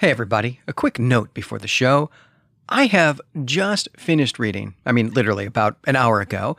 Hey, 0.00 0.12
everybody, 0.12 0.60
a 0.68 0.72
quick 0.72 1.00
note 1.00 1.34
before 1.34 1.58
the 1.58 1.66
show. 1.66 2.08
I 2.68 2.86
have 2.86 3.20
just 3.44 3.88
finished 3.96 4.38
reading, 4.38 4.76
I 4.86 4.92
mean, 4.92 5.10
literally 5.10 5.44
about 5.44 5.76
an 5.88 5.96
hour 5.96 6.20
ago, 6.20 6.56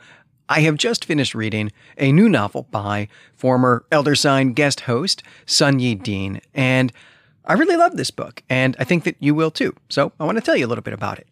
I 0.50 0.60
have 0.60 0.76
just 0.76 1.06
finished 1.06 1.34
reading 1.34 1.72
a 1.96 2.12
new 2.12 2.28
novel 2.28 2.66
by 2.70 3.08
former 3.34 3.86
Elder 3.90 4.14
Sign 4.14 4.52
guest 4.52 4.82
host 4.82 5.22
Sunyi 5.46 6.02
Dean, 6.02 6.42
and 6.52 6.92
I 7.46 7.54
really 7.54 7.76
love 7.76 7.96
this 7.96 8.10
book, 8.10 8.42
and 8.50 8.76
I 8.78 8.84
think 8.84 9.04
that 9.04 9.16
you 9.20 9.34
will 9.34 9.50
too. 9.50 9.74
So 9.88 10.12
I 10.20 10.26
want 10.26 10.36
to 10.36 10.42
tell 10.42 10.54
you 10.54 10.66
a 10.66 10.68
little 10.68 10.84
bit 10.84 10.92
about 10.92 11.18
it. 11.18 11.26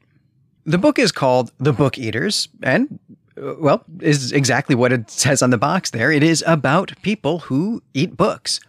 The 0.64 0.78
book 0.78 0.98
is 0.98 1.12
called 1.12 1.52
The 1.58 1.74
Book 1.74 1.98
Eaters, 1.98 2.48
and 2.62 2.98
well, 3.36 3.84
is 4.00 4.32
exactly 4.32 4.74
what 4.74 4.94
it 4.94 5.10
says 5.10 5.42
on 5.42 5.50
the 5.50 5.58
box 5.58 5.90
there. 5.90 6.10
It 6.10 6.22
is 6.22 6.42
about 6.46 6.94
people 7.02 7.40
who 7.40 7.82
eat 7.92 8.16
books. 8.16 8.60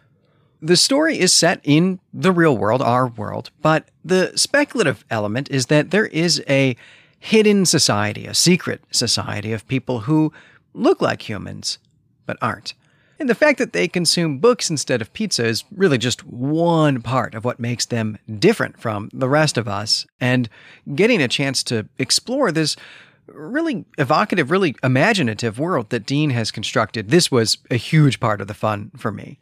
The 0.62 0.76
story 0.76 1.18
is 1.18 1.34
set 1.34 1.62
in 1.64 2.00
the 2.14 2.34
real 2.34 2.58
world, 2.58 2.82
our 2.82 3.08
world, 3.08 3.50
but 3.62 3.88
the 4.04 4.34
speculative 4.36 5.06
element 5.10 5.50
is 5.50 5.68
that 5.68 5.92
there 5.92 6.08
is 6.08 6.44
a 6.50 6.76
hidden 7.18 7.66
society, 7.66 8.26
a 8.26 8.34
secret 8.34 8.82
society 8.92 9.54
of 9.54 9.68
people 9.68 10.02
who 10.02 10.34
look 10.74 11.02
like 11.02 11.28
humans, 11.28 11.80
but 12.26 12.38
aren't. 12.42 12.74
And 13.20 13.30
the 13.30 13.36
fact 13.36 13.58
that 13.58 13.74
they 13.74 13.88
consume 13.88 14.40
books 14.40 14.70
instead 14.70 15.02
of 15.02 15.12
pizza 15.12 15.46
is 15.46 15.66
really 15.76 15.98
just 15.98 16.26
one 16.26 17.02
part 17.02 17.36
of 17.36 17.44
what 17.44 17.60
makes 17.60 17.86
them 17.86 18.18
different 18.40 18.80
from 18.80 19.10
the 19.14 19.28
rest 19.28 19.58
of 19.58 19.68
us. 19.68 20.06
And 20.22 20.50
getting 20.96 21.22
a 21.22 21.28
chance 21.28 21.62
to 21.64 21.88
explore 21.98 22.52
this 22.52 22.78
really 23.28 23.86
evocative, 23.98 24.52
really 24.52 24.76
imaginative 24.84 25.60
world 25.60 25.90
that 25.90 26.06
Dean 26.06 26.30
has 26.30 26.50
constructed, 26.50 27.10
this 27.10 27.30
was 27.30 27.58
a 27.70 27.76
huge 27.76 28.22
part 28.22 28.40
of 28.40 28.48
the 28.48 28.54
fun 28.54 28.92
for 28.96 29.12
me. 29.12 29.38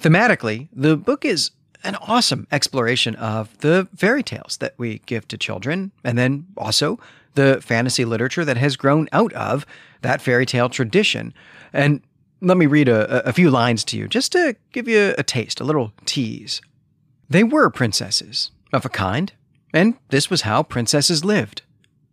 Thematically, 0.00 0.68
the 0.72 0.96
book 0.96 1.24
is 1.24 1.50
an 1.84 1.96
awesome 1.96 2.46
exploration 2.50 3.14
of 3.16 3.56
the 3.58 3.88
fairy 3.96 4.22
tales 4.22 4.56
that 4.58 4.74
we 4.76 4.98
give 5.06 5.28
to 5.28 5.38
children, 5.38 5.92
and 6.02 6.18
then 6.18 6.46
also 6.56 6.98
the 7.34 7.60
fantasy 7.62 8.04
literature 8.04 8.44
that 8.44 8.56
has 8.56 8.76
grown 8.76 9.08
out 9.12 9.32
of 9.34 9.66
that 10.02 10.20
fairy 10.20 10.46
tale 10.46 10.68
tradition. 10.68 11.32
And 11.72 12.02
let 12.40 12.56
me 12.56 12.66
read 12.66 12.88
a, 12.88 13.26
a 13.28 13.32
few 13.32 13.50
lines 13.50 13.84
to 13.84 13.96
you 13.96 14.08
just 14.08 14.32
to 14.32 14.56
give 14.72 14.88
you 14.88 15.14
a 15.16 15.22
taste, 15.22 15.60
a 15.60 15.64
little 15.64 15.92
tease. 16.04 16.60
They 17.28 17.44
were 17.44 17.70
princesses, 17.70 18.50
of 18.72 18.84
a 18.84 18.90
kind, 18.90 19.32
and 19.72 19.94
this 20.08 20.30
was 20.30 20.42
how 20.42 20.62
princesses 20.62 21.24
lived. 21.24 21.62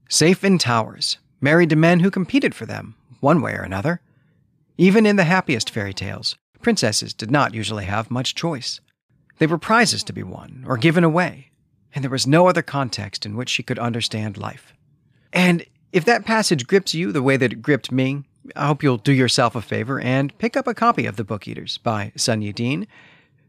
Safe 0.10 0.44
in 0.44 0.58
towers, 0.58 1.18
married 1.42 1.70
to 1.70 1.76
men 1.76 2.00
who 2.02 2.12
competed 2.12 2.54
for 2.54 2.66
them, 2.66 2.96
one 3.20 3.42
way 3.42 3.54
or 3.54 3.62
another. 3.62 4.02
Even 4.78 5.06
in 5.06 5.16
the 5.16 5.24
happiest 5.24 5.70
fairy 5.70 5.94
tales, 5.94 6.36
princesses 6.64 7.14
did 7.14 7.30
not 7.30 7.54
usually 7.54 7.86
have 7.86 8.10
much 8.10 8.34
choice. 8.36 8.80
They 9.38 9.48
were 9.48 9.58
prizes 9.58 10.04
to 10.06 10.14
be 10.14 10.24
won 10.24 10.64
or 10.68 10.78
given 10.78 11.04
away, 11.04 11.52
and 11.94 12.04
there 12.04 12.12
was 12.12 12.26
no 12.26 12.48
other 12.48 12.62
context 12.62 13.26
in 13.26 13.36
which 13.36 13.50
she 13.50 13.64
could 13.64 13.78
understand 13.78 14.38
life. 14.38 14.74
And 15.32 15.66
if 15.92 16.06
that 16.06 16.26
passage 16.26 16.66
grips 16.66 16.94
you 16.94 17.12
the 17.12 17.22
way 17.22 17.38
that 17.38 17.54
it 17.54 17.62
gripped 17.62 17.92
me, 17.92 18.24
I 18.56 18.68
hope 18.68 18.84
you'll 18.84 18.98
do 18.98 19.14
yourself 19.14 19.56
a 19.56 19.62
favor 19.62 20.00
and 20.00 20.38
pick 20.38 20.58
up 20.58 20.68
a 20.68 20.74
copy 20.74 21.06
of 21.06 21.16
The 21.16 21.24
Book 21.24 21.48
Eaters 21.48 21.78
by 21.78 22.12
Sunyi 22.18 22.54
Dean. 22.54 22.88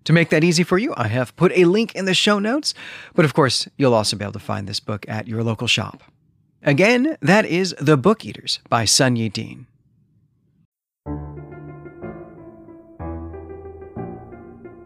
To 0.04 0.12
make 0.12 0.28
that 0.28 0.44
easy 0.44 0.62
for 0.62 0.76
you, 0.76 0.92
I 0.96 1.08
have 1.08 1.34
put 1.36 1.52
a 1.56 1.64
link 1.64 1.94
in 1.94 2.04
the 2.04 2.14
show 2.14 2.38
notes, 2.38 2.74
but 3.14 3.24
of 3.24 3.32
course, 3.32 3.66
you'll 3.76 3.94
also 3.94 4.16
be 4.16 4.24
able 4.24 4.32
to 4.32 4.38
find 4.38 4.68
this 4.68 4.80
book 4.80 5.06
at 5.08 5.26
your 5.26 5.42
local 5.42 5.66
shop. 5.66 6.02
Again, 6.62 7.16
that 7.20 7.46
is 7.46 7.74
The 7.80 7.96
Book 7.96 8.24
Eaters 8.24 8.60
by 8.68 8.84
Sun 8.84 9.14
Dean. 9.14 9.66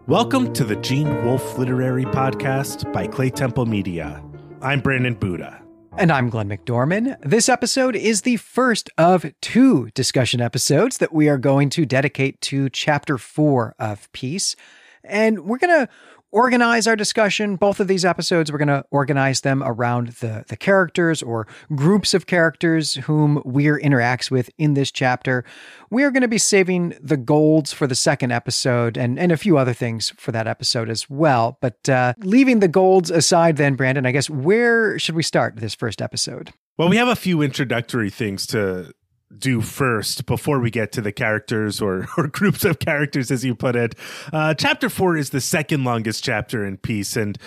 Welcome 0.08 0.54
to 0.54 0.64
the 0.64 0.76
Gene 0.76 1.22
Wolfe 1.22 1.58
Literary 1.58 2.06
Podcast 2.06 2.90
by 2.94 3.06
Claytemple 3.06 3.66
Media. 3.66 4.24
I'm 4.62 4.80
Brandon 4.80 5.12
Buddha. 5.12 5.62
And 5.98 6.10
I'm 6.10 6.30
Glenn 6.30 6.48
McDorman. 6.48 7.18
This 7.20 7.50
episode 7.50 7.94
is 7.94 8.22
the 8.22 8.38
first 8.38 8.88
of 8.96 9.26
two 9.42 9.90
discussion 9.90 10.40
episodes 10.40 10.96
that 10.96 11.12
we 11.12 11.28
are 11.28 11.36
going 11.36 11.68
to 11.68 11.84
dedicate 11.84 12.40
to 12.40 12.70
Chapter 12.70 13.18
4 13.18 13.74
of 13.78 14.10
Peace. 14.12 14.56
And 15.04 15.40
we're 15.40 15.58
going 15.58 15.86
to 15.86 15.92
organize 16.30 16.86
our 16.86 16.96
discussion. 16.96 17.56
Both 17.56 17.80
of 17.80 17.88
these 17.88 18.04
episodes, 18.04 18.52
we're 18.52 18.58
going 18.58 18.68
to 18.68 18.84
organize 18.90 19.40
them 19.40 19.62
around 19.64 20.08
the, 20.08 20.44
the 20.48 20.56
characters 20.56 21.22
or 21.22 21.46
groups 21.74 22.14
of 22.14 22.26
characters 22.26 22.94
whom 22.94 23.42
Weer 23.44 23.80
interacts 23.82 24.30
with 24.30 24.50
in 24.58 24.74
this 24.74 24.90
chapter. 24.90 25.44
We 25.90 26.04
are 26.04 26.10
going 26.10 26.22
to 26.22 26.28
be 26.28 26.38
saving 26.38 26.94
the 27.00 27.16
golds 27.16 27.72
for 27.72 27.86
the 27.86 27.94
second 27.94 28.32
episode 28.32 28.96
and, 28.96 29.18
and 29.18 29.32
a 29.32 29.36
few 29.36 29.56
other 29.56 29.74
things 29.74 30.10
for 30.16 30.32
that 30.32 30.46
episode 30.46 30.90
as 30.90 31.08
well. 31.08 31.58
But 31.60 31.88
uh, 31.88 32.14
leaving 32.18 32.60
the 32.60 32.68
golds 32.68 33.10
aside, 33.10 33.56
then, 33.56 33.74
Brandon, 33.74 34.06
I 34.06 34.12
guess 34.12 34.28
where 34.28 34.98
should 34.98 35.14
we 35.14 35.22
start 35.22 35.56
this 35.56 35.74
first 35.74 36.02
episode? 36.02 36.52
Well, 36.76 36.88
we 36.88 36.96
have 36.96 37.08
a 37.08 37.16
few 37.16 37.42
introductory 37.42 38.08
things 38.08 38.46
to 38.48 38.92
do 39.36 39.60
first 39.60 40.26
before 40.26 40.58
we 40.58 40.70
get 40.70 40.92
to 40.92 41.00
the 41.00 41.12
characters 41.12 41.80
or, 41.80 42.06
or 42.16 42.28
groups 42.28 42.64
of 42.64 42.78
characters, 42.78 43.30
as 43.30 43.44
you 43.44 43.54
put 43.54 43.76
it. 43.76 43.94
Uh, 44.32 44.54
chapter 44.54 44.88
four 44.88 45.16
is 45.16 45.30
the 45.30 45.40
second 45.40 45.84
longest 45.84 46.24
chapter 46.24 46.64
in 46.64 46.76
Peace, 46.76 47.16
and 47.16 47.38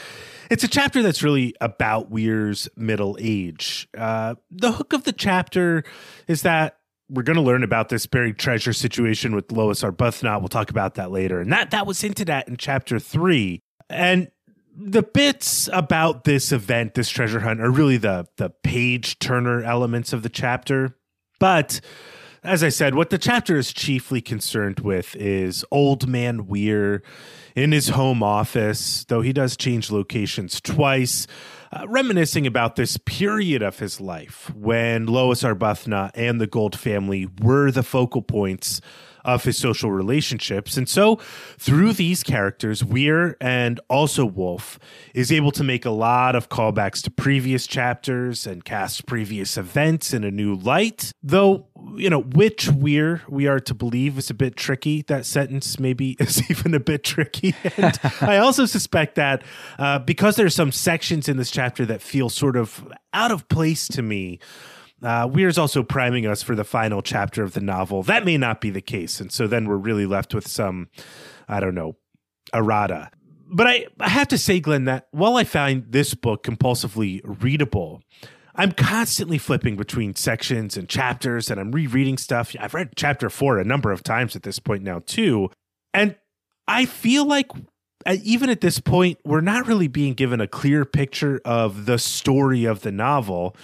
it's 0.50 0.64
a 0.64 0.68
chapter 0.68 1.02
that's 1.02 1.24
really 1.24 1.56
about 1.62 2.12
Weer's 2.12 2.70
middle 2.76 3.18
age. 3.20 3.88
Uh, 3.98 4.36
the 4.50 4.74
hook 4.74 4.94
of 4.94 5.04
the 5.04 5.14
chapter 5.14 5.84
is 6.28 6.44
that 6.44 6.78
we're 7.10 7.24
going 7.24 7.36
to 7.36 7.42
learn 7.42 7.64
about 7.64 7.90
this 7.90 8.06
buried 8.06 8.38
treasure 8.38 8.74
situation 8.74 9.36
with 9.36 9.52
Lois 9.52 9.84
Arbuthnot. 9.84 10.40
We'll 10.40 10.48
talk 10.48 10.70
about 10.70 10.96
that 10.96 11.12
later, 11.12 11.42
and 11.42 11.52
that 11.52 11.72
that 11.72 11.86
was 11.86 12.00
hinted 12.02 12.30
at 12.30 12.48
in 12.48 12.58
chapter 12.58 13.00
three, 13.00 13.62
and 13.90 14.32
the 14.78 15.04
bits 15.04 15.70
about 15.74 16.24
this 16.24 16.52
event, 16.52 16.94
this 16.94 17.10
treasure 17.10 17.42
hunt, 17.42 17.60
are 17.62 17.72
really 17.72 17.98
the 17.98 18.28
the 18.38 18.50
page 18.50 19.20
turner 19.20 19.64
elements 19.64 20.14
of 20.14 20.24
the 20.24 20.30
chapter. 20.30 20.96
But 21.42 21.82
as 22.44 22.64
I 22.64 22.70
said, 22.70 22.94
what 22.94 23.10
the 23.10 23.18
chapter 23.18 23.58
is 23.58 23.74
chiefly 23.74 24.22
concerned 24.22 24.82
with 24.82 25.16
is 25.16 25.66
old 25.72 26.08
man 26.08 26.46
Weer 26.46 27.02
in 27.56 27.72
his 27.72 27.90
home 27.90 28.22
office, 28.22 29.06
though 29.06 29.22
he 29.22 29.34
does 29.34 29.58
change 29.58 29.90
locations 29.90 30.62
twice, 30.62 31.26
uh, 31.74 31.88
reminiscing 31.88 32.46
about 32.46 32.76
this 32.76 32.98
period 32.98 33.64
of 33.64 33.80
his 33.80 34.00
life 34.00 34.54
when 34.54 35.08
Lois 35.08 35.42
Arbuthnot 35.42 36.12
and 36.14 36.40
the 36.40 36.46
Gold 36.46 36.78
family 36.78 37.28
were 37.42 37.72
the 37.72 37.82
focal 37.82 38.22
points 38.22 38.80
of 39.24 39.44
his 39.44 39.58
social 39.58 39.92
relationships. 39.92 40.78
And 40.78 40.88
so, 40.88 41.18
through 41.58 41.94
these 41.94 42.24
characters, 42.24 42.84
Weer 42.84 43.38
and 43.40 43.80
also 43.90 44.26
Wolfe 44.26 44.80
is 45.14 45.32
able 45.32 45.52
to 45.52 45.64
make 45.64 45.86
a 45.86 45.92
lot 45.92 46.36
of 46.36 46.50
callbacks 46.50 47.02
to 47.04 47.12
previous 47.12 47.68
chapters 47.68 48.48
and 48.48 48.64
cast 48.66 49.06
previous 49.06 49.58
events 49.58 50.14
in 50.14 50.24
a 50.24 50.32
new 50.32 50.56
light. 50.56 51.12
Though, 51.24 51.68
you 51.96 52.10
know, 52.10 52.22
which 52.22 52.70
Weer 52.70 53.22
we 53.28 53.48
are 53.48 53.60
to 53.60 53.74
believe 53.74 54.18
is 54.18 54.30
a 54.30 54.34
bit 54.34 54.56
tricky. 54.56 55.04
That 55.04 55.26
sentence 55.26 55.80
maybe 55.80 56.12
is 56.20 56.50
even 56.50 56.74
a 56.74 56.80
bit 56.80 57.04
tricky. 57.04 57.56
And 57.78 58.00
I 58.22 58.38
also 58.38 58.66
suspect 58.66 59.16
that 59.16 59.44
uh, 59.78 60.00
because 60.00 60.36
there's 60.36 60.56
some 60.56 60.72
sections 60.72 61.28
in 61.28 61.38
this 61.38 61.52
chapter 61.52 61.86
that 61.86 62.02
feel 62.02 62.30
sort 62.30 62.56
of 62.56 62.88
out 63.14 63.32
of 63.32 63.48
place 63.50 63.88
to 63.90 64.02
me 64.02 64.40
uh, 65.04 65.28
Weer's 65.32 65.58
also 65.58 65.84
priming 65.84 66.26
us 66.26 66.44
for 66.44 66.56
the 66.56 66.64
final 66.64 67.02
chapter 67.02 67.44
of 67.44 67.54
the 67.54 67.62
novel. 67.62 68.04
That 68.04 68.26
may 68.26 68.38
not 68.38 68.62
be 68.62 68.70
the 68.70 68.82
case. 68.82 69.20
And 69.20 69.32
so 69.32 69.48
then 69.48 69.68
we're 69.68 69.78
really 69.78 70.06
left 70.06 70.34
with 70.34 70.48
some, 70.48 70.90
I 71.48 71.60
don't 71.60 71.76
know, 71.76 71.98
errata. 72.54 73.10
But 73.54 73.68
I, 73.68 73.88
I 74.00 74.10
have 74.10 74.30
to 74.30 74.38
say, 74.38 74.60
Glenn, 74.60 74.86
that 74.86 75.08
while 75.12 75.36
I 75.36 75.44
find 75.44 75.86
this 75.90 76.14
book 76.14 76.44
compulsively 76.44 77.22
readable, 77.24 78.02
I'm 78.56 78.72
constantly 78.72 79.38
flipping 79.38 79.76
between 79.76 80.16
sections 80.16 80.78
and 80.78 80.88
chapters 80.88 81.50
and 81.50 81.60
I'm 81.60 81.72
rereading 81.72 82.18
stuff. 82.18 82.56
I've 82.60 82.74
read 82.74 82.92
chapter 82.96 83.30
four 83.30 83.58
a 83.58 83.64
number 83.64 83.92
of 83.92 84.04
times 84.04 84.36
at 84.36 84.44
this 84.44 84.60
point 84.60 84.84
now, 84.84 85.02
too. 85.06 85.50
And 85.94 86.16
I 86.68 86.86
feel 86.86 87.26
like 87.26 87.48
even 88.24 88.50
at 88.50 88.62
this 88.62 88.80
point, 88.80 89.20
we're 89.26 89.42
not 89.42 89.68
really 89.68 89.88
being 89.88 90.14
given 90.14 90.42
a 90.42 90.48
clear 90.48 90.86
picture 90.86 91.42
of 91.46 91.86
the 91.86 91.98
story 91.98 92.66
of 92.66 92.82
the 92.82 92.92
novel. 92.92 93.56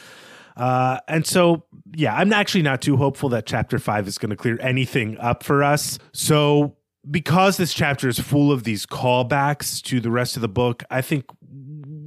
Uh, 0.57 0.99
and 1.07 1.25
so, 1.25 1.63
yeah, 1.95 2.15
I'm 2.15 2.33
actually 2.33 2.63
not 2.63 2.81
too 2.81 2.97
hopeful 2.97 3.29
that 3.29 3.45
chapter 3.45 3.79
five 3.79 4.07
is 4.07 4.17
going 4.17 4.31
to 4.31 4.35
clear 4.35 4.57
anything 4.59 5.17
up 5.19 5.43
for 5.43 5.63
us. 5.63 5.99
So, 6.13 6.75
because 7.09 7.55
this 7.57 7.73
chapter 7.73 8.09
is 8.09 8.19
full 8.19 8.51
of 8.51 8.63
these 8.63 8.85
callbacks 8.85 9.81
to 9.83 10.01
the 10.01 10.11
rest 10.11 10.35
of 10.35 10.41
the 10.41 10.49
book, 10.49 10.83
I 10.89 11.01
think 11.01 11.25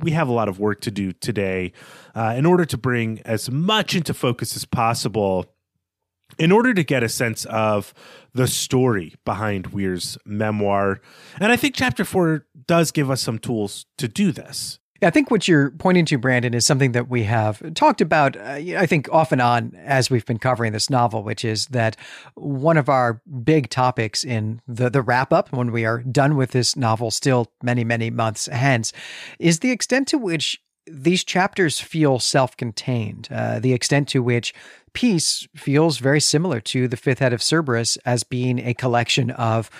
we 0.03 0.11
have 0.11 0.29
a 0.29 0.33
lot 0.33 0.49
of 0.49 0.59
work 0.59 0.81
to 0.83 0.91
do 0.91 1.13
today 1.13 1.73
uh, 2.15 2.35
in 2.37 2.45
order 2.45 2.65
to 2.67 2.77
bring 2.77 3.21
as 3.25 3.51
much 3.51 3.95
into 3.95 4.13
focus 4.13 4.57
as 4.57 4.65
possible 4.65 5.47
in 6.39 6.53
order 6.53 6.73
to 6.75 6.83
get 6.83 7.03
a 7.03 7.09
sense 7.09 7.45
of 7.47 7.93
the 8.33 8.47
story 8.47 9.15
behind 9.25 9.69
Weer's 9.69 10.17
memoir. 10.25 11.01
And 11.41 11.53
I 11.53 11.57
think 11.57 11.75
chapter 11.75 12.05
four 12.05 12.47
does 12.67 12.91
give 12.93 13.11
us 13.11 13.21
some 13.21 13.39
tools 13.39 13.87
to 13.99 14.09
do 14.09 14.33
this. 14.33 14.79
I 15.03 15.11
think 15.11 15.31
what 15.31 15.49
you're 15.49 15.71
pointing 15.71 16.05
to, 16.07 16.19
Brandon, 16.19 16.55
is 16.55 16.67
something 16.67 16.93
that 16.93 17.09
we 17.09 17.25
have 17.25 17.75
talked 17.75 18.01
about, 18.01 18.37
uh, 18.37 18.41
I 18.77 18.87
think, 18.87 19.09
off 19.11 19.33
and 19.33 19.41
on 19.41 19.75
as 19.85 20.11
we've 20.11 20.27
been 20.27 20.39
covering 20.39 20.73
this 20.73 20.91
novel, 20.91 21.23
which 21.23 21.45
is 21.45 21.67
that 21.67 21.97
one 22.35 22.77
of 22.77 22.89
our 22.89 23.23
big 23.43 23.71
topics 23.71 24.25
in 24.25 24.61
the, 24.69 24.91
the 24.91 25.03
wrap 25.03 25.33
up, 25.33 25.53
when 25.53 25.73
we 25.73 25.85
are 25.85 26.03
done 26.03 26.37
with 26.37 26.51
this 26.51 26.77
novel, 26.77 27.11
still 27.11 27.53
many, 27.63 27.85
many 27.85 28.11
months 28.11 28.47
hence, 28.47 28.93
is 29.39 29.61
the 29.61 29.71
extent 29.71 30.09
to 30.09 30.19
which 30.19 30.61
these 30.87 31.25
chapters 31.25 31.81
feel 31.81 32.19
self 32.19 32.57
contained, 32.57 33.29
uh, 33.31 33.59
the 33.59 33.73
extent 33.73 34.09
to 34.09 34.23
which 34.23 34.53
Peace 34.93 35.47
feels 35.55 35.99
very 35.99 36.21
similar 36.21 36.61
to 36.61 36.89
the 36.89 36.97
fifth 36.97 37.21
head 37.21 37.33
of 37.33 37.43
Cerberus 37.43 37.97
as 37.99 38.25
being 38.25 38.59
a 38.59 38.75
collection 38.75 39.31
of 39.31 39.71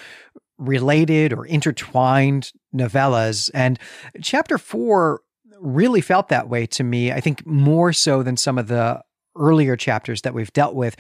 related 0.61 1.33
or 1.33 1.47
intertwined 1.47 2.53
novellas. 2.75 3.51
And 3.55 3.79
chapter 4.23 4.59
four 4.59 5.23
really 5.59 6.01
felt 6.01 6.29
that 6.29 6.49
way 6.49 6.67
to 6.67 6.85
me, 6.85 7.11
I 7.11 7.21
think 7.21 7.45
more 7.47 7.93
so 7.93 8.23
than 8.23 8.37
some 8.37 8.59
of 8.59 8.69
the 8.69 9.03
earlier 9.37 9.77
chapters 9.77 10.23
that 10.23 10.35
we've 10.35 10.53
dealt 10.53 10.75
with. 10.75 10.97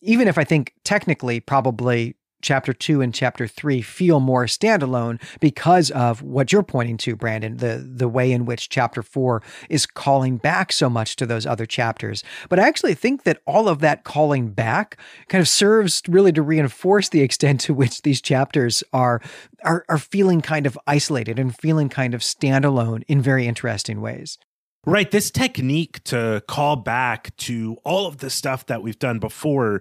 Even 0.00 0.26
if 0.26 0.38
I 0.38 0.44
think 0.44 0.74
technically, 0.84 1.38
probably 1.38 2.16
chapter 2.42 2.72
two 2.72 3.00
and 3.00 3.14
chapter 3.14 3.46
three 3.46 3.80
feel 3.80 4.20
more 4.20 4.44
standalone 4.44 5.22
because 5.40 5.90
of 5.92 6.22
what 6.22 6.52
you're 6.52 6.62
pointing 6.62 6.96
to, 6.98 7.16
Brandon, 7.16 7.56
the, 7.56 7.82
the 7.88 8.08
way 8.08 8.30
in 8.30 8.44
which 8.44 8.68
chapter 8.68 9.02
four 9.02 9.42
is 9.70 9.86
calling 9.86 10.36
back 10.36 10.72
so 10.72 10.90
much 10.90 11.16
to 11.16 11.26
those 11.26 11.46
other 11.46 11.64
chapters. 11.64 12.22
But 12.48 12.58
I 12.58 12.68
actually 12.68 12.94
think 12.94 13.22
that 13.22 13.40
all 13.46 13.68
of 13.68 13.78
that 13.78 14.04
calling 14.04 14.50
back 14.50 14.98
kind 15.28 15.40
of 15.40 15.48
serves 15.48 16.02
really 16.08 16.32
to 16.32 16.42
reinforce 16.42 17.08
the 17.08 17.22
extent 17.22 17.60
to 17.62 17.74
which 17.74 18.02
these 18.02 18.20
chapters 18.20 18.82
are, 18.92 19.22
are, 19.64 19.84
are 19.88 19.98
feeling 19.98 20.40
kind 20.40 20.66
of 20.66 20.78
isolated 20.86 21.38
and 21.38 21.56
feeling 21.56 21.88
kind 21.88 22.14
of 22.14 22.20
standalone 22.20 23.04
in 23.08 23.22
very 23.22 23.46
interesting 23.46 24.00
ways. 24.00 24.38
Right. 24.84 25.08
This 25.08 25.30
technique 25.30 26.02
to 26.04 26.42
call 26.48 26.74
back 26.74 27.36
to 27.36 27.76
all 27.84 28.08
of 28.08 28.18
the 28.18 28.30
stuff 28.30 28.66
that 28.66 28.82
we've 28.82 28.98
done 28.98 29.20
before 29.20 29.80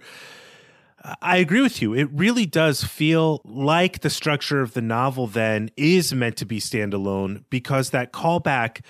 I 1.21 1.37
agree 1.37 1.61
with 1.61 1.81
you. 1.81 1.93
It 1.93 2.09
really 2.11 2.45
does 2.45 2.83
feel 2.83 3.41
like 3.43 4.01
the 4.01 4.09
structure 4.09 4.61
of 4.61 4.73
the 4.73 4.81
novel 4.81 5.25
then 5.25 5.71
is 5.75 6.13
meant 6.13 6.37
to 6.37 6.45
be 6.45 6.59
standalone 6.59 7.43
because 7.49 7.89
that 7.89 8.13
callback 8.13 8.81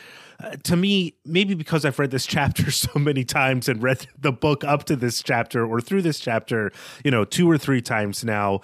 uh, 0.43 0.55
to 0.63 0.75
me, 0.75 1.15
maybe 1.23 1.53
because 1.53 1.85
I've 1.85 1.99
read 1.99 2.11
this 2.11 2.25
chapter 2.27 2.71
so 2.71 2.91
many 2.97 3.23
times 3.23 3.69
and 3.69 3.81
read 3.81 4.07
the 4.17 4.31
book 4.31 4.63
up 4.63 4.85
to 4.85 4.95
this 4.95 5.21
chapter 5.21 5.65
or 5.65 5.79
through 5.81 6.01
this 6.01 6.19
chapter, 6.19 6.71
you 7.05 7.11
know, 7.11 7.23
two 7.23 7.49
or 7.49 7.57
three 7.57 7.81
times 7.81 8.23
now, 8.25 8.61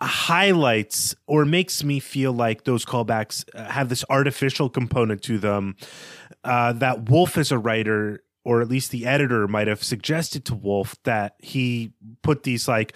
highlights 0.00 1.14
or 1.26 1.44
makes 1.44 1.82
me 1.82 1.98
feel 1.98 2.32
like 2.32 2.64
those 2.64 2.84
callbacks 2.84 3.44
uh, 3.54 3.64
have 3.70 3.88
this 3.88 4.04
artificial 4.08 4.70
component 4.70 5.22
to 5.22 5.38
them 5.38 5.76
uh, 6.44 6.72
that 6.72 7.10
Wolfe 7.10 7.36
as 7.36 7.50
a 7.50 7.58
writer 7.58 8.22
or 8.48 8.62
at 8.62 8.68
least 8.68 8.90
the 8.90 9.04
editor 9.04 9.46
might 9.46 9.66
have 9.66 9.84
suggested 9.84 10.42
to 10.42 10.54
Wolfe 10.54 10.96
that 11.04 11.34
he 11.38 11.92
put 12.22 12.44
these 12.44 12.66
like 12.66 12.94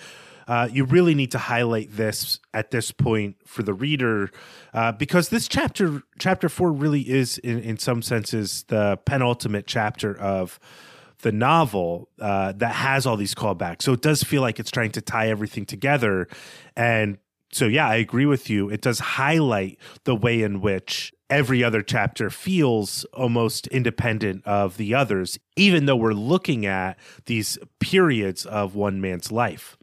uh, 0.49 0.67
you 0.73 0.85
really 0.85 1.15
need 1.15 1.31
to 1.31 1.39
highlight 1.39 1.95
this 1.95 2.41
at 2.55 2.71
this 2.71 2.91
point 2.91 3.37
for 3.47 3.63
the 3.63 3.75
reader 3.75 4.31
uh, 4.73 4.93
because 4.93 5.29
this 5.29 5.47
chapter 5.47 6.03
chapter 6.19 6.49
four 6.49 6.73
really 6.73 7.03
is 7.03 7.37
in, 7.37 7.59
in 7.61 7.77
some 7.77 8.01
senses 8.01 8.65
the 8.69 8.99
penultimate 9.05 9.67
chapter 9.67 10.19
of 10.19 10.59
the 11.21 11.33
novel 11.33 12.09
uh, 12.19 12.53
that 12.53 12.75
has 12.75 13.07
all 13.07 13.19
these 13.19 13.35
callbacks. 13.35 13.83
So 13.83 13.93
it 13.93 14.01
does 14.01 14.23
feel 14.23 14.41
like 14.41 14.59
it's 14.59 14.71
trying 14.71 14.93
to 14.93 15.03
tie 15.03 15.29
everything 15.29 15.67
together 15.67 16.29
and 16.75 17.19
so 17.53 17.67
yeah 17.67 17.89
i 17.89 17.97
agree 17.97 18.27
with 18.27 18.51
you 18.51 18.69
it 18.69 18.81
does 18.81 18.99
highlight 18.99 19.79
the 20.05 20.15
way 20.15 20.43
in 20.43 20.61
which 20.61 21.13
every 21.33 21.65
other 21.65 21.83
chapter 21.83 22.29
feels 22.29 23.05
almost 23.15 23.67
independent 23.69 24.47
of 24.47 24.77
the 24.77 24.95
others, 24.95 25.39
even 25.57 25.87
though 25.87 25.97
we're 25.97 26.13
looking 26.13 26.67
at 26.67 26.99
these 27.25 27.59
periods 27.81 28.45
of 28.45 28.75
one 28.75 29.01
man's 29.01 29.33
life. 29.33 29.79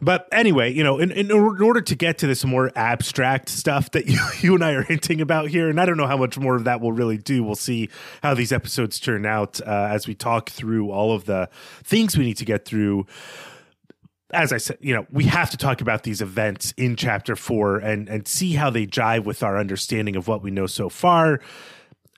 But 0.00 0.28
anyway, 0.32 0.72
you 0.72 0.82
know, 0.82 0.98
in, 0.98 1.12
in, 1.12 1.30
order 1.30 1.80
to 1.80 1.94
get 1.94 2.18
to 2.18 2.26
this 2.26 2.44
more 2.44 2.72
abstract 2.74 3.48
stuff 3.48 3.90
that 3.92 4.06
you, 4.08 4.18
you 4.40 4.54
and 4.54 4.64
I 4.64 4.72
are 4.72 4.82
hinting 4.82 5.20
about 5.20 5.48
here, 5.50 5.68
and 5.68 5.80
I 5.80 5.86
don't 5.86 5.96
know 5.96 6.06
how 6.06 6.16
much 6.16 6.38
more 6.38 6.54
of 6.56 6.64
that 6.64 6.80
we'll 6.80 6.92
really 6.92 7.18
do. 7.18 7.42
We'll 7.42 7.54
see 7.56 7.88
how 8.22 8.34
these 8.34 8.52
episodes 8.52 9.00
turn 9.00 9.26
out 9.26 9.60
uh, 9.60 9.88
as 9.90 10.06
we 10.06 10.14
talk 10.14 10.50
through 10.50 10.90
all 10.90 11.12
of 11.12 11.24
the 11.24 11.48
things 11.84 12.16
we 12.16 12.24
need 12.24 12.36
to 12.38 12.44
get 12.44 12.64
through 12.64 13.06
as 14.32 14.52
I 14.52 14.56
said, 14.56 14.78
you 14.80 14.94
know, 14.94 15.06
we 15.10 15.24
have 15.24 15.50
to 15.50 15.56
talk 15.56 15.80
about 15.80 16.04
these 16.04 16.22
events 16.22 16.72
in 16.76 16.96
chapter 16.96 17.36
four 17.36 17.78
and 17.78 18.08
and 18.08 18.26
see 18.26 18.52
how 18.52 18.70
they 18.70 18.86
jive 18.86 19.24
with 19.24 19.42
our 19.42 19.58
understanding 19.58 20.16
of 20.16 20.28
what 20.28 20.42
we 20.42 20.50
know 20.50 20.66
so 20.66 20.88
far. 20.88 21.40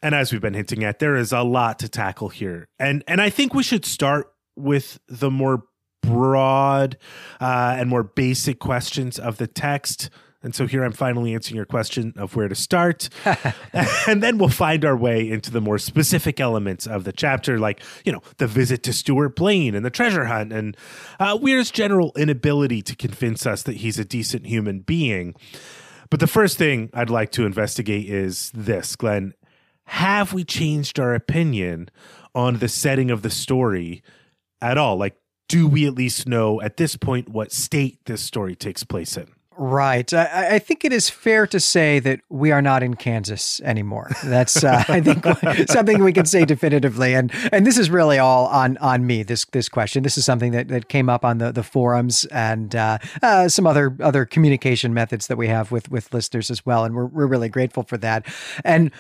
And 0.03 0.15
as 0.15 0.33
we've 0.33 0.41
been 0.41 0.55
hinting 0.55 0.85
at, 0.85 0.99
there 0.99 1.17
is 1.17 1.33
a 1.33 1.43
lot 1.43 1.79
to 1.81 1.89
tackle 1.89 2.29
here, 2.29 2.69
and 2.79 3.03
and 3.09 3.21
I 3.21 3.31
think 3.31 3.55
we 3.55 3.63
should 3.63 3.85
start 3.85 4.33
with 4.57 5.01
the 5.09 5.31
more 5.31 5.65
broad 6.03 6.99
uh, 7.41 7.77
and 7.79 7.89
more 7.89 8.03
basic 8.03 8.59
questions 8.59 9.19
of 9.19 9.39
the 9.39 9.47
text. 9.47 10.11
And 10.45 10.55
so 10.55 10.67
here 10.67 10.85
I'm 10.85 10.93
finally 10.93 11.35
answering 11.35 11.57
your 11.57 11.65
question 11.65 12.13
of 12.17 12.37
where 12.37 12.49
to 12.49 12.55
start. 12.55 13.09
and 14.07 14.23
then 14.23 14.37
we'll 14.37 14.51
find 14.51 14.85
our 14.85 14.97
way 14.97 15.29
into 15.29 15.51
the 15.51 15.61
more 15.61 15.79
specific 15.79 16.39
elements 16.39 16.87
of 16.87 17.05
the 17.05 17.13
chapter, 17.13 17.59
like, 17.59 17.81
you 18.05 18.13
know, 18.13 18.21
the 18.37 18.47
visit 18.47 18.83
to 18.85 18.93
Stuart 18.93 19.37
Blaine 19.37 19.75
and 19.75 19.85
the 19.85 19.91
treasure 19.91 20.27
hunt 20.27 20.53
and 20.53 20.77
uh, 21.19 21.39
Weer's 21.41 21.71
general 21.71 22.13
inability 22.17 22.83
to 22.83 22.95
convince 22.95 23.47
us 23.47 23.63
that 23.63 23.79
he's 23.79 23.99
a 23.99 24.05
decent 24.05 24.47
human 24.47 24.81
being. 24.81 25.35
But 26.11 26.21
the 26.21 26.27
first 26.27 26.59
thing 26.59 26.91
I'd 26.93 27.11
like 27.11 27.33
to 27.33 27.47
investigate 27.47 28.09
is 28.09 28.53
this, 28.55 28.95
Glenn. 28.95 29.35
Have 29.87 30.33
we 30.33 30.45
changed 30.45 31.01
our 31.01 31.15
opinion 31.15 31.89
on 32.35 32.59
the 32.59 32.69
setting 32.69 33.11
of 33.11 33.23
the 33.23 33.31
story 33.31 34.03
at 34.61 34.79
all? 34.79 34.97
Like, 34.97 35.17
do 35.49 35.67
we 35.67 35.87
at 35.87 35.95
least 35.95 36.27
know 36.27 36.61
at 36.61 36.77
this 36.77 36.97
point 36.97 37.29
what 37.29 37.53
state 37.53 37.99
this 38.07 38.23
story 38.23 38.55
takes 38.55 38.85
place 38.85 39.17
in? 39.17 39.34
Right. 39.57 40.13
I, 40.13 40.57
I, 40.57 40.59
think 40.59 40.85
it 40.85 40.93
is 40.93 41.09
fair 41.09 41.47
to 41.47 41.61
say 41.61 42.01
that 42.01 42.21
we 42.29 42.51
are 42.51 42.61
not 42.61 42.83
in 42.83 42.95
Kansas 42.95 43.61
anymore. 43.61 44.11
That's 44.25 44.65
uh, 44.65 44.83
I 44.89 45.01
think 45.01 45.25
something 45.71 46.03
we 46.03 46.13
can 46.13 46.27
say 46.27 46.45
definitively. 46.45 47.15
And 47.15 47.33
and 47.53 47.65
this 47.65 47.79
is 47.79 47.89
really 47.89 48.19
all 48.19 48.47
on 48.47 48.77
on 48.79 49.07
me. 49.07 49.23
This 49.23 49.45
this 49.47 49.69
question. 49.69 50.03
This 50.03 50.19
is 50.19 50.25
something 50.25 50.51
that, 50.53 50.69
that 50.69 50.89
came 50.89 51.09
up 51.09 51.25
on 51.25 51.39
the, 51.39 51.53
the 51.53 51.63
forums 51.63 52.25
and 52.27 52.75
uh, 52.75 52.99
uh, 53.23 53.49
some 53.49 53.67
other 53.67 53.97
other 54.01 54.25
communication 54.25 54.93
methods 54.93 55.29
that 55.29 55.37
we 55.37 55.47
have 55.47 55.71
with 55.71 55.89
with 55.89 56.13
listeners 56.13 56.51
as 56.51 56.67
well. 56.67 56.85
And 56.85 56.95
we're 56.95 57.07
we're 57.07 57.27
really 57.27 57.49
grateful 57.49 57.85
for 57.85 57.97
that. 57.99 58.27
And 58.65 58.91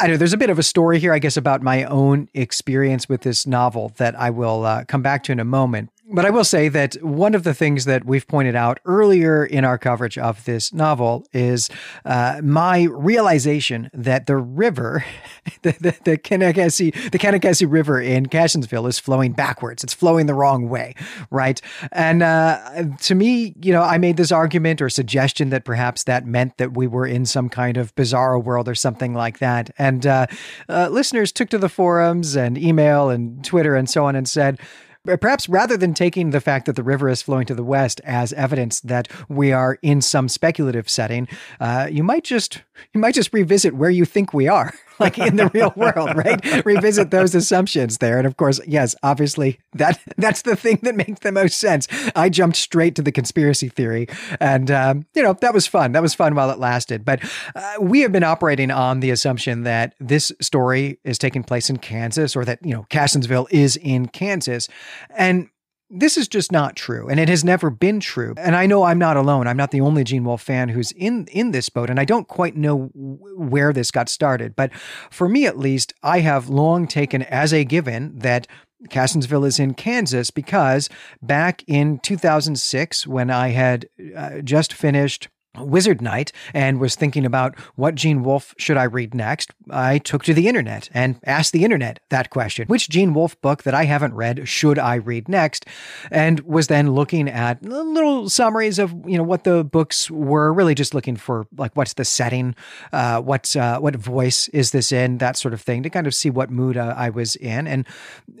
I 0.00 0.06
know 0.06 0.16
there's 0.16 0.32
a 0.32 0.38
bit 0.38 0.50
of 0.50 0.58
a 0.58 0.62
story 0.62 1.00
here, 1.00 1.12
I 1.12 1.18
guess, 1.18 1.36
about 1.36 1.60
my 1.60 1.84
own 1.84 2.28
experience 2.32 3.10
with 3.10 3.22
this 3.22 3.46
novel 3.46 3.92
that 3.98 4.18
I 4.18 4.30
will 4.30 4.64
uh, 4.64 4.84
come 4.84 5.02
back 5.02 5.22
to 5.24 5.32
in 5.32 5.40
a 5.40 5.44
moment. 5.44 5.90
But 6.12 6.26
I 6.26 6.30
will 6.30 6.44
say 6.44 6.68
that 6.68 7.02
one 7.02 7.34
of 7.34 7.42
the 7.42 7.54
things 7.54 7.86
that 7.86 8.04
we've 8.04 8.28
pointed 8.28 8.54
out 8.54 8.80
earlier 8.84 9.46
in 9.46 9.64
our 9.64 9.78
coverage 9.78 10.18
of 10.18 10.44
this 10.44 10.70
novel 10.70 11.26
is 11.32 11.70
uh, 12.04 12.40
my 12.44 12.82
realization 12.82 13.88
that 13.94 14.26
the 14.26 14.36
river, 14.36 15.04
the, 15.62 15.72
the, 15.72 15.96
the 16.04 16.18
Kanakasi, 16.18 17.10
the 17.10 17.18
Kanakasi 17.18 17.66
River 17.70 17.98
in 17.98 18.26
Cassionsville 18.26 18.86
is 18.88 18.98
flowing 18.98 19.32
backwards. 19.32 19.82
It's 19.82 19.94
flowing 19.94 20.26
the 20.26 20.34
wrong 20.34 20.68
way, 20.68 20.94
right? 21.30 21.60
And 21.92 22.22
uh, 22.22 22.84
to 23.00 23.14
me, 23.14 23.54
you 23.62 23.72
know, 23.72 23.82
I 23.82 23.96
made 23.96 24.18
this 24.18 24.30
argument 24.30 24.82
or 24.82 24.90
suggestion 24.90 25.48
that 25.48 25.64
perhaps 25.64 26.04
that 26.04 26.26
meant 26.26 26.58
that 26.58 26.76
we 26.76 26.86
were 26.86 27.06
in 27.06 27.24
some 27.24 27.48
kind 27.48 27.78
of 27.78 27.94
bizarro 27.94 28.42
world 28.42 28.68
or 28.68 28.74
something 28.74 29.14
like 29.14 29.38
that. 29.38 29.70
And 29.78 30.06
uh, 30.06 30.26
uh 30.68 30.88
listeners 30.90 31.32
took 31.32 31.48
to 31.50 31.58
the 31.58 31.70
forums 31.70 32.36
and 32.36 32.58
email 32.58 33.08
and 33.08 33.42
Twitter 33.42 33.74
and 33.74 33.88
so 33.88 34.04
on 34.04 34.14
and 34.14 34.28
said, 34.28 34.60
Perhaps 35.04 35.48
rather 35.48 35.76
than 35.76 35.94
taking 35.94 36.30
the 36.30 36.40
fact 36.40 36.66
that 36.66 36.76
the 36.76 36.82
river 36.82 37.08
is 37.08 37.22
flowing 37.22 37.44
to 37.46 37.56
the 37.56 37.64
west 37.64 38.00
as 38.04 38.32
evidence 38.34 38.78
that 38.80 39.08
we 39.28 39.50
are 39.50 39.76
in 39.82 40.00
some 40.00 40.28
speculative 40.28 40.88
setting, 40.88 41.26
uh, 41.58 41.88
you 41.90 42.04
might 42.04 42.22
just 42.22 42.62
you 42.94 43.00
might 43.00 43.14
just 43.14 43.32
revisit 43.32 43.74
where 43.74 43.90
you 43.90 44.04
think 44.04 44.32
we 44.32 44.46
are, 44.46 44.72
like 45.02 45.18
in 45.18 45.36
the 45.36 45.48
real 45.48 45.72
world, 45.76 46.16
right? 46.16 46.64
revisit 46.64 47.10
those 47.10 47.34
assumptions 47.34 47.98
there. 47.98 48.18
And 48.18 48.26
of 48.26 48.36
course, 48.36 48.60
yes, 48.66 48.94
obviously 49.02 49.58
that 49.74 50.00
that's 50.16 50.42
the 50.42 50.56
thing 50.56 50.78
that 50.82 50.94
makes 50.94 51.20
the 51.20 51.32
most 51.32 51.58
sense. 51.58 51.88
I 52.14 52.28
jumped 52.28 52.56
straight 52.56 52.94
to 52.96 53.02
the 53.02 53.12
conspiracy 53.12 53.68
theory, 53.68 54.08
and 54.40 54.70
um, 54.70 55.06
you 55.14 55.22
know 55.22 55.34
that 55.34 55.54
was 55.54 55.66
fun. 55.66 55.92
That 55.92 56.02
was 56.02 56.14
fun 56.14 56.34
while 56.34 56.50
it 56.50 56.58
lasted. 56.58 57.04
But 57.04 57.20
uh, 57.54 57.74
we 57.80 58.00
have 58.00 58.12
been 58.12 58.24
operating 58.24 58.70
on 58.70 59.00
the 59.00 59.10
assumption 59.10 59.62
that 59.64 59.94
this 60.00 60.32
story 60.40 60.98
is 61.04 61.18
taking 61.18 61.42
place 61.42 61.70
in 61.70 61.78
Kansas, 61.78 62.36
or 62.36 62.44
that 62.44 62.58
you 62.64 62.74
know 62.74 62.86
Cassionsville 62.90 63.46
is 63.50 63.76
in 63.76 64.08
Kansas, 64.08 64.68
and 65.10 65.48
this 65.94 66.16
is 66.16 66.26
just 66.26 66.50
not 66.50 66.74
true, 66.74 67.06
and 67.08 67.20
it 67.20 67.28
has 67.28 67.44
never 67.44 67.68
been 67.68 68.00
true. 68.00 68.34
And 68.38 68.56
I 68.56 68.64
know 68.64 68.82
I'm 68.82 68.98
not 68.98 69.18
alone. 69.18 69.46
I'm 69.46 69.58
not 69.58 69.70
the 69.72 69.82
only 69.82 70.04
Gene 70.04 70.24
Wolfe 70.24 70.40
fan 70.40 70.70
who's 70.70 70.90
in 70.92 71.26
in 71.26 71.50
this 71.50 71.68
boat, 71.68 71.90
and 71.90 72.00
I 72.00 72.06
don't 72.06 72.26
quite 72.26 72.56
know 72.56 72.90
where 72.94 73.72
this 73.74 73.90
got 73.90 74.08
started. 74.08 74.56
But 74.56 74.72
for 75.10 75.28
me, 75.28 75.46
at 75.46 75.58
least, 75.58 75.92
I 76.02 76.20
have 76.20 76.48
long 76.48 76.86
taken 76.86 77.22
as 77.24 77.52
a 77.52 77.64
given 77.64 78.18
that 78.20 78.46
Cassionsville 78.88 79.46
is 79.46 79.58
in 79.58 79.74
Kansas 79.74 80.30
because 80.30 80.88
back 81.20 81.62
in 81.66 81.98
2006, 81.98 83.06
when 83.06 83.30
I 83.30 83.48
had 83.48 83.86
uh, 84.16 84.40
just 84.40 84.72
finished 84.72 85.28
Wizard 85.58 86.00
Knight 86.00 86.32
and 86.54 86.80
was 86.80 86.94
thinking 86.94 87.26
about 87.26 87.58
what 87.76 87.94
Gene 87.94 88.22
Wolfe 88.22 88.54
should 88.56 88.76
I 88.76 88.84
read 88.84 89.14
next, 89.14 89.52
I 89.70 89.98
took 89.98 90.24
to 90.24 90.34
the 90.34 90.48
internet 90.48 90.88
and 90.94 91.20
asked 91.24 91.52
the 91.52 91.64
internet 91.64 92.00
that 92.08 92.30
question. 92.30 92.66
Which 92.68 92.88
Gene 92.88 93.12
Wolfe 93.12 93.38
book 93.40 93.62
that 93.64 93.74
I 93.74 93.84
haven't 93.84 94.14
read 94.14 94.48
should 94.48 94.78
I 94.78 94.94
read 94.94 95.28
next? 95.28 95.66
And 96.10 96.40
was 96.40 96.68
then 96.68 96.92
looking 96.92 97.28
at 97.28 97.62
little 97.62 98.30
summaries 98.30 98.78
of, 98.78 98.94
you 99.06 99.18
know, 99.18 99.24
what 99.24 99.44
the 99.44 99.62
books 99.62 100.10
were, 100.10 100.52
really 100.52 100.74
just 100.74 100.94
looking 100.94 101.16
for 101.16 101.46
like 101.56 101.76
what's 101.76 101.94
the 101.94 102.04
setting, 102.04 102.54
uh, 102.92 103.20
what, 103.20 103.54
uh, 103.54 103.78
what 103.78 103.94
voice 103.96 104.48
is 104.48 104.70
this 104.70 104.90
in, 104.90 105.18
that 105.18 105.36
sort 105.36 105.52
of 105.52 105.60
thing 105.60 105.82
to 105.82 105.90
kind 105.90 106.06
of 106.06 106.14
see 106.14 106.30
what 106.30 106.50
mood 106.50 106.76
uh, 106.76 106.94
I 106.96 107.10
was 107.10 107.36
in 107.36 107.66
and 107.66 107.86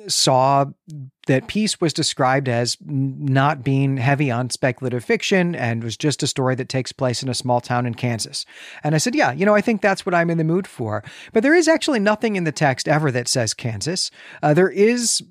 saw 0.08 0.66
that 1.26 1.46
Peace 1.46 1.80
was 1.80 1.92
described 1.92 2.48
as 2.48 2.76
not 2.84 3.62
being 3.62 3.96
heavy 3.96 4.30
on 4.30 4.50
speculative 4.50 5.04
fiction 5.04 5.54
and 5.54 5.84
was 5.84 5.96
just 5.96 6.22
a 6.22 6.26
story 6.26 6.54
that 6.56 6.68
takes 6.68 6.92
place 6.92 7.22
in 7.22 7.28
a 7.28 7.34
small 7.34 7.60
town 7.60 7.86
in 7.86 7.94
Kansas. 7.94 8.44
And 8.82 8.94
I 8.94 8.98
said, 8.98 9.14
yeah, 9.14 9.32
you 9.32 9.46
know, 9.46 9.54
I 9.54 9.60
think 9.60 9.80
that's 9.80 10.04
what 10.04 10.14
I'm 10.14 10.30
in 10.30 10.38
the 10.38 10.44
mood 10.44 10.66
for. 10.66 11.04
But 11.32 11.42
there 11.42 11.54
is 11.54 11.68
actually 11.68 12.00
nothing 12.00 12.36
in 12.36 12.44
the 12.44 12.52
text 12.52 12.88
ever 12.88 13.10
that 13.12 13.28
says 13.28 13.54
Kansas. 13.54 14.10
Uh, 14.42 14.54
there 14.54 14.70
is 14.70 15.22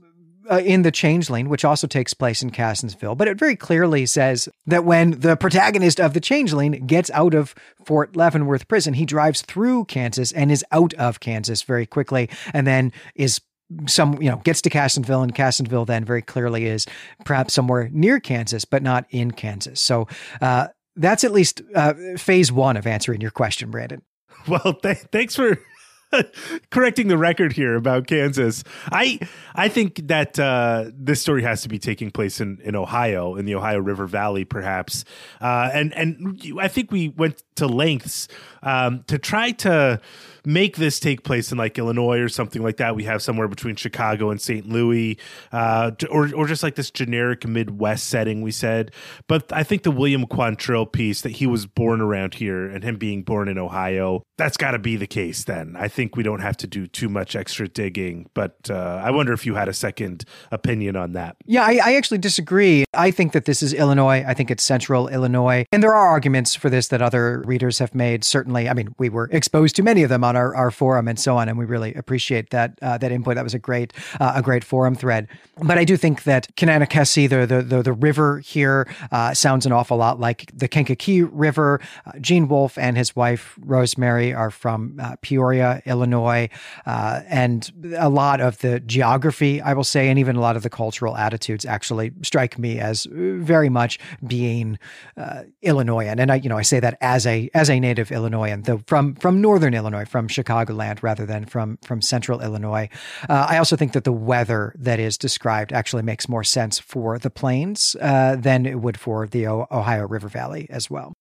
uh, 0.50 0.58
in 0.58 0.82
the 0.82 0.92
Changeling, 0.92 1.50
which 1.50 1.64
also 1.64 1.88
takes 1.88 2.14
place 2.14 2.42
in 2.42 2.50
Cassionsville, 2.50 3.18
but 3.18 3.28
it 3.28 3.38
very 3.38 3.56
clearly 3.56 4.06
says 4.06 4.50
that 4.66 4.84
when 4.84 5.12
the 5.20 5.36
protagonist 5.36 6.00
of 6.00 6.14
the 6.14 6.20
Changeling 6.20 6.86
gets 6.88 7.12
out 7.12 7.34
of 7.34 7.54
Fort 7.86 8.16
Leavenworth 8.16 8.68
prison, 8.68 8.96
he 8.96 9.06
drives 9.06 9.42
through 9.42 9.86
Kansas 9.86 10.32
and 10.32 10.52
is 10.52 10.66
out 10.72 10.94
of 10.96 11.20
Kansas 11.20 11.62
very 11.62 11.86
quickly, 11.86 12.30
and 12.54 12.66
then 12.66 12.92
is 13.16 13.40
some 13.88 14.22
you 14.22 14.30
know 14.30 14.38
gets 14.44 14.62
to 14.62 14.70
Cassionsville 14.70 15.24
and 15.24 15.34
Cassionsville 15.34 15.88
then 15.88 16.06
very 16.06 16.22
clearly 16.22 16.66
is 16.66 16.86
perhaps 17.26 17.54
somewhere 17.54 17.90
near 17.92 18.20
Kansas 18.20 18.66
but 18.66 18.84
not 18.84 19.06
in 19.10 19.32
Kansas. 19.32 19.82
So 19.82 20.08
uh, 20.42 20.68
that's 20.96 21.24
at 21.24 21.32
least 21.32 21.62
uh, 21.76 21.94
phase 22.18 22.52
one 22.52 22.78
of 22.78 22.86
answering 22.86 23.22
your 23.22 23.32
question, 23.32 23.72
Brandon. 23.72 24.02
Well, 24.48 24.74
th- 24.74 25.06
thanks 25.12 25.36
for 25.36 25.60
correcting 26.72 27.08
the 27.08 27.18
record 27.18 27.54
here 27.54 27.76
about 27.76 28.08
Kansas. 28.08 28.64
I 28.92 29.20
I 29.56 29.70
think 29.70 30.08
that 30.08 30.40
uh, 30.40 30.86
this 30.94 31.22
story 31.22 31.44
has 31.44 31.62
to 31.64 31.70
be 31.70 31.80
taking 31.80 32.12
place 32.12 32.42
in, 32.42 32.60
in 32.64 32.76
Ohio, 32.76 33.36
in 33.36 33.46
the 33.46 33.56
Ohio 33.56 33.80
River 33.80 34.08
Valley, 34.08 34.46
perhaps. 34.46 35.06
Uh, 35.40 35.70
and 35.74 35.94
and 35.94 36.42
I 36.60 36.68
think 36.68 36.92
we 36.92 37.10
went 37.10 37.44
to 37.56 37.68
lengths 37.68 38.28
um, 38.64 39.04
to 39.08 39.18
try 39.18 39.52
to 39.52 40.02
make 40.46 40.78
this 40.78 41.00
take 41.00 41.24
place 41.24 41.52
in 41.52 41.58
like 41.58 41.78
Illinois 41.78 42.20
or 42.20 42.30
something 42.30 42.62
like 42.64 42.78
that. 42.78 42.96
We 42.96 43.04
have 43.06 43.22
somewhere 43.22 43.48
between 43.48 43.76
Chicago 43.76 44.30
and 44.30 44.42
St. 44.42 44.68
Louis, 44.68 45.18
uh, 45.52 45.92
or 46.10 46.34
or 46.34 46.48
just 46.48 46.64
like 46.64 46.76
this 46.76 46.92
generic 46.92 47.48
Midwest 47.48 48.08
setting. 48.08 48.42
We 48.42 48.52
said, 48.52 48.92
but 49.28 49.52
I 49.52 49.64
think 49.64 49.84
the 49.84 49.92
William 49.92 50.26
Quantrill 50.26 50.92
piece 50.92 51.22
that 51.22 51.34
he 51.34 51.48
was 51.48 51.66
born 51.66 52.02
around 52.02 52.36
here 52.36 52.66
and 52.66 52.84
him 52.84 52.98
being 52.98 53.24
born 53.24 53.48
in 53.48 53.58
Ohio, 53.58 54.24
that's 54.38 54.58
got 54.58 54.72
to 54.72 54.80
be 54.80 54.96
the 54.96 55.08
case. 55.08 55.44
Then 55.44 55.76
I 55.78 55.88
think 55.88 56.16
we 56.16 56.24
don't 56.24 56.42
have 56.42 56.58
to 56.58 56.68
do 56.68 56.88
too 56.88 57.10
much 57.10 57.36
extra 57.36 57.68
digging. 57.68 58.30
But 58.34 58.70
uh, 58.70 59.02
I 59.04 59.12
wonder 59.12 59.34
if 59.34 59.46
you 59.46 59.56
had 59.56 59.68
a 59.68 59.74
second 59.74 60.26
opinion 60.52 60.96
on 60.96 61.14
that. 61.14 61.36
Yeah, 61.46 61.64
I, 61.64 61.80
I 61.84 61.94
actually 61.96 62.18
disagree. 62.18 62.86
I 62.94 63.12
think 63.12 63.34
that 63.34 63.46
this 63.46 63.62
is 63.62 63.74
Illinois. 63.74 64.24
I 64.28 64.34
think 64.34 64.52
it's 64.52 64.64
central 64.64 65.08
Illinois, 65.08 65.66
and 65.72 65.82
there 65.82 65.94
are 65.94 66.08
arguments 66.08 66.56
for 66.56 66.70
this 66.70 66.88
that 66.90 67.02
other 67.02 67.44
readers 67.46 67.80
have 67.80 67.96
made. 67.96 68.24
Certainly, 68.24 68.70
I 68.70 68.74
mean, 68.74 68.94
we 68.98 69.10
were 69.10 69.30
exposed 69.32 69.76
to 69.78 69.84
many 69.84 70.04
of 70.04 70.10
them 70.10 70.24
on 70.24 70.31
our, 70.36 70.56
our 70.56 70.72
forum 70.72 71.08
and 71.08 71.20
so 71.20 71.38
on, 71.38 71.50
and 71.50 71.58
we 71.58 71.66
really 71.66 71.94
appreciate 71.96 72.50
that 72.50 72.78
uh, 72.82 72.98
that 72.98 73.12
input. 73.12 73.36
That 73.36 73.44
was 73.44 73.54
a 73.54 73.60
great 73.60 73.94
uh, 74.20 74.34
a 74.36 74.42
great 74.42 74.64
forum 74.64 74.96
thread. 74.96 75.28
But 75.58 75.78
I 75.78 75.86
do 75.86 75.98
think 75.98 76.24
that 76.24 76.54
Kananakesi, 76.56 77.30
the 77.30 77.46
the 77.46 77.62
the, 77.62 77.84
the 77.84 77.94
river 77.94 78.40
here, 78.40 78.88
uh, 79.12 79.34
sounds 79.34 79.66
an 79.66 79.72
awful 79.72 79.98
lot 79.98 80.20
like 80.20 80.52
the 80.54 80.68
Kankakee 80.68 81.24
River. 81.24 81.80
Uh, 82.06 82.20
Gene 82.20 82.48
Wolfe 82.48 82.78
and 82.78 82.98
his 82.98 83.16
wife 83.16 83.58
Rosemary 83.62 84.34
are 84.34 84.52
from 84.52 85.00
uh, 85.02 85.16
Peoria, 85.22 85.82
Illinois, 85.86 86.50
uh, 86.86 87.22
and 87.28 87.72
a 87.98 88.10
lot 88.10 88.42
of 88.42 88.60
the 88.60 88.80
geography, 88.80 89.62
I 89.62 89.74
will 89.74 89.84
say, 89.84 90.10
and 90.10 90.18
even 90.20 90.36
a 90.36 90.42
lot 90.42 90.56
of 90.56 90.64
the 90.64 90.70
cultural 90.70 91.18
attitudes 91.18 91.66
actually 91.66 92.12
strike 92.24 92.58
me 92.58 92.80
as 92.80 93.08
very 93.12 93.70
much 93.70 94.00
being 94.26 94.80
Illinoisan. 95.62 96.20
And 96.20 96.32
I, 96.32 96.36
you 96.36 96.50
know, 96.50 96.58
I 96.58 96.64
say 96.64 96.80
that 96.80 96.98
as 97.02 97.26
a 97.26 97.50
as 97.54 97.70
a 97.70 97.80
native 97.80 98.12
Illinoisan, 98.12 98.64
though 98.64 98.82
from 98.88 99.16
from 99.16 99.42
northern 99.42 99.74
Illinois, 99.74 100.06
from 100.06 100.21
Chicagoland 100.28 101.04
rather 101.04 101.26
than 101.26 101.46
from 101.46 101.78
from 101.84 102.02
central 102.02 102.42
Illinois. 102.42 102.90
Uh, 103.30 103.48
I 103.50 103.58
also 103.58 103.76
think 103.76 103.94
that 103.94 104.04
the 104.04 104.12
weather 104.12 104.74
that 104.78 105.00
is 105.00 105.18
described 105.18 105.74
actually 105.74 106.04
makes 106.04 106.28
more 106.30 106.44
sense 106.44 106.80
for 106.80 107.20
the 107.20 107.30
plains 107.30 107.96
uh, 108.02 108.36
than 108.36 108.66
it 108.66 108.80
would 108.80 109.00
for 109.00 109.28
the 109.28 109.48
o- 109.48 109.68
Ohio 109.72 110.08
River 110.08 110.28
Valley 110.28 110.68
as 110.70 110.90
well. 110.90 111.14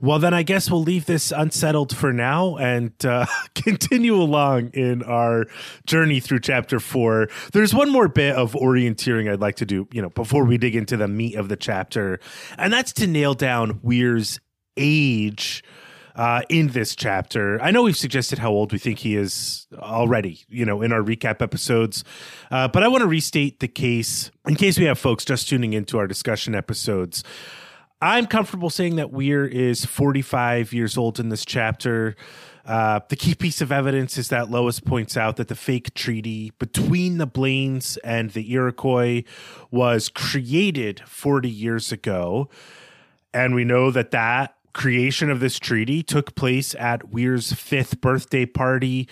Well, 0.00 0.20
then 0.20 0.32
I 0.32 0.44
guess 0.44 0.70
we'll 0.70 0.82
leave 0.82 1.06
this 1.06 1.32
unsettled 1.32 1.96
for 1.96 2.12
now 2.12 2.56
and 2.56 2.92
uh, 3.04 3.26
continue 3.56 4.14
along 4.14 4.68
in 4.68 5.02
our 5.02 5.46
journey 5.86 6.20
through 6.20 6.40
chapter 6.40 6.78
four. 6.78 7.28
There's 7.52 7.74
one 7.74 7.90
more 7.90 8.06
bit 8.06 8.36
of 8.36 8.52
orienteering 8.52 9.30
I'd 9.30 9.40
like 9.40 9.56
to 9.56 9.66
do, 9.66 9.88
you 9.92 10.00
know, 10.00 10.10
before 10.10 10.44
we 10.44 10.56
dig 10.56 10.76
into 10.76 10.96
the 10.96 11.08
meat 11.08 11.34
of 11.34 11.48
the 11.48 11.56
chapter, 11.56 12.20
and 12.56 12.72
that's 12.72 12.92
to 12.94 13.08
nail 13.08 13.34
down 13.34 13.80
Weer's 13.82 14.38
age 14.76 15.64
uh, 16.18 16.42
in 16.48 16.68
this 16.68 16.96
chapter. 16.96 17.62
I 17.62 17.70
know 17.70 17.82
we've 17.84 17.96
suggested 17.96 18.40
how 18.40 18.50
old 18.50 18.72
we 18.72 18.78
think 18.78 18.98
he 18.98 19.14
is 19.14 19.68
already, 19.78 20.44
you 20.48 20.66
know, 20.66 20.82
in 20.82 20.92
our 20.92 21.00
recap 21.00 21.40
episodes, 21.40 22.02
uh, 22.50 22.66
but 22.68 22.82
I 22.82 22.88
want 22.88 23.02
to 23.02 23.06
restate 23.06 23.60
the 23.60 23.68
case 23.68 24.30
in 24.46 24.56
case 24.56 24.78
we 24.78 24.84
have 24.86 24.98
folks 24.98 25.24
just 25.24 25.48
tuning 25.48 25.72
into 25.72 25.96
our 25.96 26.08
discussion 26.08 26.54
episodes. 26.56 27.22
I'm 28.02 28.26
comfortable 28.26 28.68
saying 28.68 28.96
that 28.96 29.12
Weer 29.12 29.46
is 29.46 29.84
45 29.84 30.72
years 30.72 30.96
old 30.96 31.18
in 31.20 31.28
this 31.28 31.44
chapter. 31.44 32.16
Uh, 32.64 33.00
the 33.08 33.16
key 33.16 33.34
piece 33.34 33.60
of 33.60 33.72
evidence 33.72 34.18
is 34.18 34.28
that 34.28 34.50
Lois 34.50 34.78
points 34.78 35.16
out 35.16 35.36
that 35.36 35.48
the 35.48 35.54
fake 35.54 35.94
treaty 35.94 36.52
between 36.58 37.18
the 37.18 37.26
Blaines 37.26 37.96
and 37.98 38.30
the 38.30 38.52
Iroquois 38.52 39.22
was 39.70 40.08
created 40.08 41.00
40 41.06 41.48
years 41.48 41.90
ago. 41.92 42.48
And 43.32 43.54
we 43.54 43.64
know 43.64 43.90
that 43.90 44.10
that 44.10 44.57
creation 44.78 45.28
of 45.28 45.40
this 45.40 45.58
treaty 45.58 46.04
took 46.04 46.36
place 46.36 46.72
at 46.76 47.10
Weer's 47.10 47.52
fifth 47.52 48.00
birthday 48.00 48.46
party. 48.46 49.08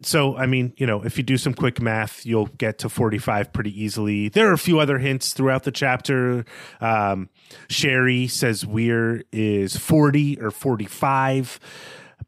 So, 0.00 0.34
I 0.34 0.46
mean, 0.46 0.72
you 0.78 0.86
know, 0.86 1.02
if 1.02 1.18
you 1.18 1.22
do 1.22 1.36
some 1.36 1.52
quick 1.52 1.80
math, 1.80 2.24
you'll 2.24 2.46
get 2.46 2.78
to 2.78 2.88
45 2.88 3.52
pretty 3.52 3.82
easily. 3.82 4.30
There 4.30 4.48
are 4.48 4.54
a 4.54 4.58
few 4.58 4.80
other 4.80 4.98
hints 4.98 5.34
throughout 5.34 5.64
the 5.64 5.72
chapter. 5.72 6.46
Um, 6.80 7.28
Sherry 7.68 8.26
says 8.26 8.66
Weer 8.66 9.22
is 9.30 9.76
40 9.76 10.40
or 10.40 10.50
45. 10.50 11.60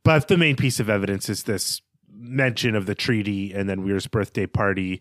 But 0.05 0.29
the 0.29 0.37
main 0.37 0.55
piece 0.55 0.79
of 0.79 0.91
evidence 0.91 1.31
is 1.31 1.45
this 1.45 1.81
mention 2.13 2.77
of 2.77 2.85
the 2.85 2.95
treaty 2.95 3.55
and 3.55 3.71
then 3.71 3.83
Weer's 3.83 4.07
birthday 4.07 4.47
party. 4.47 5.01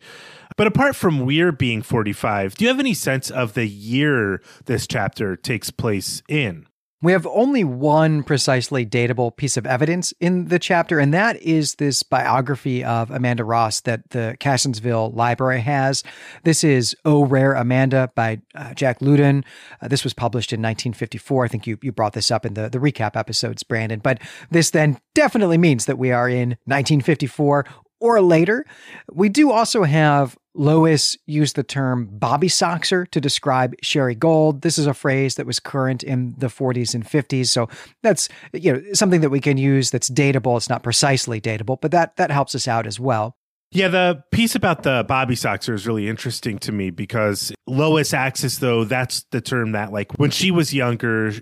But 0.55 0.67
apart 0.67 0.95
from 0.95 1.25
Weer 1.25 1.51
being 1.51 1.81
45, 1.81 2.55
do 2.55 2.63
you 2.63 2.69
have 2.69 2.79
any 2.79 2.93
sense 2.93 3.29
of 3.29 3.53
the 3.53 3.67
year 3.67 4.41
this 4.63 4.87
chapter 4.87 5.35
takes 5.35 5.71
place 5.71 6.23
in? 6.29 6.67
We 7.03 7.11
have 7.11 7.27
only 7.27 7.65
one 7.65 8.23
precisely 8.23 8.85
datable 8.85 9.35
piece 9.35 9.57
of 9.57 9.67
evidence 9.67 10.13
in 10.21 10.45
the 10.45 10.57
chapter, 10.57 10.99
and 10.99 11.13
that 11.13 11.35
is 11.41 11.75
this 11.75 12.01
biography 12.01 12.81
of 12.81 13.11
Amanda 13.11 13.43
Ross 13.43 13.81
that 13.81 14.11
the 14.11 14.37
Cassionsville 14.39 15.13
Library 15.13 15.59
has. 15.59 16.01
This 16.45 16.63
is 16.63 16.95
Oh 17.03 17.25
Rare 17.25 17.55
Amanda 17.55 18.09
by 18.15 18.39
uh, 18.55 18.73
Jack 18.73 18.99
Luden. 19.01 19.43
Uh, 19.81 19.89
this 19.89 20.05
was 20.05 20.13
published 20.13 20.53
in 20.53 20.61
1954. 20.61 21.43
I 21.43 21.47
think 21.49 21.67
you, 21.67 21.77
you 21.81 21.91
brought 21.91 22.13
this 22.13 22.31
up 22.31 22.45
in 22.45 22.53
the, 22.53 22.69
the 22.69 22.79
recap 22.79 23.17
episodes, 23.17 23.63
Brandon. 23.63 23.99
But 23.99 24.21
this 24.49 24.69
then 24.69 24.97
definitely 25.13 25.57
means 25.57 25.87
that 25.87 25.97
we 25.97 26.13
are 26.13 26.29
in 26.29 26.51
1954 26.67 27.65
or 27.99 28.21
later. 28.21 28.65
We 29.11 29.27
do 29.27 29.51
also 29.51 29.83
have 29.83 30.37
Lois 30.55 31.17
used 31.25 31.55
the 31.55 31.63
term 31.63 32.07
Bobby 32.11 32.47
Soxer 32.47 33.07
to 33.09 33.19
describe 33.19 33.75
Sherry 33.81 34.15
Gold. 34.15 34.61
This 34.61 34.77
is 34.77 34.87
a 34.87 34.93
phrase 34.93 35.35
that 35.35 35.45
was 35.45 35.59
current 35.59 36.03
in 36.03 36.35
the 36.37 36.47
40s 36.47 36.93
and 36.93 37.05
50s. 37.05 37.47
So 37.47 37.69
that's 38.01 38.29
you 38.53 38.73
know 38.73 38.83
something 38.93 39.21
that 39.21 39.29
we 39.29 39.39
can 39.39 39.57
use 39.57 39.91
that's 39.91 40.09
datable. 40.09 40.57
It's 40.57 40.69
not 40.69 40.83
precisely 40.83 41.41
datable, 41.41 41.79
but 41.81 41.91
that 41.91 42.17
that 42.17 42.31
helps 42.31 42.55
us 42.55 42.67
out 42.67 42.87
as 42.87 42.99
well. 42.99 43.35
Yeah, 43.73 43.87
the 43.87 44.23
piece 44.31 44.53
about 44.53 44.83
the 44.83 45.03
Bobby 45.07 45.33
Soxer 45.33 45.73
is 45.73 45.87
really 45.87 46.07
interesting 46.07 46.59
to 46.59 46.71
me 46.71 46.91
because 46.91 47.51
Lois 47.65 48.13
acts 48.13 48.43
as 48.43 48.59
though 48.59 48.83
that's 48.83 49.23
the 49.31 49.41
term 49.41 49.71
that, 49.71 49.91
like, 49.91 50.11
when 50.19 50.29
she 50.29 50.51
was 50.51 50.75
younger, 50.75 51.33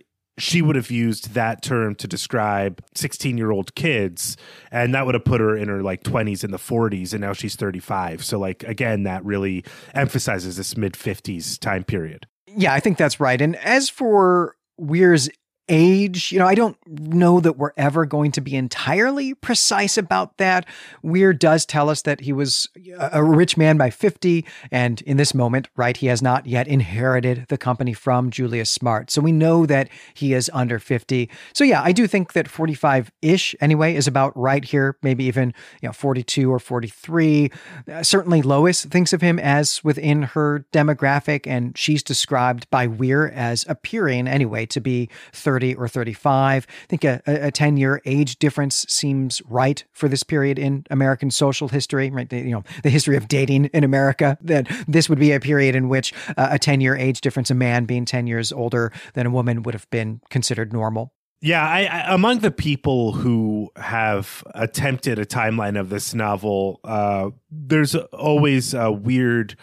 she 0.42 0.62
would 0.62 0.76
have 0.76 0.90
used 0.90 1.34
that 1.34 1.62
term 1.62 1.96
to 1.96 2.08
describe 2.08 2.84
16 2.96 3.38
year 3.38 3.52
old 3.52 3.76
kids 3.76 4.38
and 4.72 4.94
that 4.94 5.06
would 5.06 5.16
have 5.16 5.26
put 5.26 5.40
her 5.40 5.56
in 5.56 5.68
her 5.68 5.82
like 5.82 6.04
20s 6.04 6.44
and 6.44 6.54
the 6.54 6.58
40s 6.58 7.14
and 7.14 7.22
now 7.22 7.34
she's 7.34 7.56
35 7.56 8.24
so 8.24 8.40
like 8.40 8.64
again 8.64 9.04
that 9.04 9.24
really 9.24 9.64
emphasizes 9.94 10.58
this 10.58 10.76
mid 10.76 10.94
50s 10.94 11.60
time 11.60 11.84
period. 11.84 12.28
Yeah 12.48 12.74
i 12.74 12.80
think 12.80 12.98
that's 12.98 13.20
right. 13.20 13.42
And 13.42 13.56
as 13.58 13.90
for 13.90 14.56
weer's 14.78 15.30
age. 15.72 16.32
You 16.32 16.40
know, 16.40 16.46
I 16.46 16.54
don't 16.54 16.78
know 16.86 17.40
that 17.40 17.58
we're 17.58 17.72
ever 17.78 18.06
going 18.06 18.32
to 18.34 18.42
be 18.42 18.56
entirely 18.56 19.34
precise 19.34 19.98
about 19.98 20.38
that. 20.38 20.68
Weer 21.02 21.34
does 21.34 21.66
tell 21.66 21.90
us 21.90 22.02
that 22.04 22.20
he 22.20 22.34
was 22.34 22.68
a 23.00 23.24
rich 23.24 23.58
man 23.58 23.78
by 23.78 23.90
50, 23.90 24.46
and 24.70 25.02
in 25.04 25.18
this 25.18 25.34
moment, 25.34 25.70
right, 25.78 25.96
he 25.96 26.08
has 26.08 26.22
not 26.22 26.46
yet 26.46 26.68
inherited 26.68 27.46
the 27.48 27.58
company 27.58 27.94
from 27.94 28.30
Julius 28.30 28.70
Smart. 28.70 29.10
So 29.10 29.22
we 29.22 29.32
know 29.32 29.66
that 29.66 29.90
he 30.14 30.34
is 30.34 30.52
under 30.54 30.78
50. 30.78 31.30
So 31.54 31.64
yeah, 31.64 31.82
I 31.82 31.94
do 31.94 32.06
think 32.06 32.34
that 32.34 32.50
45 32.50 33.12
ish 33.22 33.56
anyway 33.62 33.96
is 33.96 34.08
about 34.08 34.36
right 34.38 34.66
here, 34.66 34.98
maybe 35.02 35.24
even, 35.24 35.54
you 35.82 35.88
know, 35.88 35.94
42 35.94 36.52
or 36.52 36.60
43. 36.60 37.50
Uh, 37.90 38.04
certainly 38.04 38.42
Lois 38.42 38.84
thinks 38.84 39.14
of 39.14 39.22
him 39.22 39.40
as 39.40 39.82
within 39.86 40.24
her 40.24 40.66
demographic, 40.74 41.48
and 41.48 41.78
she's 41.78 42.04
described 42.04 42.70
by 42.70 42.88
Weer 42.88 43.32
as 43.34 43.66
appearing 43.70 44.28
anyway 44.28 44.66
to 44.66 44.82
be 44.82 45.08
30 45.32 45.61
or 45.76 45.88
35. 45.88 46.68
I 46.70 46.86
think 46.88 47.04
a, 47.04 47.22
a 47.26 47.52
10 47.52 47.78
year 47.78 48.02
age 48.06 48.38
difference 48.40 48.86
seems 48.90 49.42
right 49.48 49.84
for 49.92 50.08
this 50.08 50.24
period 50.24 50.60
in 50.60 50.86
American 50.90 51.32
social 51.32 51.68
history, 51.68 52.10
right? 52.10 52.30
The, 52.30 52.38
you 52.38 52.52
know, 52.52 52.64
the 52.84 52.90
history 52.90 53.16
of 53.16 53.28
dating 53.28 53.66
in 53.66 53.84
America, 53.84 54.38
that 54.42 54.68
this 54.88 55.10
would 55.10 55.20
be 55.20 55.32
a 55.32 55.40
period 55.40 55.76
in 55.76 55.90
which 55.90 56.14
uh, 56.38 56.50
a 56.52 56.60
10 56.60 56.82
year 56.82 56.96
age 56.96 57.22
difference, 57.22 57.50
a 57.50 57.56
man 57.56 57.86
being 57.86 58.06
10 58.06 58.28
years 58.28 58.52
older 58.52 58.92
than 59.14 59.26
a 59.26 59.30
woman 59.30 59.64
would 59.64 59.74
have 59.74 59.90
been 59.90 60.22
considered 60.30 60.74
normal. 60.74 61.14
Yeah, 61.44 61.68
I, 61.68 61.86
I, 61.86 62.14
among 62.14 62.40
the 62.40 62.52
people 62.52 63.14
who 63.14 63.72
have 63.76 64.44
attempted 64.54 65.18
a 65.18 65.26
timeline 65.26 65.80
of 65.80 65.90
this 65.90 66.14
novel, 66.14 66.80
uh, 66.84 67.32
there's 67.50 67.96
always 67.96 68.76
a 68.76 68.92
weird 68.92 69.58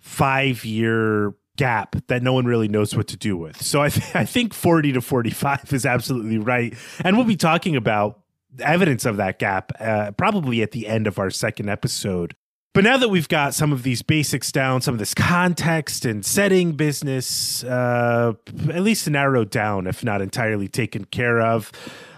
five 0.00 0.66
year 0.66 1.34
gap 1.56 1.96
that 2.08 2.22
no 2.22 2.32
one 2.32 2.44
really 2.46 2.68
knows 2.68 2.96
what 2.96 3.06
to 3.08 3.16
do 3.16 3.36
with. 3.36 3.62
So 3.62 3.82
I, 3.82 3.88
th- 3.88 4.14
I 4.14 4.24
think 4.24 4.54
40 4.54 4.92
to 4.92 5.00
45 5.00 5.72
is 5.72 5.86
absolutely 5.86 6.38
right. 6.38 6.74
And 7.04 7.16
we'll 7.16 7.26
be 7.26 7.36
talking 7.36 7.76
about 7.76 8.20
evidence 8.60 9.04
of 9.04 9.16
that 9.16 9.38
gap 9.38 9.72
uh, 9.80 10.12
probably 10.12 10.62
at 10.62 10.70
the 10.70 10.86
end 10.86 11.06
of 11.06 11.18
our 11.18 11.30
second 11.30 11.68
episode. 11.68 12.34
But 12.72 12.82
now 12.82 12.96
that 12.96 13.08
we've 13.08 13.28
got 13.28 13.54
some 13.54 13.72
of 13.72 13.84
these 13.84 14.02
basics 14.02 14.50
down, 14.50 14.80
some 14.80 14.94
of 14.94 14.98
this 14.98 15.14
context 15.14 16.04
and 16.04 16.26
setting 16.26 16.72
business, 16.72 17.62
uh, 17.62 18.32
at 18.68 18.82
least 18.82 19.08
narrowed 19.08 19.50
down, 19.50 19.86
if 19.86 20.02
not 20.02 20.20
entirely 20.20 20.66
taken 20.66 21.04
care 21.04 21.40
of, 21.40 21.70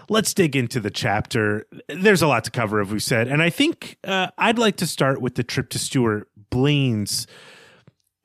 let's 0.09 0.33
dig 0.33 0.55
into 0.55 0.79
the 0.79 0.89
chapter. 0.89 1.67
There's 1.89 2.23
a 2.23 2.27
lot 2.27 2.43
to 2.45 2.51
cover, 2.51 2.81
as 2.81 2.89
we 2.89 2.99
said. 2.99 3.27
And 3.27 3.43
I 3.43 3.51
think 3.51 3.97
uh, 4.03 4.29
I'd 4.39 4.57
like 4.57 4.77
to 4.77 4.87
start 4.87 5.21
with 5.21 5.35
the 5.35 5.43
trip 5.43 5.69
to 5.69 5.79
Stuart 5.79 6.27
Blaine's 6.49 7.27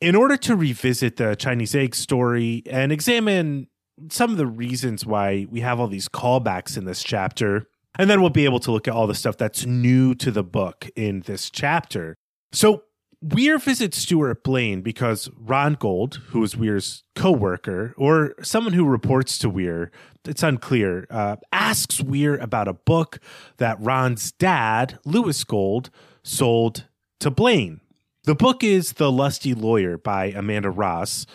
in 0.03 0.17
order 0.17 0.37
to 0.37 0.57
revisit 0.57 1.17
the 1.17 1.37
Chinese 1.37 1.77
egg 1.77 1.95
story 1.95 2.65
and 2.67 2.91
examine 2.91 3.69
some 4.11 4.33
of 4.33 4.37
the 4.37 4.49
reasons 4.49 5.07
why 5.07 5.47
we 5.49 5.61
have 5.61 5.79
all 5.79 5.87
these 5.87 6.09
callbacks 6.09 6.77
in 6.77 6.87
this 6.87 7.05
chapter. 7.05 7.69
And 7.97 8.11
then 8.11 8.21
we'll 8.21 8.31
be 8.31 8.45
able 8.45 8.59
to 8.61 8.73
look 8.73 8.89
at 8.89 8.95
all 8.95 9.07
the 9.07 9.15
stuff 9.15 9.37
that's 9.37 9.65
new 9.65 10.15
to 10.17 10.33
the 10.33 10.43
book 10.43 10.91
in 10.97 11.21
this 11.21 11.51
chapter. 11.51 12.17
So 12.51 12.83
Weer 13.21 13.59
visits 13.59 13.99
Stuart 13.99 14.43
Blaine 14.43 14.81
because 14.81 15.31
Ron 15.39 15.75
Gold, 15.75 16.21
who 16.31 16.43
is 16.43 16.57
Weer's 16.57 17.05
co-worker 17.15 17.95
or 17.97 18.35
someone 18.43 18.73
who 18.73 18.85
reports 18.85 19.39
to 19.39 19.49
Weer, 19.49 19.93
it's 20.25 20.43
unclear, 20.43 21.07
uh, 21.11 21.37
asks 21.53 22.03
Weer 22.03 22.37
about 22.39 22.67
a 22.67 22.73
book 22.73 23.21
that 23.59 23.77
Ron's 23.79 24.33
dad, 24.33 24.99
Lewis 25.05 25.45
Gold, 25.45 25.91
sold 26.25 26.89
to 27.21 27.31
Blaine. 27.31 27.83
The 28.25 28.37
book 28.37 28.63
is 28.63 28.93
The 28.93 29.11
Lusty 29.11 29.53
Lawyer 29.53 29.99
by 29.99 30.27
Amanda 30.27 30.71
Ross. 30.71 31.27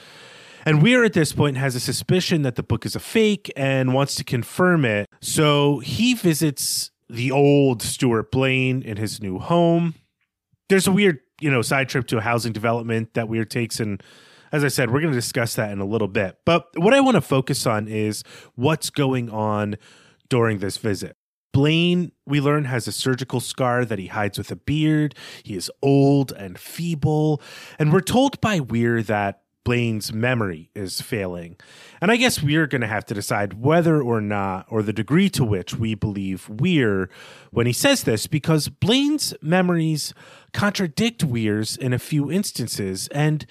And 0.65 0.81
Weer 0.81 1.03
at 1.03 1.11
this 1.11 1.33
point 1.33 1.57
has 1.57 1.75
a 1.75 1.81
suspicion 1.81 2.43
that 2.43 2.55
the 2.55 2.63
book 2.63 2.85
is 2.85 2.95
a 2.95 2.99
fake 2.99 3.51
and 3.57 3.93
wants 3.93 4.15
to 4.15 4.23
confirm 4.23 4.85
it. 4.85 5.09
So 5.19 5.79
he 5.79 6.13
visits 6.13 6.91
the 7.09 7.29
old 7.29 7.81
Stuart 7.81 8.31
Blaine 8.31 8.81
in 8.81 8.95
his 8.95 9.21
new 9.21 9.37
home. 9.37 9.95
There's 10.69 10.87
a 10.87 10.91
weird, 10.93 11.19
you 11.41 11.51
know, 11.51 11.61
side 11.61 11.89
trip 11.89 12.07
to 12.07 12.19
a 12.19 12.21
housing 12.21 12.53
development 12.53 13.15
that 13.15 13.27
Weer 13.27 13.43
takes 13.43 13.81
and 13.81 14.01
as 14.53 14.63
I 14.63 14.69
said, 14.69 14.91
we're 14.91 15.01
going 15.01 15.11
to 15.11 15.17
discuss 15.17 15.55
that 15.55 15.71
in 15.71 15.79
a 15.79 15.85
little 15.85 16.07
bit. 16.07 16.37
But 16.45 16.67
what 16.77 16.93
I 16.93 17.01
want 17.01 17.15
to 17.15 17.21
focus 17.21 17.67
on 17.67 17.89
is 17.89 18.23
what's 18.55 18.89
going 18.89 19.29
on 19.29 19.75
during 20.29 20.59
this 20.59 20.77
visit. 20.77 21.17
Blaine, 21.57 22.11
we 22.23 22.39
learn, 22.39 22.65
has 22.65 22.87
a 22.87 22.91
surgical 22.91 23.39
scar 23.39 23.83
that 23.83 23.97
he 23.97 24.05
hides 24.05 24.37
with 24.37 24.51
a 24.51 24.55
beard. 24.55 25.15
He 25.41 25.55
is 25.55 25.71
old 25.81 26.31
and 26.31 26.55
feeble. 26.59 27.41
And 27.79 27.91
we're 27.91 28.01
told 28.01 28.39
by 28.41 28.59
Weer 28.59 29.01
that 29.01 29.41
Blaine's 29.63 30.13
memory 30.13 30.69
is 30.75 31.01
failing. 31.01 31.55
And 31.99 32.11
I 32.11 32.17
guess 32.17 32.43
we're 32.43 32.67
going 32.67 32.81
to 32.81 32.87
have 32.87 33.07
to 33.07 33.15
decide 33.15 33.59
whether 33.59 33.99
or 33.99 34.21
not, 34.21 34.67
or 34.69 34.83
the 34.83 34.93
degree 34.93 35.29
to 35.31 35.43
which 35.43 35.73
we 35.73 35.95
believe 35.95 36.47
Weer 36.47 37.09
when 37.49 37.65
he 37.65 37.73
says 37.73 38.03
this, 38.03 38.27
because 38.27 38.69
Blaine's 38.69 39.33
memories 39.41 40.13
contradict 40.53 41.23
Weer's 41.23 41.75
in 41.75 41.91
a 41.91 41.97
few 41.97 42.31
instances. 42.31 43.07
And 43.07 43.47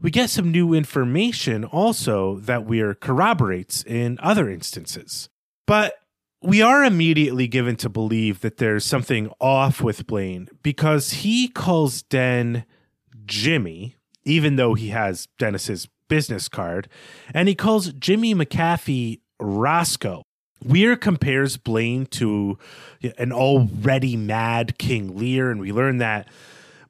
we 0.00 0.10
get 0.10 0.28
some 0.28 0.50
new 0.50 0.74
information 0.74 1.64
also 1.64 2.40
that 2.40 2.66
Weer 2.66 2.94
corroborates 2.94 3.84
in 3.84 4.18
other 4.20 4.50
instances. 4.50 5.28
But 5.68 5.94
we 6.44 6.60
are 6.60 6.84
immediately 6.84 7.48
given 7.48 7.74
to 7.76 7.88
believe 7.88 8.40
that 8.40 8.58
there's 8.58 8.84
something 8.84 9.30
off 9.40 9.80
with 9.80 10.06
Blaine 10.06 10.48
because 10.62 11.10
he 11.12 11.48
calls 11.48 12.02
Den 12.02 12.66
Jimmy, 13.24 13.96
even 14.24 14.56
though 14.56 14.74
he 14.74 14.88
has 14.88 15.26
Dennis's 15.38 15.88
business 16.08 16.48
card, 16.48 16.88
and 17.32 17.48
he 17.48 17.54
calls 17.54 17.92
Jimmy 17.94 18.34
McAfee 18.34 19.20
Roscoe. 19.40 20.22
Weer 20.62 20.96
compares 20.96 21.56
Blaine 21.56 22.06
to 22.06 22.58
an 23.18 23.32
already 23.32 24.16
mad 24.16 24.78
King 24.78 25.16
Lear, 25.16 25.50
and 25.50 25.60
we 25.60 25.72
learn 25.72 25.96
that 25.98 26.28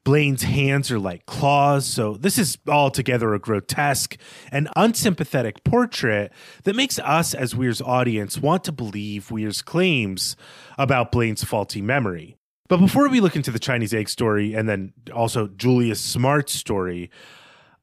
Blaine's 0.05 0.43
hands 0.43 0.91
are 0.91 0.99
like 0.99 1.25
claws. 1.25 1.85
So 1.85 2.13
this 2.13 2.37
is 2.37 2.57
altogether 2.67 3.33
a 3.33 3.39
grotesque 3.39 4.17
and 4.51 4.69
unsympathetic 4.75 5.63
portrait 5.65 6.31
that 6.63 6.75
makes 6.75 6.99
us 6.99 7.33
as 7.33 7.55
Weer's 7.55 7.81
audience 7.81 8.37
want 8.37 8.63
to 8.65 8.71
believe 8.71 9.31
Weer's 9.31 9.61
claims 9.61 10.37
about 10.77 11.11
Blaine's 11.11 11.43
faulty 11.43 11.81
memory. 11.81 12.37
But 12.69 12.77
before 12.77 13.09
we 13.09 13.19
look 13.19 13.35
into 13.35 13.51
the 13.51 13.59
Chinese 13.59 13.93
egg 13.93 14.07
story 14.07 14.53
and 14.53 14.69
then 14.69 14.93
also 15.13 15.47
Julius 15.47 15.99
Smart's 15.99 16.53
story, 16.53 17.09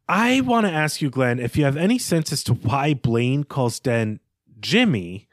I 0.09 0.41
want 0.43 0.67
to 0.67 0.73
ask 0.73 1.03
you, 1.03 1.11
Glenn, 1.11 1.41
if 1.41 1.57
you 1.57 1.65
have 1.65 1.77
any 1.77 1.99
sense 1.99 2.33
as 2.33 2.45
to 2.45 2.55
why 2.55 2.95
Blaine 2.95 3.45
calls 3.45 3.81
Den 3.81 4.21
Jimmy. 4.61 5.29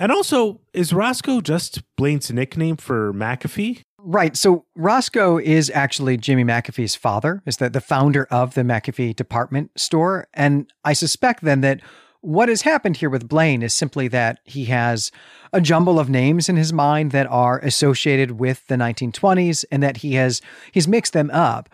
And 0.00 0.10
also, 0.10 0.60
is 0.72 0.92
Roscoe 0.92 1.40
just 1.40 1.82
Blaine's 1.96 2.30
nickname 2.30 2.76
for 2.76 3.12
McAfee? 3.12 3.82
Right. 4.04 4.36
So 4.36 4.64
Roscoe 4.74 5.38
is 5.38 5.70
actually 5.72 6.16
Jimmy 6.16 6.44
McAfee's 6.44 6.96
father, 6.96 7.40
is 7.46 7.58
the, 7.58 7.70
the 7.70 7.80
founder 7.80 8.26
of 8.30 8.54
the 8.54 8.62
McAfee 8.62 9.14
department 9.14 9.70
store. 9.76 10.26
And 10.34 10.72
I 10.84 10.92
suspect 10.92 11.44
then 11.44 11.60
that 11.60 11.80
what 12.20 12.48
has 12.48 12.62
happened 12.62 12.96
here 12.96 13.10
with 13.10 13.28
Blaine 13.28 13.62
is 13.62 13.74
simply 13.74 14.08
that 14.08 14.40
he 14.44 14.64
has 14.66 15.12
a 15.52 15.60
jumble 15.60 16.00
of 16.00 16.08
names 16.08 16.48
in 16.48 16.56
his 16.56 16.72
mind 16.72 17.12
that 17.12 17.28
are 17.28 17.60
associated 17.60 18.32
with 18.32 18.66
the 18.66 18.76
1920s 18.76 19.64
and 19.70 19.82
that 19.82 19.98
he 19.98 20.14
has 20.14 20.40
he's 20.72 20.88
mixed 20.88 21.12
them 21.12 21.30
up. 21.30 21.68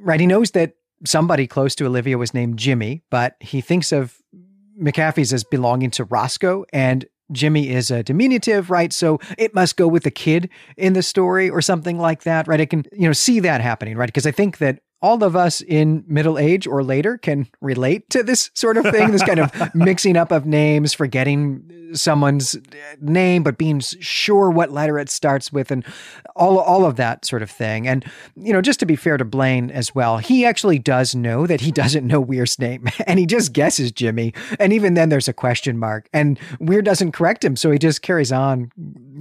Right. 0.00 0.20
He 0.20 0.26
knows 0.26 0.52
that 0.52 0.74
somebody 1.04 1.46
close 1.46 1.74
to 1.76 1.86
Olivia 1.86 2.16
was 2.16 2.32
named 2.32 2.58
Jimmy, 2.58 3.02
but 3.10 3.36
he 3.40 3.60
thinks 3.60 3.92
of 3.92 4.18
McAfee's 4.80 5.32
as 5.32 5.44
belonging 5.44 5.90
to 5.92 6.04
Roscoe 6.04 6.64
and 6.72 7.04
Jimmy 7.32 7.70
is 7.70 7.90
a 7.90 8.02
diminutive, 8.02 8.70
right? 8.70 8.92
So 8.92 9.18
it 9.38 9.54
must 9.54 9.76
go 9.76 9.88
with 9.88 10.04
the 10.04 10.10
kid 10.10 10.50
in 10.76 10.92
the 10.92 11.02
story 11.02 11.48
or 11.48 11.60
something 11.60 11.98
like 11.98 12.22
that, 12.24 12.46
right? 12.46 12.60
I 12.60 12.66
can, 12.66 12.84
you 12.92 13.06
know, 13.06 13.12
see 13.12 13.40
that 13.40 13.60
happening, 13.60 13.96
right? 13.96 14.08
Because 14.08 14.26
I 14.26 14.30
think 14.30 14.58
that 14.58 14.80
all 15.04 15.22
of 15.22 15.36
us 15.36 15.60
in 15.60 16.02
middle 16.06 16.38
age 16.38 16.66
or 16.66 16.82
later 16.82 17.18
can 17.18 17.46
relate 17.60 18.08
to 18.08 18.22
this 18.22 18.50
sort 18.54 18.78
of 18.78 18.86
thing, 18.86 19.10
this 19.10 19.22
kind 19.22 19.38
of 19.38 19.52
mixing 19.74 20.16
up 20.16 20.32
of 20.32 20.46
names, 20.46 20.94
forgetting 20.94 21.90
someone's 21.92 22.56
name, 23.02 23.42
but 23.42 23.58
being 23.58 23.80
sure 23.80 24.48
what 24.48 24.72
letter 24.72 24.98
it 24.98 25.10
starts 25.10 25.52
with, 25.52 25.70
and 25.70 25.84
all, 26.34 26.58
all 26.58 26.86
of 26.86 26.96
that 26.96 27.26
sort 27.26 27.42
of 27.42 27.50
thing. 27.50 27.86
And, 27.86 28.02
you 28.34 28.50
know, 28.50 28.62
just 28.62 28.80
to 28.80 28.86
be 28.86 28.96
fair 28.96 29.18
to 29.18 29.26
Blaine 29.26 29.70
as 29.70 29.94
well, 29.94 30.16
he 30.16 30.46
actually 30.46 30.78
does 30.78 31.14
know 31.14 31.46
that 31.46 31.60
he 31.60 31.70
doesn't 31.70 32.06
know 32.06 32.18
Weer's 32.18 32.58
name, 32.58 32.88
and 33.06 33.18
he 33.18 33.26
just 33.26 33.52
guesses 33.52 33.92
Jimmy. 33.92 34.32
And 34.58 34.72
even 34.72 34.94
then, 34.94 35.10
there's 35.10 35.28
a 35.28 35.34
question 35.34 35.78
mark, 35.78 36.08
and 36.14 36.40
Weer 36.60 36.80
doesn't 36.80 37.12
correct 37.12 37.44
him, 37.44 37.56
so 37.56 37.70
he 37.70 37.78
just 37.78 38.00
carries 38.00 38.32
on 38.32 38.70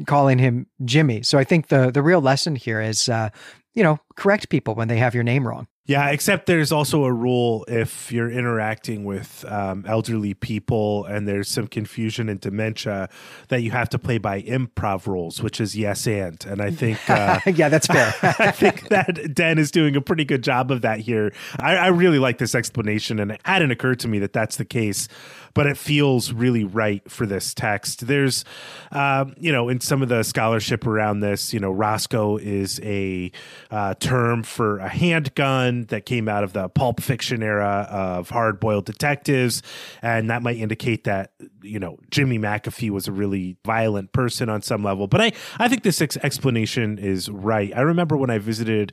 calling 0.07 0.39
him 0.39 0.65
Jimmy. 0.85 1.23
So 1.23 1.37
I 1.37 1.43
think 1.43 1.67
the 1.67 1.91
the 1.91 2.01
real 2.01 2.21
lesson 2.21 2.55
here 2.55 2.79
is, 2.79 3.09
uh, 3.09 3.31
you 3.73 3.83
know, 3.83 3.99
correct 4.15 4.47
people 4.47 4.75
when 4.75 4.87
they 4.87 4.97
have 4.97 5.13
your 5.13 5.25
name 5.25 5.45
wrong. 5.45 5.67
Yeah, 5.85 6.11
except 6.11 6.45
there's 6.45 6.71
also 6.71 7.03
a 7.03 7.11
rule 7.11 7.65
if 7.67 8.09
you're 8.09 8.31
interacting 8.31 9.03
with 9.03 9.43
um, 9.49 9.83
elderly 9.85 10.33
people 10.33 11.03
and 11.03 11.27
there's 11.27 11.49
some 11.49 11.67
confusion 11.67 12.29
and 12.29 12.39
dementia 12.39 13.09
that 13.49 13.63
you 13.63 13.71
have 13.71 13.89
to 13.89 13.99
play 13.99 14.17
by 14.17 14.43
improv 14.43 15.07
rules, 15.07 15.43
which 15.43 15.59
is 15.59 15.75
yes 15.75 16.07
and. 16.07 16.45
And 16.45 16.61
I 16.61 16.71
think, 16.71 16.99
uh, 17.09 17.41
yeah, 17.47 17.67
that's 17.67 17.87
fair. 17.87 18.13
I 18.39 18.51
think 18.51 18.87
that 18.89 19.33
Dan 19.33 19.57
is 19.57 19.71
doing 19.71 19.97
a 19.97 20.01
pretty 20.01 20.23
good 20.23 20.41
job 20.41 20.71
of 20.71 20.83
that 20.83 21.01
here. 21.01 21.33
I, 21.59 21.75
I 21.75 21.87
really 21.87 22.19
like 22.19 22.37
this 22.37 22.55
explanation, 22.55 23.19
and 23.19 23.31
it 23.31 23.41
hadn't 23.43 23.71
occurred 23.71 23.99
to 24.01 24.07
me 24.07 24.19
that 24.19 24.31
that's 24.31 24.55
the 24.55 24.65
case 24.65 25.09
but 25.53 25.67
it 25.67 25.77
feels 25.77 26.31
really 26.31 26.63
right 26.63 27.09
for 27.09 27.25
this 27.25 27.53
text. 27.53 28.07
There's, 28.07 28.43
um, 28.91 29.33
you 29.37 29.51
know, 29.51 29.69
in 29.69 29.79
some 29.79 30.01
of 30.01 30.09
the 30.09 30.23
scholarship 30.23 30.85
around 30.87 31.19
this, 31.19 31.53
you 31.53 31.59
know, 31.59 31.71
Roscoe 31.71 32.37
is 32.37 32.79
a 32.83 33.31
uh, 33.69 33.93
term 33.95 34.43
for 34.43 34.79
a 34.79 34.89
handgun 34.89 35.85
that 35.85 36.05
came 36.05 36.27
out 36.27 36.43
of 36.43 36.53
the 36.53 36.69
pulp 36.69 37.01
fiction 37.01 37.43
era 37.43 37.87
of 37.89 38.29
hard 38.29 38.59
boiled 38.59 38.85
detectives. 38.85 39.61
And 40.01 40.29
that 40.29 40.41
might 40.41 40.57
indicate 40.57 41.03
that, 41.03 41.33
you 41.61 41.79
know, 41.79 41.97
Jimmy 42.09 42.39
McAfee 42.39 42.89
was 42.89 43.07
a 43.07 43.11
really 43.11 43.57
violent 43.65 44.11
person 44.11 44.49
on 44.49 44.61
some 44.61 44.83
level. 44.83 45.07
But 45.07 45.21
I, 45.21 45.31
I 45.59 45.67
think 45.67 45.83
this 45.83 46.01
ex- 46.01 46.17
explanation 46.17 46.97
is 46.97 47.29
right. 47.29 47.71
I 47.75 47.81
remember 47.81 48.17
when 48.17 48.29
I 48.29 48.39
visited 48.39 48.91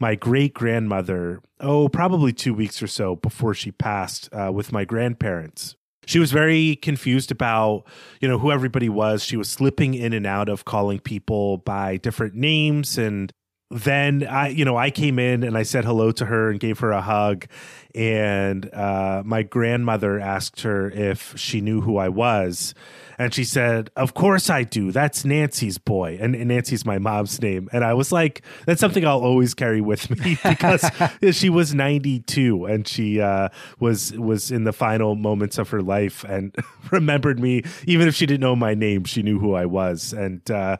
my 0.00 0.14
great 0.14 0.54
grandmother, 0.54 1.42
oh, 1.60 1.88
probably 1.88 2.32
two 2.32 2.54
weeks 2.54 2.82
or 2.82 2.86
so 2.86 3.16
before 3.16 3.54
she 3.54 3.70
passed, 3.70 4.30
uh, 4.32 4.50
with 4.52 4.72
my 4.72 4.84
grandparents 4.84 5.76
she 6.10 6.18
was 6.18 6.32
very 6.32 6.74
confused 6.74 7.30
about 7.30 7.84
you 8.20 8.26
know 8.26 8.36
who 8.36 8.50
everybody 8.50 8.88
was. 8.88 9.22
She 9.22 9.36
was 9.36 9.48
slipping 9.48 9.94
in 9.94 10.12
and 10.12 10.26
out 10.26 10.48
of 10.48 10.64
calling 10.64 10.98
people 10.98 11.58
by 11.58 11.98
different 11.98 12.34
names 12.34 12.98
and 12.98 13.32
then 13.70 14.26
I, 14.26 14.48
you 14.48 14.64
know, 14.64 14.76
I 14.76 14.90
came 14.90 15.18
in 15.18 15.44
and 15.44 15.56
I 15.56 15.62
said 15.62 15.84
hello 15.84 16.10
to 16.12 16.26
her 16.26 16.50
and 16.50 16.58
gave 16.58 16.80
her 16.80 16.90
a 16.90 17.00
hug. 17.00 17.46
And 17.94 18.72
uh, 18.72 19.22
my 19.24 19.42
grandmother 19.42 20.18
asked 20.18 20.62
her 20.62 20.90
if 20.90 21.36
she 21.38 21.60
knew 21.60 21.80
who 21.80 21.96
I 21.96 22.08
was. 22.08 22.74
And 23.16 23.34
she 23.34 23.44
said, 23.44 23.90
Of 23.96 24.14
course 24.14 24.48
I 24.48 24.64
do. 24.64 24.90
That's 24.92 25.24
Nancy's 25.24 25.78
boy. 25.78 26.18
And, 26.20 26.34
and 26.34 26.48
Nancy's 26.48 26.84
my 26.84 26.98
mom's 26.98 27.40
name. 27.40 27.68
And 27.72 27.84
I 27.84 27.94
was 27.94 28.10
like, 28.10 28.42
That's 28.66 28.80
something 28.80 29.04
I'll 29.06 29.22
always 29.22 29.54
carry 29.54 29.80
with 29.80 30.10
me 30.10 30.38
because 30.44 30.90
she 31.32 31.48
was 31.48 31.74
92 31.74 32.64
and 32.64 32.88
she 32.88 33.20
uh, 33.20 33.50
was, 33.78 34.12
was 34.14 34.50
in 34.50 34.64
the 34.64 34.72
final 34.72 35.14
moments 35.16 35.58
of 35.58 35.68
her 35.70 35.82
life 35.82 36.24
and 36.24 36.56
remembered 36.90 37.38
me. 37.38 37.62
Even 37.86 38.08
if 38.08 38.14
she 38.14 38.26
didn't 38.26 38.40
know 38.40 38.56
my 38.56 38.74
name, 38.74 39.04
she 39.04 39.22
knew 39.22 39.38
who 39.38 39.54
I 39.54 39.66
was. 39.66 40.12
And, 40.12 40.48
uh, 40.50 40.78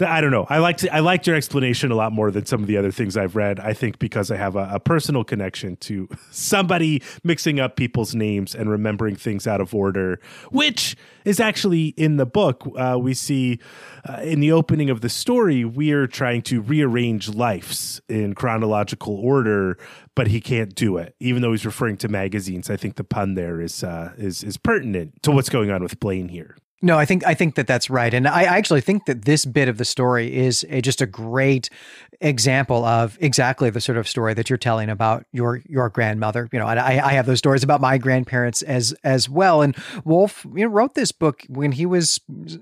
I 0.00 0.20
don't 0.20 0.30
know. 0.30 0.46
I 0.50 0.58
liked 0.58 0.86
I 0.92 1.00
liked 1.00 1.26
your 1.26 1.36
explanation 1.36 1.90
a 1.90 1.94
lot 1.94 2.12
more 2.12 2.30
than 2.30 2.44
some 2.44 2.60
of 2.60 2.66
the 2.66 2.76
other 2.76 2.90
things 2.90 3.16
I've 3.16 3.34
read. 3.34 3.58
I 3.58 3.72
think 3.72 3.98
because 3.98 4.30
I 4.30 4.36
have 4.36 4.54
a, 4.54 4.68
a 4.74 4.80
personal 4.80 5.24
connection 5.24 5.76
to 5.76 6.08
somebody 6.30 7.02
mixing 7.24 7.60
up 7.60 7.76
people's 7.76 8.14
names 8.14 8.54
and 8.54 8.68
remembering 8.68 9.16
things 9.16 9.46
out 9.46 9.60
of 9.60 9.74
order, 9.74 10.20
which 10.50 10.96
is 11.24 11.40
actually 11.40 11.88
in 11.96 12.18
the 12.18 12.26
book. 12.26 12.68
Uh, 12.76 12.98
we 13.00 13.14
see 13.14 13.58
uh, 14.06 14.20
in 14.22 14.40
the 14.40 14.52
opening 14.52 14.90
of 14.90 15.00
the 15.00 15.08
story, 15.08 15.64
we 15.64 15.92
are 15.92 16.06
trying 16.06 16.42
to 16.42 16.60
rearrange 16.60 17.30
lives 17.30 18.02
in 18.08 18.34
chronological 18.34 19.16
order, 19.16 19.78
but 20.14 20.26
he 20.26 20.42
can't 20.42 20.74
do 20.74 20.98
it, 20.98 21.14
even 21.20 21.40
though 21.40 21.52
he's 21.52 21.64
referring 21.64 21.96
to 21.96 22.08
magazines. 22.08 22.68
I 22.68 22.76
think 22.76 22.96
the 22.96 23.04
pun 23.04 23.34
there 23.34 23.62
is 23.62 23.82
uh, 23.82 24.12
is 24.18 24.44
is 24.44 24.58
pertinent 24.58 25.22
to 25.22 25.30
what's 25.30 25.48
going 25.48 25.70
on 25.70 25.82
with 25.82 25.98
Blaine 25.98 26.28
here. 26.28 26.56
No, 26.82 26.98
I 26.98 27.06
think 27.06 27.26
I 27.26 27.32
think 27.32 27.54
that 27.54 27.66
that's 27.66 27.88
right, 27.88 28.12
and 28.12 28.28
I 28.28 28.42
actually 28.42 28.82
think 28.82 29.06
that 29.06 29.24
this 29.24 29.46
bit 29.46 29.66
of 29.66 29.78
the 29.78 29.84
story 29.84 30.36
is 30.36 30.64
a, 30.68 30.82
just 30.82 31.00
a 31.00 31.06
great 31.06 31.70
example 32.20 32.84
of 32.84 33.18
exactly 33.20 33.70
the 33.70 33.80
sort 33.80 33.98
of 33.98 34.08
story 34.08 34.34
that 34.34 34.50
you're 34.50 34.56
telling 34.56 34.88
about 34.88 35.26
your 35.32 35.62
your 35.66 35.88
grandmother. 35.88 36.48
You 36.52 36.58
know, 36.58 36.66
I, 36.66 37.06
I 37.06 37.12
have 37.12 37.26
those 37.26 37.38
stories 37.38 37.62
about 37.62 37.80
my 37.80 37.98
grandparents 37.98 38.62
as 38.62 38.92
as 39.04 39.28
well. 39.28 39.62
And 39.62 39.76
Wolfe 40.04 40.44
you 40.54 40.64
know, 40.64 40.70
wrote 40.70 40.94
this 40.94 41.12
book 41.12 41.42
when 41.48 41.72
he 41.72 41.86
was 41.86 42.20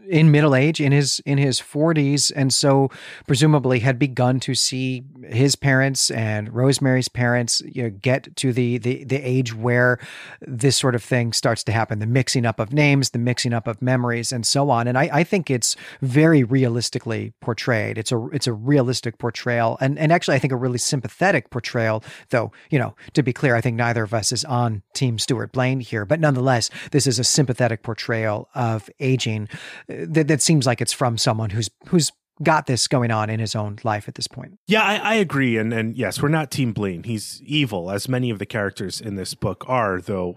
in 0.09 0.31
middle 0.31 0.55
age, 0.55 0.81
in 0.81 0.93
his 0.93 1.21
in 1.27 1.39
his 1.39 1.61
40s, 1.61 2.33
and 2.35 2.53
so 2.53 2.91
presumably 3.27 3.81
had 3.81 3.99
begun 3.99 4.41
to 4.41 4.55
see 4.55 5.05
his 5.29 5.57
parents 5.57 6.11
and 6.11 6.53
Rosemary's 6.53 7.09
parents 7.09 7.63
you 7.67 7.85
know, 7.85 7.91
get 7.91 8.35
to 8.37 8.53
the 8.53 8.79
the 8.79 9.05
the 9.05 9.17
age 9.17 9.55
where 9.55 9.99
this 10.41 10.77
sort 10.77 10.95
of 10.95 11.03
thing 11.03 11.33
starts 11.33 11.65
to 11.65 11.73
happen: 11.73 11.99
the 11.99 12.07
mixing 12.07 12.47
up 12.47 12.61
of 12.61 12.73
names, 12.73 13.11
the 13.11 13.19
mixing 13.19 13.53
up 13.53 13.67
of 13.67 13.81
memories 13.81 14.33
and 14.33 14.47
so 14.47 14.71
on. 14.71 14.89
And 14.89 14.99
I, 14.99 15.09
I 15.13 15.25
think 15.25 15.51
it's 15.51 15.77
very 16.03 16.45
realistically 16.45 17.33
portrayed. 17.41 17.99
It's 17.99 18.13
a 18.13 18.27
it's 18.29 18.47
a 18.47 18.53
realistic 18.53 19.19
portrayal, 19.19 19.44
and 19.81 19.99
and 19.99 20.13
actually 20.13 20.37
I 20.37 20.39
think 20.39 20.53
a 20.53 20.57
really 20.57 20.79
sympathetic 20.79 21.51
portrayal. 21.51 22.03
Though 22.31 22.53
you 22.71 22.79
know, 22.79 22.95
to 23.13 23.23
be 23.23 23.33
clear, 23.33 23.57
I 23.57 23.61
think 23.61 23.77
neither 23.77 24.03
of 24.03 24.15
us 24.15 24.33
is 24.33 24.45
on 24.45 24.83
Team 24.95 25.19
Stuart 25.19 25.53
Blaine 25.53 25.81
here, 25.81 26.05
but 26.05 26.21
nonetheless, 26.21 26.71
this 26.91 27.07
is 27.07 27.19
a 27.19 27.25
sympathetic 27.25 27.83
portrayal 27.83 28.49
of 28.55 28.89
aging 29.01 29.49
uh, 29.91 30.07
that 30.09 30.29
that 30.29 30.43
seems 30.43 30.67
like 30.67 30.81
it's 30.81 30.93
from 30.93 31.19
someone 31.19 31.51
who's 31.51 31.71
who's 31.89 32.13
got 32.43 32.67
this 32.67 32.89
going 32.89 33.11
on 33.11 33.31
in 33.31 33.39
his 33.39 33.55
own 33.55 33.79
life 33.85 34.09
at 34.09 34.17
this 34.17 34.27
point. 34.27 34.59
Yeah, 34.67 34.83
I, 34.83 34.97
I, 34.97 35.15
agree. 35.15 35.57
And 35.57 35.73
and 35.73 35.97
yes, 35.97 36.21
we're 36.21 36.29
not 36.29 36.51
Team 36.51 36.73
Blaine. 36.73 37.05
He's 37.05 37.41
evil, 37.45 37.91
as 37.91 38.09
many 38.09 38.31
of 38.31 38.39
the 38.39 38.47
characters 38.47 39.01
in 39.01 39.15
this 39.15 39.35
book 39.35 39.65
are, 39.69 40.01
though 40.01 40.37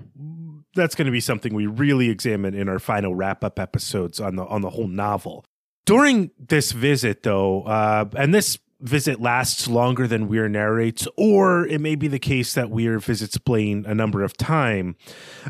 that's 0.76 0.96
going 0.96 1.08
to 1.08 1.12
be 1.12 1.20
something 1.20 1.54
we 1.54 1.66
really 1.66 2.10
examine 2.10 2.54
in 2.54 2.70
our 2.70 2.80
final 2.80 3.16
wrap 3.16 3.44
up 3.44 3.60
episodes 3.60 4.20
on 4.20 4.36
the 4.36 4.46
on 4.46 4.62
the 4.62 4.72
whole 4.72 4.88
novel. 4.88 5.44
During 5.86 6.32
this 6.38 6.74
visit, 6.74 7.24
though, 7.24 7.64
uh, 7.64 8.06
and 8.16 8.34
this 8.34 8.60
visit 8.80 9.20
lasts 9.20 9.68
longer 9.68 10.08
than 10.08 10.28
Weer 10.28 10.48
narrates, 10.48 11.08
or 11.16 11.66
it 11.68 11.82
may 11.82 11.96
be 11.96 12.08
the 12.08 12.20
case 12.20 12.54
that 12.54 12.70
Weer 12.70 13.00
visits 13.00 13.38
Blaine 13.38 13.86
a 13.88 13.96
number 13.96 14.24
of 14.24 14.38
times. 14.38 14.96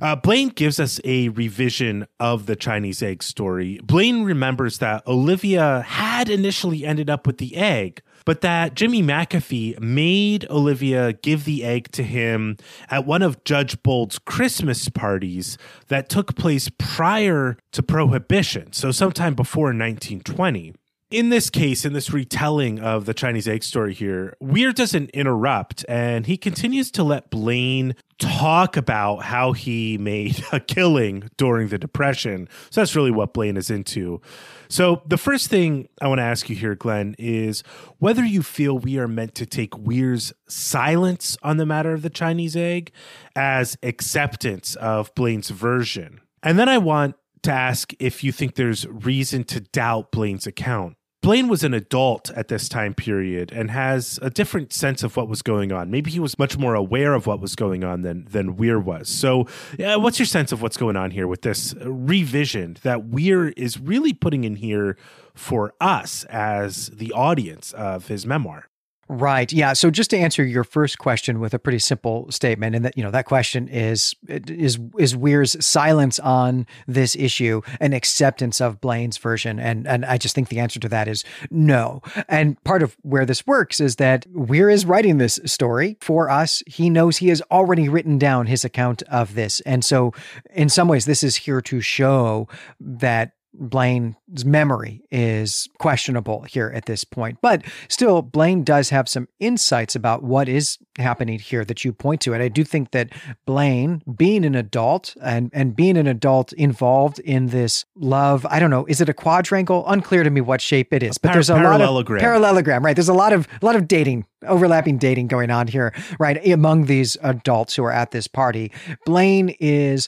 Uh, 0.01 0.15
Blaine 0.15 0.49
gives 0.49 0.79
us 0.79 0.99
a 1.03 1.29
revision 1.29 2.07
of 2.19 2.45
the 2.45 2.55
Chinese 2.55 3.03
egg 3.03 3.23
story. 3.23 3.79
Blaine 3.83 4.23
remembers 4.23 4.77
that 4.79 5.05
Olivia 5.07 5.81
had 5.81 6.29
initially 6.29 6.85
ended 6.85 7.09
up 7.09 7.27
with 7.27 7.37
the 7.37 7.55
egg, 7.55 8.01
but 8.25 8.41
that 8.41 8.73
Jimmy 8.75 9.03
McAfee 9.03 9.79
made 9.79 10.49
Olivia 10.49 11.13
give 11.13 11.45
the 11.45 11.63
egg 11.63 11.91
to 11.93 12.03
him 12.03 12.57
at 12.89 13.05
one 13.05 13.21
of 13.21 13.43
Judge 13.43 13.81
Bold's 13.83 14.19
Christmas 14.19 14.89
parties 14.89 15.57
that 15.87 16.09
took 16.09 16.35
place 16.35 16.69
prior 16.77 17.57
to 17.71 17.83
Prohibition, 17.83 18.73
so 18.73 18.91
sometime 18.91 19.33
before 19.33 19.67
1920 19.67 20.73
in 21.09 21.29
this 21.29 21.49
case, 21.49 21.85
in 21.85 21.93
this 21.93 22.11
retelling 22.11 22.79
of 22.79 23.05
the 23.05 23.13
Chinese 23.13 23.47
egg 23.47 23.63
story 23.63 23.93
here, 23.93 24.35
Weer 24.41 24.73
doesn't 24.73 25.09
interrupt 25.11 25.85
and 25.87 26.25
he 26.25 26.35
continues 26.35 26.91
to 26.91 27.03
let 27.03 27.29
Blaine 27.29 27.95
talk 28.19 28.75
about 28.75 29.19
how 29.23 29.53
he 29.53 29.97
made 29.97 30.43
a 30.51 30.59
killing 30.59 31.29
during 31.37 31.69
the 31.69 31.77
Depression. 31.77 32.49
So 32.71 32.81
that's 32.81 32.95
really 32.95 33.11
what 33.11 33.33
Blaine 33.33 33.55
is 33.55 33.69
into. 33.69 34.19
So 34.67 35.01
the 35.05 35.17
first 35.17 35.49
thing 35.49 35.87
I 36.01 36.09
want 36.09 36.19
to 36.19 36.23
ask 36.23 36.49
you 36.49 36.57
here, 36.57 36.75
Glenn, 36.75 37.15
is 37.17 37.63
whether 37.99 38.25
you 38.25 38.43
feel 38.43 38.77
we 38.77 38.99
are 38.99 39.07
meant 39.07 39.33
to 39.35 39.45
take 39.45 39.77
Weer's 39.77 40.33
silence 40.49 41.37
on 41.41 41.55
the 41.55 41.65
matter 41.65 41.93
of 41.93 42.01
the 42.01 42.09
Chinese 42.09 42.57
egg 42.57 42.91
as 43.33 43.77
acceptance 43.81 44.75
of 44.75 45.15
Blaine's 45.15 45.51
version. 45.51 46.19
And 46.43 46.59
then 46.59 46.67
I 46.67 46.79
want 46.79 47.15
to 47.43 47.51
ask 47.53 47.93
if 47.97 48.25
you 48.25 48.33
think 48.33 48.55
there's 48.55 48.85
reason 48.87 49.45
to 49.45 49.61
doubt 49.61 50.11
Blaine's 50.11 50.45
account. 50.45 50.96
Blaine 51.21 51.47
was 51.47 51.63
an 51.63 51.73
adult 51.73 52.29
at 52.31 52.47
this 52.47 52.69
time 52.69 52.93
period 52.93 53.51
and 53.51 53.71
has 53.71 54.19
a 54.21 54.29
different 54.29 54.71
sense 54.71 55.01
of 55.01 55.17
what 55.17 55.27
was 55.27 55.41
going 55.41 55.71
on. 55.71 55.89
Maybe 55.89 56.11
he 56.11 56.19
was 56.19 56.37
much 56.37 56.57
more 56.57 56.75
aware 56.75 57.13
of 57.13 57.25
what 57.25 57.41
was 57.41 57.55
going 57.55 57.83
on 57.83 58.01
than 58.01 58.25
than 58.25 58.55
Weer 58.55 58.79
was. 58.79 59.09
So, 59.09 59.47
yeah, 59.77 59.95
what's 59.95 60.19
your 60.19 60.27
sense 60.27 60.51
of 60.51 60.61
what's 60.61 60.77
going 60.77 60.95
on 60.95 61.11
here 61.11 61.27
with 61.27 61.41
this 61.41 61.73
revision 61.81 62.77
that 62.83 63.07
Weer 63.07 63.49
is 63.49 63.79
really 63.79 64.13
putting 64.13 64.43
in 64.43 64.57
here 64.57 64.95
for 65.33 65.73
us 65.81 66.23
as 66.25 66.87
the 66.89 67.11
audience 67.13 67.73
of 67.73 68.07
his 68.07 68.25
memoir? 68.25 68.69
Right. 69.09 69.51
Yeah. 69.53 69.71
So 69.71 69.89
just 69.89 70.09
to 70.09 70.17
answer 70.17 70.43
your 70.43 70.65
first 70.65 70.97
question 70.97 71.39
with 71.39 71.53
a 71.53 71.59
pretty 71.59 71.79
simple 71.79 72.29
statement, 72.29 72.75
and 72.75 72.83
that 72.83 72.97
you 72.97 73.03
know 73.03 73.11
that 73.11 73.25
question 73.25 73.69
is 73.69 74.13
is 74.27 74.77
is 74.97 75.15
Weer's 75.15 75.65
silence 75.65 76.19
on 76.19 76.65
this 76.87 77.15
issue 77.15 77.61
an 77.79 77.93
acceptance 77.93 78.59
of 78.59 78.81
Blaine's 78.81 79.17
version, 79.17 79.59
and 79.59 79.87
and 79.87 80.03
I 80.03 80.17
just 80.17 80.35
think 80.35 80.49
the 80.49 80.59
answer 80.59 80.79
to 80.81 80.89
that 80.89 81.07
is 81.07 81.23
no. 81.49 82.01
And 82.27 82.61
part 82.65 82.83
of 82.83 82.97
where 83.03 83.25
this 83.25 83.47
works 83.47 83.79
is 83.79 83.95
that 83.95 84.25
Weer 84.33 84.69
is 84.69 84.85
writing 84.85 85.19
this 85.19 85.39
story 85.45 85.95
for 86.01 86.29
us. 86.29 86.61
He 86.67 86.89
knows 86.89 87.17
he 87.17 87.29
has 87.29 87.41
already 87.49 87.87
written 87.87 88.17
down 88.17 88.47
his 88.47 88.65
account 88.65 89.03
of 89.03 89.35
this, 89.35 89.61
and 89.61 89.85
so 89.85 90.13
in 90.53 90.67
some 90.67 90.89
ways, 90.89 91.05
this 91.05 91.23
is 91.23 91.37
here 91.37 91.61
to 91.61 91.79
show 91.79 92.49
that 92.81 93.36
Blaine's 93.59 94.45
memory 94.45 95.03
is 95.11 95.67
questionable 95.79 96.41
here 96.43 96.71
at 96.73 96.85
this 96.85 97.03
point. 97.03 97.39
But 97.41 97.63
still, 97.87 98.21
Blaine 98.21 98.63
does 98.63 98.89
have 98.89 99.09
some 99.09 99.27
insights 99.39 99.95
about 99.95 100.23
what 100.23 100.47
is 100.47 100.77
happening 100.97 101.39
here 101.39 101.63
that 101.65 101.83
you 101.85 101.93
point 101.93 102.21
to. 102.21 102.33
And 102.33 102.41
I 102.41 102.47
do 102.47 102.63
think 102.63 102.91
that 102.91 103.09
Blaine, 103.45 104.01
being 104.15 104.45
an 104.45 104.55
adult 104.55 105.15
and, 105.21 105.49
and 105.53 105.75
being 105.75 105.97
an 105.97 106.07
adult 106.07 106.53
involved 106.53 107.19
in 107.19 107.47
this 107.47 107.85
love, 107.95 108.45
I 108.49 108.59
don't 108.59 108.69
know, 108.71 108.85
is 108.87 109.01
it 109.01 109.09
a 109.09 109.13
quadrangle? 109.13 109.87
Unclear 109.87 110.23
to 110.23 110.29
me 110.29 110.41
what 110.41 110.61
shape 110.61 110.93
it 110.93 111.03
is. 111.03 111.17
But 111.17 111.29
Par- 111.29 111.35
there's 111.35 111.49
a 111.49 111.55
lot 111.55 111.65
of 111.65 111.71
parallelogram. 111.71 112.19
parallelogram, 112.19 112.85
right? 112.85 112.95
There's 112.95 113.09
a 113.09 113.13
lot 113.13 113.33
of 113.33 113.47
a 113.61 113.65
lot 113.65 113.75
of 113.75 113.87
dating, 113.87 114.25
overlapping 114.45 114.97
dating 114.97 115.27
going 115.27 115.51
on 115.51 115.67
here, 115.67 115.93
right? 116.19 116.45
Among 116.47 116.85
these 116.85 117.17
adults 117.21 117.75
who 117.75 117.83
are 117.83 117.91
at 117.91 118.11
this 118.11 118.27
party. 118.27 118.71
Blaine 119.05 119.49
is 119.59 120.07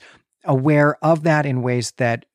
aware 0.49 0.97
of 1.03 1.23
that 1.23 1.45
in 1.45 1.61
ways 1.61 1.91
that 1.97 2.25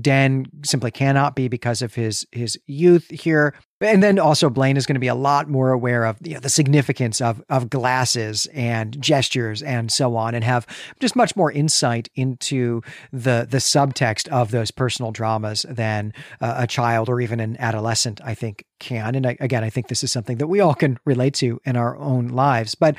Dan 0.00 0.46
simply 0.64 0.90
cannot 0.90 1.34
be 1.34 1.48
because 1.48 1.80
of 1.82 1.94
his 1.94 2.26
his 2.30 2.58
youth 2.66 3.08
here. 3.10 3.54
And 3.80 4.02
then 4.02 4.18
also 4.18 4.50
Blaine 4.50 4.76
is 4.76 4.86
going 4.86 4.96
to 4.96 5.00
be 5.00 5.06
a 5.06 5.14
lot 5.14 5.48
more 5.48 5.70
aware 5.70 6.04
of 6.04 6.18
you 6.20 6.34
know, 6.34 6.40
the 6.40 6.50
significance 6.50 7.20
of 7.20 7.42
of 7.48 7.70
glasses 7.70 8.46
and 8.52 9.00
gestures 9.00 9.62
and 9.62 9.90
so 9.90 10.14
on, 10.14 10.34
and 10.34 10.44
have 10.44 10.66
just 11.00 11.16
much 11.16 11.34
more 11.36 11.50
insight 11.50 12.08
into 12.14 12.82
the 13.12 13.46
the 13.48 13.58
subtext 13.58 14.28
of 14.28 14.50
those 14.50 14.70
personal 14.70 15.10
dramas 15.10 15.64
than 15.68 16.12
uh, 16.42 16.56
a 16.58 16.66
child 16.66 17.08
or 17.08 17.20
even 17.20 17.40
an 17.40 17.56
adolescent, 17.58 18.20
I 18.22 18.34
think, 18.34 18.64
can. 18.78 19.14
And 19.14 19.26
I, 19.26 19.36
again, 19.40 19.64
I 19.64 19.70
think 19.70 19.88
this 19.88 20.04
is 20.04 20.12
something 20.12 20.36
that 20.36 20.48
we 20.48 20.60
all 20.60 20.74
can 20.74 20.98
relate 21.06 21.34
to 21.34 21.60
in 21.64 21.76
our 21.76 21.96
own 21.96 22.28
lives. 22.28 22.74
But 22.74 22.96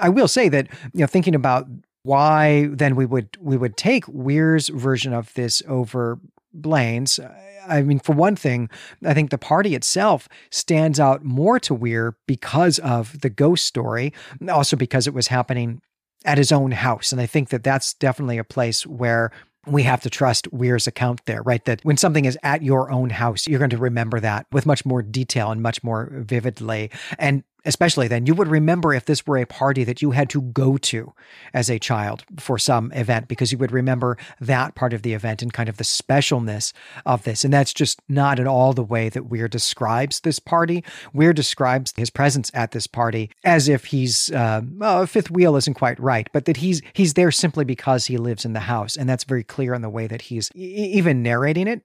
I 0.00 0.08
will 0.08 0.28
say 0.28 0.48
that 0.48 0.68
you 0.94 1.00
know, 1.00 1.06
thinking 1.06 1.34
about 1.34 1.66
why 2.02 2.68
then 2.70 2.96
we 2.96 3.06
would 3.06 3.36
we 3.40 3.56
would 3.56 3.76
take 3.76 4.06
Weer's 4.08 4.68
version 4.68 5.12
of 5.12 5.32
this 5.34 5.62
over 5.68 6.18
Blaine's. 6.52 7.20
I 7.68 7.82
mean, 7.82 7.98
for 7.98 8.14
one 8.14 8.36
thing, 8.36 8.70
I 9.04 9.14
think 9.14 9.30
the 9.30 9.38
party 9.38 9.74
itself 9.74 10.28
stands 10.50 10.98
out 10.98 11.24
more 11.24 11.60
to 11.60 11.74
Weer 11.74 12.16
because 12.26 12.78
of 12.80 13.20
the 13.20 13.30
ghost 13.30 13.66
story, 13.66 14.12
also 14.48 14.76
because 14.76 15.06
it 15.06 15.14
was 15.14 15.28
happening 15.28 15.82
at 16.24 16.38
his 16.38 16.52
own 16.52 16.72
house. 16.72 17.12
And 17.12 17.20
I 17.20 17.26
think 17.26 17.50
that 17.50 17.62
that's 17.62 17.94
definitely 17.94 18.38
a 18.38 18.44
place 18.44 18.86
where 18.86 19.30
we 19.66 19.82
have 19.82 20.00
to 20.02 20.10
trust 20.10 20.50
Weer's 20.52 20.86
account 20.86 21.24
there, 21.26 21.42
right? 21.42 21.64
That 21.66 21.84
when 21.84 21.96
something 21.96 22.24
is 22.24 22.38
at 22.42 22.62
your 22.62 22.90
own 22.90 23.10
house, 23.10 23.46
you're 23.46 23.58
going 23.58 23.70
to 23.70 23.78
remember 23.78 24.18
that 24.20 24.46
with 24.52 24.64
much 24.64 24.86
more 24.86 25.02
detail 25.02 25.50
and 25.50 25.62
much 25.62 25.84
more 25.84 26.08
vividly. 26.12 26.90
And 27.18 27.44
especially 27.64 28.08
then, 28.08 28.26
you 28.26 28.34
would 28.34 28.48
remember 28.48 28.94
if 28.94 29.04
this 29.04 29.26
were 29.26 29.38
a 29.38 29.46
party 29.46 29.84
that 29.84 30.02
you 30.02 30.12
had 30.12 30.30
to 30.30 30.42
go 30.42 30.76
to 30.78 31.12
as 31.52 31.70
a 31.70 31.78
child 31.78 32.24
for 32.38 32.58
some 32.58 32.92
event, 32.92 33.28
because 33.28 33.52
you 33.52 33.58
would 33.58 33.72
remember 33.72 34.16
that 34.40 34.74
part 34.74 34.92
of 34.92 35.02
the 35.02 35.14
event 35.14 35.42
and 35.42 35.52
kind 35.52 35.68
of 35.68 35.76
the 35.76 35.84
specialness 35.84 36.72
of 37.04 37.24
this. 37.24 37.44
And 37.44 37.52
that's 37.52 37.72
just 37.72 38.00
not 38.08 38.40
at 38.40 38.46
all 38.46 38.72
the 38.72 38.82
way 38.82 39.08
that 39.08 39.30
Weer 39.30 39.48
describes 39.48 40.20
this 40.20 40.38
party. 40.38 40.84
Weer 41.12 41.32
describes 41.32 41.92
his 41.96 42.10
presence 42.10 42.50
at 42.54 42.72
this 42.72 42.86
party 42.86 43.30
as 43.44 43.68
if 43.68 43.86
he's, 43.86 44.30
uh, 44.32 44.60
fifth 45.06 45.30
wheel 45.30 45.56
isn't 45.56 45.74
quite 45.74 45.98
right, 46.00 46.28
but 46.32 46.44
that 46.44 46.58
he's 46.58 46.82
he's 46.92 47.14
there 47.14 47.30
simply 47.30 47.64
because 47.64 48.06
he 48.06 48.16
lives 48.16 48.44
in 48.44 48.52
the 48.52 48.60
house, 48.60 48.96
and 48.96 49.08
that's 49.08 49.24
very 49.24 49.44
clear 49.44 49.74
in 49.74 49.82
the 49.82 49.90
way 49.90 50.06
that 50.06 50.22
he's 50.22 50.50
e- 50.54 50.92
even 50.94 51.22
narrating 51.22 51.66
it. 51.66 51.82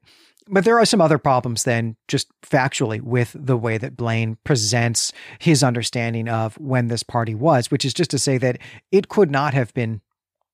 But 0.48 0.64
there 0.64 0.78
are 0.78 0.86
some 0.86 1.02
other 1.02 1.18
problems 1.18 1.64
then, 1.64 1.96
just 2.08 2.28
factually, 2.42 3.02
with 3.02 3.36
the 3.38 3.58
way 3.58 3.78
that 3.80 3.98
Blaine 3.98 4.38
presents 4.44 5.12
his 5.40 5.64
understanding 5.64 6.30
of 6.30 6.56
when 6.60 6.88
this 6.88 7.02
party 7.02 7.34
was, 7.34 7.72
which 7.72 7.84
is 7.84 7.94
just 7.94 8.12
to 8.12 8.20
say 8.20 8.38
that 8.38 8.60
it 8.92 9.10
could 9.10 9.32
not 9.32 9.56
have 9.56 9.74
been 9.74 10.02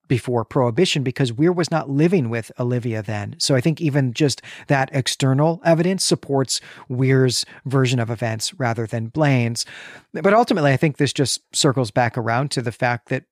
before 0.07 0.43
prohibition 0.43 1.03
because 1.03 1.31
Weer 1.31 1.53
was 1.53 1.71
not 1.71 1.89
living 1.89 2.29
with 2.29 2.51
Olivia 2.59 3.01
then. 3.01 3.33
So 3.37 3.55
I 3.55 3.61
think 3.61 3.79
even 3.79 4.11
just 4.11 4.41
that 4.67 4.89
external 4.91 5.61
evidence 5.63 6.03
supports 6.03 6.59
Weer's 6.89 7.45
version 7.65 7.97
of 7.97 8.09
events 8.09 8.53
rather 8.55 8.85
than 8.85 9.07
Blaine's. 9.07 9.65
But 10.13 10.33
ultimately, 10.33 10.73
I 10.73 10.77
think 10.77 10.97
this 10.97 11.13
just 11.13 11.39
circles 11.55 11.91
back 11.91 12.17
around 12.17 12.51
to 12.51 12.61
the 12.61 12.73
fact 12.73 13.07
that 13.07 13.23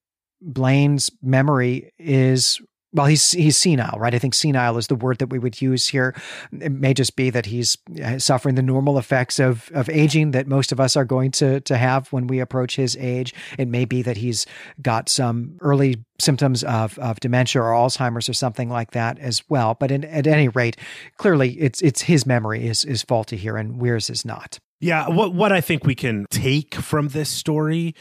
Blaine's 0.41 1.11
memory 1.21 1.91
is 1.99 2.61
well, 2.91 3.05
he's 3.05 3.31
he's 3.31 3.55
senile, 3.55 3.99
right? 3.99 4.15
I 4.15 4.19
think 4.19 4.33
senile 4.33 4.77
is 4.77 4.87
the 4.87 4.95
word 4.95 5.19
that 5.19 5.29
we 5.29 5.37
would 5.37 5.61
use 5.61 5.87
here. 5.87 6.15
It 6.51 6.71
may 6.71 6.93
just 6.93 7.15
be 7.15 7.29
that 7.29 7.45
he's 7.45 7.77
uh, 8.03 8.17
suffering 8.17 8.55
the 8.55 8.63
normal 8.63 8.97
effects 8.97 9.39
of 9.39 9.69
of 9.73 9.89
aging 9.89 10.31
that 10.31 10.47
most 10.47 10.71
of 10.71 10.79
us 10.79 10.97
are 10.97 11.05
going 11.05 11.31
to 11.31 11.59
to 11.61 11.77
have 11.77 12.11
when 12.11 12.25
we 12.25 12.39
approach 12.39 12.75
his 12.75 12.97
age. 12.97 13.33
It 13.59 13.67
may 13.67 13.85
be 13.85 14.01
that 14.01 14.17
he's 14.17 14.47
got 14.81 15.07
some 15.07 15.57
early 15.61 16.03
symptoms 16.19 16.63
of 16.63 16.97
of 16.97 17.19
dementia 17.19 17.61
or 17.61 17.71
Alzheimer's 17.71 18.27
or 18.27 18.33
something 18.33 18.69
like 18.69 18.91
that 18.91 19.19
as 19.19 19.43
well. 19.49 19.75
But 19.79 19.91
in, 19.91 20.03
at 20.05 20.25
any 20.25 20.47
rate, 20.47 20.75
clearly 21.17 21.51
it's 21.59 21.81
it's 21.81 22.01
his 22.01 22.25
memory 22.25 22.67
is 22.67 22.85
is 22.85 23.03
faulty 23.03 23.37
here, 23.37 23.55
and 23.55 23.79
Weer's 23.79 24.09
is 24.09 24.25
not. 24.25 24.59
Yeah, 24.81 25.09
what 25.09 25.33
what 25.33 25.51
I 25.51 25.61
think 25.61 25.85
we 25.85 25.95
can 25.95 26.25
take 26.31 26.73
from 26.75 27.09
this 27.09 27.29
story 27.29 27.93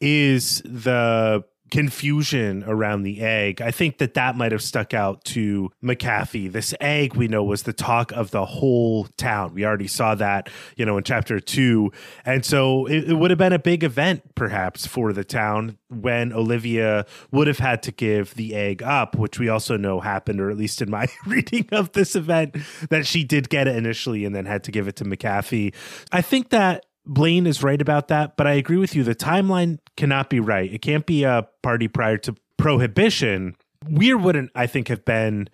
is 0.00 0.62
the 0.64 1.44
confusion 1.70 2.64
around 2.66 3.02
the 3.02 3.20
egg. 3.20 3.60
I 3.60 3.70
think 3.70 3.98
that 3.98 4.14
that 4.14 4.36
might 4.36 4.52
have 4.52 4.62
stuck 4.62 4.94
out 4.94 5.24
to 5.24 5.70
McAfee. 5.82 6.52
This 6.52 6.74
egg 6.80 7.14
we 7.14 7.28
know 7.28 7.42
was 7.42 7.64
the 7.64 7.72
talk 7.72 8.12
of 8.12 8.30
the 8.30 8.44
whole 8.44 9.04
town. 9.16 9.54
We 9.54 9.64
already 9.64 9.88
saw 9.88 10.14
that, 10.16 10.48
you 10.76 10.84
know, 10.84 10.96
in 10.96 11.04
chapter 11.04 11.40
two. 11.40 11.92
And 12.24 12.44
so 12.44 12.86
it, 12.86 13.10
it 13.10 13.14
would 13.14 13.30
have 13.30 13.38
been 13.38 13.52
a 13.52 13.58
big 13.58 13.84
event 13.84 14.34
perhaps 14.34 14.86
for 14.86 15.12
the 15.12 15.24
town 15.24 15.78
when 15.88 16.32
Olivia 16.32 17.06
would 17.30 17.46
have 17.46 17.58
had 17.58 17.82
to 17.84 17.92
give 17.92 18.34
the 18.34 18.54
egg 18.54 18.82
up, 18.82 19.16
which 19.16 19.38
we 19.38 19.48
also 19.48 19.76
know 19.76 20.00
happened, 20.00 20.40
or 20.40 20.50
at 20.50 20.56
least 20.56 20.82
in 20.82 20.90
my 20.90 21.06
reading 21.26 21.68
of 21.72 21.92
this 21.92 22.16
event, 22.16 22.56
that 22.90 23.06
she 23.06 23.24
did 23.24 23.48
get 23.48 23.68
it 23.68 23.76
initially 23.76 24.24
and 24.24 24.34
then 24.34 24.46
had 24.46 24.64
to 24.64 24.72
give 24.72 24.88
it 24.88 24.96
to 24.96 25.04
McAfee. 25.04 25.74
I 26.12 26.22
think 26.22 26.50
that 26.50 26.86
Blaine 27.06 27.46
is 27.46 27.62
right 27.62 27.80
about 27.80 28.08
that, 28.08 28.36
but 28.36 28.46
I 28.46 28.52
agree 28.52 28.78
with 28.78 28.94
you. 28.94 29.04
The 29.04 29.14
timeline 29.14 29.78
cannot 29.96 30.28
be 30.28 30.40
right. 30.40 30.72
It 30.72 30.82
can't 30.82 31.06
be 31.06 31.24
a 31.24 31.48
party 31.62 31.88
prior 31.88 32.18
to 32.18 32.34
prohibition. 32.58 33.56
Weer 33.88 34.18
wouldn't, 34.18 34.50
I 34.54 34.66
think, 34.66 34.88
have 34.88 35.04
been 35.04 35.48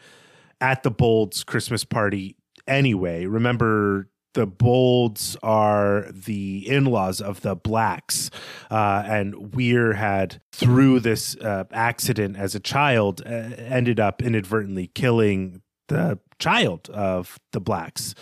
at 0.60 0.82
the 0.82 0.90
Bolds 0.90 1.44
Christmas 1.44 1.84
party 1.84 2.36
anyway. 2.66 3.26
Remember, 3.26 4.08
the 4.34 4.46
Bolds 4.46 5.36
are 5.42 6.06
the 6.10 6.66
in 6.66 6.86
laws 6.86 7.20
of 7.20 7.42
the 7.42 7.54
Blacks. 7.54 8.30
Uh, 8.70 9.02
and 9.06 9.54
Weer 9.54 9.94
had, 9.94 10.40
through 10.52 11.00
this 11.00 11.36
uh, 11.36 11.64
accident 11.70 12.36
as 12.36 12.54
a 12.54 12.60
child, 12.60 13.22
uh, 13.26 13.28
ended 13.28 14.00
up 14.00 14.22
inadvertently 14.22 14.86
killing 14.86 15.60
the 15.88 16.18
child 16.38 16.88
of 16.90 17.38
the 17.52 17.60
Blacks. 17.60 18.14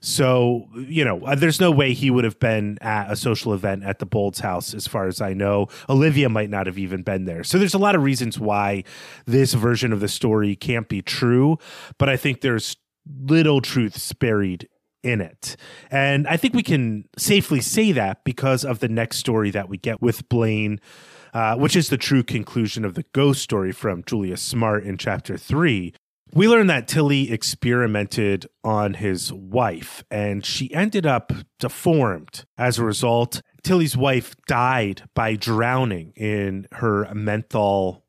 So, 0.00 0.68
you 0.74 1.04
know, 1.04 1.20
uh, 1.24 1.34
there's 1.34 1.60
no 1.60 1.70
way 1.70 1.92
he 1.92 2.10
would 2.10 2.24
have 2.24 2.38
been 2.38 2.78
at 2.80 3.10
a 3.10 3.16
social 3.16 3.52
event 3.52 3.84
at 3.84 3.98
the 3.98 4.06
Bold's 4.06 4.40
house, 4.40 4.74
as 4.74 4.86
far 4.86 5.06
as 5.06 5.20
I 5.20 5.32
know. 5.34 5.68
Olivia 5.88 6.28
might 6.28 6.50
not 6.50 6.66
have 6.66 6.78
even 6.78 7.02
been 7.02 7.24
there. 7.24 7.44
So, 7.44 7.58
there's 7.58 7.74
a 7.74 7.78
lot 7.78 7.94
of 7.94 8.02
reasons 8.02 8.38
why 8.38 8.84
this 9.26 9.54
version 9.54 9.92
of 9.92 10.00
the 10.00 10.08
story 10.08 10.54
can't 10.56 10.88
be 10.88 11.02
true. 11.02 11.58
But 11.98 12.08
I 12.08 12.16
think 12.16 12.40
there's 12.40 12.76
little 13.24 13.60
truths 13.60 14.12
buried 14.12 14.68
in 15.02 15.20
it. 15.20 15.56
And 15.90 16.26
I 16.26 16.36
think 16.36 16.54
we 16.54 16.62
can 16.62 17.08
safely 17.16 17.60
say 17.60 17.92
that 17.92 18.24
because 18.24 18.64
of 18.64 18.80
the 18.80 18.88
next 18.88 19.18
story 19.18 19.50
that 19.50 19.68
we 19.68 19.78
get 19.78 20.02
with 20.02 20.28
Blaine. 20.28 20.80
Uh, 21.34 21.54
which 21.54 21.76
is 21.76 21.90
the 21.90 21.98
true 21.98 22.22
conclusion 22.22 22.86
of 22.86 22.94
the 22.94 23.04
ghost 23.12 23.42
story 23.42 23.70
from 23.70 24.02
Julius 24.02 24.40
Smart 24.40 24.84
in 24.84 24.96
chapter 24.96 25.36
three. 25.36 25.92
We 26.34 26.46
learned 26.46 26.70
that 26.70 26.88
Tilly 26.88 27.32
experimented 27.32 28.46
on 28.62 28.94
his 28.94 29.32
wife 29.32 30.04
and 30.10 30.44
she 30.44 30.72
ended 30.74 31.06
up 31.06 31.32
deformed. 31.58 32.44
As 32.56 32.78
a 32.78 32.84
result, 32.84 33.40
Tilly's 33.62 33.96
wife 33.96 34.36
died 34.46 35.08
by 35.14 35.36
drowning 35.36 36.12
in 36.16 36.66
her 36.72 37.12
menthol 37.14 38.04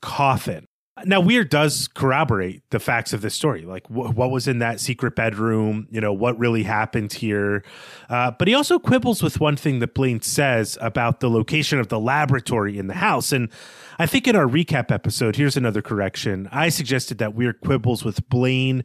coffin. 0.00 0.66
Now, 1.04 1.20
Weer 1.20 1.44
does 1.44 1.88
corroborate 1.88 2.62
the 2.70 2.80
facts 2.80 3.12
of 3.12 3.20
this 3.20 3.34
story, 3.34 3.62
like 3.62 3.86
wh- 3.86 4.16
what 4.16 4.30
was 4.30 4.48
in 4.48 4.58
that 4.58 4.80
secret 4.80 5.14
bedroom, 5.14 5.86
you 5.90 6.00
know, 6.00 6.12
what 6.12 6.38
really 6.38 6.64
happened 6.64 7.12
here. 7.12 7.62
Uh, 8.08 8.32
but 8.32 8.48
he 8.48 8.54
also 8.54 8.78
quibbles 8.78 9.22
with 9.22 9.40
one 9.40 9.56
thing 9.56 9.78
that 9.78 9.94
Blaine 9.94 10.20
says 10.20 10.76
about 10.80 11.20
the 11.20 11.30
location 11.30 11.78
of 11.78 11.88
the 11.88 12.00
laboratory 12.00 12.78
in 12.78 12.88
the 12.88 12.94
house. 12.94 13.32
And 13.32 13.50
I 13.98 14.06
think 14.06 14.28
in 14.28 14.36
our 14.36 14.46
recap 14.46 14.92
episode, 14.92 15.36
here's 15.36 15.56
another 15.56 15.82
correction. 15.82 16.48
I 16.52 16.68
suggested 16.68 17.18
that 17.18 17.34
Weer 17.34 17.52
quibbles 17.52 18.04
with 18.04 18.28
Blaine 18.28 18.84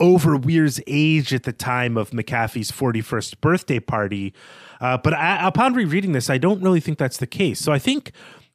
over 0.00 0.36
Weer's 0.36 0.80
age 0.88 1.32
at 1.32 1.44
the 1.44 1.52
time 1.52 1.96
of 1.96 2.10
McAfee's 2.10 2.72
41st 2.72 3.40
birthday 3.40 3.78
party. 3.78 4.34
Uh, 4.80 4.98
but 4.98 5.14
I, 5.14 5.46
upon 5.46 5.74
rereading 5.74 6.12
this, 6.12 6.28
I 6.28 6.38
don't 6.38 6.60
really 6.62 6.80
think 6.80 6.98
that's 6.98 7.18
the 7.18 7.28
case. 7.28 7.60
So 7.60 7.72
I 7.72 7.78
think 7.78 8.10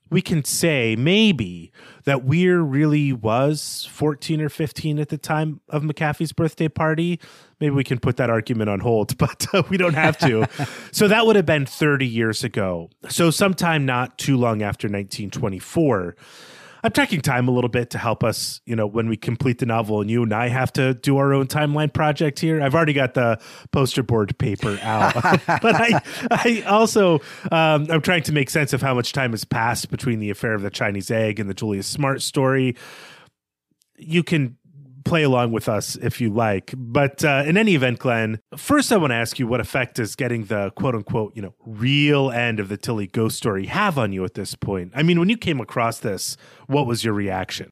we 0.10 0.22
can 0.22 0.44
say 0.44 0.98
maybe 0.98 1.72
that 2.04 2.26
Weer 2.26 2.60
really 2.60 3.14
was 3.14 3.88
14 3.92 4.42
or 4.42 4.50
15 4.50 5.00
at 5.00 5.10
the 5.10 5.18
time 5.18 5.62
of 5.70 5.84
McAfee's 5.84 6.34
birthday 6.34 6.68
party. 6.68 7.20
Maybe 7.60 7.76
we 7.76 7.84
can 7.84 8.00
put 8.00 8.18
that 8.18 8.30
argument 8.30 8.70
on 8.70 8.80
hold, 8.80 9.18
but 9.20 9.46
uh, 9.54 9.64
we 9.70 9.78
don't 9.78 9.96
have 9.96 10.18
to. 10.20 10.48
so 10.92 11.08
that 11.08 11.26
would 11.26 11.36
have 11.36 11.46
been 11.46 11.66
30 11.66 12.08
years 12.08 12.44
ago. 12.44 12.90
So 13.10 13.32
sometime 13.32 13.86
not 13.86 14.18
too 14.18 14.38
long 14.38 14.62
after 14.62 14.88
1924. 14.88 16.16
I'm 16.84 16.92
tracking 16.92 17.22
time 17.22 17.48
a 17.48 17.52
little 17.52 17.70
bit 17.70 17.90
to 17.92 17.98
help 17.98 18.24
us, 18.24 18.62
you 18.66 18.76
know, 18.76 18.88
when 18.88 19.10
we 19.10 19.18
complete 19.18 19.60
the 19.60 19.66
novel 19.66 20.00
and 20.00 20.10
you 20.10 20.24
and 20.24 20.34
I 20.34 20.48
have 20.48 20.72
to 20.74 20.94
do 20.94 21.18
our 21.18 21.34
own 21.34 21.48
timeline 21.48 21.92
project 21.92 22.40
here. 22.40 22.62
I've 22.62 22.74
already 22.74 22.94
got 22.94 23.16
the 23.16 23.40
poster 23.72 24.02
board 24.02 24.38
paper 24.38 24.80
out, 24.82 25.14
but 25.62 25.76
I, 25.76 26.02
I 26.32 26.64
also, 26.68 27.16
um, 27.52 27.88
I'm 27.90 28.02
trying 28.02 28.24
to 28.24 28.32
make 28.32 28.50
sense 28.50 28.72
of 28.72 28.82
how 28.82 28.94
much 28.94 29.12
time 29.12 29.32
has 29.32 29.44
passed 29.44 29.90
between 29.90 30.20
the 30.20 30.30
affair 30.30 30.54
of 30.54 30.62
the 30.62 30.70
Chinese 30.70 31.12
egg 31.12 31.40
and 31.40 31.50
the 31.50 31.54
Julius 31.54 31.88
Smart 31.88 32.22
story. 32.22 32.78
You 33.98 34.24
can 34.24 34.58
play 35.10 35.24
along 35.24 35.52
with 35.52 35.68
us 35.68 35.96
if 35.98 36.22
you 36.22 36.30
like. 36.30 36.74
But 36.78 37.24
uh, 37.26 37.44
in 37.46 37.58
any 37.58 37.76
event, 37.76 38.00
Glenn, 38.00 38.40
first 38.56 38.92
I 38.92 38.98
want 38.98 39.12
to 39.12 39.16
ask 39.16 39.40
you 39.40 39.48
what 39.48 39.60
effect 39.60 39.96
does 39.96 40.16
getting 40.16 40.46
the 40.46 40.72
quote 40.72 40.96
unquote, 40.96 41.36
you 41.36 41.42
know, 41.42 41.56
real 41.66 42.30
end 42.32 42.60
of 42.60 42.70
the 42.70 42.78
Tilly 42.78 43.08
ghost 43.08 43.38
story 43.38 43.66
have 43.66 43.98
on 43.98 44.14
you 44.14 44.24
at 44.24 44.36
this 44.36 44.56
point? 44.56 44.92
I 44.96 45.04
mean, 45.04 45.20
when 45.20 45.30
you 45.30 45.38
came 45.38 45.60
across 45.60 46.00
this, 46.00 46.38
what 46.68 46.86
was 46.86 47.04
your 47.04 47.14
reaction? 47.14 47.72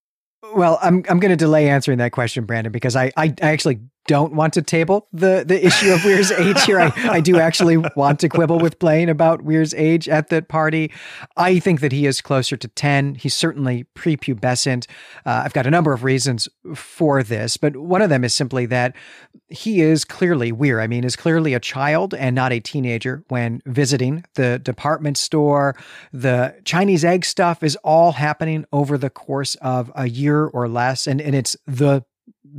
Well, 0.56 0.80
I'm 0.82 1.04
I'm 1.10 1.20
going 1.20 1.30
to 1.30 1.36
delay 1.36 1.70
answering 1.70 2.00
that 2.00 2.12
question, 2.12 2.46
Brandon, 2.46 2.72
because 2.72 2.96
I, 2.96 3.12
I, 3.18 3.34
I 3.42 3.52
actually 3.52 3.82
don't 4.08 4.34
want 4.34 4.54
to 4.54 4.62
table 4.62 5.08
the 5.14 5.44
the 5.46 5.66
issue 5.66 5.92
of 5.92 6.04
Weer's 6.04 6.32
age 6.32 6.64
here. 6.64 6.80
I, 6.80 6.92
I 7.10 7.20
do 7.20 7.40
actually 7.40 7.78
want 7.96 8.20
to 8.22 8.30
quibble 8.30 8.60
with 8.60 8.80
Blaine 8.80 9.10
about 9.10 9.44
Weer's 9.44 9.74
age 9.74 10.10
at 10.10 10.30
that 10.30 10.48
party. 10.48 10.92
I 11.36 11.60
think 11.60 11.82
that 11.82 11.92
he 11.92 12.06
is 12.06 12.22
closer 12.22 12.58
to 12.58 12.68
10. 12.68 13.16
He's 13.16 13.36
certainly 13.36 13.86
prepubescent. 13.96 14.88
Uh, 15.26 15.44
I've 15.46 15.54
got 15.54 15.68
a 15.68 15.72
number 15.72 15.94
of 15.94 16.04
reasons 16.04 16.48
for 16.74 17.22
this, 17.22 17.58
but 17.58 17.76
one 17.76 18.02
of 18.02 18.10
them 18.10 18.24
is 18.24 18.34
simply 18.34 18.66
that 18.68 18.96
he 19.50 19.82
is 19.82 20.04
clearly 20.04 20.52
Weer. 20.52 20.80
I 20.80 20.88
mean, 20.88 21.04
is 21.04 21.16
clearly 21.16 21.54
a 21.54 21.60
child 21.60 22.14
and 22.14 22.36
not 22.36 22.52
a 22.52 22.60
teenager 22.60 23.24
when 23.28 23.62
visiting 23.66 24.24
the 24.36 24.60
department 24.60 25.18
store. 25.18 25.76
The 26.12 26.56
Chinese 26.66 27.06
egg 27.06 27.26
stuff 27.26 27.64
is 27.64 27.76
all 27.78 28.14
happening 28.14 28.66
over 28.72 28.98
the 28.98 29.10
course 29.10 29.56
of 29.56 29.92
a 29.96 30.08
year 30.08 30.46
or 30.46 30.68
less, 30.68 31.08
and, 31.08 31.22
and 31.22 31.36
it's 31.36 31.56
the 31.66 32.04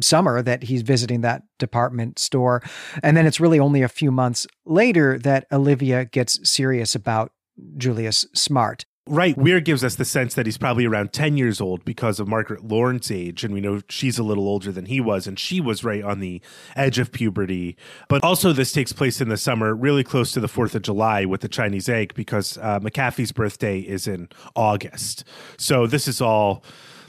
summer 0.01 0.43
that 0.43 0.65
he's 0.65 0.83
visiting 0.83 1.21
that 1.23 1.43
department 1.59 2.19
store. 2.19 2.63
And 3.03 3.17
then 3.17 3.27
it's 3.27 3.41
really 3.41 3.59
only 3.59 3.83
a 3.83 3.89
few 3.89 4.11
months 4.11 4.47
later 4.65 5.19
that 5.19 5.47
Olivia 5.53 6.05
gets 6.05 6.49
serious 6.49 6.95
about 6.95 7.33
Julius 7.77 8.27
Smart. 8.35 8.85
Right. 9.09 9.39
Weer 9.39 9.61
gives 9.61 9.83
us 9.83 9.95
the 9.95 10.05
sense 10.05 10.35
that 10.35 10.45
he's 10.45 10.59
probably 10.59 10.85
around 10.85 11.15
10 11.15 11.39
years 11.39 11.63
old 11.63 11.83
because 11.85 12.21
of 12.21 12.29
Margaret 12.29 12.69
Lawrence's 12.69 13.11
age. 13.11 13.43
And 13.43 13.55
we 13.55 13.61
know 13.63 13.81
she's 13.89 14.19
a 14.19 14.23
little 14.23 14.47
older 14.47 14.71
than 14.71 14.85
he 14.85 15.01
was, 15.01 15.27
and 15.27 15.39
she 15.39 15.63
was 15.63 15.83
right 15.83 16.05
on 16.05 16.21
the 16.21 16.43
edge 16.77 16.99
of 16.99 17.11
puberty. 17.11 17.77
But 18.09 18.23
also, 18.23 18.53
this 18.53 18.71
takes 18.71 18.93
place 18.93 19.23
in 19.23 19.31
the 19.31 19.39
summer, 19.39 19.75
really 19.75 20.05
close 20.05 20.31
to 20.33 20.41
the 20.41 20.47
4th 20.47 20.75
of 20.75 20.83
July 20.83 21.25
with 21.25 21.41
the 21.41 21.49
Chinese 21.49 21.89
egg, 21.89 22.13
because 22.15 22.59
uh, 22.59 22.81
McAfee's 22.81 23.33
birthday 23.33 23.81
is 23.81 24.07
in 24.07 24.29
August. 24.55 25.25
So 25.57 25.87
this 25.87 26.07
is 26.07 26.21
all 26.21 26.63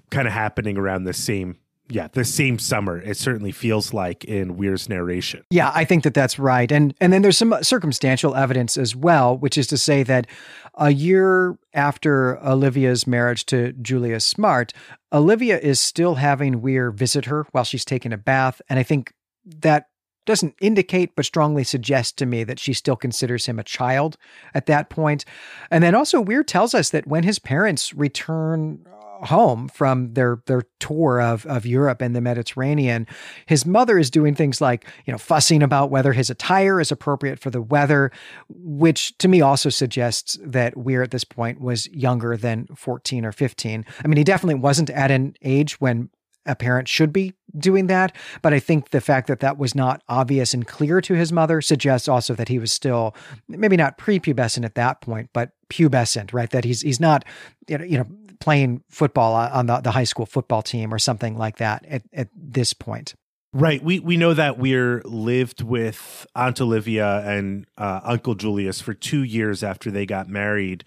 kind 0.09 0.25
of 0.25 0.33
happening 0.33 0.77
around 0.77 1.03
the 1.03 1.13
same 1.13 1.57
yeah, 1.89 2.07
the 2.07 2.23
same 2.23 2.59
summer. 2.59 3.01
It 3.01 3.17
certainly 3.17 3.51
feels 3.51 3.93
like 3.93 4.23
in 4.23 4.57
Weer's 4.57 4.87
narration. 4.87 5.43
Yeah, 5.49 5.71
I 5.73 5.85
think 5.85 6.03
that 6.03 6.13
that's 6.13 6.37
right. 6.37 6.71
And 6.71 6.93
and 7.01 7.11
then 7.11 7.23
there's 7.23 7.37
some 7.37 7.55
circumstantial 7.61 8.35
evidence 8.35 8.77
as 8.77 8.95
well, 8.95 9.37
which 9.37 9.57
is 9.57 9.67
to 9.67 9.77
say 9.77 10.03
that 10.03 10.27
a 10.75 10.91
year 10.91 11.57
after 11.73 12.39
Olivia's 12.45 13.07
marriage 13.07 13.45
to 13.47 13.73
Julius 13.73 14.23
Smart, 14.23 14.71
Olivia 15.11 15.59
is 15.59 15.79
still 15.79 16.15
having 16.15 16.61
Weer 16.61 16.91
visit 16.91 17.25
her 17.25 17.47
while 17.51 17.63
she's 17.63 17.85
taking 17.85 18.13
a 18.13 18.17
bath, 18.17 18.61
and 18.69 18.77
I 18.79 18.83
think 18.83 19.13
that 19.43 19.87
doesn't 20.25 20.53
indicate 20.61 21.15
but 21.15 21.25
strongly 21.25 21.63
suggests 21.63 22.11
to 22.11 22.25
me 22.25 22.43
that 22.43 22.59
she 22.59 22.71
still 22.71 22.95
considers 22.95 23.47
him 23.47 23.57
a 23.57 23.63
child 23.63 24.15
at 24.53 24.67
that 24.67 24.87
point. 24.87 25.25
And 25.71 25.83
then 25.83 25.95
also 25.95 26.21
Weer 26.21 26.43
tells 26.43 26.75
us 26.75 26.91
that 26.91 27.07
when 27.07 27.23
his 27.23 27.39
parents 27.39 27.95
return 27.95 28.85
home 29.23 29.67
from 29.67 30.13
their 30.13 30.41
their 30.45 30.63
tour 30.79 31.21
of 31.21 31.45
of 31.45 31.65
Europe 31.65 32.01
and 32.01 32.15
the 32.15 32.21
Mediterranean, 32.21 33.07
his 33.45 33.65
mother 33.65 33.97
is 33.97 34.09
doing 34.09 34.35
things 34.35 34.61
like 34.61 34.85
you 35.05 35.11
know 35.11 35.17
fussing 35.17 35.63
about 35.63 35.91
whether 35.91 36.13
his 36.13 36.29
attire 36.29 36.79
is 36.79 36.91
appropriate 36.91 37.39
for 37.39 37.49
the 37.49 37.61
weather, 37.61 38.11
which 38.49 39.17
to 39.17 39.27
me 39.27 39.41
also 39.41 39.69
suggests 39.69 40.37
that 40.43 40.77
Weer 40.77 41.03
at 41.03 41.11
this 41.11 41.23
point 41.23 41.61
was 41.61 41.87
younger 41.89 42.37
than 42.37 42.67
14 42.75 43.25
or 43.25 43.31
15. 43.31 43.85
I 44.03 44.07
mean, 44.07 44.17
he 44.17 44.23
definitely 44.23 44.59
wasn't 44.59 44.89
at 44.89 45.11
an 45.11 45.35
age 45.41 45.79
when 45.79 46.09
a 46.45 46.55
parent 46.55 46.87
should 46.87 47.13
be 47.13 47.33
doing 47.57 47.87
that. 47.87 48.15
But 48.41 48.53
I 48.53 48.59
think 48.59 48.89
the 48.89 49.01
fact 49.01 49.27
that 49.27 49.39
that 49.41 49.57
was 49.57 49.75
not 49.75 50.01
obvious 50.07 50.53
and 50.53 50.67
clear 50.67 51.01
to 51.01 51.13
his 51.13 51.31
mother 51.31 51.61
suggests 51.61 52.07
also 52.07 52.33
that 52.35 52.47
he 52.47 52.59
was 52.59 52.71
still 52.71 53.15
maybe 53.47 53.77
not 53.77 53.97
prepubescent 53.97 54.65
at 54.65 54.75
that 54.75 55.01
point, 55.01 55.29
but 55.33 55.51
pubescent, 55.69 56.33
right? 56.33 56.49
That 56.49 56.65
he's 56.65 56.81
he's 56.81 56.99
not 56.99 57.23
you 57.67 57.97
know 57.97 58.05
playing 58.39 58.83
football 58.89 59.33
on 59.35 59.65
the, 59.65 59.79
the 59.79 59.91
high 59.91 60.03
school 60.03 60.25
football 60.25 60.61
team 60.61 60.93
or 60.93 60.99
something 60.99 61.37
like 61.37 61.57
that 61.57 61.85
at, 61.85 62.03
at 62.13 62.29
this 62.35 62.73
point. 62.73 63.13
Right. 63.51 63.83
We 63.83 63.99
we 63.99 64.15
know 64.15 64.35
that 64.35 64.59
Weer 64.59 65.01
lived 65.05 65.63
with 65.63 66.27
Aunt 66.35 66.61
Olivia 66.61 67.21
and 67.27 67.65
uh, 67.77 67.99
Uncle 68.03 68.35
Julius 68.35 68.79
for 68.79 68.93
two 68.93 69.23
years 69.23 69.63
after 69.63 69.89
they 69.89 70.05
got 70.05 70.29
married. 70.29 70.83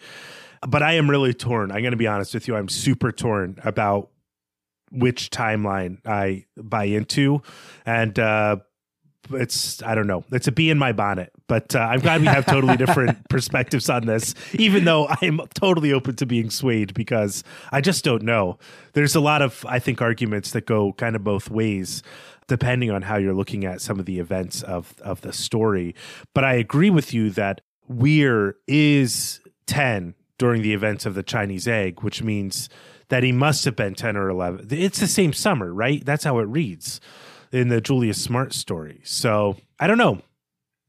But 0.66 0.80
I 0.80 0.92
am 0.92 1.10
really 1.10 1.34
torn. 1.34 1.72
I'm 1.72 1.80
going 1.80 1.90
to 1.90 1.96
be 1.96 2.06
honest 2.06 2.34
with 2.34 2.46
you. 2.46 2.54
I'm 2.54 2.68
super 2.68 3.10
torn 3.10 3.58
about 3.64 4.10
which 4.92 5.30
timeline 5.30 5.98
I 6.06 6.44
buy 6.56 6.84
into, 6.84 7.42
and 7.84 8.16
uh, 8.16 8.58
it's 9.30 9.82
I 9.82 9.94
don't 9.94 10.06
know. 10.06 10.24
It's 10.32 10.48
a 10.48 10.52
bee 10.52 10.70
in 10.70 10.78
my 10.78 10.92
bonnet, 10.92 11.32
but 11.46 11.74
uh, 11.74 11.80
I'm 11.80 12.00
glad 12.00 12.20
we 12.20 12.26
have 12.26 12.46
totally 12.46 12.76
different 12.76 13.28
perspectives 13.28 13.88
on 13.88 14.06
this. 14.06 14.34
Even 14.54 14.84
though 14.84 15.08
I'm 15.08 15.40
totally 15.54 15.92
open 15.92 16.16
to 16.16 16.26
being 16.26 16.50
swayed 16.50 16.94
because 16.94 17.44
I 17.70 17.80
just 17.80 18.04
don't 18.04 18.22
know. 18.22 18.58
There's 18.94 19.14
a 19.14 19.20
lot 19.20 19.42
of 19.42 19.64
I 19.68 19.78
think 19.78 20.02
arguments 20.02 20.50
that 20.52 20.66
go 20.66 20.92
kind 20.94 21.16
of 21.16 21.24
both 21.24 21.50
ways 21.50 22.02
depending 22.48 22.90
on 22.90 23.02
how 23.02 23.16
you're 23.16 23.34
looking 23.34 23.64
at 23.64 23.80
some 23.80 23.98
of 24.00 24.06
the 24.06 24.18
events 24.18 24.62
of 24.62 24.94
of 25.00 25.20
the 25.20 25.32
story. 25.32 25.94
But 26.34 26.44
I 26.44 26.54
agree 26.54 26.90
with 26.90 27.14
you 27.14 27.30
that 27.30 27.60
Weer 27.88 28.56
is 28.66 29.40
10 29.66 30.14
during 30.38 30.62
the 30.62 30.74
events 30.74 31.06
of 31.06 31.14
the 31.14 31.22
Chinese 31.22 31.68
egg, 31.68 32.02
which 32.02 32.22
means 32.22 32.68
that 33.08 33.22
he 33.22 33.30
must 33.30 33.64
have 33.64 33.76
been 33.76 33.94
10 33.94 34.16
or 34.16 34.28
11. 34.28 34.68
It's 34.70 34.98
the 34.98 35.06
same 35.06 35.32
summer, 35.32 35.72
right? 35.72 36.04
That's 36.04 36.24
how 36.24 36.38
it 36.38 36.48
reads 36.48 37.00
in 37.52 37.68
the 37.68 37.80
Julius 37.80 38.20
Smart 38.20 38.52
story. 38.52 39.00
So 39.04 39.56
I 39.78 39.86
don't 39.86 39.98
know. 39.98 40.22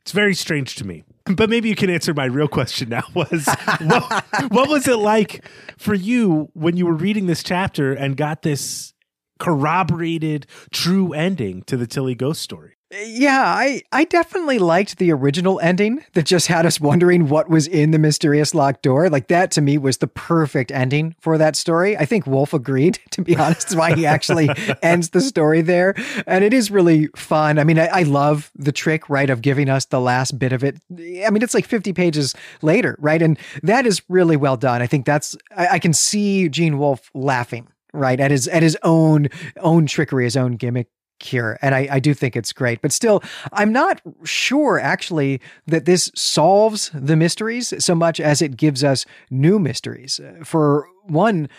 It's 0.01 0.11
very 0.11 0.33
strange 0.33 0.75
to 0.75 0.85
me. 0.85 1.03
But 1.25 1.49
maybe 1.49 1.69
you 1.69 1.75
can 1.75 1.89
answer 1.89 2.13
my 2.13 2.25
real 2.25 2.47
question 2.49 2.89
now 2.89 3.03
was 3.13 3.47
what, 3.81 4.25
what 4.51 4.69
was 4.69 4.87
it 4.87 4.97
like 4.97 5.45
for 5.77 5.93
you 5.93 6.49
when 6.53 6.75
you 6.75 6.85
were 6.85 6.93
reading 6.93 7.27
this 7.27 7.43
chapter 7.43 7.93
and 7.93 8.17
got 8.17 8.41
this 8.41 8.93
corroborated 9.39 10.45
true 10.71 11.13
ending 11.13 11.63
to 11.63 11.77
the 11.77 11.87
Tilly 11.87 12.15
ghost 12.15 12.41
story? 12.41 12.72
Yeah, 13.01 13.43
I, 13.43 13.81
I 13.91 14.03
definitely 14.03 14.59
liked 14.59 14.99
the 14.99 15.11
original 15.11 15.59
ending 15.61 16.03
that 16.13 16.27
just 16.27 16.45
had 16.47 16.65
us 16.65 16.79
wondering 16.79 17.27
what 17.27 17.49
was 17.49 17.65
in 17.65 17.89
the 17.89 17.97
mysterious 17.97 18.53
locked 18.53 18.83
door. 18.83 19.09
Like 19.09 19.29
that 19.29 19.49
to 19.51 19.61
me 19.61 19.79
was 19.79 19.97
the 19.97 20.07
perfect 20.07 20.71
ending 20.71 21.15
for 21.19 21.39
that 21.39 21.55
story. 21.55 21.97
I 21.97 22.05
think 22.05 22.27
Wolfe 22.27 22.53
agreed, 22.53 22.99
to 23.11 23.23
be 23.23 23.35
honest, 23.35 23.75
why 23.75 23.95
he 23.95 24.05
actually 24.05 24.49
ends 24.83 25.09
the 25.09 25.21
story 25.21 25.61
there. 25.61 25.95
And 26.27 26.43
it 26.43 26.53
is 26.53 26.69
really 26.69 27.07
fun. 27.15 27.57
I 27.57 27.63
mean, 27.63 27.79
I, 27.79 27.87
I 27.87 28.03
love 28.03 28.51
the 28.55 28.71
trick, 28.71 29.09
right, 29.09 29.29
of 29.29 29.41
giving 29.41 29.69
us 29.69 29.85
the 29.85 29.99
last 29.99 30.37
bit 30.37 30.53
of 30.53 30.63
it. 30.63 30.77
I 30.91 31.29
mean, 31.31 31.41
it's 31.41 31.55
like 31.55 31.65
50 31.65 31.93
pages 31.93 32.35
later, 32.61 32.95
right? 32.99 33.21
And 33.21 33.39
that 33.63 33.87
is 33.87 34.03
really 34.07 34.37
well 34.37 34.57
done. 34.57 34.83
I 34.83 34.87
think 34.87 35.05
that's 35.05 35.35
I, 35.57 35.67
I 35.67 35.79
can 35.79 35.93
see 35.93 36.47
Gene 36.47 36.77
Wolfe 36.77 37.09
laughing 37.15 37.67
right 37.91 38.19
at 38.19 38.31
his 38.31 38.47
at 38.47 38.63
his 38.63 38.77
own 38.83 39.29
own 39.61 39.85
trickery 39.85 40.23
his 40.23 40.35
own 40.35 40.53
gimmick 40.53 40.87
here. 41.23 41.57
And 41.61 41.73
I, 41.75 41.87
I 41.91 41.99
do 41.99 42.13
think 42.13 42.35
it's 42.35 42.53
great. 42.53 42.81
But 42.81 42.91
still, 42.91 43.23
I'm 43.51 43.71
not 43.71 44.01
sure 44.23 44.79
actually 44.79 45.41
that 45.67 45.85
this 45.85 46.11
solves 46.15 46.91
the 46.93 47.15
mysteries 47.15 47.73
so 47.83 47.95
much 47.95 48.19
as 48.19 48.41
it 48.41 48.57
gives 48.57 48.83
us 48.83 49.05
new 49.29 49.59
mysteries. 49.59 50.19
Uh, 50.19 50.43
for 50.43 50.87
one, 51.03 51.49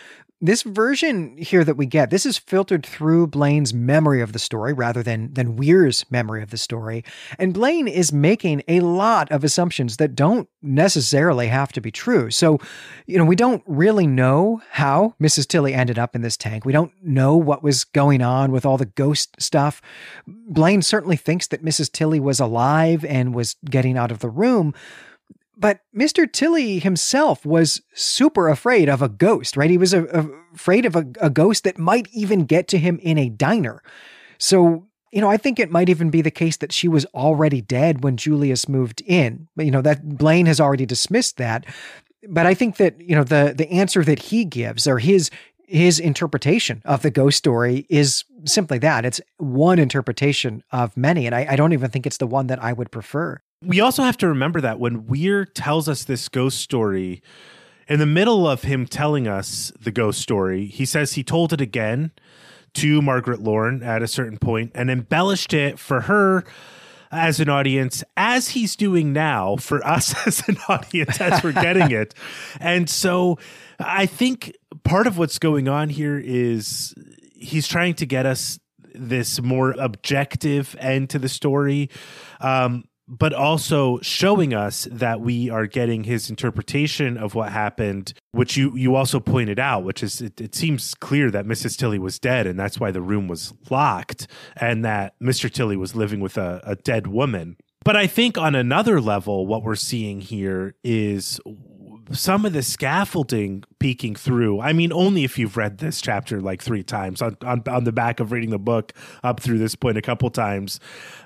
this 0.41 0.63
version 0.63 1.37
here 1.37 1.63
that 1.63 1.77
we 1.77 1.85
get, 1.85 2.09
this 2.09 2.25
is 2.25 2.37
filtered 2.37 2.85
through 2.85 3.27
Blaine's 3.27 3.73
memory 3.73 4.21
of 4.21 4.33
the 4.33 4.39
story 4.39 4.73
rather 4.73 5.01
than 5.01 5.33
than 5.33 5.55
Weer's 5.55 6.05
memory 6.11 6.43
of 6.43 6.51
the 6.51 6.57
story. 6.57 7.03
And 7.39 7.53
Blaine 7.53 7.87
is 7.87 8.11
making 8.11 8.63
a 8.67 8.81
lot 8.81 9.31
of 9.31 9.43
assumptions 9.43 9.97
that 9.97 10.15
don't 10.15 10.49
necessarily 10.61 11.47
have 11.47 11.71
to 11.73 11.81
be 11.81 11.91
true. 11.91 12.31
So, 12.31 12.59
you 13.05 13.17
know, 13.17 13.25
we 13.25 13.35
don't 13.35 13.63
really 13.65 14.07
know 14.07 14.61
how 14.71 15.15
Mrs. 15.21 15.47
Tilly 15.47 15.73
ended 15.73 15.97
up 15.97 16.15
in 16.15 16.21
this 16.21 16.37
tank. 16.37 16.65
We 16.65 16.73
don't 16.73 16.91
know 17.01 17.37
what 17.37 17.63
was 17.63 17.85
going 17.85 18.21
on 18.21 18.51
with 18.51 18.65
all 18.65 18.77
the 18.77 18.85
ghost 18.85 19.35
stuff. 19.39 19.81
Blaine 20.27 20.81
certainly 20.81 21.17
thinks 21.17 21.47
that 21.47 21.63
Mrs. 21.63 21.91
Tilly 21.91 22.19
was 22.19 22.39
alive 22.39 23.05
and 23.05 23.33
was 23.33 23.55
getting 23.65 23.97
out 23.97 24.11
of 24.11 24.19
the 24.19 24.29
room. 24.29 24.73
But 25.57 25.81
Mr. 25.95 26.31
Tilly 26.31 26.79
himself 26.79 27.45
was 27.45 27.81
super 27.93 28.49
afraid 28.49 28.89
of 28.89 29.01
a 29.01 29.09
ghost, 29.09 29.55
right? 29.55 29.69
He 29.69 29.77
was 29.77 29.93
a, 29.93 30.03
a, 30.05 30.27
afraid 30.53 30.85
of 30.85 30.95
a, 30.95 31.05
a 31.21 31.29
ghost 31.29 31.63
that 31.63 31.77
might 31.77 32.07
even 32.13 32.45
get 32.45 32.67
to 32.69 32.77
him 32.77 32.99
in 33.01 33.17
a 33.17 33.29
diner. 33.29 33.81
So, 34.37 34.87
you 35.11 35.21
know, 35.21 35.29
I 35.29 35.37
think 35.37 35.59
it 35.59 35.71
might 35.71 35.89
even 35.89 36.09
be 36.09 36.21
the 36.21 36.31
case 36.31 36.57
that 36.57 36.73
she 36.73 36.87
was 36.87 37.05
already 37.13 37.61
dead 37.61 38.03
when 38.03 38.17
Julius 38.17 38.67
moved 38.67 39.01
in. 39.05 39.47
You 39.57 39.71
know, 39.71 39.81
that 39.81 40.17
Blaine 40.17 40.45
has 40.47 40.59
already 40.59 40.85
dismissed 40.85 41.37
that. 41.37 41.65
But 42.27 42.45
I 42.45 42.53
think 42.53 42.77
that, 42.77 42.99
you 42.99 43.15
know, 43.15 43.23
the 43.23 43.53
the 43.55 43.69
answer 43.69 44.03
that 44.03 44.19
he 44.19 44.45
gives 44.45 44.87
or 44.87 44.99
his 44.99 45.29
his 45.67 45.99
interpretation 45.99 46.81
of 46.85 47.01
the 47.01 47.11
ghost 47.11 47.37
story 47.37 47.85
is 47.89 48.23
simply 48.45 48.77
that. 48.79 49.05
It's 49.05 49.21
one 49.37 49.79
interpretation 49.79 50.63
of 50.71 50.95
many. 50.95 51.25
And 51.25 51.33
I, 51.33 51.47
I, 51.51 51.55
don't 51.55 51.73
even 51.73 51.89
think 51.89 52.05
it's 52.05 52.17
the 52.17 52.27
one 52.27 52.47
that 52.47 52.63
I 52.63 52.71
would 52.71 52.91
prefer. 52.91 53.41
We 53.65 53.79
also 53.79 54.03
have 54.03 54.17
to 54.17 54.27
remember 54.27 54.61
that 54.61 54.79
when 54.79 55.07
Weer 55.07 55.45
tells 55.45 55.89
us 55.89 56.03
this 56.03 56.29
ghost 56.29 56.59
story, 56.59 57.21
in 57.87 57.99
the 57.99 58.05
middle 58.05 58.47
of 58.47 58.63
him 58.63 58.85
telling 58.85 59.27
us 59.27 59.71
the 59.79 59.91
ghost 59.91 60.21
story, 60.21 60.65
he 60.65 60.85
says 60.85 61.13
he 61.13 61.23
told 61.23 61.53
it 61.53 61.61
again 61.61 62.11
to 62.75 63.01
Margaret 63.01 63.41
Loren 63.41 63.83
at 63.83 64.01
a 64.01 64.07
certain 64.07 64.37
point 64.37 64.71
and 64.75 64.89
embellished 64.89 65.53
it 65.53 65.79
for 65.79 66.01
her 66.01 66.43
as 67.11 67.39
an 67.39 67.49
audience, 67.49 68.03
as 68.17 68.49
he's 68.49 68.75
doing 68.75 69.13
now 69.13 69.55
for 69.55 69.85
us 69.85 70.13
as 70.27 70.47
an 70.47 70.57
audience, 70.67 71.21
as 71.21 71.43
we're 71.43 71.53
getting 71.53 71.91
it. 71.91 72.13
And 72.59 72.89
so 72.89 73.37
I 73.79 74.05
think 74.05 74.55
part 74.83 75.07
of 75.07 75.17
what's 75.17 75.39
going 75.39 75.67
on 75.67 75.89
here 75.89 76.17
is 76.17 76.93
he's 77.35 77.67
trying 77.67 77.95
to 77.95 78.05
get 78.05 78.25
us 78.25 78.59
this 78.93 79.41
more 79.41 79.71
objective 79.77 80.75
end 80.79 81.09
to 81.11 81.19
the 81.19 81.29
story. 81.29 81.89
Um, 82.39 82.85
but 83.07 83.33
also 83.33 83.99
showing 84.01 84.53
us 84.53 84.87
that 84.91 85.21
we 85.21 85.49
are 85.49 85.67
getting 85.67 86.03
his 86.03 86.29
interpretation 86.29 87.17
of 87.17 87.35
what 87.35 87.51
happened, 87.51 88.13
which 88.31 88.57
you 88.57 88.75
you 88.75 88.95
also 88.95 89.19
pointed 89.19 89.59
out, 89.59 89.83
which 89.83 90.01
is 90.01 90.21
it, 90.21 90.41
it, 90.41 90.55
seems 90.55 90.93
clear 90.95 91.29
that 91.31 91.45
Mrs. 91.45 91.77
Tilly 91.77 91.99
was 91.99 92.19
dead, 92.19 92.47
and 92.47 92.59
that's 92.59 92.79
why 92.79 92.91
the 92.91 93.01
room 93.01 93.27
was 93.27 93.53
locked, 93.69 94.27
and 94.55 94.83
that 94.83 95.13
Mr. 95.21 95.51
Tilly 95.51 95.77
was 95.77 95.95
living 95.95 96.19
with 96.19 96.37
a, 96.37 96.61
a 96.63 96.75
dead 96.75 97.07
woman. 97.07 97.57
But 97.83 97.95
I 97.95 98.07
think 98.07 98.37
on 98.37 98.55
another 98.55 98.99
level, 98.99 99.45
what 99.45 99.61
we're 99.61 99.75
seeing 99.75 100.19
here 100.19 100.73
is 100.83 101.39
some 102.11 102.45
of 102.45 102.53
the 102.53 102.61
scaffolding 102.61 103.63
peeking 103.79 104.15
through. 104.15 104.59
I 104.61 104.73
mean, 104.73 104.93
only 104.93 105.23
if 105.23 105.39
you've 105.39 105.57
read 105.57 105.79
this 105.79 106.01
chapter 106.01 106.39
like 106.39 106.61
three 106.61 106.83
times 106.83 107.21
on, 107.21 107.37
on, 107.43 107.63
on 107.67 107.83
the 107.83 107.91
back 107.91 108.19
of 108.19 108.31
reading 108.31 108.51
the 108.51 108.59
book 108.59 108.93
up 109.23 109.39
through 109.39 109.57
this 109.57 109.75
point 109.75 109.97
a 109.97 110.01
couple 110.01 110.29
times. 110.29 110.79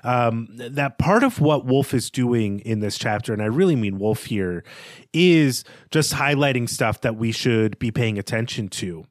Um, 0.04 0.48
that 0.52 0.98
part 0.98 1.22
of 1.22 1.40
what 1.40 1.66
Wolfe 1.66 1.94
is 1.94 2.10
doing 2.10 2.60
in 2.60 2.80
this 2.80 2.98
chapter, 2.98 3.32
and 3.32 3.42
I 3.42 3.46
really 3.46 3.76
mean 3.76 3.98
Wolfe 3.98 4.26
here, 4.26 4.64
is 5.12 5.64
just 5.90 6.14
highlighting 6.14 6.68
stuff 6.68 7.00
that 7.02 7.16
we 7.16 7.32
should 7.32 7.78
be 7.78 7.90
paying 7.90 8.18
attention 8.18 8.68
to. 8.68 9.06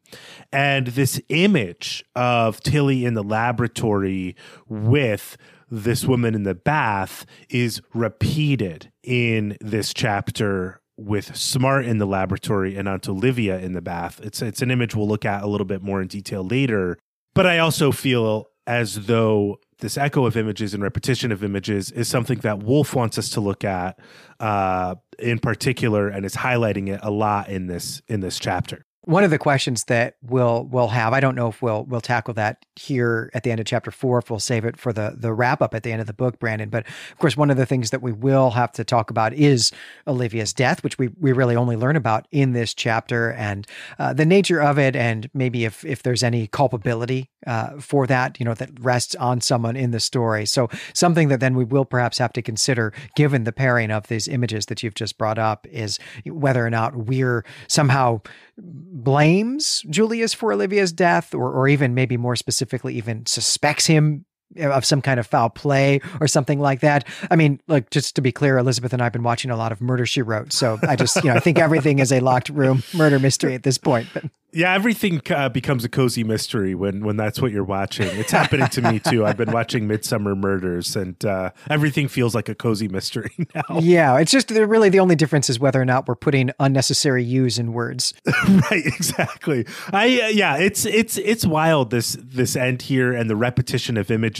And 0.51 0.87
this 0.87 1.21
image 1.29 2.03
of 2.15 2.61
Tilly 2.61 3.05
in 3.05 3.13
the 3.13 3.23
laboratory 3.23 4.35
with 4.67 5.37
this 5.71 6.05
woman 6.05 6.33
in 6.33 6.43
the 6.43 6.55
bath 6.55 7.25
is 7.49 7.81
repeated 7.93 8.91
in 9.03 9.57
this 9.61 9.93
chapter 9.93 10.81
with 10.99 11.35
Smart 11.35 11.85
in 11.85 11.97
the 11.97 12.05
laboratory 12.05 12.75
and 12.75 12.87
Aunt 12.87 13.07
Olivia 13.07 13.57
in 13.59 13.73
the 13.73 13.81
bath. 13.81 14.19
It's 14.21 14.41
it's 14.41 14.61
an 14.61 14.71
image 14.71 14.95
we'll 14.95 15.07
look 15.07 15.25
at 15.25 15.43
a 15.43 15.47
little 15.47 15.65
bit 15.65 15.81
more 15.81 16.01
in 16.01 16.07
detail 16.07 16.43
later. 16.43 16.97
But 17.33 17.45
I 17.45 17.59
also 17.59 17.91
feel 17.91 18.47
as 18.67 19.05
though 19.05 19.59
this 19.79 19.97
echo 19.97 20.25
of 20.25 20.35
images 20.35 20.73
and 20.73 20.83
repetition 20.83 21.31
of 21.31 21.43
images 21.43 21.91
is 21.91 22.07
something 22.07 22.39
that 22.39 22.61
Wolfe 22.61 22.93
wants 22.93 23.17
us 23.17 23.29
to 23.29 23.41
look 23.41 23.63
at 23.63 23.99
uh, 24.39 24.95
in 25.17 25.39
particular, 25.39 26.09
and 26.09 26.25
is 26.25 26.35
highlighting 26.35 26.89
it 26.89 26.99
a 27.01 27.11
lot 27.11 27.49
in 27.49 27.67
this 27.67 28.01
in 28.07 28.19
this 28.19 28.37
chapter. 28.37 28.85
One 29.05 29.23
of 29.23 29.31
the 29.31 29.37
questions 29.37 29.85
that 29.85 30.15
we'll 30.21 30.65
we'll 30.65 30.89
have, 30.89 31.13
I 31.13 31.21
don't 31.21 31.35
know 31.35 31.47
if 31.47 31.61
we'll 31.61 31.85
we'll 31.85 32.01
tackle 32.01 32.33
that 32.33 32.65
here 32.75 33.31
at 33.33 33.43
the 33.43 33.51
end 33.51 33.61
of 33.61 33.65
chapter 33.65 33.91
four, 33.91 34.19
if 34.19 34.29
we'll 34.29 34.39
save 34.41 34.65
it 34.65 34.77
for 34.77 34.91
the 34.91 35.15
the 35.17 35.33
wrap 35.33 35.61
up 35.61 35.73
at 35.73 35.83
the 35.83 35.91
end 35.91 36.01
of 36.01 36.07
the 36.07 36.13
book, 36.13 36.37
Brandon. 36.37 36.69
But 36.69 36.85
of 36.85 37.17
course, 37.17 37.37
one 37.37 37.49
of 37.49 37.55
the 37.55 37.65
things 37.65 37.91
that 37.91 38.01
we 38.01 38.11
will 38.11 38.51
have 38.51 38.73
to 38.73 38.83
talk 38.83 39.09
about 39.09 39.33
is 39.33 39.71
Olivia's 40.05 40.51
death, 40.51 40.83
which 40.83 40.97
we 40.97 41.09
we 41.17 41.31
really 41.31 41.55
only 41.55 41.77
learn 41.77 41.95
about 41.95 42.27
in 42.31 42.51
this 42.51 42.73
chapter, 42.73 43.31
and 43.31 43.65
uh, 43.99 44.11
the 44.11 44.25
nature 44.25 44.61
of 44.61 44.77
it, 44.77 44.97
and 44.97 45.29
maybe 45.33 45.63
if 45.63 45.85
if 45.85 46.03
there's 46.03 46.21
any 46.21 46.47
culpability 46.47 47.29
uh, 47.47 47.79
for 47.79 48.05
that, 48.05 48.37
you 48.37 48.45
know, 48.45 48.53
that 48.53 48.69
rests 48.81 49.15
on 49.15 49.39
someone 49.39 49.77
in 49.77 49.91
the 49.91 49.99
story. 50.01 50.45
So 50.45 50.69
something 50.93 51.29
that 51.29 51.39
then 51.39 51.55
we 51.55 51.63
will 51.63 51.85
perhaps 51.85 52.17
have 52.17 52.33
to 52.33 52.41
consider, 52.41 52.93
given 53.15 53.45
the 53.45 53.53
pairing 53.53 53.91
of 53.91 54.07
these 54.07 54.27
images 54.27 54.65
that 54.65 54.83
you've 54.83 54.93
just 54.95 55.17
brought 55.17 55.39
up, 55.39 55.65
is 55.71 55.99
whether 56.25 56.65
or 56.65 56.69
not 56.69 56.95
Weer 56.95 57.45
somehow 57.69 58.21
blames 58.61 59.83
Julius 59.89 60.33
for 60.33 60.51
Olivia's 60.51 60.91
death, 60.91 61.33
or, 61.33 61.51
or 61.51 61.67
even 61.67 61.93
maybe 61.93 62.17
more 62.17 62.35
specifically, 62.35 62.95
even 62.95 63.25
suspects 63.25 63.85
him 63.85 64.25
of 64.57 64.85
some 64.85 65.01
kind 65.01 65.19
of 65.19 65.27
foul 65.27 65.49
play 65.49 66.01
or 66.19 66.27
something 66.27 66.59
like 66.59 66.81
that. 66.81 67.07
I 67.29 67.35
mean, 67.35 67.61
like 67.67 67.89
just 67.89 68.15
to 68.15 68.21
be 68.21 68.31
clear, 68.31 68.57
Elizabeth 68.57 68.93
and 68.93 69.01
I've 69.01 69.13
been 69.13 69.23
watching 69.23 69.51
a 69.51 69.57
lot 69.57 69.71
of 69.71 69.81
Murder 69.81 70.05
She 70.05 70.21
Wrote, 70.21 70.53
so 70.53 70.77
I 70.87 70.95
just 70.95 71.15
you 71.17 71.29
know 71.29 71.35
I 71.35 71.39
think 71.39 71.59
everything 71.59 71.99
is 71.99 72.11
a 72.11 72.19
locked 72.19 72.49
room 72.49 72.83
murder 72.93 73.19
mystery 73.19 73.53
at 73.55 73.63
this 73.63 73.77
point. 73.77 74.07
But 74.13 74.25
yeah, 74.51 74.73
everything 74.73 75.21
uh, 75.29 75.49
becomes 75.49 75.85
a 75.85 75.89
cozy 75.89 76.23
mystery 76.23 76.73
when 76.73 77.05
when 77.05 77.17
that's 77.17 77.39
what 77.39 77.51
you're 77.51 77.63
watching. 77.63 78.07
It's 78.07 78.31
happening 78.31 78.67
to 78.69 78.81
me 78.81 78.99
too. 78.99 79.23
I've 79.23 79.37
been 79.37 79.51
watching 79.51 79.87
Midsomer 79.87 80.35
Murders, 80.35 80.95
and 80.95 81.23
uh, 81.23 81.51
everything 81.69 82.07
feels 82.07 82.33
like 82.33 82.49
a 82.49 82.55
cozy 82.55 82.87
mystery 82.87 83.31
now. 83.55 83.79
Yeah, 83.79 84.17
it's 84.17 84.31
just 84.31 84.49
really 84.49 84.89
the 84.89 84.99
only 84.99 85.15
difference 85.15 85.51
is 85.51 85.59
whether 85.59 85.79
or 85.79 85.85
not 85.85 86.07
we're 86.07 86.15
putting 86.15 86.49
unnecessary 86.59 87.23
"use" 87.23 87.59
in 87.59 87.73
words. 87.73 88.15
right, 88.71 88.85
exactly. 88.85 89.67
I 89.93 90.21
uh, 90.21 90.27
yeah, 90.29 90.57
it's 90.57 90.83
it's 90.85 91.17
it's 91.17 91.45
wild 91.45 91.91
this 91.91 92.17
this 92.19 92.55
end 92.55 92.81
here 92.83 93.13
and 93.13 93.29
the 93.29 93.35
repetition 93.35 93.97
of 93.97 94.09
images 94.09 94.38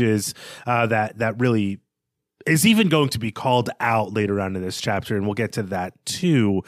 uh, 0.65 0.87
that 0.87 1.17
that 1.19 1.39
really 1.39 1.79
is 2.45 2.65
even 2.65 2.89
going 2.89 3.09
to 3.09 3.19
be 3.19 3.31
called 3.31 3.69
out 3.79 4.13
later 4.13 4.39
on 4.39 4.55
in 4.55 4.61
this 4.61 4.79
chapter, 4.81 5.15
and 5.15 5.25
we'll 5.25 5.33
get 5.33 5.51
to 5.53 5.63
that 5.63 5.93
too. 6.05 6.63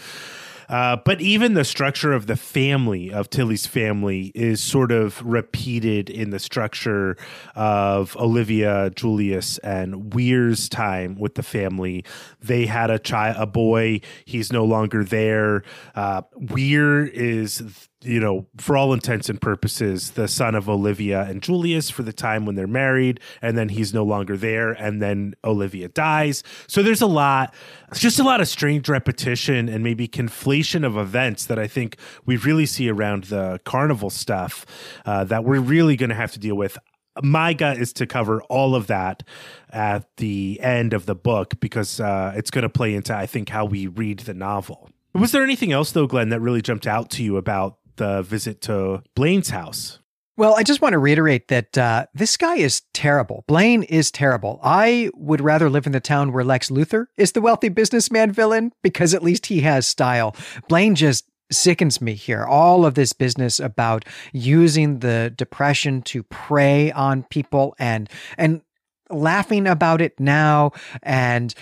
Uh, 0.72 0.96
but 1.04 1.20
even 1.20 1.54
the 1.54 1.66
structure 1.66 2.14
of 2.14 2.28
the 2.28 2.38
family 2.38 3.12
of 3.12 3.30
Tilly's 3.30 3.68
family 3.68 4.32
is 4.34 4.64
sort 4.64 4.94
of 4.94 5.22
repeated 5.22 6.10
in 6.10 6.30
the 6.30 6.40
structure 6.40 7.18
of 7.56 8.16
Olivia, 8.16 8.90
Julius, 8.92 9.58
and 9.58 10.14
Weer's 10.14 10.70
time 10.70 11.16
with 11.16 11.36
the 11.36 11.44
family. 11.44 12.06
They 12.42 12.68
had 12.68 12.90
a 12.90 12.98
child, 12.98 13.36
a 13.38 13.46
boy. 13.46 14.00
He's 14.24 14.54
no 14.54 14.64
longer 14.64 15.04
there. 15.04 15.64
Uh, 15.94 16.22
Weer 16.38 17.06
is 17.06 17.90
you 18.04 18.20
know, 18.20 18.48
for 18.58 18.76
all 18.76 18.94
intents 18.94 19.30
and 19.30 19.40
purposes, 19.40 20.12
the 20.12 20.28
son 20.28 20.56
of 20.56 20.68
Olivia 20.68 21.22
and 21.22 21.42
Julius 21.42 21.90
for 21.90 22.02
the 22.02 22.14
time 22.14 22.46
when 22.46 22.56
they're 22.56 22.66
married, 22.66 23.20
and 23.42 23.56
then 23.58 23.70
he's 23.70 23.94
no 23.94 24.04
longer 24.04 24.36
there, 24.36 24.72
and 24.72 25.02
then 25.02 25.36
Olivia 25.44 25.88
dies. 25.88 26.44
So 26.68 26.82
there's 26.82 27.02
a 27.02 27.08
lot, 27.08 27.54
it's 27.90 28.00
just 28.00 28.20
a 28.20 28.24
lot 28.24 28.42
of 28.42 28.48
strange 28.48 28.90
repetition 28.90 29.70
and 29.70 29.84
maybe 29.84 30.08
conflation 30.08 30.61
of 30.84 30.98
events 30.98 31.46
that 31.46 31.60
I 31.60 31.68
think 31.68 31.98
we 32.26 32.38
really 32.38 32.66
see 32.66 32.90
around 32.90 33.26
the 33.26 33.60
carnival 33.66 34.10
stuff 34.10 34.66
uh, 35.06 35.24
that 35.26 35.44
we're 35.44 35.60
really 35.60 35.96
going 35.96 36.10
to 36.10 36.16
have 36.16 36.32
to 36.34 36.40
deal 36.40 36.56
with. 36.56 36.78
My 37.22 37.54
gut 37.54 37.78
is 37.78 37.92
to 37.94 38.08
cover 38.08 38.42
all 38.44 38.74
of 38.74 38.88
that 38.88 39.24
at 39.70 40.08
the 40.18 40.60
end 40.62 40.94
of 40.94 41.06
the 41.06 41.16
book 41.16 41.60
because 41.60 42.00
uh, 42.00 42.34
it's 42.36 42.50
going 42.50 42.64
to 42.64 42.70
play 42.70 42.96
into, 42.96 43.14
I 43.16 43.26
think, 43.26 43.50
how 43.50 43.66
we 43.66 43.88
read 43.88 44.20
the 44.20 44.34
novel. 44.34 44.90
Was 45.14 45.34
there 45.34 45.44
anything 45.44 45.74
else, 45.74 45.92
though, 45.92 46.08
Glenn, 46.08 46.30
that 46.30 46.40
really 46.40 46.62
jumped 46.62 46.88
out 46.88 47.10
to 47.12 47.24
you 47.24 47.36
about 47.36 47.78
the 48.02 48.24
visit 48.24 48.62
to 48.62 49.04
Blaine's 49.16 49.52
house. 49.52 50.00
Well, 50.38 50.56
I 50.56 50.64
just 50.64 50.82
want 50.82 50.94
to 50.94 51.00
reiterate 51.00 51.50
that 51.50 51.78
uh, 51.78 52.06
this 52.14 52.38
guy 52.38 52.56
is 52.56 52.84
terrible. 52.94 53.44
Blaine 53.48 53.84
is 53.84 54.12
terrible. 54.12 54.60
I 54.64 55.10
would 55.14 55.42
rather 55.42 55.70
live 55.70 55.86
in 55.86 55.92
the 55.92 56.00
town 56.00 56.32
where 56.32 56.44
Lex 56.44 56.70
Luthor 56.70 57.08
is 57.18 57.34
the 57.34 57.42
wealthy 57.42 57.70
businessman 57.70 58.32
villain 58.32 58.72
because 58.82 59.14
at 59.14 59.24
least 59.24 59.48
he 59.48 59.62
has 59.62 59.88
style. 59.88 60.36
Blaine 60.68 60.96
just 60.96 61.26
sickens 61.52 62.02
me 62.02 62.14
here. 62.14 62.46
All 62.46 62.86
of 62.86 62.96
this 62.96 63.14
business 63.14 63.60
about 63.60 64.06
using 64.32 65.00
the 65.00 65.34
depression 65.36 66.02
to 66.04 66.24
prey 66.24 66.92
on 66.92 67.24
people 67.24 67.76
and 67.78 68.10
and 68.38 68.62
laughing 69.10 69.68
about 69.68 70.02
it 70.02 70.18
now 70.20 70.72
and 71.04 71.54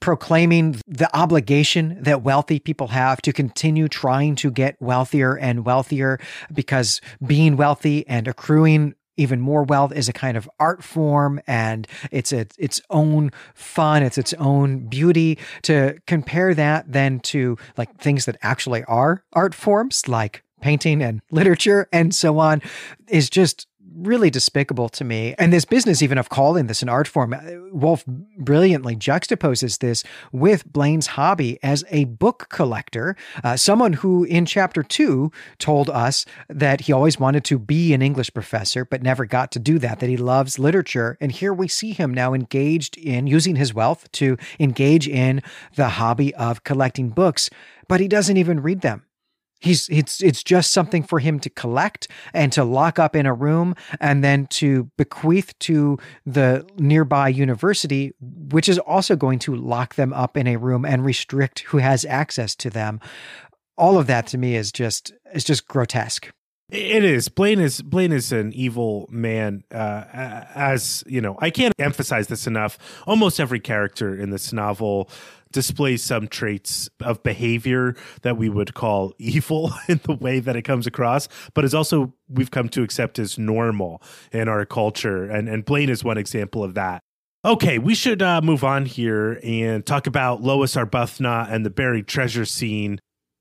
proclaiming 0.00 0.80
the 0.86 1.14
obligation 1.16 1.96
that 2.02 2.22
wealthy 2.22 2.58
people 2.58 2.88
have 2.88 3.22
to 3.22 3.32
continue 3.32 3.88
trying 3.88 4.36
to 4.36 4.50
get 4.50 4.80
wealthier 4.80 5.36
and 5.36 5.64
wealthier 5.64 6.18
because 6.52 7.00
being 7.26 7.56
wealthy 7.56 8.06
and 8.06 8.28
accruing 8.28 8.94
even 9.16 9.40
more 9.40 9.62
wealth 9.62 9.92
is 9.92 10.08
a 10.08 10.12
kind 10.12 10.36
of 10.36 10.48
art 10.58 10.82
form 10.82 11.40
and 11.46 11.86
it's 12.10 12.32
a, 12.32 12.46
its 12.58 12.80
own 12.90 13.30
fun 13.54 14.02
it's 14.02 14.18
its 14.18 14.32
own 14.34 14.88
beauty. 14.88 15.38
To 15.62 15.98
compare 16.06 16.54
that 16.54 16.90
then 16.90 17.20
to 17.20 17.56
like 17.76 17.94
things 17.98 18.24
that 18.24 18.36
actually 18.42 18.84
are 18.84 19.24
art 19.32 19.54
forms 19.54 20.08
like 20.08 20.42
painting 20.60 21.02
and 21.02 21.20
literature 21.30 21.88
and 21.92 22.14
so 22.14 22.38
on 22.38 22.62
is 23.08 23.28
just 23.28 23.66
really 23.94 24.30
despicable 24.30 24.88
to 24.90 25.04
me. 25.04 25.34
And 25.38 25.52
this 25.52 25.64
business, 25.64 26.02
even 26.02 26.18
of 26.18 26.28
calling 26.28 26.66
this 26.66 26.82
an 26.82 26.88
art 26.88 27.08
form, 27.08 27.34
uh, 27.34 27.40
Wolfe 27.70 28.04
brilliantly 28.06 28.96
juxtaposes 28.96 29.78
this 29.78 30.04
with 30.32 30.70
Blaine's 30.70 31.08
hobby 31.08 31.58
as 31.62 31.84
a 31.90 32.04
book 32.04 32.46
collector, 32.48 33.16
uh, 33.44 33.56
someone 33.56 33.94
who 33.94 34.24
in 34.24 34.46
chapter 34.46 34.82
two 34.82 35.30
told 35.58 35.90
us 35.90 36.24
that 36.48 36.82
he 36.82 36.92
always 36.92 37.18
wanted 37.18 37.44
to 37.44 37.58
be 37.58 37.92
an 37.92 38.02
English 38.02 38.32
professor, 38.34 38.84
but 38.84 39.02
never 39.02 39.24
got 39.24 39.52
to 39.52 39.58
do 39.58 39.78
that, 39.78 40.00
that 40.00 40.08
he 40.08 40.16
loves 40.16 40.58
literature. 40.58 41.16
And 41.20 41.32
here 41.32 41.52
we 41.52 41.68
see 41.68 41.92
him 41.92 42.12
now 42.12 42.34
engaged 42.34 42.96
in 42.98 43.26
using 43.26 43.56
his 43.56 43.74
wealth 43.74 44.10
to 44.12 44.36
engage 44.58 45.08
in 45.08 45.42
the 45.76 45.88
hobby 45.90 46.34
of 46.34 46.64
collecting 46.64 47.10
books, 47.10 47.50
but 47.88 48.00
he 48.00 48.08
doesn't 48.08 48.36
even 48.36 48.60
read 48.62 48.80
them. 48.80 49.04
He's 49.62 49.88
it's 49.90 50.20
it's 50.20 50.42
just 50.42 50.72
something 50.72 51.04
for 51.04 51.20
him 51.20 51.38
to 51.40 51.48
collect 51.48 52.08
and 52.34 52.52
to 52.52 52.64
lock 52.64 52.98
up 52.98 53.14
in 53.14 53.26
a 53.26 53.32
room 53.32 53.76
and 54.00 54.24
then 54.24 54.46
to 54.48 54.90
bequeath 54.98 55.56
to 55.60 55.98
the 56.26 56.66
nearby 56.78 57.28
university, 57.28 58.12
which 58.20 58.68
is 58.68 58.80
also 58.80 59.14
going 59.14 59.38
to 59.40 59.54
lock 59.54 59.94
them 59.94 60.12
up 60.12 60.36
in 60.36 60.48
a 60.48 60.56
room 60.56 60.84
and 60.84 61.04
restrict 61.04 61.60
who 61.60 61.78
has 61.78 62.04
access 62.04 62.56
to 62.56 62.70
them. 62.70 62.98
All 63.78 63.98
of 63.98 64.08
that 64.08 64.26
to 64.28 64.38
me 64.38 64.56
is 64.56 64.72
just 64.72 65.12
is 65.32 65.44
just 65.44 65.68
grotesque. 65.68 66.28
It 66.72 67.04
is. 67.04 67.28
Blaine 67.28 67.60
is 67.60 67.82
Blaine 67.82 68.12
is 68.12 68.32
an 68.32 68.52
evil 68.54 69.06
man. 69.10 69.62
Uh, 69.70 70.04
as 70.54 71.04
you 71.06 71.20
know, 71.20 71.36
I 71.38 71.50
can't 71.50 71.74
emphasize 71.78 72.28
this 72.28 72.46
enough. 72.46 72.78
Almost 73.06 73.38
every 73.38 73.60
character 73.60 74.18
in 74.18 74.30
this 74.30 74.54
novel 74.54 75.10
displays 75.52 76.02
some 76.02 76.26
traits 76.28 76.88
of 77.00 77.22
behavior 77.22 77.94
that 78.22 78.36
we 78.36 78.48
would 78.48 78.74
call 78.74 79.12
evil 79.18 79.72
in 79.88 80.00
the 80.04 80.14
way 80.14 80.40
that 80.40 80.56
it 80.56 80.62
comes 80.62 80.86
across, 80.86 81.28
but 81.54 81.64
is 81.64 81.74
also 81.74 82.14
we've 82.28 82.50
come 82.50 82.68
to 82.70 82.82
accept 82.82 83.18
as 83.18 83.38
normal 83.38 84.02
in 84.32 84.48
our 84.48 84.64
culture. 84.64 85.24
And 85.24 85.48
and 85.48 85.64
Blaine 85.64 85.88
is 85.88 86.02
one 86.02 86.18
example 86.18 86.64
of 86.64 86.74
that. 86.74 87.02
Okay, 87.44 87.78
we 87.78 87.94
should 87.94 88.22
uh, 88.22 88.40
move 88.40 88.62
on 88.62 88.86
here 88.86 89.40
and 89.42 89.84
talk 89.84 90.06
about 90.06 90.42
Lois 90.42 90.76
Arbuthnot 90.76 91.50
and 91.50 91.66
the 91.66 91.70
buried 91.70 92.06
treasure 92.06 92.44
scene. 92.44 93.00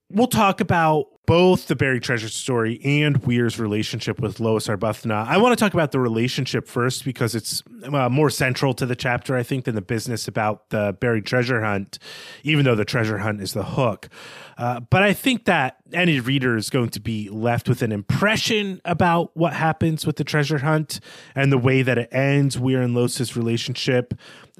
We'll 0.09 0.26
talk 0.26 0.59
about 0.59 1.05
both 1.32 1.67
the 1.67 1.77
buried 1.77 2.03
treasure 2.03 2.27
story 2.27 2.82
and 2.84 3.25
Weer's 3.25 3.57
relationship 3.57 4.19
with 4.19 4.41
Lois 4.41 4.67
Arbuthnot. 4.67 5.27
I 5.27 5.38
want 5.38 5.57
to 5.57 5.63
talk 5.63 5.73
about 5.73 5.93
the 5.93 5.99
relationship 6.01 6.67
first 6.67 7.05
because 7.05 7.36
it's 7.36 7.63
uh, 7.86 8.09
more 8.09 8.29
central 8.29 8.73
to 8.73 8.86
the 8.86 8.97
chapter, 8.97 9.38
I 9.38 9.41
think, 9.41 9.63
than 9.63 9.75
the 9.75 9.82
business 9.82 10.27
about 10.27 10.71
the 10.71 10.97
buried 10.99 11.25
treasure 11.25 11.63
hunt, 11.63 11.99
even 12.43 12.65
though 12.65 12.75
the 12.75 12.84
treasure 12.84 13.19
hunt 13.19 13.39
is 13.39 13.53
the 13.53 13.63
hook. 13.63 14.09
Uh, 14.57 14.82
but 14.82 15.03
I 15.03 15.13
think 15.13 15.45
that 15.45 15.77
any 15.93 16.19
reader 16.19 16.57
is 16.57 16.69
going 16.69 16.89
to 16.89 16.99
be 16.99 17.29
left 17.29 17.69
with 17.69 17.82
an 17.82 17.93
impression 17.93 18.82
about 18.84 19.32
what 19.34 19.53
happens 19.53 20.05
with 20.05 20.17
the 20.17 20.25
treasure 20.25 20.57
hunt 20.57 20.99
and 21.34 21.49
the 21.49 21.57
way 21.57 21.82
that 21.82 21.97
it 21.97 22.09
ends, 22.11 22.59
Weer 22.59 22.82
and 22.82 22.93
Lois's 22.93 23.38
relationship. 23.38 24.13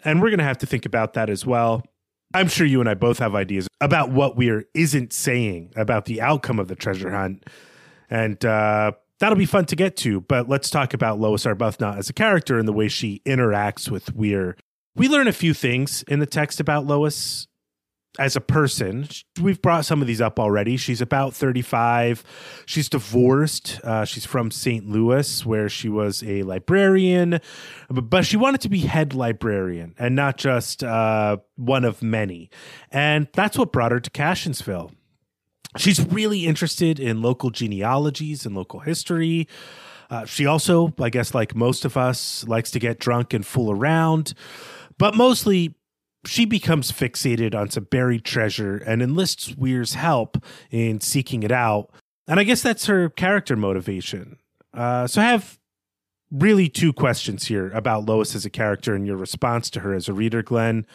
And 0.06 0.22
we're 0.22 0.30
going 0.30 0.40
to 0.40 0.46
have 0.46 0.60
to 0.60 0.66
think 0.66 0.86
about 0.86 1.16
that 1.16 1.30
as 1.30 1.46
well. 1.46 1.84
I'm 2.34 2.48
sure 2.48 2.66
you 2.66 2.80
and 2.80 2.90
I 2.90 2.94
both 2.94 3.20
have 3.20 3.36
ideas 3.36 3.68
about 3.80 4.12
what 4.12 4.36
Weer 4.36 4.66
isn't 4.74 5.14
saying 5.14 5.74
about 5.76 6.06
the 6.06 6.22
outcome 6.22 6.60
of 6.60 6.68
the 6.68 6.76
treasure 6.76 7.12
hunt. 7.12 7.46
And 8.10 8.44
uh, 8.46 8.94
that'll 9.20 9.38
be 9.38 9.46
fun 9.46 9.66
to 9.66 9.76
get 9.76 9.96
to. 9.98 10.22
But 10.22 10.50
let's 10.50 10.70
talk 10.70 10.94
about 10.94 11.20
Lois 11.20 11.46
Arbuthnot 11.46 11.98
as 11.98 12.10
a 12.10 12.14
character 12.14 12.58
and 12.58 12.68
the 12.68 12.74
way 12.74 12.88
she 12.88 13.22
interacts 13.26 13.90
with 13.90 14.14
Weer. 14.14 14.56
We 14.96 15.08
learn 15.08 15.28
a 15.28 15.34
few 15.34 15.54
things 15.54 16.04
in 16.04 16.20
the 16.20 16.26
text 16.26 16.60
about 16.60 16.86
Lois 16.86 17.48
as 18.22 18.36
a 18.36 18.42
person. 18.42 19.08
We've 19.42 19.60
brought 19.60 19.84
some 19.84 20.00
of 20.00 20.08
these 20.08 20.22
up 20.22 20.40
already. 20.40 20.78
She's 20.78 21.02
about 21.02 21.34
35. 21.34 22.24
She's 22.68 22.88
divorced. 22.88 23.80
Uh, 23.84 24.06
she's 24.06 24.26
from 24.28 24.52
St. 24.52 24.88
Louis, 24.88 25.44
where 25.44 25.68
she 25.68 25.90
was 25.90 26.22
a 26.22 26.44
librarian, 26.44 27.40
but 27.90 28.24
she 28.24 28.38
wanted 28.38 28.62
to 28.62 28.70
be 28.70 28.82
head 28.82 29.16
librarian 29.16 29.96
and 29.98 30.16
not 30.16 30.38
just 30.38 30.84
uh, 30.84 31.38
one 31.56 31.84
of 31.84 32.04
many. 32.04 32.52
And 32.92 33.28
that's 33.34 33.58
what 33.58 33.72
brought 33.72 33.92
her 33.92 34.00
to 34.00 34.10
Cassionsville. 34.12 34.92
She's 35.78 36.00
really 36.12 36.46
interested 36.46 37.00
in 37.00 37.24
local 37.24 37.50
genealogies 37.50 38.46
and 38.46 38.56
local 38.56 38.82
history. 38.82 39.48
Uh, 40.12 40.26
she 40.26 40.46
also, 40.46 40.94
I 41.02 41.10
guess, 41.10 41.34
like 41.34 41.56
most 41.56 41.86
of 41.86 41.98
us, 41.98 42.46
likes 42.48 42.70
to 42.72 42.80
get 42.80 43.00
drunk 43.00 43.34
and 43.34 43.44
fool 43.44 43.72
around. 43.72 44.36
But 45.00 45.16
mostly, 45.16 45.74
she 46.26 46.46
becomes 46.46 46.92
fixated 46.92 47.56
on 47.56 47.70
some 47.70 47.86
buried 47.86 48.24
treasure 48.24 48.78
and 48.78 49.02
enlists 49.02 49.56
Weer's 49.56 49.96
help 49.96 50.38
in 50.70 51.02
seeking 51.02 51.44
it 51.44 51.52
out. 51.52 51.92
And 52.28 52.40
I 52.40 52.44
guess 52.44 52.62
that's 52.62 52.86
her 52.86 53.10
character 53.10 53.56
motivation. 53.56 54.38
Uh, 54.74 55.08
so 55.08 55.22
I 55.22 55.26
have 55.26 55.60
really 56.32 56.70
two 56.70 56.94
questions 56.94 57.48
here 57.48 57.70
about 57.72 58.06
Lois 58.06 58.36
as 58.36 58.46
a 58.46 58.50
character 58.50 58.96
and 58.96 59.06
your 59.06 59.18
response 59.18 59.70
to 59.72 59.82
her 59.82 59.94
as 59.94 60.08
a 60.08 60.14
reader, 60.14 60.42
Glenn. 60.42 60.86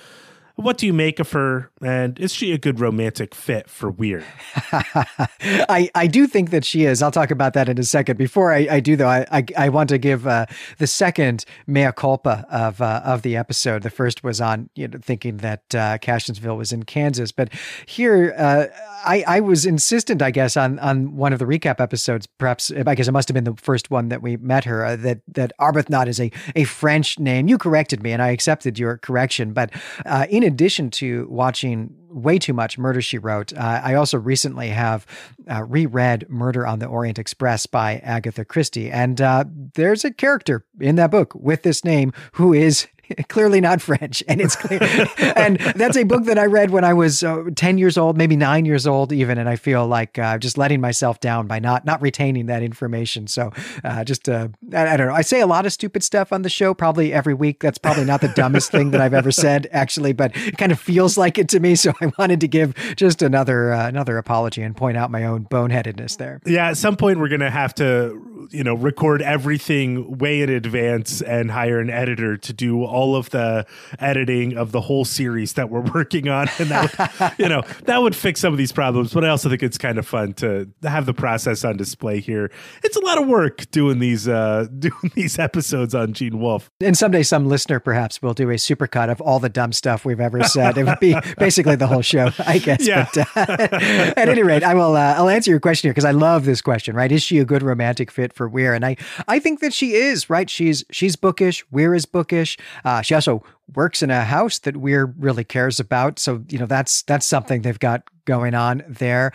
What 0.57 0.79
do 0.79 0.87
you 0.87 0.95
make 0.95 1.21
of 1.21 1.33
her? 1.33 1.71
And 1.83 2.19
is 2.19 2.33
she 2.33 2.53
a 2.53 2.59
good 2.59 2.81
romantic 2.81 3.35
fit 3.35 3.69
for 3.69 3.91
Weer? 3.91 4.25
I, 4.73 5.91
I 5.95 6.07
do 6.07 6.27
think 6.27 6.49
that 6.49 6.65
she 6.65 6.87
is. 6.87 7.03
I'll 7.03 7.11
talk 7.11 7.31
about 7.31 7.53
that 7.53 7.69
in 7.69 7.79
a 7.79 7.83
second. 7.83 8.17
Before 8.17 8.55
I, 8.55 8.67
I 8.71 8.81
do, 8.81 8.97
though, 8.97 9.09
I, 9.09 9.27
I, 9.31 9.45
I 9.59 9.69
want 9.69 9.91
to 9.91 9.99
give 9.99 10.27
uh, 10.27 10.47
the 10.79 10.87
second 10.87 11.45
mea 11.67 11.93
culpa 11.95 12.47
of 12.51 12.81
uh, 12.81 13.03
of 13.05 13.21
the 13.21 13.37
episode. 13.37 13.83
The 13.83 13.91
first 13.91 14.25
was 14.25 14.41
on 14.41 14.71
you 14.75 14.89
know 14.89 14.99
thinking 15.03 15.37
that 15.39 15.75
uh, 15.75 15.99
Cassionsville 15.99 16.57
was 16.57 16.73
in 16.73 16.85
Kansas, 16.85 17.33
but 17.33 17.53
here 17.85 18.35
uh, 18.39 18.67
I, 19.05 19.25
I 19.27 19.41
was 19.41 19.67
insistent, 19.67 20.23
I 20.23 20.31
guess, 20.31 20.57
on 20.57 20.79
on 20.79 21.17
one 21.17 21.35
of 21.35 21.39
the 21.39 21.45
recap 21.45 21.81
episodes. 21.81 22.27
Perhaps 22.27 22.73
I 22.73 22.95
guess 22.95 23.09
it 23.09 23.13
must 23.13 23.29
have 23.29 23.35
been 23.35 23.45
the 23.45 23.57
first 23.61 23.91
one 23.91 24.09
that 24.09 24.23
we 24.23 24.39
met 24.39 24.65
her. 24.65 24.87
Uh, 24.87 24.97
that 24.97 25.21
that 25.29 25.53
Arbuthnot 25.61 26.07
is 26.07 26.19
a 26.19 26.33
a 26.55 26.65
French 26.65 27.19
name. 27.19 27.47
You 27.47 27.59
corrected 27.59 28.03
me, 28.03 28.13
and 28.13 28.23
I 28.23 28.31
accepted 28.31 28.79
your 28.79 28.97
correction. 28.97 29.53
But 29.53 29.71
uh, 30.07 30.27
in 30.31 30.46
addition 30.47 30.91
to 30.93 31.27
watching 31.29 31.95
way 32.09 32.39
too 32.39 32.53
much 32.53 32.79
Murder 32.79 33.03
She 33.03 33.19
Wrote, 33.19 33.53
uh, 33.53 33.81
I 33.85 33.95
also 33.95 34.19
recently 34.19 34.69
have 34.69 35.07
uh, 35.51 35.65
reread 35.65 36.31
Murder 36.31 36.67
on 36.67 36.79
the 36.79 36.87
Orient 36.87 37.19
Express 37.19 37.67
by 37.67 37.97
Agatha 37.97 38.45
Christie, 38.45 38.91
and 38.91 39.21
uh, 39.21 39.45
there's 39.75 40.05
a 40.05 40.13
character 40.13 40.65
in 40.81 40.97
that 40.97 41.11
book 41.11 41.35
with 41.35 41.63
this 41.63 41.85
name 41.85 42.13
who 42.33 42.55
is 42.55 42.87
clearly 43.29 43.61
not 43.61 43.81
French. 43.81 44.23
And 44.29 44.41
it's 44.41 44.57
clear. 44.57 44.81
and 45.37 45.59
that's 45.77 45.97
a 45.97 46.05
book 46.05 46.25
that 46.25 46.39
I 46.39 46.47
read 46.47 46.71
when 46.71 46.85
I 46.85 46.93
was 46.93 47.23
uh, 47.23 47.45
10 47.55 47.79
years 47.79 47.97
old, 47.97 48.17
maybe 48.17 48.37
nine 48.37 48.65
years 48.65 48.87
old 48.87 49.13
even. 49.13 49.39
And 49.39 49.49
I 49.49 49.57
feel 49.57 49.87
like 49.87 50.19
uh, 50.19 50.39
just 50.39 50.59
letting 50.59 50.81
myself 50.81 51.21
down 51.21 51.47
by 51.47 51.59
not, 51.59 51.85
not 51.85 52.03
retaining 52.03 52.47
that 52.47 52.63
information. 52.63 53.27
So 53.27 53.53
uh, 53.85 54.05
just, 54.05 54.29
uh, 54.29 54.49
I, 54.73 54.95
I, 54.95 54.97
don't 54.97 55.09
know. 55.09 55.15
I 55.15 55.23
say 55.23 55.41
a 55.41 55.47
lot 55.47 55.67
of 55.67 55.73
stupid 55.73 56.03
stuff 56.03 56.33
on 56.33 56.43
the 56.43 56.49
show, 56.49 56.75
probably 56.75 57.13
every 57.13 57.35
week. 57.35 57.61
That's 57.61 57.79
probably 57.79 58.05
not 58.05 58.21
the 58.21 58.29
dumbest 58.29 58.71
thing 58.71 58.91
that 58.91 59.01
I've 59.01 59.15
ever 59.15 59.31
said 59.31 59.69
actually, 59.73 60.13
but 60.13 60.33
it 60.37 60.59
kind 60.59 60.73
of 60.73 60.81
feels 60.81 61.17
like 61.17 61.39
it 61.39 61.49
to 61.51 61.61
me. 61.61 61.75
So 61.75 61.93
I 62.01 62.13
wanted 62.19 62.41
to 62.41 62.49
give 62.49 62.75
just 62.97 63.23
another, 63.23 63.73
uh, 63.73 63.89
another 63.89 64.19
apology 64.19 64.63
and 64.63 64.77
point 64.77 64.97
out 64.97 65.11
my 65.11 65.25
own 65.25 65.45
boneheadedness 65.47 66.17
there. 66.17 66.41
Yeah. 66.45 66.71
At 66.71 66.77
some 66.77 66.97
point 66.97 67.19
we're 67.19 67.29
going 67.29 67.41
to 67.41 67.51
have 67.51 67.75
to, 67.77 68.49
you 68.51 68.65
know, 68.65 68.75
record 68.75 69.23
everything 69.23 70.19
way 70.19 70.41
in 70.41 70.51
advance 70.51 71.21
and 71.21 71.51
hire 71.51 71.81
an 71.81 71.91
editor 71.91 72.37
to 72.37 72.53
do 72.53 72.85
all 72.85 72.96
of 73.05 73.29
the 73.31 73.67
editing 73.99 74.57
of 74.57 74.73
the 74.73 74.81
whole 74.81 75.05
series 75.05 75.53
that 75.55 75.69
we're 75.71 75.81
working 75.95 76.29
on, 76.29 76.49
and 76.59 76.71
that 76.71 76.99
would, 77.21 77.33
you 77.39 77.49
know 77.49 77.63
that 77.85 78.01
would 78.01 78.17
fix 78.17 78.41
some 78.41 78.53
of 78.53 78.59
these 78.59 78.73
problems. 78.73 79.13
But 79.13 79.25
I 79.25 79.29
also 79.29 79.49
think 79.49 79.63
it's 79.63 79.79
kind 79.79 79.99
of 79.99 80.07
fun 80.07 80.33
to 80.35 80.69
have 80.83 81.07
the 81.07 81.15
process 81.15 81.65
on 81.65 81.77
display 81.77 82.21
here. 82.21 82.51
It's 82.83 82.97
a 82.97 83.01
lot 83.01 83.21
of 83.21 83.27
work 83.27 83.71
doing 83.71 83.99
these 83.99 84.29
uh, 84.29 84.67
doing 84.79 85.13
these 85.15 85.39
episodes 85.39 85.95
on 85.95 86.13
Gene 86.13 86.39
Wolfe. 86.39 86.71
And 86.81 86.97
someday, 86.97 87.23
some 87.23 87.47
listener 87.47 87.81
perhaps 87.81 88.23
will 88.23 88.35
do 88.35 88.51
a 88.51 88.55
supercut 88.55 89.11
of 89.11 89.21
all 89.21 89.39
the 89.39 89.49
dumb 89.49 89.73
stuff 89.73 90.05
we've 90.05 90.21
ever 90.21 90.43
said. 90.45 90.79
it 90.79 90.85
would 90.85 91.01
be 91.01 91.17
basically 91.39 91.77
the 91.77 91.87
whole 91.87 92.03
show, 92.03 92.31
I 92.39 92.59
guess. 92.59 92.87
Yeah. 92.87 93.09
But 93.15 93.37
uh, 93.37 94.15
at 94.17 94.29
any 94.29 94.43
rate, 94.43 94.63
I 94.63 94.75
will. 94.75 94.97
Uh, 94.97 95.15
I'll 95.17 95.29
answer 95.29 95.51
your 95.51 95.61
question 95.61 95.89
here 95.89 95.93
because 95.93 96.05
I 96.05 96.13
love 96.13 96.45
this 96.45 96.63
question. 96.63 96.95
Right? 96.97 97.13
Is 97.13 97.23
she 97.23 97.39
a 97.39 97.45
good 97.45 97.63
romantic 97.63 98.11
fit 98.11 98.33
for 98.33 98.49
Weer? 98.49 98.75
And 98.75 98.85
I, 98.85 98.97
I 99.29 99.39
think 99.39 99.61
that 99.61 99.73
she 99.73 99.95
is. 99.95 100.31
Right? 100.31 100.49
She's 100.49 100.85
she's 100.91 101.17
bookish. 101.17 101.65
Weer 101.71 101.95
is 101.95 102.07
bookish. 102.07 102.57
Uh, 102.87 103.03
she 103.03 103.17
also 103.17 103.43
works 103.75 104.01
in 104.01 104.11
a 104.11 104.23
house 104.23 104.61
that 104.61 104.77
Weer 104.77 105.13
really 105.19 105.43
cares 105.43 105.81
about. 105.81 106.21
So, 106.21 106.45
you 106.49 106.57
know, 106.57 106.67
that's 106.67 107.03
that's 107.03 107.27
something 107.27 107.63
they've 107.63 107.79
got 107.79 108.05
going 108.27 108.55
on 108.55 108.85
there. 108.89 109.33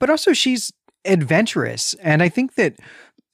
But 0.00 0.08
also 0.08 0.32
she's 0.32 0.72
adventurous. 1.04 1.92
And 2.02 2.22
I 2.22 2.30
think 2.30 2.54
that 2.54 2.76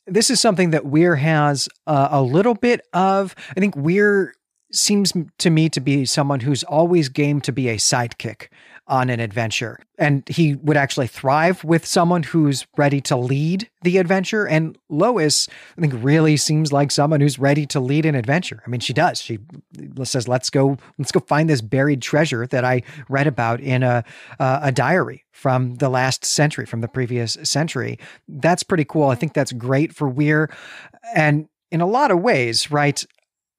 this 0.08 0.28
is 0.28 0.40
something 0.40 0.70
that 0.70 0.86
Weer 0.86 1.14
has 1.14 1.68
uh, 1.86 2.08
a 2.10 2.20
little 2.20 2.54
bit 2.54 2.80
of. 2.92 3.36
I 3.56 3.60
think 3.60 3.76
Weer 3.76 4.34
seems 4.72 5.12
to 5.38 5.50
me 5.50 5.68
to 5.68 5.80
be 5.80 6.04
someone 6.04 6.40
who's 6.40 6.64
always 6.64 7.08
game 7.08 7.40
to 7.42 7.52
be 7.52 7.68
a 7.68 7.76
sidekick 7.76 8.48
on 8.90 9.08
an 9.08 9.20
adventure. 9.20 9.78
And 9.98 10.28
he 10.28 10.56
would 10.56 10.76
actually 10.76 11.06
thrive 11.06 11.62
with 11.62 11.86
someone 11.86 12.24
who's 12.24 12.66
ready 12.76 13.00
to 13.02 13.16
lead 13.16 13.70
the 13.82 13.98
adventure. 13.98 14.46
And 14.46 14.76
Lois, 14.88 15.48
I 15.78 15.80
think, 15.80 15.94
really 15.96 16.36
seems 16.36 16.72
like 16.72 16.90
someone 16.90 17.20
who's 17.20 17.38
ready 17.38 17.66
to 17.66 17.78
lead 17.78 18.04
an 18.04 18.16
adventure. 18.16 18.62
I 18.66 18.68
mean, 18.68 18.80
she 18.80 18.92
does. 18.92 19.22
She 19.22 19.38
says, 20.02 20.26
"Let's 20.26 20.50
go, 20.50 20.76
let's 20.98 21.12
go 21.12 21.20
find 21.20 21.48
this 21.48 21.60
buried 21.60 22.02
treasure 22.02 22.46
that 22.48 22.64
I 22.64 22.82
read 23.08 23.28
about 23.28 23.60
in 23.60 23.84
a 23.84 24.04
uh, 24.40 24.60
a 24.62 24.72
diary 24.72 25.24
from 25.30 25.76
the 25.76 25.88
last 25.88 26.24
century, 26.24 26.66
from 26.66 26.80
the 26.80 26.88
previous 26.88 27.38
century." 27.44 27.98
That's 28.28 28.64
pretty 28.64 28.84
cool. 28.84 29.08
I 29.08 29.14
think 29.14 29.34
that's 29.34 29.52
great 29.52 29.94
for 29.94 30.08
Weer, 30.08 30.50
and 31.14 31.46
in 31.70 31.80
a 31.80 31.86
lot 31.86 32.10
of 32.10 32.20
ways, 32.20 32.70
right? 32.70 33.04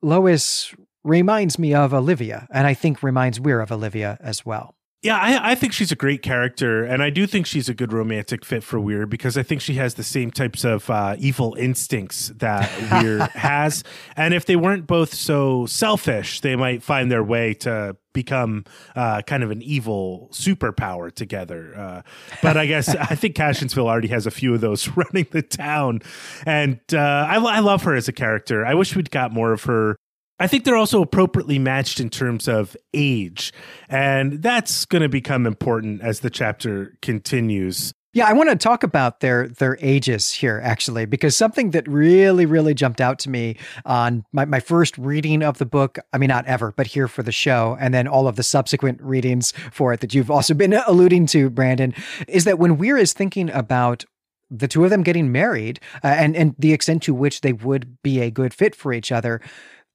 Lois 0.01 0.75
reminds 1.03 1.57
me 1.57 1.73
of 1.73 1.93
Olivia, 1.93 2.47
and 2.51 2.67
I 2.67 2.73
think 2.73 3.01
reminds 3.01 3.39
Weer 3.39 3.61
of 3.61 3.71
Olivia 3.71 4.17
as 4.19 4.45
well. 4.45 4.75
Yeah, 5.03 5.17
I, 5.17 5.53
I, 5.53 5.55
think 5.55 5.73
she's 5.73 5.91
a 5.91 5.95
great 5.95 6.21
character, 6.21 6.83
and 6.83 7.01
I 7.01 7.09
do 7.09 7.25
think 7.25 7.47
she's 7.47 7.67
a 7.67 7.73
good 7.73 7.91
romantic 7.91 8.45
fit 8.45 8.63
for 8.63 8.79
Weer 8.79 9.07
because 9.07 9.35
I 9.35 9.41
think 9.41 9.59
she 9.59 9.73
has 9.73 9.95
the 9.95 10.03
same 10.03 10.29
types 10.29 10.63
of 10.63 10.87
uh, 10.91 11.15
evil 11.17 11.55
instincts 11.55 12.27
that 12.37 12.69
Weer 12.91 13.25
has. 13.33 13.83
And 14.15 14.31
if 14.35 14.45
they 14.45 14.55
weren't 14.55 14.85
both 14.85 15.15
so 15.15 15.65
selfish, 15.65 16.41
they 16.41 16.55
might 16.55 16.83
find 16.83 17.11
their 17.11 17.23
way 17.23 17.55
to 17.55 17.97
become 18.13 18.63
uh, 18.95 19.23
kind 19.23 19.41
of 19.41 19.49
an 19.49 19.63
evil 19.63 20.29
superpower 20.31 21.11
together. 21.11 21.75
Uh, 21.75 22.01
but 22.43 22.55
I 22.55 22.67
guess 22.67 22.89
I 22.89 23.15
think 23.15 23.35
Cassionsville 23.35 23.87
already 23.87 24.09
has 24.09 24.27
a 24.27 24.31
few 24.31 24.53
of 24.53 24.61
those 24.61 24.87
running 24.95 25.25
the 25.31 25.41
town, 25.41 26.01
and 26.45 26.79
uh, 26.93 26.99
I, 27.27 27.37
I 27.37 27.59
love 27.59 27.81
her 27.83 27.95
as 27.95 28.07
a 28.07 28.13
character. 28.13 28.67
I 28.67 28.75
wish 28.75 28.95
we'd 28.95 29.09
got 29.09 29.33
more 29.33 29.51
of 29.51 29.63
her 29.63 29.97
I 30.41 30.47
think 30.47 30.63
they're 30.63 30.75
also 30.75 31.01
appropriately 31.01 31.59
matched 31.59 31.99
in 31.99 32.09
terms 32.09 32.47
of 32.47 32.75
age. 32.93 33.53
And 33.89 34.41
that's 34.41 34.85
going 34.85 35.03
to 35.03 35.09
become 35.09 35.45
important 35.45 36.01
as 36.01 36.21
the 36.21 36.31
chapter 36.31 36.97
continues. 37.01 37.93
Yeah, 38.13 38.27
I 38.27 38.33
want 38.33 38.49
to 38.49 38.57
talk 38.57 38.83
about 38.83 39.21
their 39.21 39.47
their 39.47 39.77
ages 39.79 40.33
here 40.33 40.59
actually, 40.61 41.05
because 41.05 41.37
something 41.37 41.71
that 41.71 41.87
really, 41.87 42.45
really 42.45 42.73
jumped 42.73 42.99
out 42.99 43.19
to 43.19 43.29
me 43.29 43.55
on 43.85 44.25
my, 44.33 44.43
my 44.43 44.59
first 44.59 44.97
reading 44.97 45.43
of 45.43 45.59
the 45.59 45.65
book, 45.65 45.97
I 46.11 46.17
mean 46.17 46.27
not 46.27 46.45
ever, 46.45 46.73
but 46.75 46.87
here 46.87 47.07
for 47.07 47.23
the 47.23 47.31
show, 47.31 47.77
and 47.79 47.93
then 47.93 48.07
all 48.07 48.27
of 48.27 48.35
the 48.35 48.43
subsequent 48.43 49.01
readings 49.01 49.53
for 49.71 49.93
it 49.93 50.01
that 50.01 50.13
you've 50.13 50.29
also 50.29 50.53
been 50.53 50.73
alluding 50.87 51.27
to, 51.27 51.49
Brandon, 51.49 51.93
is 52.27 52.43
that 52.43 52.59
when 52.59 52.77
Weer 52.77 52.97
is 52.97 53.13
thinking 53.13 53.49
about 53.51 54.03
the 54.49 54.67
two 54.67 54.83
of 54.83 54.89
them 54.89 55.03
getting 55.03 55.31
married 55.31 55.79
uh, 56.03 56.07
and 56.07 56.35
and 56.35 56.53
the 56.59 56.73
extent 56.73 57.03
to 57.03 57.13
which 57.13 57.39
they 57.39 57.53
would 57.53 58.01
be 58.03 58.19
a 58.19 58.29
good 58.29 58.53
fit 58.53 58.75
for 58.75 58.91
each 58.91 59.13
other, 59.13 59.39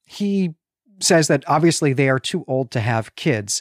he 0.06 0.54
says 1.00 1.28
that 1.28 1.44
obviously 1.46 1.92
they 1.92 2.08
are 2.08 2.18
too 2.18 2.44
old 2.48 2.70
to 2.70 2.80
have 2.80 3.14
kids. 3.16 3.60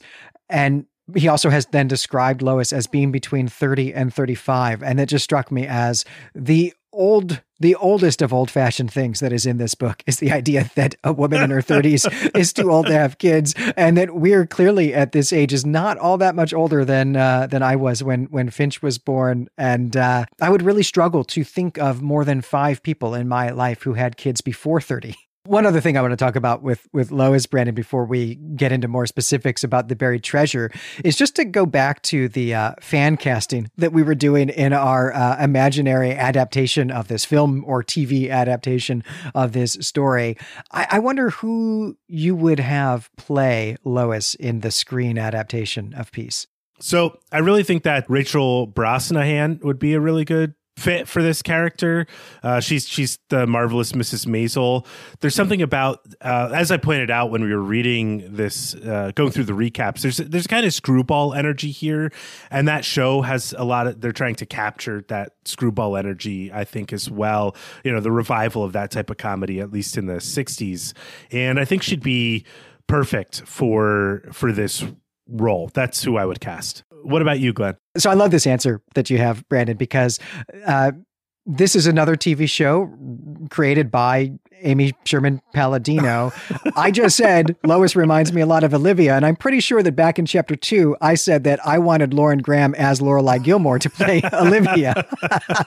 And 0.49 0.85
he 1.15 1.27
also 1.27 1.49
has 1.49 1.65
then 1.67 1.87
described 1.87 2.41
Lois 2.41 2.73
as 2.73 2.87
being 2.87 3.11
between 3.11 3.47
30 3.47 3.93
and 3.93 4.13
35. 4.13 4.81
And 4.81 4.99
it 4.99 5.09
just 5.09 5.23
struck 5.23 5.51
me 5.51 5.67
as 5.67 6.05
the 6.33 6.73
old 6.93 7.41
the 7.59 7.75
oldest 7.75 8.21
of 8.21 8.33
old 8.33 8.51
fashioned 8.51 8.91
things 8.91 9.21
that 9.21 9.31
is 9.31 9.45
in 9.45 9.57
this 9.57 9.75
book 9.75 10.03
is 10.07 10.19
the 10.19 10.31
idea 10.31 10.69
that 10.75 10.95
a 11.05 11.13
woman 11.13 11.41
in 11.41 11.49
her 11.49 11.61
30s 11.61 12.35
is 12.37 12.51
too 12.51 12.69
old 12.71 12.85
to 12.87 12.93
have 12.93 13.17
kids 13.17 13.53
and 13.77 13.97
that 13.97 14.13
Weer 14.13 14.45
clearly 14.45 14.93
at 14.93 15.13
this 15.13 15.31
age 15.31 15.53
is 15.53 15.65
not 15.65 15.97
all 15.97 16.17
that 16.17 16.35
much 16.35 16.53
older 16.53 16.83
than 16.83 17.15
uh, 17.15 17.47
than 17.47 17.63
I 17.63 17.75
was 17.75 18.03
when 18.03 18.25
when 18.25 18.49
Finch 18.49 18.81
was 18.81 18.97
born 18.97 19.47
and 19.57 19.95
uh, 19.95 20.25
I 20.41 20.49
would 20.49 20.63
really 20.63 20.83
struggle 20.83 21.23
to 21.25 21.43
think 21.43 21.77
of 21.77 22.01
more 22.01 22.25
than 22.25 22.41
5 22.41 22.83
people 22.83 23.13
in 23.13 23.27
my 23.27 23.51
life 23.51 23.83
who 23.83 23.93
had 23.93 24.17
kids 24.17 24.41
before 24.41 24.81
30 24.81 25.15
one 25.45 25.65
other 25.65 25.79
thing 25.79 25.97
I 25.97 26.01
want 26.01 26.11
to 26.11 26.17
talk 26.17 26.35
about 26.35 26.61
with 26.61 26.87
with 26.91 27.11
Lois 27.11 27.45
Brandon 27.45 27.75
before 27.75 28.05
we 28.05 28.35
get 28.35 28.71
into 28.71 28.87
more 28.87 29.05
specifics 29.05 29.63
about 29.63 29.87
the 29.87 29.95
buried 29.95 30.23
treasure 30.23 30.71
is 31.03 31.15
just 31.15 31.35
to 31.37 31.45
go 31.45 31.65
back 31.65 32.01
to 32.03 32.27
the 32.27 32.53
uh, 32.53 32.73
fan 32.81 33.17
casting 33.17 33.69
that 33.77 33.93
we 33.93 34.03
were 34.03 34.15
doing 34.15 34.49
in 34.49 34.73
our 34.73 35.13
uh, 35.13 35.41
imaginary 35.43 36.11
adaptation 36.11 36.91
of 36.91 37.07
this 37.07 37.25
film 37.25 37.63
or 37.65 37.83
TV 37.83 38.29
adaptation 38.29 39.03
of 39.33 39.53
this 39.53 39.77
story. 39.81 40.37
I, 40.71 40.87
I 40.91 40.99
wonder 40.99 41.29
who 41.29 41.97
you 42.07 42.35
would 42.35 42.59
have 42.59 43.09
play 43.17 43.77
Lois 43.83 44.35
in 44.35 44.61
the 44.61 44.71
screen 44.71 45.17
adaptation 45.17 45.93
of 45.93 46.11
Peace. 46.11 46.47
So 46.79 47.19
I 47.31 47.37
really 47.39 47.63
think 47.63 47.83
that 47.83 48.09
Rachel 48.09 48.67
Brosnahan 48.67 49.63
would 49.63 49.79
be 49.79 49.93
a 49.93 49.99
really 49.99 50.25
good 50.25 50.55
fit 50.77 51.07
for 51.07 51.23
this 51.23 51.41
character. 51.41 52.05
Uh, 52.43 52.59
she's 52.59 52.87
she's 52.87 53.17
the 53.29 53.47
marvelous 53.47 53.93
Mrs. 53.93 54.25
Maisel. 54.25 54.85
There's 55.19 55.35
something 55.35 55.61
about 55.61 56.01
uh, 56.21 56.51
as 56.53 56.71
I 56.71 56.77
pointed 56.77 57.09
out 57.09 57.31
when 57.31 57.43
we 57.43 57.53
were 57.53 57.61
reading 57.61 58.35
this, 58.35 58.75
uh, 58.75 59.11
going 59.15 59.31
through 59.31 59.45
the 59.45 59.53
recaps. 59.53 60.01
There's 60.01 60.17
there's 60.17 60.47
kind 60.47 60.65
of 60.65 60.73
screwball 60.73 61.33
energy 61.33 61.71
here, 61.71 62.11
and 62.51 62.67
that 62.67 62.85
show 62.85 63.21
has 63.21 63.53
a 63.57 63.63
lot 63.63 63.87
of. 63.87 64.01
They're 64.01 64.11
trying 64.11 64.35
to 64.35 64.45
capture 64.45 65.03
that 65.07 65.33
screwball 65.45 65.95
energy, 65.95 66.51
I 66.51 66.63
think, 66.65 66.91
as 66.91 67.09
well. 67.09 67.55
You 67.83 67.91
know, 67.91 67.99
the 67.99 68.11
revival 68.11 68.63
of 68.63 68.73
that 68.73 68.91
type 68.91 69.09
of 69.09 69.17
comedy, 69.17 69.59
at 69.59 69.71
least 69.71 69.97
in 69.97 70.07
the 70.07 70.15
'60s, 70.15 70.93
and 71.31 71.59
I 71.59 71.65
think 71.65 71.83
she'd 71.83 72.03
be 72.03 72.45
perfect 72.87 73.41
for 73.47 74.23
for 74.31 74.51
this 74.51 74.83
role. 75.27 75.69
That's 75.73 76.03
who 76.03 76.17
I 76.17 76.25
would 76.25 76.39
cast. 76.39 76.83
What 77.03 77.21
about 77.21 77.39
you, 77.39 77.53
Glenn? 77.53 77.75
So 77.97 78.09
I 78.09 78.13
love 78.13 78.31
this 78.31 78.47
answer 78.47 78.81
that 78.95 79.09
you 79.09 79.17
have, 79.17 79.47
Brandon, 79.47 79.77
because 79.77 80.19
uh, 80.65 80.91
this 81.45 81.75
is 81.75 81.85
another 81.87 82.15
TV 82.15 82.49
show 82.49 82.91
created 83.49 83.91
by 83.91 84.31
Amy 84.61 84.93
Sherman 85.05 85.41
Palladino. 85.53 86.31
I 86.75 86.91
just 86.91 87.15
said 87.15 87.55
Lois 87.63 87.95
reminds 87.95 88.33
me 88.33 88.41
a 88.41 88.45
lot 88.45 88.63
of 88.63 88.73
Olivia, 88.73 89.15
and 89.15 89.25
I'm 89.25 89.35
pretty 89.35 89.59
sure 89.59 89.83
that 89.83 89.93
back 89.93 90.17
in 90.17 90.25
chapter 90.25 90.55
two, 90.55 90.95
I 91.01 91.15
said 91.15 91.43
that 91.43 91.65
I 91.65 91.77
wanted 91.77 92.13
Lauren 92.13 92.39
Graham 92.39 92.73
as 92.75 92.99
Lorelai 92.99 93.43
Gilmore 93.43 93.79
to 93.79 93.89
play 93.89 94.21
Olivia. 94.33 95.05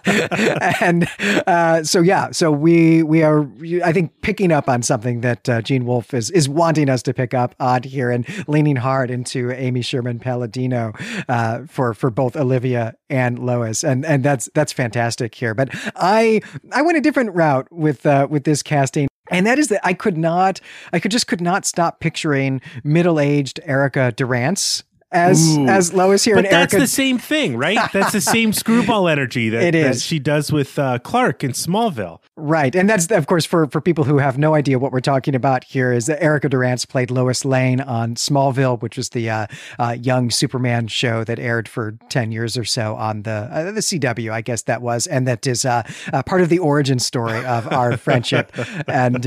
and 0.81 1.09
uh, 1.47 1.85
so 1.85 2.01
yeah, 2.01 2.31
so 2.33 2.51
we 2.51 3.03
we 3.03 3.22
are 3.22 3.49
I 3.85 3.93
think 3.93 4.20
picking 4.20 4.53
up 4.53 4.68
on 4.68 4.83
something 4.83 5.20
that 5.20 5.49
uh, 5.49 5.62
Gene 5.62 5.87
Wolfe 5.87 6.14
is 6.14 6.31
is 6.31 6.49
wanting 6.49 6.89
us 6.89 7.03
to 7.05 7.14
pick 7.14 7.35
up 7.35 7.55
on 7.61 7.85
here 7.85 8.11
and 8.11 8.26
leaning 8.49 8.76
hard 8.76 9.11
into 9.11 9.53
Amy 9.53 9.83
Sherman 9.83 10.18
Palladino 10.18 10.93
uh, 11.29 11.61
for 11.68 11.95
for 11.95 12.11
both 12.11 12.37
Olivia 12.37 12.95
and 13.09 13.39
Lois, 13.39 13.85
and 13.85 14.05
and 14.05 14.24
that's 14.24 14.49
that's 14.55 14.72
fantastic 14.72 15.35
here. 15.35 15.55
But 15.55 15.68
I 15.97 16.41
I 16.73 16.83
went 16.83 16.99
a 16.99 17.01
different 17.01 17.35
route 17.35 17.69
with 17.71 18.07
uh, 18.07 18.27
with 18.31 18.45
this 18.45 18.62
casting. 18.62 19.09
And 19.31 19.47
that 19.47 19.59
is 19.59 19.69
that 19.69 19.87
I 19.87 19.93
could 19.93 20.16
not, 20.16 20.59
I 20.91 20.99
could 20.99 21.11
just 21.11 21.27
could 21.27 21.43
not 21.43 21.66
stop 21.66 22.01
picturing 22.01 22.62
middle 22.83 23.21
aged 23.21 23.61
Erica 23.62 24.11
Durance 24.12 24.85
as 25.11 25.57
Ooh. 25.57 25.67
as 25.67 25.93
Lois 25.93 26.25
here. 26.25 26.35
But 26.35 26.51
that's 26.51 26.75
Erica... 26.75 26.79
the 26.79 26.87
same 26.87 27.19
thing, 27.19 27.57
right? 27.57 27.79
That's 27.93 28.13
the 28.13 28.21
same 28.21 28.53
screwball 28.53 29.09
energy 29.09 29.49
that, 29.49 29.73
that 29.73 30.01
she 30.01 30.19
does 30.19 30.53
with 30.53 30.79
uh, 30.79 30.99
Clark 30.99 31.45
in 31.45 31.53
Smallville. 31.53 32.21
Right, 32.37 32.75
and 32.75 32.89
that's 32.89 33.11
of 33.11 33.27
course 33.27 33.45
for 33.45 33.67
for 33.67 33.81
people 33.81 34.05
who 34.05 34.19
have 34.19 34.39
no 34.39 34.55
idea 34.55 34.79
what 34.79 34.93
we're 34.93 35.01
talking 35.01 35.35
about 35.35 35.65
here 35.65 35.93
is 35.93 36.07
that 36.07 36.23
Erica 36.23 36.49
Durance 36.49 36.85
played 36.85 37.11
Lois 37.11 37.45
Lane 37.45 37.81
on 37.81 38.15
Smallville, 38.15 38.81
which 38.81 38.97
was 38.97 39.09
the 39.11 39.29
uh, 39.31 39.47
uh, 39.79 39.97
young 39.99 40.31
Superman 40.31 40.87
show 40.89 41.25
that 41.25 41.39
aired 41.39 41.69
for 41.69 41.93
ten 42.11 42.31
years 42.31 42.57
or 42.57 42.65
so 42.65 42.95
on 42.97 43.23
the 43.23 43.49
uh, 43.51 43.73
the 43.73 43.81
CW, 43.81 44.31
I 44.31 44.43
guess 44.43 44.63
that 44.63 44.83
was, 44.83 45.07
and 45.07 45.27
that 45.27 45.47
is 45.47 45.65
uh, 45.65 45.83
uh, 46.13 46.23
part 46.23 46.43
of 46.43 46.49
the 46.49 46.59
origin 46.59 46.99
story 46.99 47.45
of 47.45 47.67
our 47.73 47.97
friendship. 47.97 48.53
And 48.87 49.25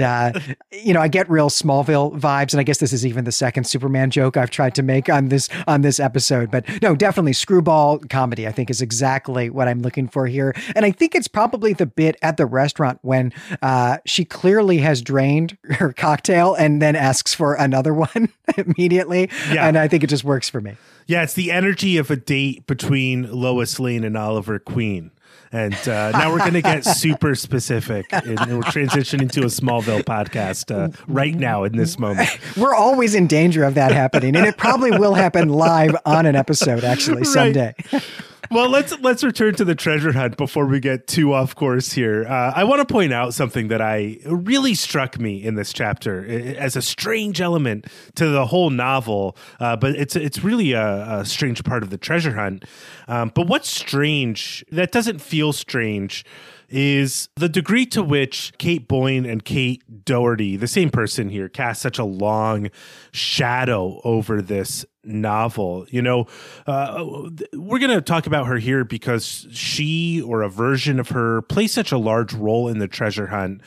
you 0.71 0.93
know, 0.93 1.01
I 1.01 1.07
get 1.07 1.29
real 1.29 1.49
Smallville 1.49 2.17
vibes, 2.19 2.53
and 2.53 2.59
I 2.59 2.63
guess 2.63 2.77
this 2.77 2.93
is 2.93 3.05
even 3.05 3.25
the 3.25 3.31
second 3.31 3.65
Superman 3.65 4.11
joke 4.11 4.37
I've 4.37 4.51
tried 4.51 4.75
to 4.75 4.83
make 4.83 5.09
on 5.09 5.29
this 5.29 5.49
on 5.71 5.81
this 5.81 5.99
episode. 5.99 6.51
But 6.51 6.65
no, 6.81 6.95
definitely 6.95 7.33
screwball 7.33 7.99
comedy, 7.99 8.47
I 8.47 8.51
think 8.51 8.69
is 8.69 8.81
exactly 8.81 9.49
what 9.49 9.67
I'm 9.67 9.81
looking 9.81 10.07
for 10.07 10.27
here. 10.27 10.53
And 10.75 10.85
I 10.85 10.91
think 10.91 11.15
it's 11.15 11.27
probably 11.27 11.73
the 11.73 11.85
bit 11.85 12.17
at 12.21 12.37
the 12.37 12.45
restaurant 12.45 12.99
when 13.01 13.33
uh, 13.61 13.97
she 14.05 14.25
clearly 14.25 14.79
has 14.79 15.01
drained 15.01 15.57
her 15.71 15.93
cocktail 15.93 16.53
and 16.53 16.81
then 16.81 16.95
asks 16.95 17.33
for 17.33 17.55
another 17.55 17.93
one 17.93 18.29
immediately. 18.57 19.29
Yeah. 19.51 19.67
And 19.67 19.77
I 19.77 19.87
think 19.87 20.03
it 20.03 20.07
just 20.07 20.23
works 20.23 20.49
for 20.49 20.61
me. 20.61 20.75
Yeah, 21.07 21.23
it's 21.23 21.33
the 21.33 21.51
energy 21.51 21.97
of 21.97 22.11
a 22.11 22.15
date 22.15 22.67
between 22.67 23.31
Lois 23.31 23.79
Lane 23.79 24.03
and 24.03 24.15
Oliver 24.15 24.59
Queen. 24.59 25.11
And 25.51 25.75
uh, 25.87 26.11
now 26.11 26.31
we're 26.31 26.39
going 26.39 26.53
to 26.53 26.61
get 26.61 26.85
super 26.85 27.35
specific. 27.35 28.05
And 28.11 28.25
we're 28.25 28.63
transitioning 28.63 29.29
to 29.31 29.41
a 29.41 29.45
Smallville 29.45 30.03
podcast 30.03 30.73
uh, 30.73 30.95
right 31.07 31.35
now 31.35 31.63
in 31.63 31.75
this 31.75 31.99
moment. 31.99 32.29
We're 32.57 32.75
always 32.75 33.15
in 33.15 33.27
danger 33.27 33.63
of 33.63 33.73
that 33.75 33.91
happening. 33.91 34.35
And 34.35 34.45
it 34.45 34.57
probably 34.57 34.91
will 34.91 35.13
happen 35.13 35.49
live 35.49 35.95
on 36.05 36.25
an 36.25 36.35
episode, 36.35 36.83
actually, 36.83 37.23
someday. 37.25 37.75
Right 37.91 38.03
well, 38.51 38.69
let's 38.69 38.99
let's 38.99 39.23
return 39.23 39.55
to 39.55 39.65
the 39.65 39.75
treasure 39.75 40.11
hunt 40.11 40.35
before 40.35 40.65
we 40.65 40.79
get 40.79 41.07
too 41.07 41.33
off 41.33 41.55
course 41.55 41.93
here. 41.93 42.25
Uh, 42.27 42.51
I 42.53 42.65
want 42.65 42.85
to 42.85 42.93
point 42.93 43.13
out 43.13 43.33
something 43.33 43.69
that 43.69 43.81
I 43.81 44.17
really 44.25 44.73
struck 44.73 45.17
me 45.17 45.41
in 45.41 45.55
this 45.55 45.71
chapter 45.71 46.25
as 46.57 46.75
a 46.75 46.81
strange 46.81 47.39
element 47.39 47.87
to 48.15 48.27
the 48.27 48.45
whole 48.45 48.69
novel, 48.69 49.37
uh, 49.59 49.77
but 49.77 49.95
it's 49.95 50.15
it's 50.15 50.43
really 50.43 50.73
a, 50.73 51.19
a, 51.19 51.25
strange 51.25 51.63
part 51.63 51.81
of 51.81 51.91
the 51.91 51.97
treasure 51.97 52.35
hunt. 52.35 52.65
Um, 53.07 53.31
but 53.33 53.47
what's 53.47 53.69
strange 53.69 54.65
that 54.71 54.91
doesn't 54.91 55.19
feel 55.19 55.53
strange 55.53 56.25
is 56.71 57.29
the 57.35 57.49
degree 57.49 57.85
to 57.87 58.01
which 58.01 58.53
Kate 58.57 58.87
Boyne 58.87 59.25
and 59.25 59.43
Kate 59.43 59.83
Doherty, 60.05 60.55
the 60.57 60.67
same 60.67 60.89
person 60.89 61.29
here, 61.29 61.49
cast 61.49 61.81
such 61.81 61.99
a 61.99 62.03
long 62.03 62.69
shadow 63.11 63.99
over 64.03 64.41
this 64.41 64.85
novel. 65.03 65.85
You 65.89 66.01
know, 66.01 66.27
uh, 66.65 67.29
we're 67.53 67.79
going 67.79 67.91
to 67.91 68.01
talk 68.01 68.25
about 68.25 68.47
her 68.47 68.57
here 68.57 68.83
because 68.83 69.47
she 69.51 70.21
or 70.21 70.41
a 70.41 70.49
version 70.49 70.99
of 70.99 71.09
her 71.09 71.41
plays 71.43 71.73
such 71.73 71.91
a 71.91 71.97
large 71.97 72.33
role 72.33 72.67
in 72.67 72.79
the 72.79 72.87
treasure 72.87 73.27
hunt. 73.27 73.61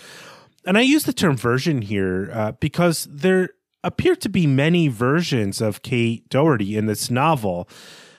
And 0.67 0.79
I 0.79 0.81
use 0.81 1.05
the 1.05 1.13
term 1.13 1.37
version 1.37 1.83
here 1.83 2.31
uh, 2.33 2.53
because 2.53 3.07
there 3.11 3.51
appear 3.83 4.17
to 4.17 4.29
be 4.31 4.47
many 4.47 4.89
versions 4.89 5.61
of 5.61 5.83
Kate 5.83 6.29
Doherty 6.31 6.77
in 6.77 6.87
this 6.87 7.11
novel. 7.11 7.69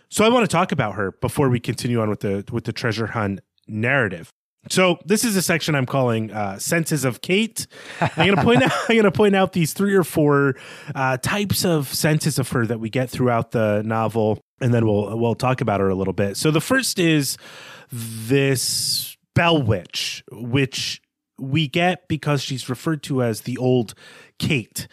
So 0.09 0.23
I 0.23 0.29
want 0.29 0.43
to 0.43 0.47
talk 0.47 0.71
about 0.71 0.93
her 0.93 1.11
before 1.11 1.49
we 1.49 1.59
continue 1.59 1.99
on 1.99 2.09
with 2.09 2.19
the 2.19 2.45
with 2.51 2.65
the 2.65 2.71
treasure 2.71 3.07
hunt 3.07 3.41
narrative. 3.67 4.31
So 4.69 4.97
this 5.05 5.23
is 5.23 5.35
a 5.35 5.41
section 5.41 5.75
I'm 5.75 5.85
calling 5.85 6.31
uh, 6.31 6.59
"Senses 6.59 7.05
of 7.05 7.21
Kate." 7.21 7.67
I'm 8.01 8.09
going 8.15 8.35
to 8.35 8.43
point 8.43 8.63
out. 8.63 8.71
I'm 8.89 9.03
to 9.03 9.11
point 9.11 9.35
out 9.35 9.53
these 9.53 9.73
three 9.73 9.93
or 9.93 10.03
four 10.03 10.55
uh, 10.93 11.17
types 11.17 11.65
of 11.65 11.93
senses 11.93 12.39
of 12.39 12.49
her 12.49 12.65
that 12.65 12.79
we 12.79 12.89
get 12.89 13.09
throughout 13.09 13.51
the 13.51 13.81
novel, 13.85 14.39
and 14.59 14.73
then 14.73 14.85
we'll 14.85 15.17
we'll 15.17 15.35
talk 15.35 15.61
about 15.61 15.79
her 15.79 15.89
a 15.89 15.95
little 15.95 16.13
bit. 16.13 16.37
So 16.37 16.51
the 16.51 16.61
first 16.61 16.99
is 16.99 17.37
this 17.91 19.17
Bell 19.35 19.61
Witch, 19.61 20.23
which 20.31 21.01
we 21.37 21.67
get 21.67 22.07
because 22.07 22.41
she's 22.41 22.69
referred 22.69 23.03
to 23.03 23.21
as 23.21 23.41
the 23.41 23.57
old 23.57 23.93
Kate. 24.39 24.87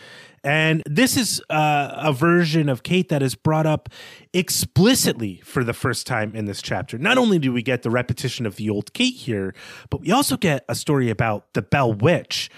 And 0.45 0.82
this 0.86 1.16
is 1.16 1.40
uh, 1.51 1.93
a 1.97 2.12
version 2.12 2.68
of 2.68 2.82
Kate 2.82 3.09
that 3.11 3.22
is 3.22 3.34
brought 3.34 3.66
up 3.66 3.88
explicitly 4.32 5.40
for 5.45 5.62
the 5.62 5.72
first 5.72 6.07
time 6.07 6.34
in 6.34 6.47
this 6.47 6.61
chapter. 6.61 6.99
Not 6.99 7.16
only 7.16 7.38
do 7.38 7.53
we 7.53 7.62
get 7.62 7.82
the 7.82 7.90
repetition 7.90 8.45
of 8.45 8.57
the 8.57 8.68
old 8.68 8.93
Kate 8.93 9.14
here, 9.14 9.55
but 9.88 10.01
we 10.01 10.11
also 10.11 10.36
get 10.36 10.64
a 10.68 10.74
story 10.74 11.11
about 11.11 11.53
the 11.55 11.62
Bell 11.62 11.93
Witch. 11.93 12.51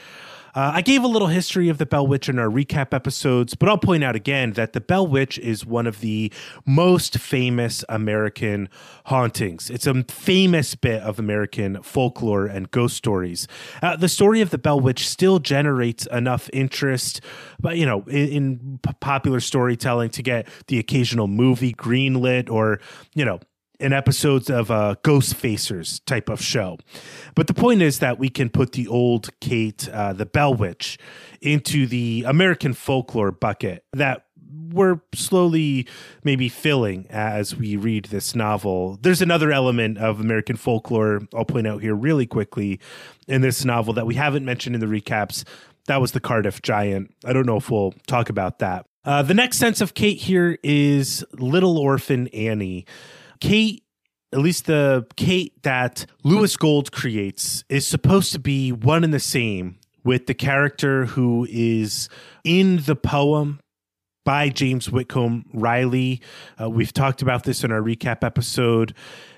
Uh, 0.55 0.71
I 0.75 0.83
gave 0.83 1.03
a 1.03 1.09
little 1.09 1.27
history 1.29 1.69
of 1.69 1.79
the 1.79 1.87
Bell 1.87 2.07
Witch 2.07 2.29
in 2.29 2.39
our 2.39 2.47
recap 2.47 2.95
episodes, 2.95 3.57
but 3.57 3.69
I'll 3.69 3.77
point 3.77 4.05
out 4.05 4.15
again 4.15 4.53
that 4.53 4.73
the 4.73 4.81
Bell 4.81 5.05
Witch 5.05 5.37
is 5.41 5.67
one 5.67 5.89
of 5.89 6.01
the 6.01 6.33
most 6.65 7.19
famous 7.19 7.85
American 7.89 8.69
hauntings. 9.07 9.69
It's 9.69 9.87
a 9.89 10.05
famous 10.05 10.77
bit 10.77 11.03
of 11.03 11.19
American 11.19 11.83
folklore 11.83 12.47
and 12.47 12.71
ghost 12.71 12.97
stories. 12.97 13.49
Uh, 13.83 13.97
the 13.97 14.09
story 14.09 14.41
of 14.41 14.51
the 14.51 14.59
Bell 14.59 14.79
Witch 14.79 15.09
still 15.09 15.41
generates 15.41 16.07
enough 16.07 16.49
interest, 16.53 17.21
but 17.59 17.77
you 17.77 17.85
know, 17.85 18.05
in, 18.05 18.29
in 18.29 18.81
popular 19.01 19.41
storytelling 19.41 20.11
to 20.11 20.23
get 20.23 20.47
the 20.69 20.79
occasional 20.79 21.27
movie 21.27 21.73
greenlit 21.73 22.49
or 22.49 22.81
you 23.15 23.25
know 23.25 23.41
in 23.81 23.93
episodes 23.93 24.51
of 24.51 24.71
a 24.71 24.97
Ghost 25.03 25.35
Facers 25.35 26.01
type 26.05 26.29
of 26.29 26.41
show. 26.41 26.79
But 27.35 27.47
the 27.47 27.55
point 27.55 27.83
is 27.83 27.99
that 27.99 28.19
we 28.19 28.29
can 28.29 28.51
put 28.51 28.73
the 28.73 28.89
old 28.89 29.31
Kate, 29.41 29.89
uh, 29.89 30.13
the 30.13 30.27
Bell 30.27 30.55
Witch, 30.55 30.99
into 31.41 31.87
the 31.87 32.25
American 32.27 32.73
folklore 32.73 33.33
bucket 33.33 33.85
that 33.93 34.27
we're 34.71 35.01
slowly 35.15 35.87
maybe 36.23 36.49
filling 36.49 37.07
as 37.11 37.57
we 37.57 37.77
read 37.77 38.07
this 38.07 38.35
novel. 38.35 38.99
There's 39.03 39.23
another 39.23 39.53
element 39.53 39.99
of 39.99 40.21
American 40.21 40.57
folklore 40.57 41.21
I'll 41.35 41.45
point 41.45 41.67
out 41.67 41.83
here 41.83 41.95
really 41.95 42.27
quickly 42.27 42.81
in 43.29 43.41
this 43.41 43.65
novel 43.65 43.95
that 43.95 44.07
we 44.07 44.15
haven't 44.15 44.45
mentioned 44.45 44.75
in 44.75 44.81
the 44.81 44.87
recaps. 44.87 45.45
That 45.87 46.01
was 46.01 46.13
the 46.13 46.21
Cardiff 46.21 46.63
Giant. 46.63 47.15
I 47.25 47.33
don't 47.33 47.47
know 47.47 47.57
if 47.57 47.71
we'll 47.71 47.95
talk 48.07 48.31
about 48.31 48.61
that. 48.61 48.87
Uh, 49.05 49.23
the 49.23 49.35
next 49.35 49.59
sense 49.59 49.81
of 49.81 49.95
Kate 49.95 50.19
here 50.19 50.59
is 50.63 51.25
Little 51.33 51.79
Orphan 51.79 52.29
Annie. 52.29 52.87
Kate 53.45 53.83
at 54.33 54.39
least 54.39 54.65
the 54.65 55.07
Kate 55.17 55.63
that 55.65 56.07
Lewis 56.25 56.57
Gold 56.57 56.91
creates 56.91 57.63
is 57.69 57.87
supposed 57.87 58.33
to 58.33 58.39
be 58.39 58.73
one 58.73 59.05
and 59.05 59.13
the 59.13 59.21
same 59.21 59.79
with 60.03 60.27
the 60.27 60.33
character 60.33 61.05
who 61.05 61.47
is 61.51 62.09
in 62.43 62.79
the 62.85 62.97
poem 62.97 63.61
by 64.25 64.49
James 64.49 64.91
Whitcomb 64.91 65.45
Riley. 65.53 66.23
Uh, 66.59 66.71
we've 66.71 66.95
talked 66.95 67.21
about 67.21 67.45
this 67.45 67.63
in 67.63 67.71
our 67.71 67.83
recap 67.83 68.25
episode. 68.25 68.95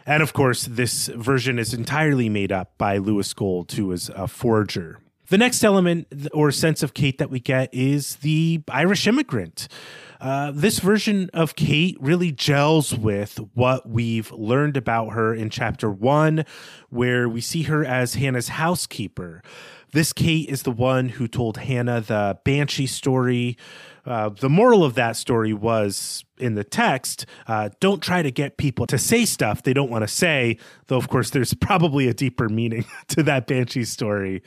And 0.06 0.22
of 0.22 0.32
course, 0.32 0.66
this 0.66 1.08
version 1.08 1.58
is 1.58 1.74
entirely 1.74 2.28
made 2.28 2.52
up 2.52 2.78
by 2.78 2.98
Lewis 2.98 3.34
Gold, 3.34 3.72
who 3.72 3.90
is 3.90 4.08
a 4.10 4.28
forger. 4.28 5.00
The 5.30 5.38
next 5.38 5.64
element 5.64 6.06
or 6.32 6.52
sense 6.52 6.84
of 6.84 6.94
Kate 6.94 7.18
that 7.18 7.30
we 7.30 7.40
get 7.40 7.74
is 7.74 8.16
the 8.16 8.62
Irish 8.68 9.08
immigrant. 9.08 9.66
Uh, 10.20 10.50
this 10.54 10.78
version 10.78 11.30
of 11.34 11.56
Kate 11.56 11.96
really 12.00 12.32
gels 12.32 12.94
with 12.94 13.38
what 13.54 13.88
we've 13.88 14.30
learned 14.32 14.76
about 14.76 15.10
her 15.10 15.34
in 15.34 15.50
chapter 15.50 15.90
one, 15.90 16.44
where 16.88 17.28
we 17.28 17.40
see 17.40 17.62
her 17.64 17.84
as 17.84 18.14
Hannah's 18.14 18.48
housekeeper. 18.48 19.42
This 19.92 20.12
Kate 20.12 20.48
is 20.48 20.62
the 20.62 20.70
one 20.70 21.08
who 21.10 21.28
told 21.28 21.58
Hannah 21.58 22.00
the 22.00 22.38
Banshee 22.44 22.86
story. 22.86 23.56
Uh, 24.04 24.28
the 24.28 24.48
moral 24.48 24.84
of 24.84 24.94
that 24.94 25.16
story 25.16 25.52
was 25.52 26.24
in 26.38 26.54
the 26.54 26.62
text 26.62 27.26
uh, 27.46 27.70
don't 27.80 28.02
try 28.02 28.22
to 28.22 28.30
get 28.30 28.56
people 28.56 28.86
to 28.86 28.98
say 28.98 29.24
stuff 29.24 29.62
they 29.62 29.72
don't 29.72 29.90
want 29.90 30.02
to 30.02 30.08
say, 30.08 30.58
though, 30.88 30.96
of 30.96 31.08
course, 31.08 31.30
there's 31.30 31.54
probably 31.54 32.08
a 32.08 32.14
deeper 32.14 32.48
meaning 32.48 32.84
to 33.08 33.22
that 33.22 33.46
Banshee 33.46 33.84
story. 33.84 34.42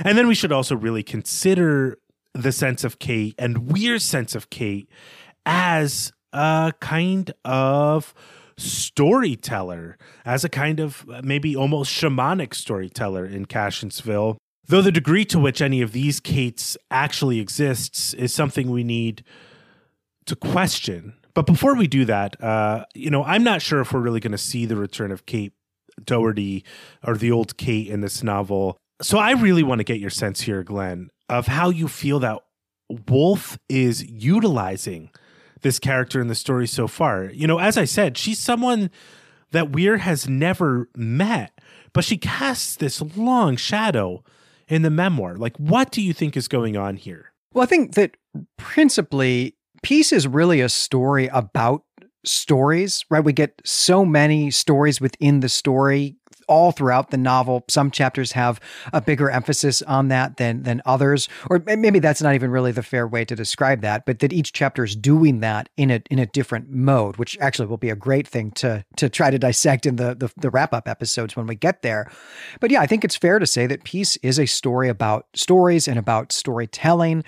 And 0.00 0.16
then 0.16 0.26
we 0.26 0.34
should 0.34 0.52
also 0.52 0.76
really 0.76 1.02
consider 1.02 1.98
the 2.42 2.52
sense 2.52 2.84
of 2.84 2.98
Kate 2.98 3.34
and 3.38 3.70
Weer's 3.72 4.04
sense 4.04 4.34
of 4.34 4.50
Kate 4.50 4.88
as 5.44 6.12
a 6.32 6.72
kind 6.80 7.32
of 7.44 8.14
storyteller, 8.58 9.98
as 10.24 10.44
a 10.44 10.48
kind 10.48 10.80
of 10.80 11.06
maybe 11.22 11.54
almost 11.54 11.92
shamanic 11.92 12.54
storyteller 12.54 13.24
in 13.24 13.46
Cassionsville. 13.46 14.36
Though 14.68 14.82
the 14.82 14.92
degree 14.92 15.24
to 15.26 15.38
which 15.38 15.62
any 15.62 15.80
of 15.80 15.92
these 15.92 16.18
Kates 16.18 16.76
actually 16.90 17.38
exists 17.38 18.14
is 18.14 18.34
something 18.34 18.70
we 18.70 18.82
need 18.82 19.22
to 20.26 20.34
question. 20.34 21.14
But 21.34 21.46
before 21.46 21.76
we 21.76 21.86
do 21.86 22.04
that, 22.06 22.42
uh, 22.42 22.84
you 22.94 23.10
know, 23.10 23.22
I'm 23.22 23.44
not 23.44 23.62
sure 23.62 23.80
if 23.80 23.92
we're 23.92 24.00
really 24.00 24.20
going 24.20 24.32
to 24.32 24.38
see 24.38 24.66
the 24.66 24.76
return 24.76 25.12
of 25.12 25.26
Kate 25.26 25.52
Doherty 26.02 26.64
or 27.04 27.16
the 27.16 27.30
old 27.30 27.56
Kate 27.56 27.86
in 27.88 28.00
this 28.00 28.22
novel. 28.22 28.76
So 29.02 29.18
I 29.18 29.32
really 29.32 29.62
want 29.62 29.78
to 29.80 29.84
get 29.84 30.00
your 30.00 30.10
sense 30.10 30.40
here, 30.40 30.62
Glenn, 30.62 31.10
of 31.28 31.46
how 31.46 31.70
you 31.70 31.88
feel 31.88 32.20
that 32.20 32.42
Wolfe 33.08 33.58
is 33.68 34.04
utilizing 34.04 35.10
this 35.62 35.78
character 35.78 36.20
in 36.20 36.28
the 36.28 36.34
story 36.34 36.66
so 36.66 36.86
far. 36.86 37.24
You 37.24 37.46
know, 37.46 37.58
as 37.58 37.76
I 37.76 37.84
said, 37.84 38.16
she's 38.16 38.38
someone 38.38 38.90
that 39.52 39.72
Weer 39.72 39.96
has 39.98 40.28
never 40.28 40.88
met, 40.96 41.58
but 41.92 42.04
she 42.04 42.16
casts 42.16 42.76
this 42.76 43.00
long 43.16 43.56
shadow 43.56 44.22
in 44.68 44.82
the 44.82 44.90
memoir. 44.90 45.36
Like, 45.36 45.56
what 45.56 45.90
do 45.90 46.02
you 46.02 46.12
think 46.12 46.36
is 46.36 46.48
going 46.48 46.76
on 46.76 46.96
here? 46.96 47.32
Well, 47.52 47.62
I 47.62 47.66
think 47.66 47.94
that 47.94 48.16
principally, 48.58 49.56
Peace 49.82 50.12
is 50.12 50.26
really 50.26 50.60
a 50.60 50.68
story 50.68 51.28
about 51.28 51.84
stories, 52.26 53.04
right? 53.10 53.24
We 53.24 53.32
get 53.32 53.60
so 53.64 54.04
many 54.04 54.50
stories 54.50 55.00
within 55.00 55.40
the 55.40 55.48
story 55.48 56.16
all 56.48 56.72
throughout 56.72 57.10
the 57.10 57.16
novel. 57.16 57.64
Some 57.68 57.90
chapters 57.90 58.32
have 58.32 58.60
a 58.92 59.00
bigger 59.00 59.30
emphasis 59.30 59.82
on 59.82 60.08
that 60.08 60.36
than 60.36 60.62
than 60.62 60.82
others, 60.86 61.28
or 61.50 61.62
maybe 61.66 61.98
that's 61.98 62.22
not 62.22 62.34
even 62.34 62.50
really 62.50 62.72
the 62.72 62.82
fair 62.82 63.06
way 63.06 63.24
to 63.24 63.34
describe 63.34 63.80
that. 63.82 64.06
But 64.06 64.20
that 64.20 64.32
each 64.32 64.52
chapter 64.52 64.84
is 64.84 64.96
doing 64.96 65.40
that 65.40 65.68
in 65.76 65.90
a 65.90 66.02
in 66.10 66.18
a 66.18 66.26
different 66.26 66.70
mode, 66.70 67.16
which 67.16 67.36
actually 67.40 67.66
will 67.66 67.76
be 67.76 67.90
a 67.90 67.96
great 67.96 68.26
thing 68.26 68.50
to 68.52 68.84
to 68.96 69.08
try 69.08 69.30
to 69.30 69.38
dissect 69.38 69.86
in 69.86 69.96
the 69.96 70.14
the, 70.14 70.30
the 70.36 70.50
wrap 70.50 70.72
up 70.72 70.88
episodes 70.88 71.36
when 71.36 71.46
we 71.46 71.54
get 71.54 71.82
there. 71.82 72.10
But 72.60 72.70
yeah, 72.70 72.80
I 72.80 72.86
think 72.86 73.04
it's 73.04 73.16
fair 73.16 73.38
to 73.38 73.46
say 73.46 73.66
that 73.66 73.84
Peace 73.84 74.16
is 74.18 74.38
a 74.38 74.46
story 74.46 74.88
about 74.88 75.26
stories 75.34 75.88
and 75.88 75.98
about 75.98 76.32
storytelling. 76.32 77.24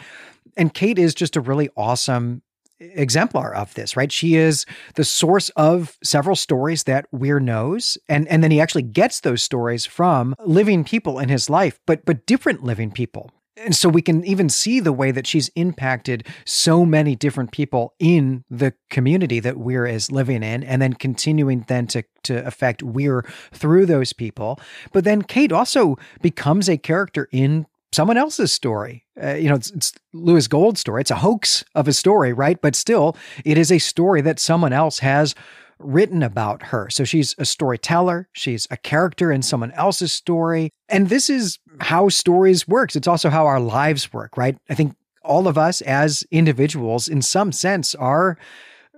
And 0.57 0.75
Kate 0.75 0.99
is 0.99 1.15
just 1.15 1.37
a 1.37 1.41
really 1.41 1.69
awesome 1.77 2.43
exemplar 2.81 3.55
of 3.55 3.75
this, 3.75 3.97
right? 3.97 4.11
She 4.11 4.37
is 4.37 4.67
the 4.95 5.05
source 5.05 5.49
of 5.51 5.99
several 6.03 6.37
stories 6.37 6.85
that 6.85 7.07
Weer 7.13 7.41
knows, 7.41 7.99
and 8.09 8.29
and 8.29 8.43
then 8.43 8.51
he 8.51 8.61
actually 8.61 8.83
gets 8.83 9.21
those 9.21 9.43
stories 9.43 9.87
from 9.87 10.35
living 10.45 10.85
people 10.85 11.19
in 11.19 11.29
his 11.29 11.51
life, 11.51 11.81
but 11.87 12.05
but 12.05 12.27
different 12.27 12.65
living 12.65 12.91
people. 12.91 13.31
And 13.57 13.75
so 13.75 13.89
we 13.89 14.03
can 14.03 14.25
even 14.25 14.49
see 14.49 14.79
the 14.79 14.93
way 14.93 15.11
that 15.11 15.27
she's 15.27 15.49
impacted 15.57 16.27
so 16.45 16.85
many 16.85 17.17
different 17.17 17.51
people 17.51 17.95
in 17.99 18.45
the 18.49 18.73
community 18.89 19.41
that 19.41 19.59
Weer 19.59 19.85
is 19.85 20.13
living 20.13 20.45
in, 20.45 20.63
and 20.63 20.81
then 20.81 20.93
continuing 20.93 21.65
then 21.67 21.87
to 21.89 22.05
to 22.25 22.47
affect 22.47 22.83
Weer 22.83 23.25
through 23.53 23.87
those 23.87 24.13
people. 24.13 24.61
But 24.93 25.05
then 25.05 25.23
Kate 25.23 25.53
also 25.53 25.97
becomes 26.23 26.69
a 26.69 26.79
character 26.79 27.29
in 27.33 27.67
someone 27.93 28.17
else's 28.17 28.53
story. 28.53 29.05
Uh, 29.23 29.35
you 29.35 29.49
know, 29.49 29.55
it's, 29.55 29.71
it's 29.71 29.93
Lewis 30.13 30.47
Gold's 30.49 30.81
story. 30.81 31.01
It's 31.01 31.11
a 31.11 31.17
hoax 31.17 31.65
of 31.75 31.89
a 31.89 31.93
story, 31.93 32.33
right? 32.33 32.61
But 32.61 32.75
still, 32.75 33.17
it 33.45 33.59
is 33.59 33.73
a 33.73 33.79
story 33.79 34.21
that 34.23 34.39
someone 34.39 34.73
else 34.73 34.99
has 35.01 35.35
written 35.79 36.23
about 36.23 36.65
her. 36.65 36.91
So 36.91 37.05
she's 37.05 37.35
a 37.39 37.45
storyteller, 37.45 38.29
she's 38.33 38.67
a 38.71 38.77
character 38.77 39.31
in 39.31 39.43
someone 39.43 39.71
else's 39.73 40.13
story. 40.13 40.71
And 40.89 41.09
this 41.09 41.31
is 41.31 41.59
how 41.81 42.09
stories 42.09 42.67
works. 42.67 42.97
It's 42.97 43.09
also 43.09 43.31
how 43.31 43.47
our 43.47 43.61
lives 43.61 44.13
work, 44.13 44.37
right? 44.37 44.59
I 44.69 44.75
think 44.75 44.97
all 45.23 45.47
of 45.47 45.57
us 45.57 45.81
as 45.83 46.25
individuals 46.31 47.07
in 47.07 47.23
some 47.23 47.53
sense 47.53 47.95
are 47.95 48.39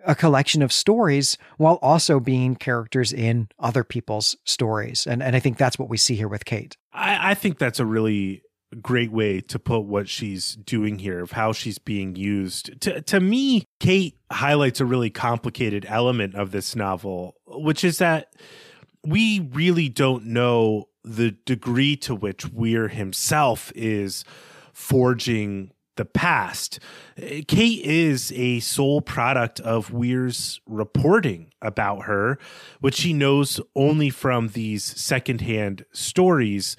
a 0.06 0.14
collection 0.14 0.62
of 0.62 0.72
stories 0.72 1.36
while 1.58 1.78
also 1.82 2.20
being 2.20 2.56
characters 2.56 3.12
in 3.12 3.48
other 3.58 3.84
people's 3.84 4.36
stories. 4.44 5.06
And 5.06 5.22
and 5.22 5.36
I 5.36 5.40
think 5.40 5.58
that's 5.58 5.78
what 5.78 5.90
we 5.90 5.98
see 5.98 6.16
here 6.16 6.28
with 6.28 6.46
Kate. 6.46 6.76
I, 6.92 7.32
I 7.32 7.34
think 7.34 7.58
that's 7.58 7.80
a 7.80 7.84
really 7.84 8.42
great 8.76 9.10
way 9.10 9.40
to 9.40 9.58
put 9.58 9.80
what 9.80 10.08
she's 10.08 10.54
doing 10.56 10.98
here 10.98 11.20
of 11.20 11.32
how 11.32 11.52
she's 11.52 11.78
being 11.78 12.16
used. 12.16 12.80
To 12.82 13.00
to 13.02 13.20
me, 13.20 13.64
Kate 13.80 14.16
highlights 14.30 14.80
a 14.80 14.84
really 14.84 15.10
complicated 15.10 15.84
element 15.88 16.34
of 16.34 16.50
this 16.52 16.76
novel, 16.76 17.34
which 17.46 17.84
is 17.84 17.98
that 17.98 18.34
we 19.04 19.40
really 19.52 19.88
don't 19.88 20.26
know 20.26 20.88
the 21.02 21.32
degree 21.44 21.96
to 21.96 22.14
which 22.14 22.48
Weer 22.52 22.88
himself 22.88 23.72
is 23.74 24.24
forging 24.72 25.72
the 25.96 26.04
past. 26.04 26.78
Kate 27.16 27.84
is 27.84 28.32
a 28.32 28.60
sole 28.60 29.00
product 29.00 29.60
of 29.60 29.92
Weer's 29.92 30.60
reporting 30.66 31.52
about 31.60 32.04
her, 32.04 32.38
which 32.80 32.94
she 32.94 33.12
knows 33.12 33.60
only 33.74 34.10
from 34.10 34.48
these 34.48 34.84
secondhand 34.84 35.84
stories. 35.92 36.76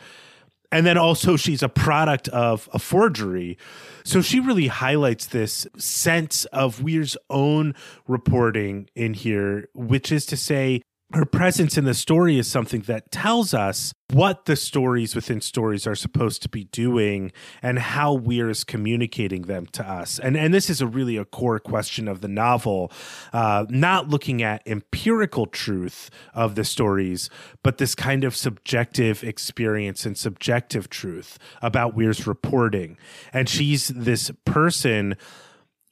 And 0.72 0.86
then 0.86 0.98
also, 0.98 1.36
she's 1.36 1.62
a 1.62 1.70
product 1.70 2.30
of 2.30 2.70
a 2.74 2.80
forgery. 2.80 3.58
So 4.06 4.22
she 4.22 4.40
really 4.40 4.68
highlights 4.68 5.26
this 5.26 5.68
sense 5.78 6.46
of 6.46 6.82
Weer's 6.82 7.18
own 7.30 7.76
reporting 8.08 8.90
in 8.96 9.14
here, 9.14 9.68
which 9.74 10.12
is 10.12 10.26
to 10.28 10.38
say, 10.38 10.82
her 11.14 11.26
presence 11.26 11.78
in 11.78 11.86
the 11.86 11.94
story 11.94 12.38
is 12.38 12.48
something 12.48 12.82
that 12.82 13.12
tells 13.12 13.54
us 13.54 13.94
what 14.12 14.46
the 14.46 14.56
stories 14.56 15.16
within 15.16 15.42
stories 15.42 15.88
are 15.88 15.96
supposed 15.96 16.42
to 16.42 16.50
be 16.50 16.66
doing 16.66 17.32
and 17.62 17.80
how 17.80 18.14
Weer 18.14 18.50
is 18.50 18.64
communicating 18.64 19.44
them 19.44 19.66
to 19.68 19.90
us. 19.90 20.20
And 20.20 20.36
and 20.36 20.54
this 20.54 20.70
is 20.70 20.82
a 20.82 20.88
really 20.88 21.18
a 21.18 21.26
core 21.26 21.60
question 21.60 22.08
of 22.08 22.22
the 22.22 22.28
novel 22.28 22.92
uh, 23.34 23.66
not 23.70 24.10
looking 24.10 24.42
at 24.42 24.62
empirical 24.66 25.46
truth 25.46 26.10
of 26.34 26.56
the 26.56 26.64
stories 26.64 27.30
but 27.64 27.78
this 27.78 27.96
kind 27.96 28.24
of 28.24 28.36
subjective 28.36 29.24
experience 29.24 30.06
and 30.06 30.18
subjective 30.18 30.90
truth 30.90 31.38
about 31.62 31.96
weer's 31.96 32.28
reporting. 32.28 32.98
And 33.34 33.48
she's 33.48 33.90
this 33.90 34.32
person 34.46 35.16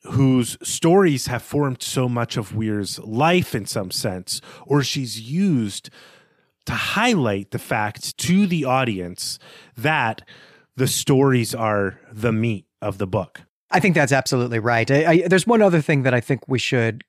whose 0.03 0.57
stories 0.67 1.27
have 1.27 1.41
formed 1.41 1.81
so 1.81 2.07
much 2.07 2.37
of 2.37 2.55
Weer's 2.55 2.99
life 2.99 3.53
in 3.53 3.65
some 3.65 3.91
sense, 3.91 4.41
or 4.65 4.81
she's 4.81 5.19
used 5.19 5.89
to 6.65 6.73
highlight 6.73 7.51
the 7.51 7.59
fact 7.59 8.17
to 8.17 8.47
the 8.47 8.65
audience 8.65 9.39
that 9.75 10.21
the 10.75 10.87
stories 10.87 11.53
are 11.53 11.99
the 12.11 12.31
meat 12.31 12.65
of 12.81 12.97
the 12.97 13.07
book. 13.07 13.41
I 13.71 13.79
think 13.79 13.95
that's 13.95 14.11
absolutely 14.11 14.59
right. 14.59 14.89
I, 14.89 15.05
I, 15.05 15.27
there's 15.27 15.45
one 15.45 15.61
other 15.61 15.81
thing 15.81 16.03
that 16.03 16.13
I 16.13 16.21
think 16.21 16.47
we 16.47 16.59
should 16.59 17.03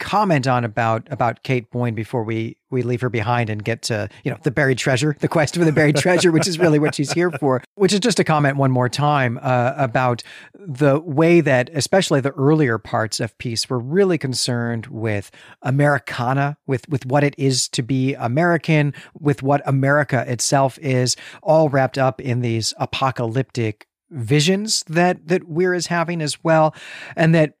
comment 0.00 0.48
on 0.48 0.64
about 0.64 1.06
about 1.10 1.44
Kate 1.44 1.70
Boyne 1.70 1.94
before 1.94 2.24
we 2.24 2.56
we 2.70 2.82
leave 2.82 3.00
her 3.02 3.10
behind 3.10 3.50
and 3.50 3.62
get 3.62 3.82
to 3.82 4.08
you 4.24 4.30
know 4.30 4.38
the 4.42 4.50
buried 4.50 4.78
treasure, 4.78 5.14
the 5.20 5.28
quest 5.28 5.54
for 5.54 5.64
the 5.64 5.72
buried 5.72 5.96
treasure, 5.96 6.32
which 6.32 6.48
is 6.48 6.58
really 6.58 6.78
what 6.80 6.94
she's 6.94 7.12
here 7.12 7.30
for. 7.30 7.62
Which 7.76 7.92
is 7.92 8.00
just 8.00 8.18
a 8.18 8.24
comment 8.24 8.56
one 8.56 8.72
more 8.72 8.88
time 8.88 9.38
uh, 9.40 9.74
about 9.76 10.22
the 10.54 10.98
way 10.98 11.40
that 11.40 11.70
especially 11.74 12.20
the 12.20 12.32
earlier 12.32 12.78
parts 12.78 13.20
of 13.20 13.36
Peace 13.38 13.68
were 13.70 13.78
really 13.78 14.18
concerned 14.18 14.86
with 14.86 15.30
Americana, 15.62 16.56
with 16.66 16.88
with 16.88 17.06
what 17.06 17.22
it 17.22 17.34
is 17.38 17.68
to 17.68 17.82
be 17.82 18.14
American, 18.14 18.94
with 19.18 19.42
what 19.42 19.62
America 19.66 20.24
itself 20.26 20.78
is, 20.80 21.14
all 21.42 21.68
wrapped 21.68 21.98
up 21.98 22.20
in 22.20 22.40
these 22.40 22.74
apocalyptic 22.78 23.86
visions 24.10 24.82
that 24.88 25.28
that 25.28 25.48
Weer 25.48 25.74
is 25.74 25.86
having 25.86 26.20
as 26.20 26.42
well, 26.42 26.74
and 27.16 27.34
that 27.34 27.54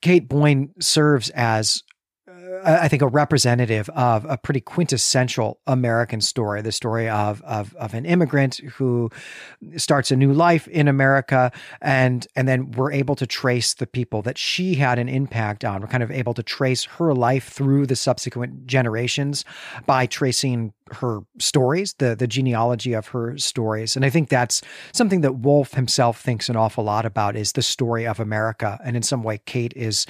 Kate 0.00 0.28
Boyne 0.28 0.70
serves 0.80 1.30
as 1.30 1.82
I 2.64 2.88
think 2.88 3.02
a 3.02 3.06
representative 3.06 3.88
of 3.90 4.24
a 4.24 4.36
pretty 4.36 4.60
quintessential 4.60 5.60
American 5.66 6.20
story, 6.20 6.62
the 6.62 6.72
story 6.72 7.08
of, 7.08 7.42
of 7.42 7.74
of 7.76 7.94
an 7.94 8.04
immigrant 8.04 8.56
who 8.74 9.10
starts 9.76 10.10
a 10.10 10.16
new 10.16 10.32
life 10.32 10.66
in 10.68 10.88
America, 10.88 11.52
and 11.80 12.26
and 12.34 12.48
then 12.48 12.72
we're 12.72 12.92
able 12.92 13.14
to 13.16 13.26
trace 13.26 13.74
the 13.74 13.86
people 13.86 14.22
that 14.22 14.38
she 14.38 14.74
had 14.74 14.98
an 14.98 15.08
impact 15.08 15.64
on. 15.64 15.80
We're 15.80 15.88
kind 15.88 16.02
of 16.02 16.10
able 16.10 16.34
to 16.34 16.42
trace 16.42 16.84
her 16.84 17.14
life 17.14 17.48
through 17.48 17.86
the 17.86 17.96
subsequent 17.96 18.66
generations 18.66 19.44
by 19.86 20.06
tracing 20.06 20.72
her 20.92 21.20
stories, 21.38 21.94
the 21.98 22.16
the 22.16 22.26
genealogy 22.26 22.94
of 22.94 23.08
her 23.08 23.38
stories, 23.38 23.96
and 23.96 24.04
I 24.04 24.10
think 24.10 24.28
that's 24.28 24.62
something 24.92 25.20
that 25.20 25.36
Wolfe 25.36 25.74
himself 25.74 26.20
thinks 26.20 26.48
an 26.48 26.56
awful 26.56 26.84
lot 26.84 27.06
about 27.06 27.36
is 27.36 27.52
the 27.52 27.62
story 27.62 28.06
of 28.06 28.18
America, 28.18 28.80
and 28.84 28.96
in 28.96 29.02
some 29.02 29.22
way, 29.22 29.38
Kate 29.44 29.72
is 29.76 30.06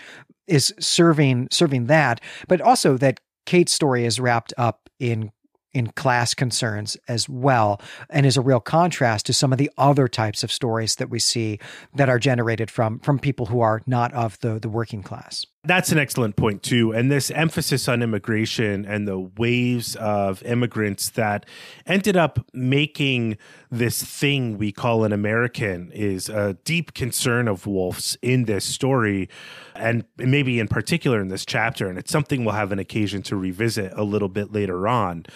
is 0.51 0.75
serving 0.79 1.49
serving 1.51 1.87
that, 1.87 2.21
but 2.49 2.61
also 2.61 2.97
that 2.99 3.21
Kate's 3.47 3.73
story 3.73 4.05
is 4.05 4.21
wrapped 4.21 4.53
up 4.59 4.91
in 4.99 5.31
in 5.73 5.87
class 5.93 6.35
concerns 6.35 6.97
as 7.07 7.29
well 7.29 7.81
and 8.09 8.27
is 8.27 8.37
a 8.37 8.41
real 8.41 8.59
contrast 8.59 9.25
to 9.27 9.33
some 9.33 9.53
of 9.53 9.59
the 9.59 9.71
other 9.79 10.09
types 10.09 10.43
of 10.43 10.51
stories 10.51 10.97
that 10.97 11.09
we 11.09 11.21
see 11.21 11.61
that 11.95 12.09
are 12.09 12.19
generated 12.19 12.71
from 12.71 12.99
from 12.99 13.19
people 13.19 13.47
who 13.47 13.61
are 13.61 13.81
not 13.87 14.13
of 14.13 14.39
the 14.41 14.59
the 14.59 14.69
working 14.69 15.03
class. 15.03 15.47
That's 15.63 15.93
an 15.93 15.99
excellent 15.99 16.37
point, 16.37 16.63
too. 16.63 16.93
And 16.93 17.13
this 17.13 17.31
emphasis 17.31 17.87
on 17.87 18.03
immigration 18.03 18.87
and 18.87 19.07
the 19.07 19.19
waves 19.19 19.95
of 19.97 20.43
immigrants 20.45 21.11
that 21.11 21.45
ended 21.85 22.17
up 22.17 22.39
making 22.55 23.37
this 23.71 24.03
thing 24.03 24.57
we 24.57 24.73
call 24.73 25.05
an 25.05 25.13
American 25.13 25.93
is 25.93 26.31
a 26.31 26.55
deep 26.65 26.95
concern 26.95 27.47
of 27.47 27.67
Wolfe's 27.67 28.17
in 28.23 28.47
this 28.47 28.65
story, 28.65 29.29
and 29.77 30.05
maybe 30.17 30.59
in 30.59 30.67
particular 30.67 31.21
in 31.21 31.29
this 31.29 31.45
chapter. 31.45 31.91
And 31.91 31.99
it's 31.99 32.11
something 32.11 32.43
we'll 32.47 32.55
have 32.55 32.73
an 32.73 32.79
occasion 32.79 33.21
to 33.25 33.37
revisit 33.37 33.93
a 33.95 34.03
little 34.03 34.31
bit 34.31 34.53
later 34.53 34.89
on. 34.89 35.27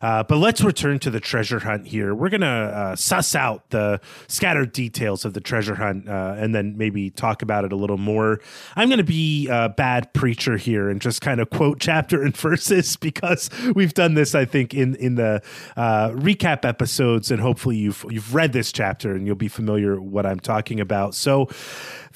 Uh, 0.00 0.22
but 0.22 0.38
let's 0.38 0.62
return 0.62 0.98
to 1.00 1.10
the 1.10 1.20
treasure 1.20 1.60
hunt 1.60 1.86
here. 1.86 2.14
We're 2.14 2.30
going 2.30 2.40
to 2.40 2.46
uh, 2.46 2.96
suss 2.96 3.34
out 3.34 3.68
the 3.68 4.00
scattered 4.28 4.72
details 4.72 5.26
of 5.26 5.34
the 5.34 5.40
treasure 5.40 5.74
hunt 5.74 6.08
uh, 6.08 6.36
and 6.38 6.54
then 6.54 6.78
maybe 6.78 7.10
talk 7.10 7.42
about 7.42 7.64
it 7.66 7.72
a 7.72 7.76
little 7.76 7.98
more. 7.98 8.40
I'm 8.76 8.88
going 8.88 8.98
to 8.98 9.04
be 9.04 9.48
uh, 9.50 9.68
bad 9.76 10.12
preacher 10.12 10.56
here 10.56 10.88
and 10.88 11.00
just 11.00 11.20
kind 11.20 11.40
of 11.40 11.50
quote 11.50 11.80
chapter 11.80 12.22
and 12.22 12.36
verses 12.36 12.96
because 12.96 13.50
we've 13.74 13.94
done 13.94 14.14
this, 14.14 14.34
I 14.34 14.44
think, 14.44 14.74
in 14.74 14.94
in 14.96 15.14
the 15.14 15.42
uh, 15.76 16.10
recap 16.10 16.64
episodes, 16.64 17.30
and 17.30 17.40
hopefully 17.40 17.76
you've 17.76 18.04
you've 18.10 18.34
read 18.34 18.52
this 18.52 18.72
chapter 18.72 19.14
and 19.14 19.26
you'll 19.26 19.36
be 19.36 19.48
familiar 19.48 20.00
what 20.00 20.26
I'm 20.26 20.40
talking 20.40 20.80
about. 20.80 21.14
So. 21.14 21.48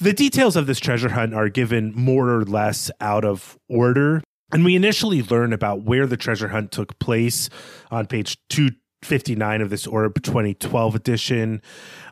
The 0.01 0.13
details 0.13 0.55
of 0.55 0.65
this 0.65 0.79
treasure 0.79 1.09
hunt 1.09 1.33
are 1.33 1.49
given 1.49 1.91
more 1.93 2.29
or 2.29 2.45
less 2.45 2.89
out 3.01 3.25
of 3.25 3.57
order. 3.67 4.23
And 4.51 4.63
we 4.63 4.75
initially 4.75 5.21
learn 5.21 5.51
about 5.51 5.83
where 5.83 6.07
the 6.07 6.15
treasure 6.17 6.47
hunt 6.47 6.71
took 6.71 6.97
place 6.99 7.49
on 7.91 8.07
page 8.07 8.37
two 8.49 8.71
59 9.01 9.61
of 9.61 9.69
this 9.69 9.87
Orb 9.87 10.21
2012 10.21 10.95
edition. 10.95 11.61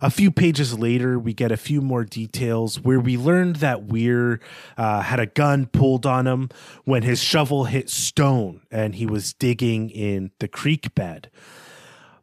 A 0.01 0.09
few 0.09 0.31
pages 0.31 0.77
later, 0.77 1.19
we 1.19 1.33
get 1.33 1.51
a 1.51 1.57
few 1.57 1.81
more 1.81 2.03
details 2.03 2.79
where 2.79 2.99
we 2.99 3.17
learned 3.17 3.57
that 3.57 3.85
Weer 3.85 4.39
uh, 4.77 5.01
had 5.01 5.19
a 5.19 5.25
gun 5.25 5.65
pulled 5.65 6.05
on 6.05 6.27
him 6.27 6.49
when 6.85 7.03
his 7.03 7.21
shovel 7.21 7.65
hit 7.65 7.89
stone 7.89 8.61
and 8.71 8.95
he 8.95 9.05
was 9.05 9.33
digging 9.33 9.89
in 9.89 10.31
the 10.39 10.47
creek 10.47 10.95
bed. 10.95 11.29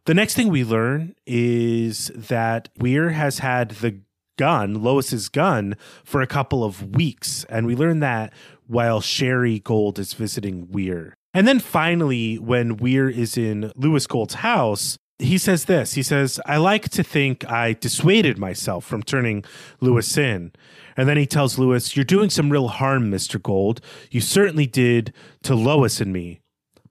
The 0.07 0.15
next 0.15 0.35
thing 0.35 0.49
we 0.49 0.65
learn 0.65 1.15
is 1.27 2.11
that 2.15 2.69
Weer 2.79 3.11
has 3.11 3.39
had 3.39 3.71
the 3.71 4.01
gun, 4.37 4.83
Lois's 4.83 5.29
gun, 5.29 5.77
for 6.05 6.21
a 6.21 6.27
couple 6.27 6.65
of 6.65 6.95
weeks. 6.95 7.45
And 7.49 7.67
we 7.67 7.75
learn 7.75 8.01
that 8.01 8.33
while 8.67 9.01
Sherry 9.01 9.61
Gold 9.61 9.99
is 9.99 10.13
visiting 10.13 10.71
Weer. 10.71 11.17
And 11.35 11.49
then 11.49 11.59
finally, 11.59 12.37
when 12.39 12.77
Weer 12.77 13.11
is 13.11 13.37
in 13.37 13.73
Lewis 13.75 14.07
Gold's 14.07 14.35
house, 14.35 14.97
he 15.19 15.37
says 15.37 15.65
this. 15.65 15.95
He 15.95 16.03
says, 16.03 16.41
I 16.47 16.57
like 16.57 16.89
to 16.91 17.03
think 17.03 17.49
I 17.51 17.73
dissuaded 17.75 18.39
myself 18.39 18.85
from 18.85 19.03
turning 19.03 19.45
Lewis 19.81 20.17
in. 20.17 20.53
And 20.97 21.09
then 21.09 21.17
he 21.17 21.27
tells 21.27 21.59
Lewis, 21.59 21.97
You're 21.97 22.05
doing 22.05 22.31
some 22.31 22.51
real 22.51 22.69
harm, 22.69 23.11
Mr. 23.11 23.43
Gold. 23.43 23.81
You 24.11 24.21
certainly 24.21 24.67
did 24.67 25.13
to 25.43 25.55
Lois 25.55 26.01
and 26.01 26.13
me. 26.13 26.41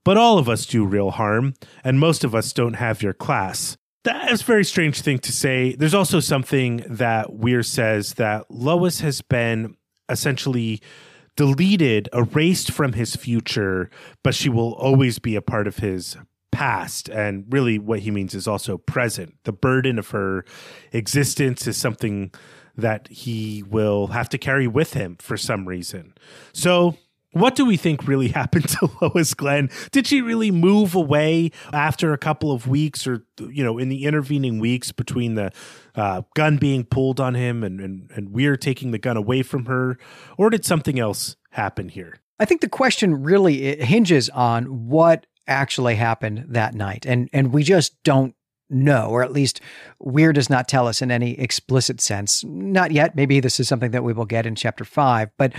But 0.04 0.18
all 0.18 0.38
of 0.38 0.50
us 0.50 0.66
do 0.66 0.84
real 0.84 1.12
harm, 1.12 1.54
and 1.82 1.98
most 1.98 2.24
of 2.24 2.34
us 2.34 2.52
don't 2.52 2.74
have 2.74 3.02
your 3.02 3.14
class. 3.14 3.78
That's 4.04 4.42
a 4.42 4.44
very 4.44 4.64
strange 4.64 5.00
thing 5.00 5.18
to 5.20 5.32
say. 5.32 5.74
There's 5.74 5.94
also 5.94 6.20
something 6.20 6.84
that 6.88 7.32
Weer 7.32 7.62
says 7.62 8.14
that 8.14 8.50
Lois 8.50 9.00
has 9.00 9.22
been 9.22 9.76
essentially 10.10 10.82
deleted, 11.36 12.08
erased 12.12 12.70
from 12.70 12.92
his 12.92 13.16
future, 13.16 13.90
but 14.22 14.34
she 14.34 14.48
will 14.48 14.72
always 14.74 15.18
be 15.18 15.36
a 15.36 15.42
part 15.42 15.66
of 15.66 15.78
his 15.78 16.16
past. 16.52 17.08
And 17.08 17.44
really, 17.50 17.78
what 17.78 18.00
he 18.00 18.10
means 18.10 18.34
is 18.34 18.46
also 18.46 18.78
present. 18.78 19.34
The 19.44 19.52
burden 19.52 19.98
of 19.98 20.10
her 20.10 20.44
existence 20.92 21.66
is 21.66 21.76
something 21.76 22.32
that 22.76 23.08
he 23.08 23.62
will 23.62 24.08
have 24.08 24.28
to 24.30 24.38
carry 24.38 24.66
with 24.66 24.94
him 24.94 25.16
for 25.20 25.36
some 25.36 25.66
reason. 25.66 26.14
So, 26.52 26.96
what 27.34 27.54
do 27.54 27.64
we 27.64 27.76
think 27.76 28.06
really 28.06 28.28
happened 28.40 28.68
to 28.70 28.90
Lois 29.00 29.34
Glenn? 29.34 29.70
Did 29.92 30.06
she 30.06 30.22
really 30.22 30.50
move 30.50 30.94
away 30.94 31.50
after 31.72 32.12
a 32.12 32.18
couple 32.18 32.52
of 32.52 32.66
weeks 32.66 33.06
or, 33.06 33.26
you 33.38 33.62
know, 33.62 33.78
in 33.78 33.88
the 33.88 34.04
intervening 34.04 34.58
weeks 34.58 34.92
between 34.92 35.34
the 35.34 35.52
uh, 35.94 36.22
gun 36.34 36.56
being 36.56 36.84
pulled 36.84 37.20
on 37.20 37.34
him 37.34 37.62
and, 37.62 37.80
and, 37.80 38.10
and 38.14 38.32
Weer 38.32 38.56
taking 38.56 38.90
the 38.90 38.98
gun 38.98 39.16
away 39.16 39.42
from 39.42 39.66
her? 39.66 39.98
Or 40.38 40.50
did 40.50 40.64
something 40.64 40.98
else 40.98 41.36
happen 41.50 41.88
here? 41.88 42.14
I 42.38 42.44
think 42.44 42.60
the 42.60 42.68
question 42.68 43.22
really 43.22 43.76
hinges 43.82 44.28
on 44.30 44.88
what 44.88 45.26
actually 45.46 45.96
happened 45.96 46.46
that 46.48 46.74
night. 46.74 47.04
And, 47.06 47.28
and 47.32 47.52
we 47.52 47.62
just 47.62 48.02
don't 48.02 48.34
know, 48.74 49.08
or 49.08 49.22
at 49.22 49.32
least 49.32 49.60
Weer 49.98 50.32
does 50.32 50.50
not 50.50 50.68
tell 50.68 50.86
us 50.86 51.00
in 51.00 51.10
any 51.10 51.38
explicit 51.38 52.00
sense. 52.00 52.44
Not 52.44 52.90
yet. 52.90 53.16
Maybe 53.16 53.40
this 53.40 53.60
is 53.60 53.68
something 53.68 53.92
that 53.92 54.04
we 54.04 54.12
will 54.12 54.24
get 54.24 54.46
in 54.46 54.54
chapter 54.54 54.84
five, 54.84 55.30
but 55.38 55.52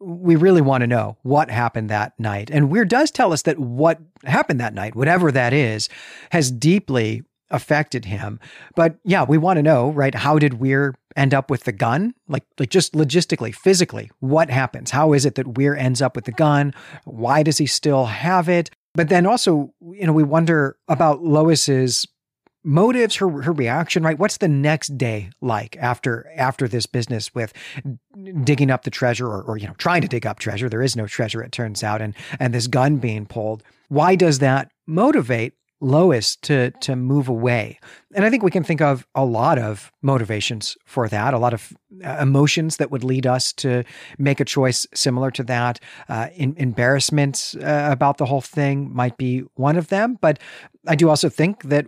we 0.00 0.36
really 0.36 0.62
want 0.62 0.82
to 0.82 0.86
know 0.86 1.18
what 1.22 1.50
happened 1.50 1.90
that 1.90 2.18
night. 2.18 2.50
And 2.50 2.70
Weer 2.70 2.84
does 2.84 3.10
tell 3.10 3.32
us 3.32 3.42
that 3.42 3.58
what 3.58 3.98
happened 4.24 4.60
that 4.60 4.74
night, 4.74 4.94
whatever 4.94 5.30
that 5.32 5.52
is, 5.52 5.88
has 6.30 6.50
deeply 6.50 7.22
affected 7.50 8.04
him. 8.04 8.38
But 8.76 8.96
yeah, 9.04 9.24
we 9.24 9.36
want 9.36 9.56
to 9.56 9.62
know, 9.62 9.90
right? 9.90 10.14
How 10.14 10.38
did 10.38 10.54
Weer 10.54 10.94
end 11.16 11.34
up 11.34 11.50
with 11.50 11.64
the 11.64 11.72
gun? 11.72 12.14
Like, 12.28 12.44
like 12.58 12.70
just 12.70 12.92
logistically, 12.92 13.54
physically, 13.54 14.10
what 14.20 14.50
happens? 14.50 14.92
How 14.92 15.12
is 15.12 15.26
it 15.26 15.34
that 15.34 15.58
Weer 15.58 15.74
ends 15.74 16.00
up 16.00 16.14
with 16.14 16.26
the 16.26 16.32
gun? 16.32 16.72
Why 17.04 17.42
does 17.42 17.58
he 17.58 17.66
still 17.66 18.06
have 18.06 18.48
it? 18.48 18.70
But 18.94 19.08
then 19.08 19.26
also, 19.26 19.72
you 19.80 20.06
know, 20.06 20.12
we 20.12 20.22
wonder 20.22 20.76
about 20.88 21.22
Lois's 21.22 22.06
motives 22.62 23.16
her 23.16 23.42
her 23.42 23.52
reaction 23.52 24.02
right 24.02 24.18
what's 24.18 24.36
the 24.36 24.48
next 24.48 24.98
day 24.98 25.30
like 25.40 25.76
after 25.78 26.30
after 26.36 26.68
this 26.68 26.86
business 26.86 27.34
with 27.34 27.52
digging 28.44 28.70
up 28.70 28.82
the 28.82 28.90
treasure 28.90 29.26
or, 29.26 29.42
or 29.42 29.56
you 29.56 29.66
know 29.66 29.74
trying 29.78 30.02
to 30.02 30.08
dig 30.08 30.26
up 30.26 30.38
treasure 30.38 30.68
there 30.68 30.82
is 30.82 30.94
no 30.94 31.06
treasure 31.06 31.42
it 31.42 31.52
turns 31.52 31.82
out 31.82 32.02
and 32.02 32.14
and 32.38 32.52
this 32.52 32.66
gun 32.66 32.98
being 32.98 33.24
pulled 33.24 33.62
why 33.88 34.14
does 34.14 34.40
that 34.40 34.70
motivate 34.86 35.54
Lois 35.80 36.36
to 36.36 36.70
to 36.82 36.94
move 36.94 37.28
away. 37.28 37.80
And 38.14 38.24
I 38.24 38.30
think 38.30 38.42
we 38.42 38.50
can 38.50 38.62
think 38.62 38.82
of 38.82 39.06
a 39.14 39.24
lot 39.24 39.58
of 39.58 39.90
motivations 40.02 40.76
for 40.84 41.08
that, 41.08 41.32
a 41.32 41.38
lot 41.38 41.54
of 41.54 41.72
uh, 42.04 42.18
emotions 42.20 42.76
that 42.76 42.90
would 42.90 43.02
lead 43.02 43.26
us 43.26 43.52
to 43.54 43.84
make 44.18 44.40
a 44.40 44.44
choice 44.44 44.86
similar 44.92 45.30
to 45.30 45.42
that. 45.44 45.80
Uh, 46.08 46.28
in, 46.34 46.54
embarrassment 46.58 47.54
uh, 47.62 47.88
about 47.90 48.18
the 48.18 48.26
whole 48.26 48.42
thing 48.42 48.94
might 48.94 49.16
be 49.16 49.40
one 49.54 49.76
of 49.76 49.88
them, 49.88 50.18
but 50.20 50.38
I 50.86 50.96
do 50.96 51.08
also 51.08 51.30
think 51.30 51.62
that 51.64 51.86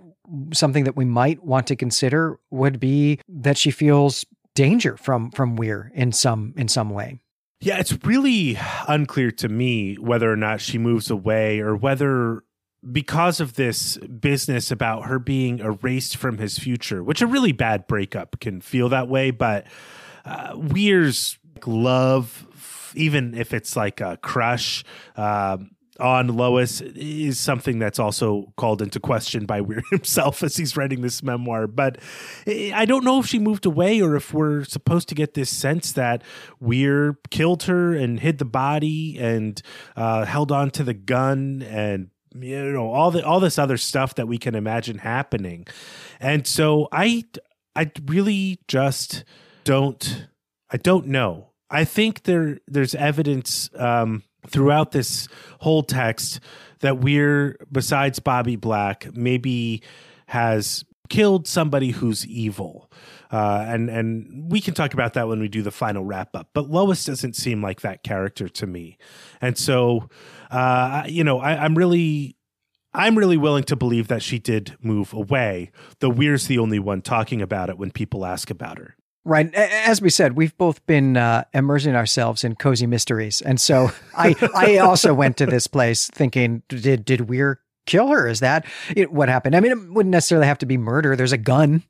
something 0.52 0.84
that 0.84 0.96
we 0.96 1.04
might 1.04 1.42
want 1.44 1.66
to 1.68 1.76
consider 1.76 2.38
would 2.50 2.78
be 2.80 3.18
that 3.28 3.58
she 3.58 3.70
feels 3.70 4.24
danger 4.54 4.96
from 4.96 5.30
from 5.30 5.56
Weer 5.56 5.90
in 5.94 6.12
some 6.12 6.54
in 6.56 6.68
some 6.68 6.90
way. 6.90 7.18
Yeah, 7.60 7.78
it's 7.78 7.96
really 8.04 8.58
unclear 8.88 9.30
to 9.32 9.48
me 9.48 9.94
whether 9.94 10.30
or 10.30 10.36
not 10.36 10.60
she 10.60 10.78
moves 10.78 11.10
away 11.10 11.60
or 11.60 11.76
whether 11.76 12.42
because 12.90 13.38
of 13.38 13.54
this 13.54 13.96
business 13.98 14.72
about 14.72 15.04
her 15.04 15.20
being 15.20 15.60
erased 15.60 16.16
from 16.16 16.38
his 16.38 16.58
future, 16.58 17.04
which 17.04 17.22
a 17.22 17.26
really 17.26 17.52
bad 17.52 17.86
breakup 17.86 18.40
can 18.40 18.60
feel 18.60 18.88
that 18.88 19.06
way, 19.06 19.30
but 19.30 19.66
uh, 20.24 20.54
Weer's 20.56 21.38
love, 21.64 22.92
even 22.96 23.34
if 23.34 23.54
it's 23.54 23.76
like 23.76 24.00
a 24.00 24.16
crush, 24.16 24.82
um, 25.16 25.70
on 26.00 26.28
Lois 26.28 26.80
is 26.80 27.38
something 27.38 27.78
that's 27.78 27.98
also 27.98 28.52
called 28.56 28.80
into 28.80 28.98
question 28.98 29.46
by 29.46 29.60
Weer 29.62 29.82
himself 29.90 30.42
as 30.42 30.56
he's 30.56 30.76
writing 30.76 31.02
this 31.02 31.22
memoir. 31.22 31.66
But 31.66 31.98
I 32.46 32.84
don't 32.86 33.04
know 33.04 33.20
if 33.20 33.26
she 33.26 33.38
moved 33.38 33.66
away 33.66 34.00
or 34.00 34.16
if 34.16 34.32
we're 34.32 34.64
supposed 34.64 35.08
to 35.10 35.14
get 35.14 35.34
this 35.34 35.50
sense 35.50 35.92
that 35.92 36.22
Weer 36.60 37.18
killed 37.30 37.64
her 37.64 37.94
and 37.94 38.20
hid 38.20 38.38
the 38.38 38.44
body 38.44 39.18
and 39.18 39.60
uh, 39.96 40.24
held 40.24 40.50
on 40.50 40.70
to 40.72 40.84
the 40.84 40.94
gun 40.94 41.62
and 41.62 42.10
you 42.40 42.72
know 42.72 42.90
all 42.90 43.10
the 43.10 43.24
all 43.24 43.40
this 43.40 43.58
other 43.58 43.76
stuff 43.76 44.14
that 44.14 44.26
we 44.26 44.38
can 44.38 44.54
imagine 44.54 44.96
happening 44.96 45.66
and 46.18 46.46
so 46.46 46.88
i 46.90 47.22
i 47.76 47.90
really 48.06 48.58
just 48.68 49.24
don't 49.64 50.28
i 50.70 50.78
don't 50.78 51.06
know 51.06 51.50
i 51.68 51.84
think 51.84 52.22
there 52.22 52.58
there's 52.66 52.94
evidence 52.94 53.68
um 53.76 54.22
throughout 54.48 54.92
this 54.92 55.28
whole 55.60 55.82
text 55.82 56.40
that 56.80 56.98
Weer 56.98 57.56
besides 57.70 58.18
bobby 58.18 58.56
black 58.56 59.14
maybe 59.14 59.82
has 60.26 60.84
killed 61.08 61.46
somebody 61.46 61.90
who's 61.90 62.26
evil 62.26 62.90
uh, 63.32 63.64
and 63.66 63.88
and 63.88 64.52
we 64.52 64.60
can 64.60 64.74
talk 64.74 64.92
about 64.92 65.14
that 65.14 65.26
when 65.26 65.40
we 65.40 65.48
do 65.48 65.62
the 65.62 65.70
final 65.70 66.04
wrap 66.04 66.36
up. 66.36 66.50
But 66.52 66.68
Lois 66.68 67.02
doesn't 67.06 67.34
seem 67.34 67.62
like 67.62 67.80
that 67.80 68.02
character 68.02 68.46
to 68.46 68.66
me, 68.66 68.98
and 69.40 69.56
so 69.56 70.10
uh, 70.50 71.04
you 71.08 71.24
know 71.24 71.40
I, 71.40 71.64
I'm 71.64 71.74
really 71.74 72.36
I'm 72.92 73.16
really 73.16 73.38
willing 73.38 73.64
to 73.64 73.76
believe 73.76 74.08
that 74.08 74.22
she 74.22 74.38
did 74.38 74.76
move 74.82 75.14
away, 75.14 75.70
though 76.00 76.10
Weer's 76.10 76.46
the 76.46 76.58
only 76.58 76.78
one 76.78 77.00
talking 77.00 77.40
about 77.40 77.70
it 77.70 77.78
when 77.78 77.90
people 77.90 78.26
ask 78.26 78.50
about 78.50 78.78
her. 78.78 78.96
Right. 79.24 79.54
As 79.54 80.02
we 80.02 80.10
said, 80.10 80.36
we've 80.36 80.56
both 80.56 80.84
been 80.86 81.16
uh, 81.16 81.44
immersing 81.54 81.94
ourselves 81.94 82.42
in 82.42 82.56
cozy 82.56 82.86
mysteries. 82.86 83.40
And 83.40 83.60
so 83.60 83.92
I, 84.16 84.34
I 84.54 84.78
also 84.78 85.14
went 85.14 85.36
to 85.36 85.46
this 85.46 85.68
place 85.68 86.08
thinking, 86.08 86.62
did, 86.68 87.04
did 87.04 87.28
Weer 87.28 87.60
kill 87.86 88.08
her? 88.08 88.26
Is 88.26 88.40
that 88.40 88.66
it, 88.96 89.12
what 89.12 89.28
happened? 89.28 89.54
I 89.54 89.60
mean, 89.60 89.72
it 89.72 89.92
wouldn't 89.92 90.10
necessarily 90.10 90.48
have 90.48 90.58
to 90.58 90.66
be 90.66 90.76
murder. 90.76 91.14
There's 91.14 91.32
a 91.32 91.38
gun 91.38 91.84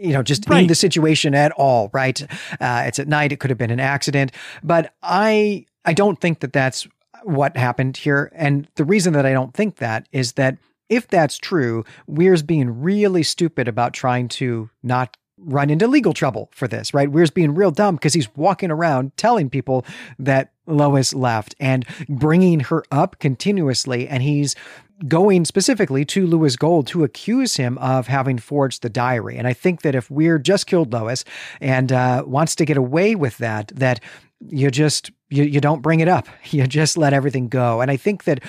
you 0.00 0.14
know, 0.14 0.22
just 0.22 0.48
right. 0.48 0.62
in 0.62 0.66
the 0.66 0.74
situation 0.74 1.34
at 1.34 1.52
all, 1.52 1.90
right? 1.92 2.22
Uh, 2.58 2.84
it's 2.86 2.98
at 2.98 3.06
night. 3.06 3.32
It 3.32 3.36
could 3.38 3.50
have 3.50 3.58
been 3.58 3.70
an 3.70 3.80
accident, 3.80 4.32
but 4.62 4.94
I, 5.02 5.66
I 5.84 5.92
don't 5.92 6.18
think 6.18 6.40
that 6.40 6.54
that's 6.54 6.88
what 7.22 7.56
happened 7.56 7.98
here. 7.98 8.32
And 8.34 8.66
the 8.76 8.84
reason 8.84 9.12
that 9.12 9.26
I 9.26 9.32
don't 9.32 9.52
think 9.52 9.76
that 9.76 10.08
is 10.10 10.32
that 10.32 10.56
if 10.88 11.06
that's 11.06 11.36
true, 11.36 11.84
Weer's 12.06 12.42
being 12.42 12.80
really 12.80 13.22
stupid 13.22 13.68
about 13.68 13.92
trying 13.92 14.28
to 14.28 14.70
not 14.82 15.16
run 15.44 15.70
into 15.70 15.86
legal 15.86 16.12
trouble 16.12 16.50
for 16.52 16.68
this, 16.68 16.92
right? 16.92 17.10
Weer's 17.10 17.30
being 17.30 17.54
real 17.54 17.70
dumb 17.70 17.96
because 17.96 18.14
he's 18.14 18.34
walking 18.36 18.70
around 18.70 19.16
telling 19.16 19.50
people 19.50 19.84
that 20.18 20.52
Lois 20.66 21.14
left 21.14 21.54
and 21.58 21.84
bringing 22.08 22.60
her 22.60 22.84
up 22.90 23.18
continuously. 23.18 24.08
And 24.08 24.22
he's 24.22 24.54
going 25.08 25.44
specifically 25.44 26.04
to 26.04 26.26
Louis 26.26 26.56
Gold 26.56 26.86
to 26.88 27.04
accuse 27.04 27.56
him 27.56 27.78
of 27.78 28.06
having 28.06 28.38
forged 28.38 28.82
the 28.82 28.90
diary. 28.90 29.36
And 29.36 29.46
I 29.46 29.52
think 29.52 29.82
that 29.82 29.94
if 29.94 30.10
Weer 30.10 30.38
just 30.38 30.66
killed 30.66 30.92
Lois 30.92 31.24
and 31.60 31.90
uh, 31.90 32.24
wants 32.26 32.54
to 32.56 32.64
get 32.64 32.76
away 32.76 33.14
with 33.14 33.38
that, 33.38 33.68
that 33.68 34.00
you 34.40 34.70
just 34.70 35.10
you, 35.28 35.44
you 35.44 35.60
don't 35.60 35.82
bring 35.82 36.00
it 36.00 36.08
up. 36.08 36.28
You 36.50 36.66
just 36.66 36.96
let 36.96 37.12
everything 37.12 37.48
go. 37.48 37.80
And 37.80 37.90
I 37.90 37.96
think 37.96 38.24
that 38.24 38.42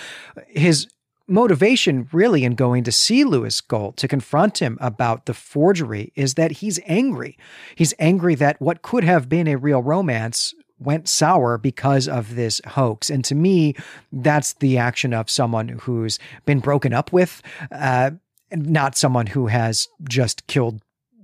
his 0.48 0.88
motivation 1.28 2.08
really 2.12 2.44
in 2.44 2.56
going 2.56 2.84
to 2.84 2.92
see 2.92 3.24
Lewis 3.24 3.62
Gold 3.62 3.98
to 3.98 4.08
confront 4.08 4.60
him 4.60 4.78
about 4.82 5.26
the 5.26 5.34
forgery 5.34 6.12
is 6.16 6.34
that 6.36 6.52
he's 6.52 6.80
angry. 6.86 7.38
He's 7.76 7.94
angry 8.00 8.36
that 8.36 8.62
what 8.62 8.82
could 8.82 9.04
have 9.04 9.30
been 9.30 9.48
a 9.48 9.58
real 9.58 9.82
romance 9.82 10.54
went 10.80 11.08
sour 11.08 11.58
because 11.58 12.08
of 12.08 12.36
this 12.36 12.60
hoax. 12.66 13.10
And 13.10 13.24
to 13.26 13.36
me, 13.36 13.76
that's 14.12 14.54
the 14.54 14.78
action 14.78 15.14
of 15.14 15.30
someone 15.30 15.68
who's 15.70 16.18
been 16.46 16.60
broken 16.60 16.92
up 16.92 17.14
with, 17.14 17.42
uh, 17.72 18.12
not 18.52 18.98
someone 18.98 19.28
who 19.28 19.48
has 19.48 19.88
just 20.10 20.48
killed 20.48 20.82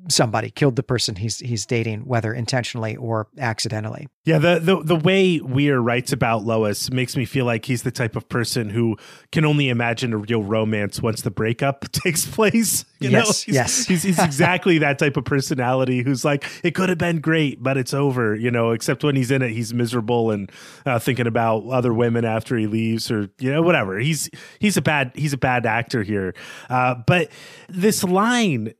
somebody, 0.09 0.51
killed 0.51 0.75
the 0.75 0.83
person 0.83 1.15
he's 1.15 1.39
he's 1.39 1.65
dating, 1.65 2.01
whether 2.01 2.33
intentionally 2.33 2.95
or 2.95 3.27
accidentally. 3.37 4.07
Yeah, 4.27 4.39
the, 4.39 4.59
the 4.59 4.83
the 4.83 4.95
way 4.97 5.39
Weer 5.39 5.79
writes 5.79 6.11
about 6.11 6.43
Lois 6.43 6.91
makes 6.91 7.15
me 7.15 7.23
feel 7.23 7.45
like 7.45 7.63
he's 7.63 7.83
the 7.83 7.91
type 7.91 8.17
of 8.17 8.27
person 8.27 8.69
who 8.69 8.97
can 9.31 9.45
only 9.45 9.69
imagine 9.69 10.11
a 10.11 10.17
real 10.17 10.43
romance 10.43 11.01
once 11.01 11.21
the 11.21 11.31
breakup 11.31 11.89
takes 11.93 12.25
place. 12.25 12.83
You 12.99 13.09
yes, 13.09 13.13
know, 13.13 13.31
he's, 13.31 13.47
yes, 13.47 13.85
he's, 13.85 14.03
he's 14.03 14.19
exactly 14.19 14.79
that 14.79 14.99
type 14.99 15.15
of 15.15 15.23
personality 15.23 16.03
who's 16.03 16.25
like, 16.25 16.43
it 16.61 16.75
could 16.75 16.89
have 16.89 16.97
been 16.97 17.21
great, 17.21 17.63
but 17.63 17.77
it's 17.77 17.93
over. 17.93 18.35
You 18.35 18.51
know, 18.51 18.71
except 18.71 19.01
when 19.01 19.15
he's 19.15 19.31
in 19.31 19.41
it, 19.41 19.51
he's 19.51 19.73
miserable 19.73 20.29
and 20.31 20.51
uh, 20.85 20.99
thinking 20.99 21.25
about 21.25 21.65
other 21.67 21.93
women 21.93 22.25
after 22.25 22.57
he 22.57 22.67
leaves, 22.67 23.09
or 23.09 23.29
you 23.39 23.53
know, 23.53 23.61
whatever. 23.61 23.97
He's 23.97 24.29
he's 24.59 24.75
a 24.75 24.81
bad 24.81 25.13
he's 25.15 25.31
a 25.31 25.37
bad 25.37 25.65
actor 25.65 26.03
here. 26.03 26.35
Uh, 26.69 26.95
but 27.07 27.29
this 27.69 28.03
line 28.03 28.73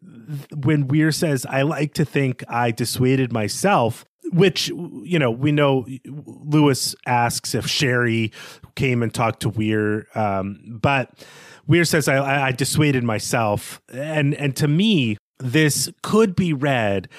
when 0.54 0.90
Weer 0.90 1.14
says, 1.14 1.46
"I 1.46 1.62
like 1.62 1.94
to 1.94 2.04
think 2.04 2.44
I 2.50 2.72
dissuaded 2.72 3.32
myself," 3.32 4.04
which 4.32 4.70
you 4.70 5.20
know 5.20 5.32
we 5.32 5.52
know 5.52 5.86
lewis 6.06 6.96
asks 7.06 7.56
if 7.56 7.68
Sherry 7.68 8.32
came 8.76 9.04
and 9.04 9.14
talked 9.14 9.42
to 9.42 9.50
Weer, 9.50 10.08
um, 10.16 10.80
but 10.82 11.26
Weer 11.68 11.86
says 11.86 12.08
I, 12.08 12.48
I 12.48 12.52
dissuaded 12.52 13.04
myself, 13.04 13.82
and 13.92 14.34
and 14.36 14.56
to 14.58 14.68
me 14.68 15.18
this 15.40 15.90
could 16.02 16.36
be 16.36 16.54
read 16.54 17.10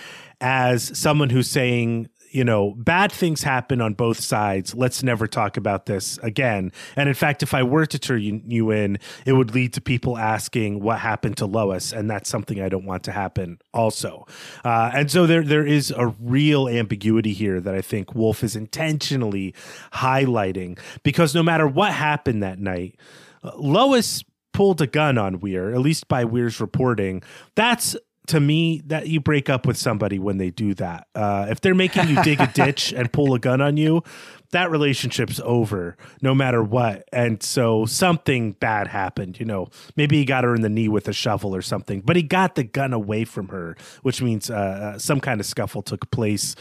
as 0.40 0.96
someone 0.98 1.30
who's 1.30 1.48
saying 1.48 2.08
you 2.30 2.44
know, 2.44 2.74
bad 2.76 3.10
things 3.12 3.42
happen 3.42 3.80
on 3.80 3.94
both 3.94 4.20
sides. 4.20 4.74
Let's 4.74 5.02
never 5.02 5.26
talk 5.26 5.56
about 5.56 5.86
this 5.86 6.18
again. 6.18 6.72
And 6.96 7.08
in 7.08 7.14
fact, 7.14 7.42
if 7.42 7.54
I 7.54 7.62
were 7.62 7.86
to 7.86 7.98
turn 7.98 8.42
you, 8.46 8.70
in, 8.70 8.98
it 9.24 9.32
would 9.32 9.54
lead 9.54 9.72
to 9.74 9.80
people 9.80 10.18
asking 10.18 10.80
what 10.80 10.98
happened 10.98 11.36
to 11.38 11.46
Lois, 11.46 11.92
and 11.92 12.10
that's 12.10 12.28
something 12.28 12.60
I 12.60 12.68
don't 12.68 12.84
want 12.84 13.04
to 13.04 13.12
happen. 13.12 13.58
Also, 13.72 14.26
uh, 14.64 14.90
and 14.94 15.10
so 15.10 15.26
there 15.26 15.42
there 15.42 15.66
is 15.66 15.90
a 15.90 16.08
real 16.20 16.68
ambiguity 16.68 17.32
here 17.32 17.60
that 17.60 17.74
I 17.74 17.80
think 17.80 18.14
Wolfe 18.14 18.44
is 18.44 18.56
intentionally 18.56 19.54
highlighting 19.94 20.78
because 21.02 21.34
no 21.34 21.42
matter 21.42 21.66
what 21.66 21.92
happened 21.92 22.42
that 22.42 22.58
night, 22.58 22.96
Lois 23.56 24.24
pulled 24.52 24.80
a 24.82 24.86
gun 24.86 25.18
on 25.18 25.38
Weer, 25.38 25.72
at 25.72 25.80
least 25.80 26.08
by 26.08 26.24
Weer's 26.24 26.60
reporting. 26.60 27.22
That's 27.54 27.96
to 28.28 28.40
me 28.40 28.82
that 28.86 29.08
you 29.08 29.20
break 29.20 29.48
up 29.48 29.66
with 29.66 29.76
somebody 29.76 30.18
when 30.18 30.38
they 30.38 30.50
do 30.50 30.74
that. 30.74 31.08
Uh, 31.14 31.46
if 31.50 31.60
they're 31.60 31.74
making 31.74 32.08
you 32.08 32.22
dig 32.22 32.40
a 32.40 32.46
ditch 32.54 32.92
and 32.92 33.12
pull 33.12 33.34
a 33.34 33.38
gun 33.38 33.60
on 33.60 33.76
you, 33.76 34.02
that 34.52 34.70
relationship's 34.70 35.40
over 35.44 35.96
no 36.22 36.34
matter 36.34 36.62
what. 36.62 37.08
And 37.12 37.42
so 37.42 37.84
something 37.86 38.52
bad 38.52 38.88
happened. 38.88 39.38
You 39.38 39.46
know, 39.46 39.68
maybe 39.96 40.16
he 40.16 40.24
got 40.24 40.44
her 40.44 40.54
in 40.54 40.62
the 40.62 40.68
knee 40.68 40.88
with 40.88 41.08
a 41.08 41.12
shovel 41.12 41.54
or 41.54 41.62
something, 41.62 42.00
but 42.00 42.16
he 42.16 42.22
got 42.22 42.54
the 42.54 42.64
gun 42.64 42.92
away 42.92 43.24
from 43.24 43.48
her, 43.48 43.76
which 44.02 44.22
means 44.22 44.50
uh, 44.50 44.98
some 44.98 45.20
kind 45.20 45.40
of 45.40 45.46
scuffle 45.46 45.82
took 45.82 46.10
place. 46.10 46.54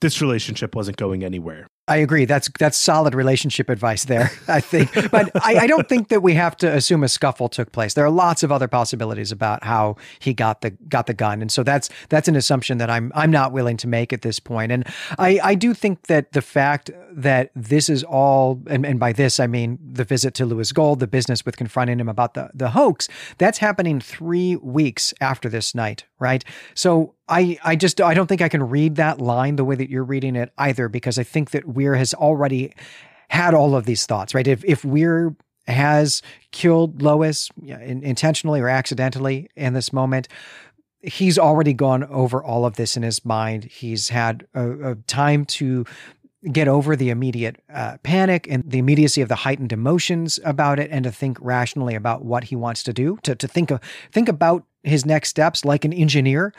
This 0.00 0.20
relationship 0.20 0.74
wasn't 0.74 0.96
going 0.96 1.24
anywhere. 1.24 1.66
I 1.88 1.96
agree. 1.96 2.26
That's 2.26 2.50
that's 2.58 2.76
solid 2.76 3.14
relationship 3.14 3.70
advice 3.70 4.04
there. 4.04 4.30
I 4.48 4.60
think, 4.60 4.92
but 5.10 5.30
I, 5.34 5.60
I, 5.60 5.66
don't 5.66 5.88
think 5.88 6.08
that 6.08 6.22
we 6.22 6.34
have 6.34 6.56
to 6.58 6.72
assume 6.72 7.02
a 7.02 7.08
scuffle 7.08 7.48
took 7.48 7.72
place. 7.72 7.94
There 7.94 8.04
are 8.04 8.10
lots 8.10 8.42
of 8.42 8.52
other 8.52 8.68
possibilities 8.68 9.32
about 9.32 9.64
how 9.64 9.96
he 10.18 10.34
got 10.34 10.60
the 10.60 10.70
got 10.70 11.06
the 11.06 11.14
gun, 11.14 11.40
and 11.40 11.50
so 11.50 11.62
that's 11.62 11.88
that's 12.10 12.28
an 12.28 12.36
assumption 12.36 12.78
that 12.78 12.90
I'm 12.90 13.10
I'm 13.14 13.30
not 13.30 13.52
willing 13.52 13.78
to 13.78 13.88
make 13.88 14.12
at 14.12 14.22
this 14.22 14.38
point. 14.38 14.70
And 14.70 14.86
I 15.18 15.40
I 15.42 15.54
do 15.54 15.72
think 15.72 16.06
that 16.08 16.32
the 16.32 16.42
fact 16.42 16.90
that 17.10 17.50
this 17.56 17.88
is 17.88 18.04
all, 18.04 18.60
and, 18.68 18.84
and 18.84 19.00
by 19.00 19.12
this 19.12 19.40
I 19.40 19.46
mean 19.46 19.78
the 19.82 20.04
visit 20.04 20.34
to 20.34 20.46
Lewis 20.46 20.72
Gold, 20.72 21.00
the 21.00 21.06
business 21.06 21.46
with 21.46 21.56
confronting 21.56 21.98
him 21.98 22.08
about 22.08 22.34
the 22.34 22.50
the 22.52 22.70
hoax, 22.70 23.08
that's 23.38 23.58
happening 23.58 24.00
three 24.00 24.56
weeks 24.56 25.14
after 25.20 25.48
this 25.48 25.74
night, 25.74 26.04
right? 26.18 26.44
So 26.74 27.14
I, 27.28 27.58
I 27.62 27.76
just 27.76 28.00
I 28.00 28.14
don't 28.14 28.26
think 28.26 28.42
I 28.42 28.48
can 28.48 28.62
read 28.62 28.96
that 28.96 29.20
line 29.20 29.56
the 29.56 29.64
way 29.64 29.74
that 29.74 29.90
you're 29.90 30.04
reading 30.04 30.36
it 30.36 30.52
either 30.58 30.88
because 30.88 31.18
I 31.18 31.22
think 31.22 31.50
that 31.50 31.66
Weer 31.66 31.94
has 31.94 32.14
already 32.14 32.72
had 33.28 33.54
all 33.54 33.74
of 33.74 33.84
these 33.84 34.06
thoughts, 34.06 34.34
right? 34.34 34.46
If 34.46 34.64
if 34.64 34.84
Weer 34.84 35.34
has 35.66 36.22
killed 36.50 37.02
Lois 37.02 37.50
intentionally 37.62 38.60
or 38.60 38.68
accidentally 38.68 39.50
in 39.54 39.74
this 39.74 39.92
moment, 39.92 40.28
he's 41.00 41.38
already 41.38 41.74
gone 41.74 42.04
over 42.04 42.42
all 42.42 42.64
of 42.64 42.76
this 42.76 42.96
in 42.96 43.02
his 43.02 43.24
mind. 43.24 43.64
He's 43.64 44.08
had 44.08 44.46
a, 44.54 44.92
a 44.92 44.94
time 44.94 45.44
to 45.44 45.84
get 46.52 46.68
over 46.68 46.96
the 46.96 47.10
immediate 47.10 47.62
uh, 47.72 47.98
panic 48.02 48.46
and 48.48 48.62
the 48.66 48.78
immediacy 48.78 49.20
of 49.20 49.28
the 49.28 49.34
heightened 49.34 49.72
emotions 49.72 50.38
about 50.44 50.78
it 50.78 50.88
and 50.90 51.04
to 51.04 51.10
think 51.10 51.36
rationally 51.40 51.94
about 51.94 52.24
what 52.24 52.44
he 52.44 52.56
wants 52.56 52.82
to 52.84 52.92
do 52.92 53.18
to, 53.22 53.34
to 53.34 53.48
think 53.48 53.70
of, 53.70 53.80
think 54.12 54.28
about 54.28 54.64
his 54.82 55.04
next 55.04 55.28
steps 55.28 55.64
like 55.64 55.84
an 55.84 55.92
engineer 55.92 56.52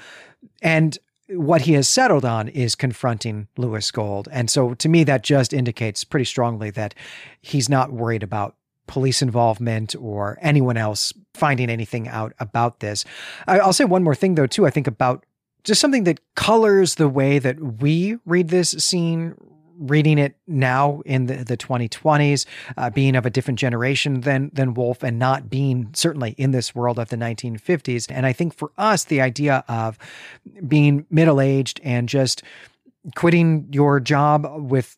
and 0.61 0.97
what 1.30 1.61
he 1.61 1.74
has 1.74 1.88
settled 1.88 2.26
on 2.26 2.47
is 2.47 2.76
confronting 2.76 3.47
Lewis 3.57 3.91
Gold. 3.91 4.28
And 4.32 4.49
so 4.49 4.74
to 4.76 4.89
me, 4.89 5.03
that 5.03 5.24
just 5.24 5.53
indicates 5.53 6.03
pretty 6.03 6.26
strongly 6.26 6.72
that 6.72 6.95
he's 7.41 7.70
not 7.70 7.91
worried 7.91 8.24
about 8.24 8.55
police 8.88 9.22
involvement 9.22 9.95
or 9.99 10.39
anyone 10.41 10.76
else 10.76 11.13
finding 11.36 11.70
anything 11.70 12.07
out 12.07 12.34
about 12.39 12.80
this. 12.80 13.05
I'll 13.47 13.74
say 13.74 13.86
one 13.86 14.03
more 14.03 14.15
thing, 14.15 14.34
though, 14.36 14.47
too, 14.47 14.65
I 14.65 14.72
think 14.72 14.88
about 14.88 15.24
just 15.63 15.80
something 15.80 16.05
that 16.05 16.20
colors 16.36 16.95
the 16.95 17.07
way 17.07 17.38
that 17.38 17.82
we 17.82 18.17
read 18.26 18.47
this 18.47 18.72
scene 18.72 19.36
reading 19.80 20.17
it 20.17 20.36
now 20.47 21.01
in 21.05 21.25
the, 21.25 21.43
the 21.43 21.57
2020s, 21.57 22.45
uh, 22.77 22.89
being 22.89 23.15
of 23.15 23.25
a 23.25 23.30
different 23.30 23.57
generation 23.57 24.21
than 24.21 24.51
than 24.53 24.73
Wolfe, 24.73 25.03
and 25.03 25.17
not 25.17 25.49
being 25.49 25.89
certainly 25.93 26.32
in 26.38 26.51
this 26.51 26.75
world 26.75 26.99
of 26.99 27.09
the 27.09 27.17
1950s. 27.17 28.07
And 28.11 28.25
I 28.25 28.34
think 28.34 28.53
for 28.53 28.71
us, 28.77 29.05
the 29.05 29.21
idea 29.21 29.63
of 29.67 29.97
being 30.67 31.05
middle 31.09 31.41
aged 31.41 31.80
and 31.84 32.07
just 32.07 32.43
quitting 33.15 33.67
your 33.71 33.99
job 33.99 34.45
with 34.57 34.97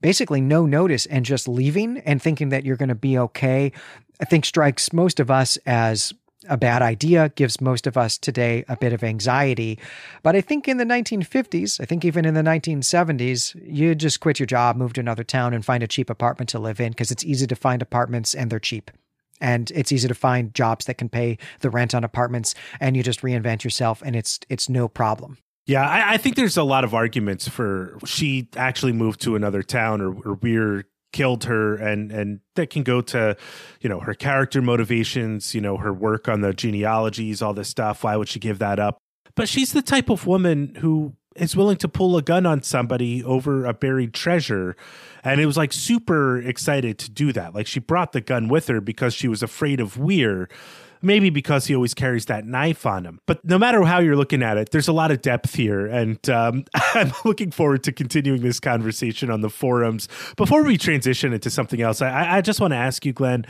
basically 0.00 0.40
no 0.40 0.66
notice 0.66 1.06
and 1.06 1.24
just 1.24 1.46
leaving 1.46 1.98
and 1.98 2.20
thinking 2.20 2.48
that 2.48 2.64
you're 2.64 2.76
going 2.76 2.88
to 2.88 2.94
be 2.94 3.16
okay, 3.16 3.72
I 4.20 4.24
think 4.24 4.44
strikes 4.44 4.92
most 4.92 5.20
of 5.20 5.30
us 5.30 5.56
as 5.66 6.12
a 6.48 6.56
bad 6.56 6.82
idea, 6.82 7.30
gives 7.30 7.60
most 7.60 7.86
of 7.86 7.96
us 7.96 8.18
today 8.18 8.64
a 8.68 8.76
bit 8.76 8.92
of 8.92 9.04
anxiety. 9.04 9.78
But 10.22 10.36
I 10.36 10.40
think 10.40 10.68
in 10.68 10.76
the 10.76 10.84
1950s, 10.84 11.80
I 11.80 11.84
think 11.84 12.04
even 12.04 12.24
in 12.24 12.34
the 12.34 12.42
1970s, 12.42 13.54
you 13.64 13.94
just 13.94 14.20
quit 14.20 14.38
your 14.38 14.46
job, 14.46 14.76
move 14.76 14.92
to 14.94 15.00
another 15.00 15.24
town, 15.24 15.54
and 15.54 15.64
find 15.64 15.82
a 15.82 15.88
cheap 15.88 16.10
apartment 16.10 16.48
to 16.50 16.58
live 16.58 16.80
in 16.80 16.92
because 16.92 17.10
it's 17.10 17.24
easy 17.24 17.46
to 17.46 17.56
find 17.56 17.82
apartments 17.82 18.34
and 18.34 18.50
they're 18.50 18.58
cheap. 18.58 18.90
And 19.40 19.70
it's 19.72 19.92
easy 19.92 20.08
to 20.08 20.14
find 20.14 20.54
jobs 20.54 20.86
that 20.86 20.98
can 20.98 21.08
pay 21.08 21.38
the 21.60 21.70
rent 21.70 21.94
on 21.94 22.04
apartments, 22.04 22.54
and 22.80 22.96
you 22.96 23.02
just 23.02 23.20
reinvent 23.20 23.64
yourself, 23.64 24.02
and 24.02 24.16
it's 24.16 24.40
it's 24.48 24.68
no 24.68 24.88
problem. 24.88 25.36
Yeah, 25.66 25.86
I, 25.86 26.14
I 26.14 26.16
think 26.16 26.36
there's 26.36 26.56
a 26.56 26.62
lot 26.62 26.84
of 26.84 26.94
arguments 26.94 27.48
for 27.48 27.98
she 28.06 28.48
actually 28.56 28.92
moved 28.92 29.20
to 29.22 29.36
another 29.36 29.62
town, 29.62 30.00
or, 30.00 30.14
or 30.24 30.34
Weer 30.40 30.84
killed 31.16 31.44
her 31.44 31.76
and 31.76 32.12
and 32.12 32.40
that 32.56 32.68
can 32.68 32.82
go 32.82 33.00
to 33.00 33.34
you 33.80 33.88
know 33.88 34.00
her 34.00 34.12
character 34.12 34.60
motivations 34.60 35.54
you 35.54 35.62
know 35.62 35.78
her 35.78 35.90
work 35.90 36.28
on 36.28 36.42
the 36.42 36.52
genealogies 36.52 37.40
all 37.40 37.54
this 37.54 37.68
stuff. 37.68 38.04
Why 38.04 38.16
would 38.16 38.28
she 38.28 38.38
give 38.38 38.58
that 38.58 38.78
up? 38.78 38.98
But 39.34 39.48
she's 39.48 39.72
the 39.72 39.80
type 39.80 40.10
of 40.10 40.26
woman 40.26 40.74
who 40.80 41.14
is 41.34 41.56
willing 41.56 41.78
to 41.78 41.88
pull 41.88 42.18
a 42.18 42.22
gun 42.22 42.44
on 42.44 42.62
somebody 42.62 43.24
over 43.24 43.64
a 43.64 43.72
buried 43.72 44.12
treasure. 44.12 44.76
And 45.24 45.40
it 45.40 45.46
was 45.46 45.56
like 45.56 45.72
super 45.72 46.38
excited 46.38 46.98
to 46.98 47.10
do 47.10 47.32
that. 47.32 47.54
Like 47.54 47.66
she 47.66 47.80
brought 47.80 48.12
the 48.12 48.20
gun 48.20 48.48
with 48.48 48.68
her 48.68 48.82
because 48.82 49.14
she 49.14 49.28
was 49.28 49.42
afraid 49.42 49.80
of 49.80 49.98
weer 49.98 50.48
maybe 51.06 51.30
because 51.30 51.66
he 51.66 51.74
always 51.74 51.94
carries 51.94 52.26
that 52.26 52.46
knife 52.46 52.84
on 52.84 53.06
him. 53.06 53.20
But 53.26 53.44
no 53.44 53.58
matter 53.58 53.82
how 53.84 54.00
you're 54.00 54.16
looking 54.16 54.42
at 54.42 54.56
it, 54.56 54.70
there's 54.70 54.88
a 54.88 54.92
lot 54.92 55.10
of 55.10 55.22
depth 55.22 55.54
here. 55.54 55.86
And 55.86 56.28
um, 56.28 56.64
I'm 56.74 57.12
looking 57.24 57.50
forward 57.50 57.84
to 57.84 57.92
continuing 57.92 58.42
this 58.42 58.60
conversation 58.60 59.30
on 59.30 59.40
the 59.40 59.50
forums. 59.50 60.08
Before 60.36 60.64
we 60.64 60.76
transition 60.76 61.32
into 61.32 61.50
something 61.50 61.80
else, 61.80 62.02
I, 62.02 62.38
I 62.38 62.40
just 62.40 62.60
want 62.60 62.72
to 62.72 62.76
ask 62.76 63.06
you, 63.06 63.12
Glenn 63.12 63.46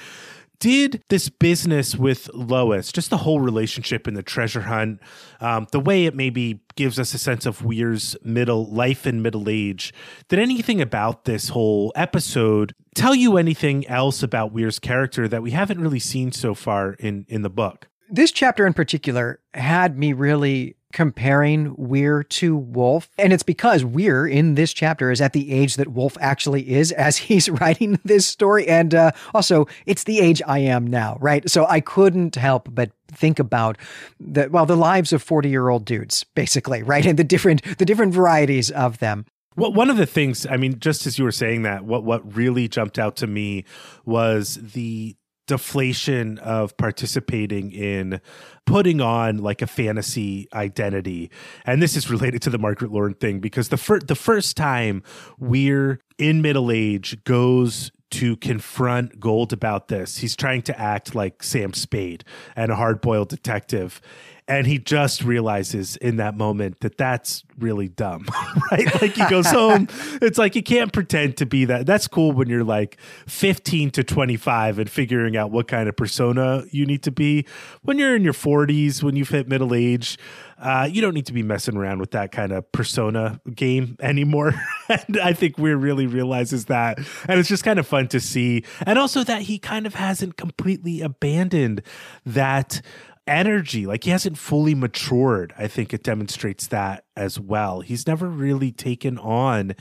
did 0.58 1.02
this 1.08 1.28
business 1.28 1.96
with 1.96 2.28
Lois, 2.34 2.92
just 2.92 3.10
the 3.10 3.18
whole 3.18 3.40
relationship 3.40 4.06
in 4.08 4.14
the 4.14 4.22
treasure 4.22 4.62
hunt, 4.62 5.00
um, 5.40 5.66
the 5.72 5.80
way 5.80 6.06
it 6.06 6.14
maybe 6.14 6.60
gives 6.74 6.98
us 6.98 7.14
a 7.14 7.18
sense 7.18 7.46
of 7.46 7.64
Weer's 7.64 8.16
middle 8.22 8.66
life 8.66 9.06
and 9.06 9.22
middle 9.22 9.48
age, 9.48 9.92
did 10.28 10.38
anything 10.38 10.80
about 10.80 11.24
this 11.24 11.50
whole 11.50 11.92
episode 11.94 12.74
tell 12.94 13.14
you 13.14 13.36
anything 13.36 13.86
else 13.88 14.22
about 14.22 14.52
Weer's 14.52 14.78
character 14.78 15.28
that 15.28 15.42
we 15.42 15.50
haven't 15.50 15.80
really 15.80 15.98
seen 15.98 16.32
so 16.32 16.54
far 16.54 16.92
in 16.94 17.26
in 17.28 17.42
the 17.42 17.50
book? 17.50 17.88
This 18.08 18.32
chapter 18.32 18.66
in 18.66 18.72
particular 18.72 19.40
had 19.54 19.98
me 19.98 20.12
really 20.12 20.76
comparing 20.92 21.74
Weer 21.76 22.22
to 22.22 22.56
Wolfe. 22.56 23.10
And 23.18 23.32
it's 23.32 23.42
because 23.42 23.84
Weer 23.84 24.26
in 24.26 24.54
this 24.54 24.72
chapter 24.72 25.10
is 25.10 25.20
at 25.20 25.34
the 25.34 25.52
age 25.52 25.76
that 25.76 25.88
Wolfe 25.88 26.16
actually 26.20 26.70
is 26.70 26.90
as 26.92 27.16
he's 27.28 27.50
writing 27.50 28.00
this 28.04 28.26
story. 28.26 28.66
And 28.66 28.94
uh, 28.94 29.10
also, 29.34 29.66
it's 29.84 30.04
the 30.04 30.20
age 30.20 30.40
I 30.46 30.60
am 30.60 30.86
now, 30.86 31.18
right? 31.20 31.48
So 31.50 31.66
I 31.66 31.80
couldn't 31.80 32.36
help 32.36 32.68
but 32.72 32.92
think 33.08 33.38
about 33.38 33.78
the 34.18 34.48
well 34.50 34.66
the 34.66 34.76
lives 34.76 35.12
of 35.12 35.22
40 35.22 35.48
year 35.48 35.68
old 35.68 35.84
dudes 35.84 36.24
basically 36.34 36.82
right 36.82 37.06
and 37.06 37.16
the 37.16 37.24
different 37.24 37.62
the 37.78 37.84
different 37.84 38.12
varieties 38.12 38.68
of 38.72 38.98
them 38.98 39.24
well, 39.56 39.72
one 39.72 39.88
of 39.88 39.96
the 39.96 40.04
things, 40.04 40.44
I 40.44 40.58
mean, 40.58 40.80
just 40.80 41.06
as 41.06 41.18
you 41.18 41.24
were 41.24 41.32
saying 41.32 41.62
that, 41.62 41.84
what 41.84 42.04
what 42.04 42.36
really 42.36 42.68
jumped 42.68 42.98
out 42.98 43.16
to 43.16 43.26
me 43.26 43.64
was 44.04 44.58
the 44.60 45.16
deflation 45.46 46.38
of 46.38 46.76
participating 46.76 47.72
in 47.72 48.20
putting 48.64 49.00
on 49.00 49.38
like 49.38 49.62
a 49.62 49.66
fantasy 49.66 50.48
identity 50.52 51.30
and 51.64 51.80
this 51.80 51.96
is 51.96 52.10
related 52.10 52.42
to 52.42 52.50
the 52.50 52.58
margaret 52.58 52.90
lauren 52.90 53.14
thing 53.14 53.38
because 53.38 53.68
the 53.68 53.76
first 53.76 54.08
the 54.08 54.14
first 54.14 54.56
time 54.56 55.02
Weer 55.38 56.00
in 56.18 56.42
middle 56.42 56.70
age 56.70 57.22
goes 57.24 57.92
to 58.10 58.36
confront 58.36 59.18
Gold 59.18 59.52
about 59.52 59.88
this. 59.88 60.18
He's 60.18 60.36
trying 60.36 60.62
to 60.62 60.80
act 60.80 61.14
like 61.14 61.42
Sam 61.42 61.72
Spade 61.72 62.24
and 62.54 62.70
a 62.70 62.76
hard 62.76 63.00
boiled 63.00 63.28
detective 63.28 64.00
and 64.48 64.66
he 64.66 64.78
just 64.78 65.24
realizes 65.24 65.96
in 65.96 66.16
that 66.16 66.36
moment 66.36 66.80
that 66.80 66.96
that's 66.96 67.44
really 67.58 67.88
dumb 67.88 68.26
right? 68.70 69.00
Like 69.00 69.14
he 69.14 69.26
goes 69.28 69.46
home. 69.46 69.88
It's 70.22 70.38
like 70.38 70.54
you 70.54 70.62
can't 70.62 70.92
pretend 70.92 71.36
to 71.38 71.46
be 71.46 71.64
that. 71.66 71.86
That's 71.86 72.06
cool 72.06 72.32
when 72.32 72.48
you're 72.48 72.64
like 72.64 72.98
15 73.26 73.90
to 73.92 74.04
25 74.04 74.78
and 74.78 74.90
figuring 74.90 75.36
out 75.36 75.50
what 75.50 75.68
kind 75.68 75.88
of 75.88 75.96
persona 75.96 76.64
you 76.70 76.86
need 76.86 77.02
to 77.04 77.10
be. 77.10 77.46
When 77.82 77.98
you're 77.98 78.14
in 78.14 78.24
your 78.24 78.32
40s 78.32 79.02
when 79.02 79.16
you've 79.16 79.28
hit 79.28 79.48
middle 79.48 79.74
age 79.74 80.18
uh, 80.58 80.88
you 80.90 81.02
don't 81.02 81.12
need 81.12 81.26
to 81.26 81.34
be 81.34 81.42
messing 81.42 81.76
around 81.76 81.98
with 81.98 82.12
that 82.12 82.32
kind 82.32 82.52
of 82.52 82.70
persona 82.72 83.40
game 83.54 83.96
anymore. 84.00 84.54
And 84.88 85.18
i 85.18 85.32
think 85.32 85.58
weer 85.58 85.76
really 85.76 86.06
realizes 86.06 86.66
that. 86.66 86.98
And 87.28 87.40
it's 87.40 87.48
just 87.48 87.64
kind 87.64 87.80
of 87.80 87.88
fun 87.88 88.06
to 88.08 88.20
see. 88.20 88.62
And 88.86 89.00
also 89.00 89.24
that 89.24 89.42
he 89.42 89.58
kind 89.58 89.84
of 89.84 89.96
hasn't 89.96 90.36
completely 90.36 91.00
abandoned 91.00 91.82
that 92.24 92.80
energy. 93.26 93.86
Like 93.86 94.04
he 94.04 94.10
hasn't 94.10 94.38
fully 94.38 94.74
matured. 94.74 95.52
I 95.58 95.68
think 95.68 95.92
it 95.92 96.02
demonstrates 96.02 96.66
that 96.68 97.04
as 97.16 97.38
well. 97.38 97.80
He's 97.80 98.06
never 98.06 98.28
really 98.28 98.72
taken 98.72 99.18
on 99.18 99.74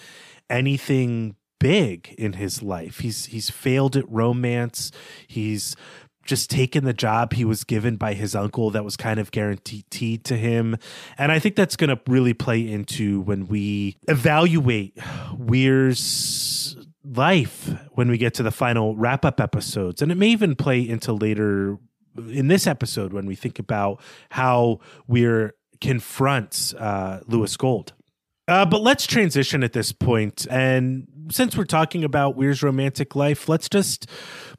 anything 0.50 1.36
big 1.60 2.14
in 2.18 2.34
his 2.34 2.62
life. 2.62 3.00
He's 3.00 3.26
he's 3.26 3.50
failed 3.50 3.96
at 3.96 4.10
romance. 4.10 4.92
He's 5.28 5.76
just 6.26 6.50
taken 6.50 6.86
the 6.86 6.94
job 6.94 7.34
he 7.34 7.46
was 7.46 7.64
given 7.64 7.98
by 7.98 8.14
his 8.14 8.36
uncle 8.36 8.72
that 8.72 8.84
was 8.84 8.98
kind 8.98 9.20
of 9.20 9.32
guaranteed 9.32 10.24
to 10.24 10.36
him. 10.36 10.76
And 11.20 11.32
I 11.32 11.38
think 11.38 11.56
that's 11.56 11.76
going 11.76 11.92
to 11.92 12.02
really 12.08 12.34
play 12.34 12.68
into 12.68 13.22
when 13.22 13.48
we 13.48 13.98
evaluate 14.08 14.98
Weer's 15.38 16.76
life 17.04 17.72
when 17.92 18.10
we 18.10 18.18
get 18.18 18.34
to 18.34 18.44
the 18.44 18.52
final 18.52 18.96
wrap 18.96 19.24
up 19.24 19.40
episodes. 19.40 20.02
And 20.02 20.12
it 20.12 20.16
may 20.16 20.30
even 20.30 20.56
play 20.56 20.82
into 20.82 21.14
later 21.14 21.78
in 22.18 22.48
this 22.48 22.68
episode 22.68 23.14
when 23.14 23.26
we 23.26 23.36
think 23.36 23.60
about 23.60 24.02
how 24.30 24.80
Weer 25.08 25.56
confronts 25.82 26.74
uh, 26.74 27.22
Lewis 27.28 27.56
Gold. 27.58 27.94
Uh, 28.48 28.66
but 28.66 28.82
let's 28.82 29.08
transition 29.08 29.64
at 29.64 29.74
this 29.74 29.92
point, 29.92 30.46
and 30.52 31.08
since 31.32 31.58
we're 31.58 31.64
talking 31.64 32.04
about 32.04 32.36
Weer's 32.36 32.62
romantic 32.62 33.16
life, 33.16 33.50
let's 33.50 33.68
just 33.68 34.08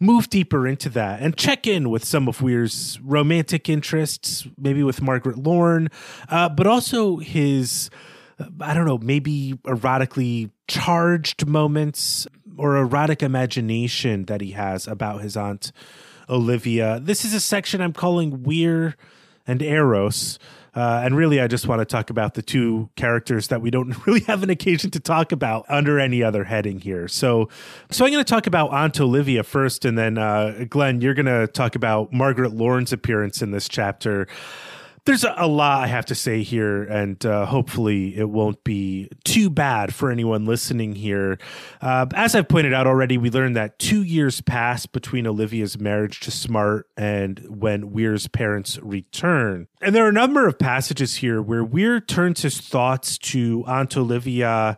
move 0.00 0.28
deeper 0.28 0.66
into 0.66 0.88
that 0.88 1.20
and 1.20 1.36
check 1.36 1.68
in 1.68 1.88
with 1.88 2.04
some 2.04 2.26
of 2.26 2.42
Weer's 2.42 2.98
romantic 3.00 3.68
interests, 3.68 4.44
maybe 4.58 4.82
with 4.82 5.00
Margaret 5.00 5.38
Lauren, 5.38 5.88
uh, 6.28 6.48
but 6.48 6.66
also 6.66 7.18
his 7.18 7.88
I 8.60 8.74
don't 8.74 8.86
know, 8.86 8.98
maybe 8.98 9.54
erotically 9.64 10.50
charged 10.68 11.46
moments 11.46 12.26
or 12.58 12.76
erotic 12.76 13.22
imagination 13.22 14.24
that 14.24 14.40
he 14.40 14.52
has 14.52 14.86
about 14.86 15.22
his 15.22 15.36
aunt 15.36 15.72
Olivia. 16.28 17.00
This 17.00 17.24
is 17.24 17.34
a 17.34 17.40
section 17.40 17.80
I'm 17.80 17.92
calling 17.92 18.42
Weer 18.42 18.96
and 19.46 19.62
Eros. 19.62 20.38
Uh, 20.74 21.00
and 21.02 21.16
really, 21.16 21.40
I 21.40 21.46
just 21.46 21.66
want 21.66 21.80
to 21.80 21.86
talk 21.86 22.10
about 22.10 22.34
the 22.34 22.42
two 22.42 22.90
characters 22.96 23.48
that 23.48 23.62
we 23.62 23.70
don't 23.70 23.96
really 24.06 24.20
have 24.20 24.42
an 24.42 24.50
occasion 24.50 24.90
to 24.90 25.00
talk 25.00 25.32
about 25.32 25.64
under 25.70 25.98
any 25.98 26.22
other 26.22 26.44
heading 26.44 26.80
here. 26.80 27.08
So, 27.08 27.48
so 27.90 28.04
I'm 28.04 28.12
going 28.12 28.22
to 28.22 28.28
talk 28.28 28.46
about 28.46 28.72
Aunt 28.72 29.00
Olivia 29.00 29.42
first, 29.42 29.86
and 29.86 29.96
then 29.96 30.18
uh, 30.18 30.66
Glenn, 30.68 31.00
you're 31.00 31.14
going 31.14 31.26
to 31.26 31.46
talk 31.46 31.76
about 31.76 32.12
Margaret 32.12 32.52
Loren's 32.52 32.92
appearance 32.92 33.40
in 33.40 33.52
this 33.52 33.68
chapter 33.68 34.26
there's 35.06 35.24
a, 35.24 35.46
lot 35.46 35.84
I 35.84 35.86
have 35.86 36.06
to 36.06 36.14
say 36.14 36.42
here, 36.42 36.82
and 36.82 37.24
uh, 37.24 37.46
hopefully 37.46 38.16
it 38.16 38.28
won't 38.28 38.62
be 38.64 39.08
too 39.24 39.48
bad 39.48 39.94
for 39.94 40.10
anyone 40.10 40.44
listening 40.44 40.94
here. 40.94 41.38
Uh, 41.80 42.06
as 42.14 42.34
I've 42.34 42.48
pointed 42.48 42.74
out 42.74 42.86
already, 42.86 43.16
we 43.16 43.30
learned 43.30 43.56
that 43.56 43.78
two 43.78 44.02
years 44.02 44.40
passed 44.40 44.92
between 44.92 45.26
Olivia's 45.26 45.78
marriage 45.78 46.20
to 46.20 46.30
Smart 46.30 46.88
and 46.96 47.38
when 47.48 47.92
Weer's 47.92 48.26
parents 48.26 48.78
return. 48.82 49.68
And 49.80 49.94
there 49.94 50.04
are 50.04 50.10
a 50.10 50.12
number 50.12 50.46
of 50.46 50.58
passages 50.58 51.16
here 51.16 51.40
where 51.40 51.64
Weer 51.64 52.00
turns 52.00 52.42
his 52.42 52.60
thoughts 52.60 53.16
to 53.18 53.64
Aunt 53.66 53.96
Olivia 53.96 54.76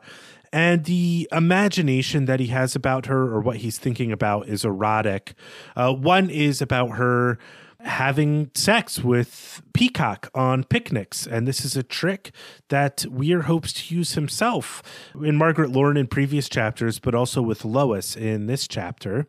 and 0.53 0.85
the 0.85 1.29
imagination 1.33 2.25
that 2.27 2.41
he 2.41 2.47
has 2.49 2.75
about 2.75 3.07
her 3.07 3.23
or 3.23 3.41
what 3.41 3.59
he's 3.59 3.79
thinking 3.79 4.13
about 4.13 4.49
is 4.49 4.65
erotic. 4.65 5.35
Uh, 5.77 5.93
one 5.93 6.31
is 6.31 6.63
about 6.63 6.91
her 6.93 7.39
having 7.81 8.51
sex 8.55 9.05
with 9.05 9.63
Peacock 9.73 10.31
on 10.35 10.65
picnics. 10.65 11.27
And 11.27 11.47
this 11.47 11.65
is 11.65 11.77
a 11.77 11.83
trick 11.85 12.33
that 12.71 13.07
Weer 13.09 13.43
hopes 13.43 13.73
to 13.75 13.95
use 13.95 14.15
himself 14.15 14.83
in 15.23 15.37
Margaret 15.37 15.71
Lauren 15.71 15.97
in 15.97 16.09
previous 16.09 16.49
chapters, 16.49 16.99
but 16.99 17.15
also 17.15 17.41
with 17.41 17.65
Lois 17.65 18.17
in 18.17 18.47
this 18.47 18.67
chapter. 18.67 19.29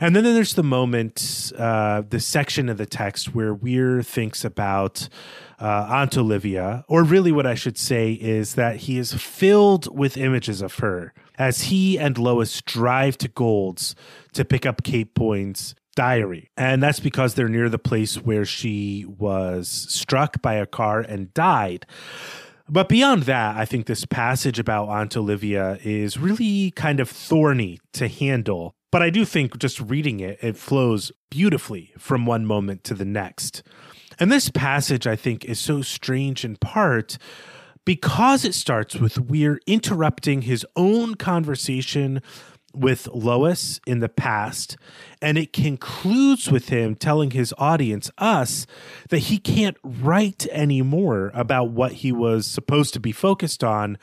And 0.00 0.16
then 0.16 0.24
there's 0.24 0.54
the 0.54 0.62
moment, 0.62 1.52
uh, 1.58 2.02
the 2.08 2.20
section 2.20 2.70
of 2.70 2.78
the 2.78 2.86
text 2.86 3.34
where 3.34 3.52
Weer 3.52 4.02
thinks 4.02 4.44
about 4.44 5.08
uh, 5.60 5.86
Aunt 5.90 6.16
Olivia, 6.16 6.84
or 6.88 7.04
really 7.04 7.32
what 7.32 7.46
I 7.46 7.54
should 7.54 7.76
say 7.78 8.12
is 8.12 8.54
that 8.54 8.76
he 8.76 8.98
is 8.98 9.12
filled 9.12 9.94
with 9.96 10.16
images 10.16 10.62
of 10.62 10.76
her 10.76 11.12
as 11.36 11.62
he 11.62 11.98
and 11.98 12.16
Lois 12.16 12.62
drive 12.62 13.18
to 13.18 13.28
Gold's 13.28 13.94
to 14.32 14.44
pick 14.44 14.64
up 14.64 14.82
Kate 14.82 15.14
Boyne's 15.14 15.74
diary. 15.94 16.50
And 16.56 16.82
that's 16.82 17.00
because 17.00 17.34
they're 17.34 17.48
near 17.48 17.68
the 17.68 17.78
place 17.78 18.16
where 18.16 18.44
she 18.44 19.04
was 19.06 19.68
struck 19.68 20.42
by 20.42 20.54
a 20.54 20.66
car 20.66 21.00
and 21.00 21.32
died. 21.34 21.86
But 22.68 22.88
beyond 22.88 23.24
that, 23.24 23.56
I 23.56 23.64
think 23.64 23.86
this 23.86 24.06
passage 24.06 24.58
about 24.58 24.88
Aunt 24.88 25.16
Olivia 25.16 25.78
is 25.84 26.18
really 26.18 26.70
kind 26.70 26.98
of 26.98 27.10
thorny 27.10 27.78
to 27.92 28.08
handle. 28.08 28.74
But 28.90 29.02
I 29.02 29.10
do 29.10 29.24
think 29.24 29.58
just 29.58 29.80
reading 29.80 30.20
it, 30.20 30.38
it 30.40 30.56
flows 30.56 31.12
beautifully 31.30 31.92
from 31.98 32.26
one 32.26 32.46
moment 32.46 32.84
to 32.84 32.94
the 32.94 33.04
next. 33.04 33.62
And 34.18 34.30
this 34.30 34.50
passage, 34.50 35.06
I 35.06 35.16
think, 35.16 35.44
is 35.44 35.58
so 35.58 35.82
strange 35.82 36.44
in 36.44 36.56
part 36.56 37.18
because 37.84 38.44
it 38.44 38.54
starts 38.54 38.96
with 38.96 39.18
Weer 39.18 39.60
interrupting 39.66 40.42
his 40.42 40.64
own 40.76 41.16
conversation 41.16 42.22
with 42.74 43.08
Lois 43.08 43.80
in 43.86 44.00
the 44.00 44.08
past, 44.08 44.76
and 45.22 45.38
it 45.38 45.52
concludes 45.52 46.50
with 46.50 46.68
him 46.68 46.94
telling 46.94 47.30
his 47.30 47.54
audience, 47.58 48.10
us, 48.18 48.66
that 49.10 49.18
he 49.18 49.38
can't 49.38 49.76
write 49.82 50.46
anymore 50.48 51.30
about 51.34 51.70
what 51.70 51.92
he 51.92 52.12
was 52.12 52.46
supposed 52.46 52.94
to 52.94 53.00
be 53.00 53.12
focused 53.12 53.62
on 53.62 53.98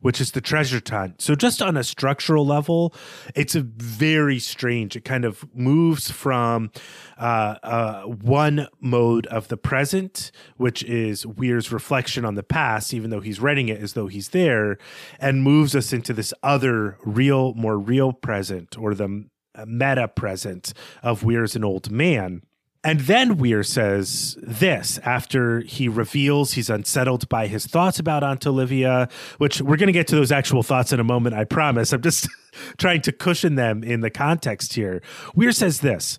which 0.00 0.20
is 0.20 0.32
the 0.32 0.40
treasure 0.40 0.80
hunt. 0.88 1.20
So, 1.20 1.34
just 1.34 1.62
on 1.62 1.76
a 1.76 1.84
structural 1.84 2.46
level, 2.46 2.94
it's 3.34 3.54
a 3.54 3.60
very 3.60 4.38
strange. 4.38 4.96
It 4.96 5.04
kind 5.04 5.24
of 5.24 5.44
moves 5.54 6.10
from 6.10 6.70
uh, 7.18 7.56
uh, 7.62 8.02
one 8.02 8.68
mode 8.80 9.26
of 9.26 9.48
the 9.48 9.56
present, 9.56 10.32
which 10.56 10.82
is 10.84 11.26
Weer's 11.26 11.70
reflection 11.72 12.24
on 12.24 12.34
the 12.34 12.42
past, 12.42 12.94
even 12.94 13.10
though 13.10 13.20
he's 13.20 13.40
writing 13.40 13.68
it 13.68 13.80
as 13.80 13.92
though 13.92 14.06
he's 14.06 14.30
there, 14.30 14.78
and 15.18 15.42
moves 15.42 15.76
us 15.76 15.92
into 15.92 16.12
this 16.12 16.32
other 16.42 16.96
real, 17.04 17.54
more 17.54 17.78
real 17.78 18.12
present 18.12 18.78
or 18.78 18.94
the 18.94 19.26
meta 19.66 20.08
present 20.08 20.72
of 21.02 21.22
Weer 21.24 21.42
as 21.44 21.56
an 21.56 21.64
old 21.64 21.90
man. 21.90 22.42
And 22.82 23.00
then 23.00 23.36
Weer 23.36 23.62
says 23.62 24.38
this 24.42 24.98
after 25.04 25.60
he 25.60 25.86
reveals 25.86 26.52
he's 26.52 26.70
unsettled 26.70 27.28
by 27.28 27.46
his 27.46 27.66
thoughts 27.66 27.98
about 27.98 28.22
Aunt 28.22 28.46
Olivia, 28.46 29.08
which 29.36 29.60
we're 29.60 29.76
going 29.76 29.88
to 29.88 29.92
get 29.92 30.06
to 30.08 30.16
those 30.16 30.32
actual 30.32 30.62
thoughts 30.62 30.90
in 30.90 30.98
a 30.98 31.04
moment, 31.04 31.34
I 31.34 31.44
promise. 31.44 31.92
I'm 31.92 32.00
just 32.00 32.26
trying 32.78 33.02
to 33.02 33.12
cushion 33.12 33.56
them 33.56 33.84
in 33.84 34.00
the 34.00 34.08
context 34.08 34.72
here. 34.72 35.02
Weer 35.34 35.52
says 35.52 35.80
this 35.80 36.18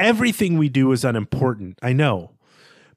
Everything 0.00 0.58
we 0.58 0.68
do 0.68 0.90
is 0.90 1.04
unimportant, 1.04 1.78
I 1.80 1.92
know, 1.92 2.32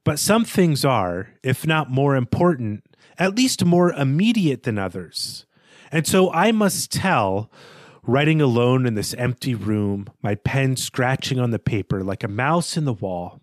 but 0.02 0.18
some 0.18 0.44
things 0.44 0.84
are, 0.84 1.28
if 1.44 1.66
not 1.66 1.88
more 1.88 2.16
important, 2.16 2.82
at 3.16 3.36
least 3.36 3.64
more 3.64 3.92
immediate 3.92 4.64
than 4.64 4.76
others. 4.76 5.46
And 5.92 6.04
so 6.04 6.32
I 6.32 6.50
must 6.50 6.90
tell 6.90 7.48
writing 8.06 8.40
alone 8.40 8.86
in 8.86 8.94
this 8.94 9.14
empty 9.14 9.54
room, 9.54 10.06
my 10.22 10.34
pen 10.34 10.76
scratching 10.76 11.38
on 11.38 11.50
the 11.50 11.58
paper 11.58 12.02
like 12.02 12.22
a 12.22 12.28
mouse 12.28 12.76
in 12.76 12.84
the 12.84 12.92
wall, 12.92 13.40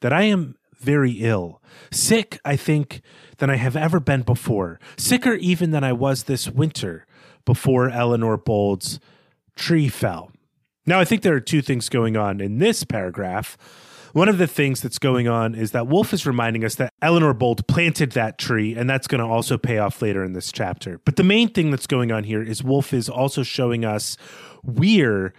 that 0.00 0.12
I 0.12 0.22
am 0.22 0.56
very 0.78 1.12
ill. 1.12 1.60
Sick, 1.90 2.38
I 2.44 2.56
think, 2.56 3.02
than 3.38 3.50
I 3.50 3.56
have 3.56 3.76
ever 3.76 4.00
been 4.00 4.22
before. 4.22 4.78
Sicker 4.96 5.34
even 5.34 5.72
than 5.72 5.82
I 5.84 5.92
was 5.92 6.24
this 6.24 6.48
winter 6.48 7.06
before 7.44 7.90
Eleanor 7.90 8.36
Bold's 8.36 9.00
tree 9.56 9.88
fell. 9.88 10.30
Now, 10.86 11.00
I 11.00 11.04
think 11.04 11.22
there 11.22 11.34
are 11.34 11.40
two 11.40 11.62
things 11.62 11.88
going 11.88 12.16
on 12.16 12.40
in 12.40 12.58
this 12.58 12.84
paragraph. 12.84 13.58
One 14.12 14.28
of 14.28 14.38
the 14.38 14.46
things 14.46 14.80
that's 14.80 14.98
going 14.98 15.28
on 15.28 15.54
is 15.54 15.72
that 15.72 15.86
Wolfe 15.86 16.12
is 16.12 16.26
reminding 16.26 16.64
us 16.64 16.76
that 16.76 16.92
Eleanor 17.02 17.34
Bold 17.34 17.66
planted 17.66 18.12
that 18.12 18.38
tree, 18.38 18.74
and 18.74 18.88
that's 18.88 19.06
going 19.06 19.20
to 19.20 19.26
also 19.26 19.58
pay 19.58 19.78
off 19.78 20.00
later 20.00 20.24
in 20.24 20.32
this 20.32 20.50
chapter. 20.50 21.00
But 21.04 21.16
the 21.16 21.24
main 21.24 21.50
thing 21.50 21.70
that's 21.70 21.86
going 21.86 22.10
on 22.10 22.24
here 22.24 22.42
is 22.42 22.62
Wolfe 22.62 22.92
is 22.92 23.08
also 23.08 23.42
showing 23.42 23.84
us 23.84 24.16
Weer 24.64 25.34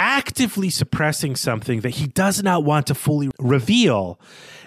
actively 0.00 0.70
suppressing 0.70 1.36
something 1.36 1.80
that 1.82 1.90
he 1.90 2.06
does 2.06 2.42
not 2.42 2.64
want 2.64 2.86
to 2.86 2.94
fully 2.94 3.30
reveal 3.38 4.18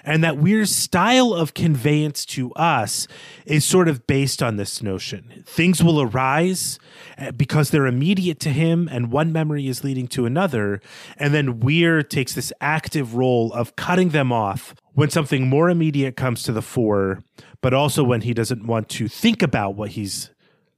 and 0.04 0.24
that 0.24 0.38
Weer's 0.38 0.76
style 0.76 1.34
of 1.34 1.54
conveyance 1.54 2.26
to 2.28 2.52
us 2.54 3.08
is 3.46 3.66
sort 3.66 3.88
of 3.88 4.06
based 4.06 4.44
on 4.44 4.58
this 4.58 4.84
notion. 4.84 5.44
Things 5.46 5.84
will 5.84 6.02
arise 6.02 6.78
eh, 7.18 7.32
because 7.32 7.70
they're 7.70 7.88
immediate 7.88 8.40
to 8.42 8.50
him, 8.50 8.90
and 8.92 9.12
one 9.12 9.32
memory 9.32 9.68
is 9.68 9.84
leading 9.84 10.08
to 10.10 10.26
another. 10.26 10.82
And 11.18 11.34
then 11.34 11.62
Weer 11.62 12.04
takes 12.04 12.36
this 12.36 12.52
active 12.60 13.16
role 13.16 13.54
of 13.54 13.76
cutting 13.76 14.10
them 14.10 14.32
off 14.32 14.76
when 14.94 15.10
something 15.10 15.48
more 15.48 15.70
immediate 15.70 16.18
comes 16.18 16.44
to 16.44 16.52
the 16.52 16.62
fore, 16.62 17.24
but 17.62 17.74
also 17.74 18.04
when 18.04 18.22
he 18.22 18.34
doesn't 18.34 18.68
want 18.68 18.90
to 18.90 19.08
think 19.08 19.42
about 19.42 19.76
what 19.76 19.92
he's 19.92 20.32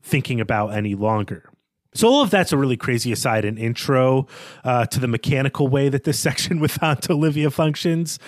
thinking 0.04 0.40
about 0.40 0.68
any 0.70 0.94
longer. 0.94 1.50
So 1.96 2.10
all 2.10 2.22
of 2.22 2.30
that's 2.30 2.52
a 2.52 2.58
really 2.58 2.78
crazy 2.78 3.12
aside 3.14 3.46
and 3.46 3.58
intro 3.58 4.28
uh, 4.66 4.86
to 4.88 5.00
the 5.00 5.08
mechanical 5.08 5.68
way 5.68 5.90
that 5.90 6.04
this 6.04 6.20
section 6.26 6.60
with 6.60 6.82
Aunt 6.84 7.10
Olivia 7.10 7.50
functions. 7.50 8.20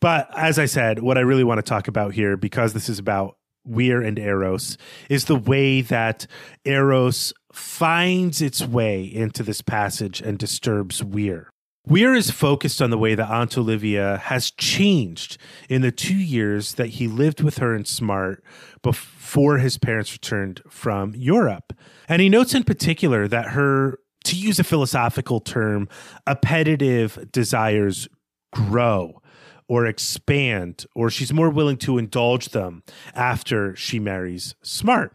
But 0.00 0.28
as 0.36 0.58
I 0.58 0.66
said, 0.66 0.98
what 0.98 1.16
I 1.16 1.22
really 1.22 1.44
want 1.44 1.58
to 1.58 1.62
talk 1.62 1.88
about 1.88 2.12
here, 2.12 2.36
because 2.36 2.72
this 2.72 2.88
is 2.88 2.98
about 2.98 3.36
Weer 3.64 4.02
and 4.02 4.18
Eros, 4.18 4.76
is 5.08 5.26
the 5.26 5.36
way 5.36 5.80
that 5.80 6.26
Eros 6.64 7.32
finds 7.52 8.42
its 8.42 8.66
way 8.66 9.04
into 9.04 9.42
this 9.42 9.62
passage 9.62 10.20
and 10.20 10.36
disturbs 10.36 11.02
Weer. 11.02 11.50
Weer 11.86 12.14
is 12.14 12.30
focused 12.30 12.80
on 12.80 12.90
the 12.90 12.98
way 12.98 13.14
that 13.14 13.30
Aunt 13.30 13.56
Olivia 13.58 14.16
has 14.24 14.50
changed 14.50 15.36
in 15.68 15.82
the 15.82 15.92
two 15.92 16.16
years 16.16 16.74
that 16.74 16.86
he 16.88 17.06
lived 17.06 17.42
with 17.42 17.58
her 17.58 17.76
in 17.76 17.84
Smart 17.84 18.42
before 18.82 19.58
his 19.58 19.76
parents 19.76 20.12
returned 20.12 20.62
from 20.68 21.14
Europe. 21.14 21.74
And 22.08 22.20
he 22.20 22.28
notes 22.28 22.54
in 22.54 22.64
particular 22.64 23.28
that 23.28 23.50
her, 23.50 23.98
to 24.24 24.36
use 24.36 24.58
a 24.58 24.64
philosophical 24.64 25.40
term, 25.40 25.88
appetitive 26.26 27.30
desires 27.32 28.08
grow 28.52 29.20
or 29.68 29.86
expand, 29.86 30.86
or 30.94 31.10
she's 31.10 31.32
more 31.32 31.50
willing 31.50 31.76
to 31.78 31.98
indulge 31.98 32.50
them 32.50 32.82
after 33.14 33.74
she 33.76 33.98
marries 33.98 34.54
Smart. 34.62 35.12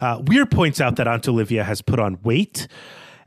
Uh, 0.00 0.22
Weer 0.26 0.46
points 0.46 0.80
out 0.80 0.96
that 0.96 1.08
Aunt 1.08 1.28
Olivia 1.28 1.64
has 1.64 1.82
put 1.82 1.98
on 1.98 2.20
weight, 2.22 2.68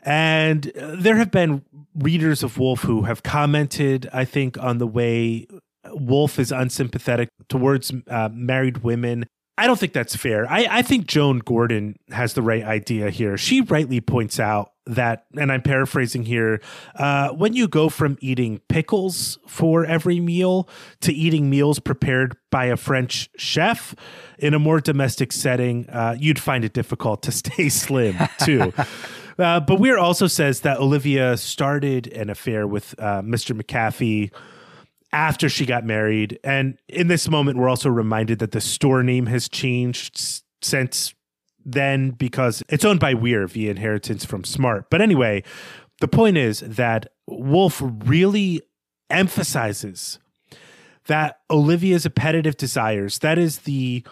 and 0.04 0.72
uh, 0.78 0.96
there 0.98 1.18
have 1.18 1.32
been 1.32 1.64
readers 1.96 2.44
of 2.44 2.58
Wolfe 2.58 2.82
who 2.82 3.04
have 3.04 3.24
commented, 3.24 4.10
I 4.14 4.26
think, 4.26 4.58
on 4.58 4.78
the 4.78 4.88
way 4.88 5.48
Wolfe 5.92 6.40
is 6.40 6.52
unsympathetic 6.52 7.30
towards 7.50 7.92
uh, 8.10 8.30
married 8.32 8.80
women. 8.80 9.26
I 9.58 9.66
don't 9.66 9.80
think 9.80 9.94
that's 9.94 10.16
fair. 10.16 10.50
I, 10.50 10.68
I 10.70 10.82
think 10.84 11.08
Joan 11.08 11.40
Gordon 11.40 11.98
has 12.10 12.34
the 12.34 12.44
right 12.44 12.64
idea 12.64 13.10
here. 13.10 13.38
She 13.38 13.62
rightly 13.62 14.00
points 14.00 14.40
out 14.40 14.74
that, 14.86 15.26
and 15.36 15.52
I'm 15.52 15.64
paraphrasing 15.64 16.24
here, 16.24 16.62
uh, 16.96 17.30
when 17.30 17.54
you 17.54 17.68
go 17.68 17.90
from 17.90 18.18
eating 18.22 18.62
pickles 18.70 19.40
for 19.48 19.84
every 19.84 20.20
meal 20.20 20.70
to 21.02 21.12
eating 21.12 21.50
meals 21.50 21.80
prepared 21.80 22.38
by 22.52 22.66
a 22.66 22.78
French 22.78 23.30
chef 23.36 23.96
in 24.38 24.54
a 24.54 24.60
more 24.60 24.80
domestic 24.80 25.32
setting, 25.32 25.90
uh, 25.90 26.16
you'd 26.18 26.40
find 26.40 26.64
it 26.64 26.74
difficult 26.74 27.24
to 27.24 27.32
stay 27.32 27.68
slim 27.70 28.16
too. 28.40 28.72
uh, 29.40 29.60
but 29.60 29.80
Weer 29.80 29.98
also 29.98 30.28
says 30.28 30.62
that 30.62 30.78
Olivia 30.78 31.36
started 31.36 32.08
an 32.14 32.30
affair 32.30 32.68
with 32.68 32.94
uh, 33.00 33.22
Mr. 33.24 33.60
McAfee 33.60 34.32
after 35.12 35.50
she 35.50 35.66
got 35.66 35.86
married. 35.86 36.40
And 36.44 36.78
in 36.88 37.08
this 37.08 37.30
moment, 37.30 37.58
we're 37.58 37.70
also 37.70 37.90
reminded 37.90 38.40
that 38.40 38.52
the 38.52 38.62
store 38.62 39.04
name 39.04 39.28
has 39.28 39.48
changed 39.48 40.42
since 40.62 41.14
then 41.66 42.12
because 42.12 42.64
it's 42.70 42.86
owned 42.86 43.00
by 43.00 43.14
Weer 43.14 43.48
via 43.48 43.72
inheritance 43.72 44.26
from 44.26 44.44
Smart. 44.44 44.90
But 44.90 45.02
anyway, 45.02 45.44
the 46.00 46.08
point 46.08 46.38
is 46.38 46.62
that 46.62 47.08
Wolfe 47.28 47.82
really 47.84 48.62
emphasizes 49.10 50.20
that 51.08 51.40
Olivia's 51.50 52.06
appetitive 52.06 52.58
desires, 52.58 53.20
that 53.20 53.38
is 53.38 53.60
the 53.60 54.04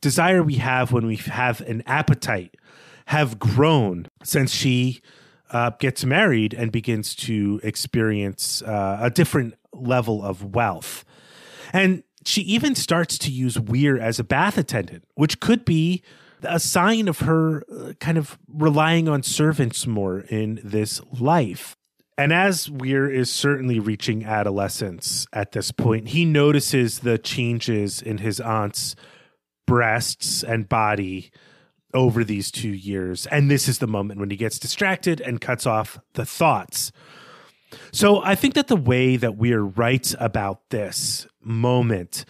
desire 0.00 0.42
we 0.42 0.54
have 0.54 0.92
when 0.92 1.06
we 1.06 1.16
have 1.16 1.60
an 1.62 1.82
appetite, 1.86 2.56
have 3.06 3.38
grown 3.38 4.06
since 4.22 4.52
she 4.52 5.00
uh, 5.50 5.70
gets 5.78 6.04
married 6.04 6.54
and 6.54 6.72
begins 6.72 7.14
to 7.14 7.60
experience 7.62 8.62
uh, 8.62 8.98
a 9.00 9.10
different 9.10 9.54
level 9.72 10.24
of 10.24 10.54
wealth. 10.54 11.04
And 11.72 12.02
she 12.24 12.42
even 12.42 12.74
starts 12.74 13.18
to 13.18 13.30
use 13.30 13.58
Weer 13.58 13.98
as 13.98 14.18
a 14.18 14.24
bath 14.24 14.58
attendant, 14.58 15.04
which 15.14 15.40
could 15.40 15.64
be 15.64 16.02
a 16.42 16.60
sign 16.60 17.08
of 17.08 17.20
her 17.20 17.62
uh, 17.70 17.92
kind 18.00 18.18
of 18.18 18.38
relying 18.48 19.08
on 19.08 19.22
servants 19.22 19.86
more 19.86 20.20
in 20.20 20.60
this 20.64 21.00
life. 21.18 21.76
And 22.16 22.32
as 22.32 22.70
Weer 22.70 23.10
is 23.10 23.30
certainly 23.30 23.78
reaching 23.78 24.24
adolescence 24.24 25.26
at 25.32 25.52
this 25.52 25.72
point, 25.72 26.08
he 26.08 26.24
notices 26.24 27.00
the 27.00 27.16
changes 27.16 28.02
in 28.02 28.18
his 28.18 28.40
aunt's 28.40 28.94
breasts 29.66 30.42
and 30.42 30.68
body 30.68 31.30
over 31.94 32.22
these 32.22 32.50
two 32.50 32.68
years. 32.68 33.26
And 33.26 33.50
this 33.50 33.68
is 33.68 33.78
the 33.78 33.86
moment 33.86 34.20
when 34.20 34.30
he 34.30 34.36
gets 34.36 34.58
distracted 34.58 35.20
and 35.20 35.40
cuts 35.40 35.66
off 35.66 35.98
the 36.14 36.26
thoughts. 36.26 36.92
So 37.92 38.22
I 38.22 38.34
think 38.34 38.54
that 38.54 38.68
the 38.68 38.76
way 38.76 39.16
that 39.16 39.36
Weer 39.36 39.62
writes 39.62 40.14
about 40.18 40.70
this 40.70 41.26
moment 41.42 42.24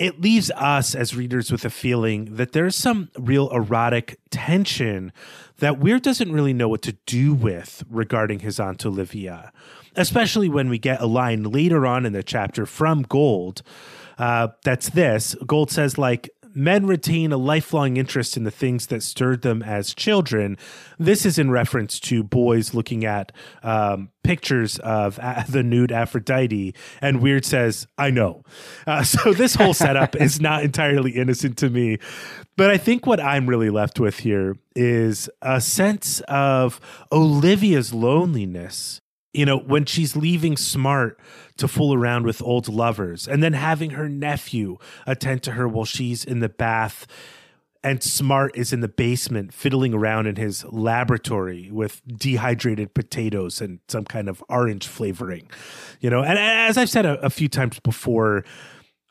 it 0.00 0.18
leaves 0.18 0.50
us 0.52 0.94
as 0.94 1.14
readers 1.14 1.52
with 1.52 1.62
a 1.66 1.70
feeling 1.70 2.36
that 2.36 2.52
there's 2.52 2.74
some 2.74 3.10
real 3.18 3.50
erotic 3.50 4.18
tension 4.30 5.12
that 5.58 5.78
Weer 5.78 5.98
doesn't 5.98 6.32
really 6.32 6.54
know 6.54 6.70
what 6.70 6.80
to 6.82 6.92
do 7.04 7.34
with 7.34 7.84
regarding 7.86 8.38
his 8.38 8.58
Aunt 8.58 8.86
Olivia, 8.86 9.52
especially 9.96 10.48
when 10.48 10.70
we 10.70 10.78
get 10.78 11.02
a 11.02 11.06
line 11.06 11.42
later 11.42 11.86
on 11.86 12.06
in 12.06 12.14
the 12.14 12.22
chapter 12.22 12.64
from 12.64 13.02
Gold. 13.02 13.60
Uh, 14.16 14.48
that's 14.64 14.88
this. 14.88 15.36
Gold 15.46 15.70
says, 15.70 15.98
like, 15.98 16.30
men 16.54 16.86
retain 16.86 17.32
a 17.32 17.36
lifelong 17.36 17.96
interest 17.96 18.36
in 18.36 18.44
the 18.44 18.50
things 18.50 18.86
that 18.86 19.02
stirred 19.02 19.42
them 19.42 19.62
as 19.62 19.94
children. 19.94 20.56
This 20.98 21.24
is 21.24 21.38
in 21.38 21.50
reference 21.50 22.00
to 22.00 22.22
boys 22.22 22.74
looking 22.74 23.04
at 23.04 23.32
um, 23.62 24.10
pictures 24.22 24.78
of 24.80 25.16
the 25.48 25.62
nude 25.62 25.92
Aphrodite. 25.92 26.74
And 27.00 27.20
Weer 27.20 27.42
says, 27.42 27.86
I 27.98 28.10
know. 28.10 28.44
Uh, 28.86 29.02
so 29.04 29.32
this 29.32 29.54
whole 29.54 29.74
setup 29.74 30.16
is 30.16 30.40
not 30.40 30.62
entirely 30.62 31.12
innocent 31.12 31.56
to 31.58 31.70
me. 31.70 31.98
But 32.56 32.70
I 32.70 32.76
think 32.76 33.06
what 33.06 33.20
I'm 33.20 33.48
really 33.48 33.70
left 33.70 33.98
with 33.98 34.20
here 34.20 34.56
is 34.74 35.30
a 35.40 35.60
sense 35.60 36.20
of 36.28 36.80
Olivia's 37.10 37.94
loneliness 37.94 39.00
you 39.32 39.46
know, 39.46 39.58
when 39.58 39.84
she's 39.84 40.16
leaving 40.16 40.56
Smart 40.56 41.18
to 41.56 41.68
fool 41.68 41.94
around 41.94 42.24
with 42.24 42.42
old 42.42 42.68
lovers 42.68 43.28
and 43.28 43.42
then 43.42 43.52
having 43.52 43.90
her 43.90 44.08
nephew 44.08 44.78
attend 45.06 45.42
to 45.44 45.52
her 45.52 45.68
while 45.68 45.84
she's 45.84 46.24
in 46.24 46.40
the 46.40 46.48
bath 46.48 47.06
and 47.82 48.02
Smart 48.02 48.56
is 48.56 48.72
in 48.72 48.80
the 48.80 48.88
basement 48.88 49.54
fiddling 49.54 49.94
around 49.94 50.26
in 50.26 50.36
his 50.36 50.64
laboratory 50.66 51.70
with 51.70 52.02
dehydrated 52.06 52.92
potatoes 52.92 53.60
and 53.60 53.80
some 53.88 54.04
kind 54.04 54.28
of 54.28 54.44
orange 54.48 54.86
flavoring. 54.86 55.48
You 56.00 56.10
know, 56.10 56.22
and 56.22 56.38
as 56.38 56.76
I've 56.76 56.90
said 56.90 57.06
a, 57.06 57.18
a 57.20 57.30
few 57.30 57.48
times 57.48 57.80
before, 57.80 58.44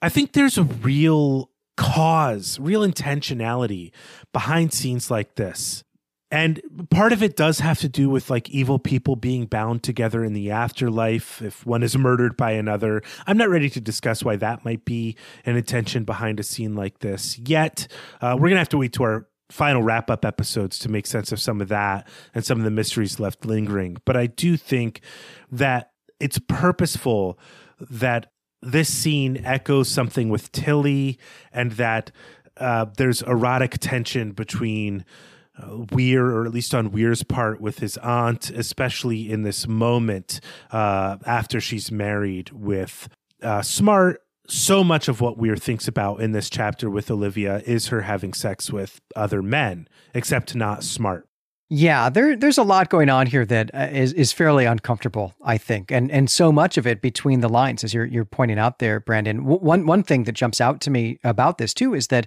I 0.01 0.09
think 0.09 0.33
there's 0.33 0.57
a 0.57 0.63
real 0.63 1.49
cause, 1.77 2.59
real 2.59 2.81
intentionality 2.81 3.91
behind 4.33 4.73
scenes 4.73 5.09
like 5.09 5.35
this 5.35 5.83
and 6.31 6.61
part 6.91 7.11
of 7.11 7.23
it 7.23 7.35
does 7.35 7.59
have 7.59 7.79
to 7.79 7.89
do 7.89 8.09
with 8.09 8.29
like 8.29 8.49
evil 8.49 8.77
people 8.77 9.15
being 9.15 9.45
bound 9.45 9.81
together 9.81 10.23
in 10.23 10.33
the 10.33 10.51
afterlife 10.51 11.41
if 11.41 11.65
one 11.65 11.81
is 11.81 11.97
murdered 11.97 12.37
by 12.37 12.51
another. 12.51 13.01
I'm 13.25 13.37
not 13.37 13.49
ready 13.49 13.69
to 13.71 13.81
discuss 13.81 14.23
why 14.23 14.35
that 14.35 14.63
might 14.63 14.85
be 14.85 15.15
an 15.45 15.55
intention 15.55 16.03
behind 16.03 16.39
a 16.39 16.43
scene 16.43 16.75
like 16.75 16.99
this 16.99 17.39
yet. 17.39 17.87
Uh, 18.21 18.35
we're 18.35 18.49
going 18.49 18.53
to 18.53 18.59
have 18.59 18.69
to 18.69 18.77
wait 18.77 18.93
to 18.93 19.03
our 19.03 19.27
final 19.49 19.81
wrap 19.81 20.11
up 20.11 20.23
episodes 20.23 20.77
to 20.79 20.89
make 20.89 21.07
sense 21.07 21.31
of 21.31 21.39
some 21.39 21.61
of 21.61 21.67
that 21.69 22.07
and 22.35 22.45
some 22.45 22.59
of 22.59 22.63
the 22.63 22.71
mysteries 22.71 23.19
left 23.19 23.45
lingering. 23.45 23.97
But 24.05 24.15
I 24.15 24.27
do 24.27 24.55
think 24.55 25.01
that 25.51 25.91
it's 26.19 26.39
purposeful 26.47 27.39
that 27.79 28.31
this 28.61 28.93
scene 28.93 29.41
echoes 29.43 29.89
something 29.89 30.29
with 30.29 30.51
Tilly 30.51 31.17
and 31.51 31.71
that 31.73 32.11
uh, 32.57 32.85
there's 32.97 33.21
erotic 33.23 33.79
tension 33.79 34.31
between 34.31 35.05
uh, 35.59 35.85
Weer, 35.91 36.25
or 36.25 36.45
at 36.45 36.51
least 36.51 36.73
on 36.73 36.91
Weer's 36.91 37.23
part, 37.23 37.61
with 37.61 37.79
his 37.79 37.97
aunt, 37.97 38.49
especially 38.49 39.31
in 39.31 39.43
this 39.43 39.67
moment 39.67 40.39
uh, 40.71 41.17
after 41.25 41.59
she's 41.59 41.91
married 41.91 42.51
with 42.51 43.09
uh, 43.41 43.61
Smart. 43.61 44.21
So 44.47 44.83
much 44.83 45.07
of 45.07 45.21
what 45.21 45.37
Weer 45.37 45.55
thinks 45.55 45.87
about 45.87 46.21
in 46.21 46.31
this 46.31 46.49
chapter 46.49 46.89
with 46.89 47.11
Olivia 47.11 47.61
is 47.65 47.87
her 47.87 48.01
having 48.01 48.33
sex 48.33 48.71
with 48.71 48.99
other 49.15 49.43
men, 49.43 49.87
except 50.13 50.55
not 50.55 50.83
Smart. 50.83 51.29
Yeah, 51.71 52.09
there 52.09 52.35
there's 52.35 52.57
a 52.57 52.63
lot 52.63 52.89
going 52.89 53.11
on 53.11 53.27
here 53.27 53.45
that 53.45 53.69
uh, 53.75 53.89
is 53.91 54.11
is 54.13 54.31
fairly 54.31 54.65
uncomfortable, 54.65 55.35
I 55.43 55.59
think, 55.59 55.91
and 55.91 56.09
and 56.09 56.27
so 56.27 56.51
much 56.51 56.79
of 56.79 56.87
it 56.87 56.99
between 56.99 57.41
the 57.41 57.47
lines, 57.47 57.83
as 57.83 57.93
you're 57.93 58.05
you're 58.05 58.25
pointing 58.25 58.57
out 58.57 58.79
there, 58.79 58.99
Brandon. 58.99 59.45
One 59.45 59.85
one 59.85 60.01
thing 60.01 60.23
that 60.23 60.31
jumps 60.31 60.59
out 60.59 60.81
to 60.81 60.89
me 60.89 61.19
about 61.23 61.59
this 61.59 61.75
too 61.75 61.93
is 61.93 62.07
that 62.07 62.25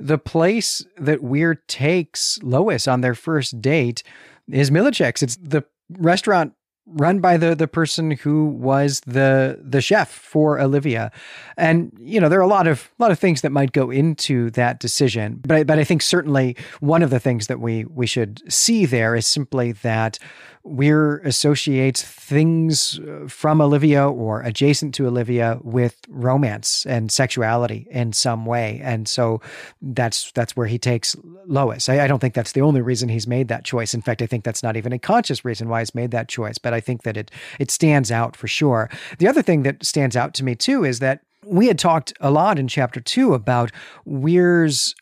the 0.00 0.18
place 0.18 0.84
that 0.96 1.22
Weer 1.22 1.54
takes 1.68 2.38
Lois 2.42 2.88
on 2.88 3.02
their 3.02 3.14
first 3.14 3.60
date 3.60 4.02
is 4.50 4.70
Milicich's. 4.70 5.22
It's 5.22 5.36
the 5.36 5.64
restaurant 5.90 6.54
run 6.86 7.20
by 7.20 7.36
the 7.36 7.54
the 7.54 7.68
person 7.68 8.10
who 8.10 8.46
was 8.46 9.00
the 9.00 9.60
the 9.62 9.80
chef 9.80 10.10
for 10.10 10.58
Olivia. 10.58 11.12
And 11.56 11.96
you 12.00 12.20
know, 12.20 12.28
there 12.28 12.38
are 12.38 12.42
a 12.42 12.48
lot 12.48 12.66
of 12.66 12.90
a 12.98 13.02
lot 13.02 13.10
of 13.10 13.18
things 13.18 13.42
that 13.42 13.52
might 13.52 13.72
go 13.72 13.90
into 13.90 14.50
that 14.52 14.80
decision. 14.80 15.40
But 15.46 15.56
I, 15.56 15.64
but 15.64 15.78
I 15.78 15.84
think 15.84 16.02
certainly 16.02 16.56
one 16.80 17.02
of 17.02 17.10
the 17.10 17.20
things 17.20 17.46
that 17.46 17.60
we 17.60 17.84
we 17.84 18.06
should 18.06 18.40
see 18.52 18.86
there 18.86 19.14
is 19.14 19.26
simply 19.26 19.72
that 19.72 20.18
Weer 20.62 21.18
associates 21.18 22.02
things 22.02 22.98
uh, 23.00 23.26
from 23.28 23.60
Olivia 23.60 24.06
or 24.06 24.42
adjacent 24.42 24.94
to 24.96 25.06
Olivia 25.06 25.58
with 25.62 25.96
romance 26.08 26.84
and 26.86 27.10
sexuality 27.10 27.86
in 27.90 28.12
some 28.12 28.44
way, 28.44 28.80
and 28.82 29.08
so 29.08 29.40
that's 29.80 30.30
that's 30.32 30.56
where 30.56 30.66
he 30.66 30.78
takes 30.78 31.16
Lois. 31.46 31.88
I, 31.88 32.00
I, 32.00 32.06
don't 32.06 32.18
think 32.18 32.34
that's 32.34 32.52
the 32.52 32.60
only 32.60 32.82
reason 32.82 33.08
he's 33.08 33.26
made 33.26 33.48
that 33.48 33.64
choice. 33.64 33.94
In 33.94 34.02
fact, 34.02 34.20
I 34.20 34.26
think 34.26 34.44
that's 34.44 34.62
not 34.62 34.76
even 34.76 34.92
a 34.92 34.98
conscious 34.98 35.44
reason 35.44 35.68
why 35.68 35.80
he's 35.80 35.94
made 35.94 36.10
that 36.10 36.28
choice. 36.28 36.58
But 36.58 36.74
I 36.74 36.80
think 36.80 37.04
that 37.04 37.16
it 37.16 37.30
it 37.58 37.70
stands 37.70 38.12
out 38.12 38.36
for 38.36 38.46
sure. 38.46 38.90
The 39.18 39.28
other 39.28 39.42
thing 39.42 39.62
that 39.62 39.84
stands 39.84 40.14
out 40.14 40.34
to 40.34 40.44
me 40.44 40.54
too 40.54 40.84
is 40.84 40.98
that 40.98 41.22
we 41.46 41.68
had 41.68 41.78
talked 41.78 42.12
a 42.20 42.30
lot 42.30 42.58
in 42.58 42.68
chapter 42.68 43.00
two 43.00 43.32
about 43.34 43.72
Weer's 44.04 44.94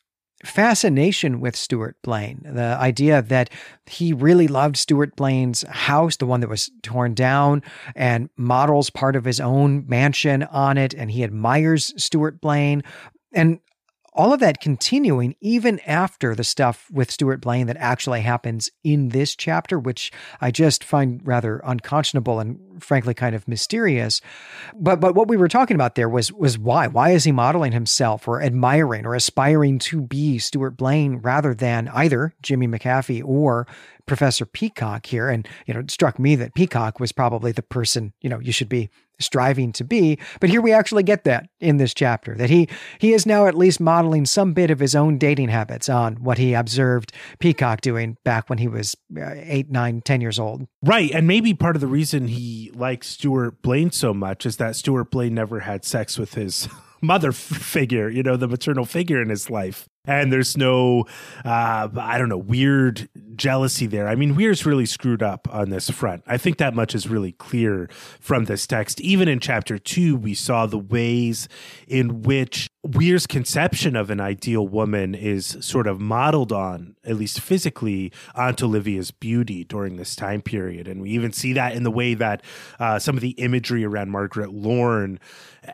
fascination 0.44 1.40
with 1.40 1.56
Stuart 1.56 1.97
Blaine. 2.02 2.40
The 2.44 2.77
idea 2.81 3.23
that 3.23 3.51
he 3.86 4.12
really 4.12 4.48
loved 4.48 4.77
Stuart 4.77 5.16
Blaine's 5.16 5.62
house, 5.69 6.16
the 6.16 6.27
one 6.27 6.40
that 6.40 6.48
was 6.48 6.70
torn 6.82 7.15
down, 7.15 7.62
and 7.97 8.31
models 8.36 8.90
part 8.90 9.16
of 9.16 9.24
his 9.24 9.40
own 9.40 9.85
mansion 9.89 10.44
on 10.44 10.78
it. 10.78 10.94
And 10.94 11.10
he 11.10 11.24
admires 11.24 11.93
Stuart 11.97 12.40
Blaine. 12.40 12.82
And 13.32 13.60
all 14.19 14.32
of 14.32 14.40
that 14.40 14.61
continuing 14.61 15.36
even 15.40 15.78
after 15.86 16.35
the 16.35 16.43
stuff 16.43 16.90
with 16.90 17.09
Stuart 17.09 17.40
Blaine 17.40 17.69
that 17.69 17.77
actually 17.78 18.20
happens 18.20 18.69
in 18.82 19.11
this 19.11 19.36
chapter, 19.36 19.78
which 19.78 20.11
I 20.40 20.51
just 20.51 20.82
find 20.82 21.20
rather 21.24 21.61
unconscionable 21.65 22.40
and 22.40 22.82
frankly 22.82 23.15
kind 23.15 23.36
of 23.36 23.47
mysterious. 23.47 24.20
But 24.74 25.01
but 25.01 25.15
what 25.15 25.28
we 25.28 25.36
were 25.36 25.49
talking 25.49 25.77
about 25.77 25.95
there 25.95 26.09
was 26.09 26.32
was 26.32 26.59
why? 26.59 26.89
Why 26.89 27.11
is 27.11 27.23
he 27.23 27.31
modeling 27.31 27.70
himself 27.70 28.27
or 28.27 28.43
admiring 28.43 29.07
or 29.07 29.15
aspiring 29.15 29.78
to 29.81 30.01
be 30.01 30.39
Stuart 30.39 30.73
Blaine 30.73 31.19
rather 31.19 31.55
than 31.55 31.89
either 31.95 32.35
Jimmy 32.43 32.66
McAfee 32.66 33.23
or 33.24 33.69
Professor 34.07 34.45
Peacock 34.45 35.07
here? 35.07 35.28
And 35.28 35.47
you 35.65 35.74
know, 35.74 35.81
it 35.81 35.93
struck 35.93 36.19
me 36.19 36.35
that 36.35 36.57
Peacock 36.57 36.99
was 36.99 37.12
probably 37.12 37.53
the 37.53 37.62
person, 37.62 38.12
you 38.20 38.28
know, 38.28 38.40
you 38.40 38.51
should 38.51 38.69
be 38.69 38.90
striving 39.20 39.73
to 39.73 39.85
be. 39.85 40.19
But 40.40 40.51
here 40.51 40.61
we 40.61 40.73
actually 40.73 41.03
get 41.03 41.24
that 41.24 41.49
in 41.61 41.77
this 41.77 41.95
chapter 41.95 42.35
that 42.36 42.51
he 42.51 42.69
he 42.99 43.12
is 43.12 43.27
now 43.27 43.47
at 43.47 43.55
least 43.55 43.81
modeling 43.81 44.24
some 44.27 44.53
bit 44.53 44.70
of 44.70 44.78
his 44.78 44.95
own 44.95 45.19
dating 45.19 45.49
habits 45.49 45.89
on 45.89 46.16
what 46.16 46.39
he 46.39 46.55
observed 46.55 47.12
Peacock 47.39 47.81
doing 47.81 48.16
back 48.24 48.49
when 48.49 48.59
he 48.59 48.69
was 48.69 48.97
uh, 49.16 49.32
eight, 49.35 49.70
nine, 49.70 50.01
ten 50.01 50.20
years 50.20 50.39
old. 50.39 50.66
Right, 50.82 51.11
and 51.11 51.27
maybe 51.27 51.55
part 51.55 51.77
of 51.77 51.81
the 51.81 51.86
reason 51.86 52.28
he 52.28 52.70
likes 52.74 53.09
Stuart 53.09 53.62
Blaine 53.62 53.90
so 53.90 54.15
much 54.15 54.47
is 54.47 54.57
that 54.59 54.77
Stuart 54.77 55.11
Blaine 55.11 55.35
never 55.35 55.61
had 55.61 55.85
sex 55.85 56.19
with 56.19 56.35
his 56.35 56.69
mother 57.03 57.32
figure, 57.32 58.09
you 58.09 58.23
know, 58.23 58.36
the 58.36 58.49
maternal 58.49 58.85
figure 58.85 59.20
in 59.20 59.28
his 59.28 59.51
life 59.51 59.89
and 60.09 60.32
there's 60.32 60.56
no 60.56 61.05
uh, 61.44 61.89
i 61.97 62.18
don't 62.18 62.28
know 62.28 62.39
weird 62.39 63.09
jealousy 63.39 63.86
there. 63.86 64.09
I 64.09 64.16
mean 64.16 64.35
weer's 64.35 64.66
really 64.66 64.85
screwed 64.85 65.22
up 65.22 65.48
on 65.51 65.70
this 65.70 65.89
front. 65.89 66.22
I 66.26 66.36
think 66.36 66.59
that 66.59 66.74
much 66.74 66.94
is 66.94 67.09
really 67.09 67.32
clear 67.32 67.89
from 68.20 68.44
this 68.44 68.66
text. 68.66 69.01
Even 69.01 69.28
in 69.28 69.40
chapter 69.40 69.78
two 69.78 70.16
we 70.16 70.35
saw 70.35 70.66
the 70.66 70.78
ways 70.78 71.48
in 71.86 72.22
which 72.22 72.68
weer's 72.82 73.26
conception 73.26 73.97
of 73.97 74.10
an 74.10 74.20
ideal 74.20 74.66
woman 74.66 75.14
is 75.14 75.56
sort 75.60 75.86
of 75.86 76.01
modeled 76.01 76.52
on 76.52 76.97
at 77.05 77.16
least 77.16 77.40
physically 77.40 78.12
onto 78.35 78.66
olivia's 78.66 79.10
beauty 79.10 79.64
during 79.64 79.97
this 79.97 80.16
time 80.16 80.43
period. 80.43 80.89
And 80.89 81.01
we 81.01 81.10
even 81.10 81.32
see 81.32 81.52
that 81.55 81.74
in 81.74 81.85
the 81.85 81.90
way 81.90 82.14
that 82.14 82.43
uh, 82.78 82.98
some 82.98 83.14
of 83.14 83.20
the 83.20 83.30
imagery 83.30 83.85
around 83.85 84.10
margaret 84.10 84.52
lorne 84.52 85.20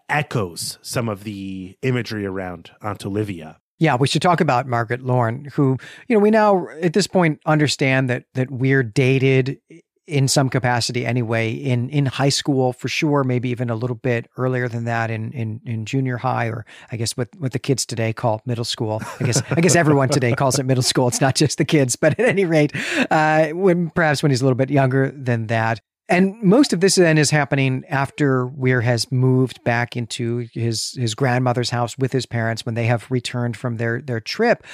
echoes 0.09 0.79
some 0.83 1.09
of 1.09 1.25
the 1.25 1.77
imagery 1.83 2.27
around 2.27 2.71
aunt 2.83 3.07
olivia 3.07 3.59
yeah, 3.79 3.97
we 3.97 4.07
should 4.07 4.23
talk 4.23 4.41
about 4.41 4.67
Margaret 4.67 5.03
Lorne, 5.03 5.49
who, 5.55 5.77
you 6.09 6.17
know, 6.17 6.21
we 6.21 6.31
now 6.31 6.69
at 6.81 6.93
this 6.93 7.07
point 7.07 7.41
understand 7.47 8.09
that 8.11 8.25
that 8.35 8.51
Weer 8.51 8.83
dated 8.83 9.59
in 10.07 10.29
some 10.29 10.51
capacity 10.51 11.07
anyway 11.07 11.51
in 11.51 11.89
in 11.89 12.05
high 12.05 12.29
school 12.29 12.75
for 12.75 12.89
sure 12.89 13.25
maybe 13.25 13.49
even 13.49 13.71
a 13.71 13.75
little 13.75 13.97
bit 13.97 14.29
earlier 14.37 14.69
than 14.69 14.85
that 14.85 15.11
in 15.11 15.33
in 15.33 15.63
in 15.65 15.87
junior 15.87 16.19
high 16.19 16.47
or 16.47 16.67
i 16.93 16.97
guess 16.97 17.17
what 17.17 17.29
what 17.39 17.53
the 17.53 17.59
kids 17.59 17.87
today 17.87 18.13
call 18.13 18.43
middle 18.45 18.65
school. 18.67 19.01
I 19.19 19.25
guess 19.25 19.43
i 19.51 19.61
guess 19.63 19.75
everyone 19.75 20.11
today 20.11 20.35
calls 20.35 20.59
it 20.59 20.67
middle 20.67 20.83
school. 20.83 21.09
It's 21.09 21.23
not 21.23 21.35
just 21.35 21.57
the 21.57 21.65
kids. 21.65 21.97
But 21.97 22.19
at 22.21 22.29
any 22.29 22.45
rate 22.45 22.73
uh 23.11 23.49
when 23.49 23.91
perhaps 23.91 24.23
when 24.23 24.31
he's 24.31 24.43
a 24.43 24.45
little 24.45 24.57
bit 24.57 24.69
younger 24.69 25.11
than 25.11 25.47
that 25.47 25.81
and 26.09 26.35
most 26.43 26.73
of 26.73 26.81
this 26.81 26.97
then 26.97 27.17
is 27.17 27.31
happening 27.31 27.85
after 27.89 28.47
Weer 28.47 28.83
has 28.83 29.11
moved 29.11 29.65
back 29.65 29.97
into 29.97 30.47
his 30.53 30.93
his 30.99 31.15
grandmother's 31.15 31.71
house 31.71 31.97
with 31.97 32.13
his 32.13 32.27
parents 32.27 32.67
when 32.67 32.75
they 32.75 32.87
have 32.87 33.11
returned 33.11 33.57
from 33.57 33.77
their 33.77 34.03
their 34.03 34.21
trip. 34.21 34.67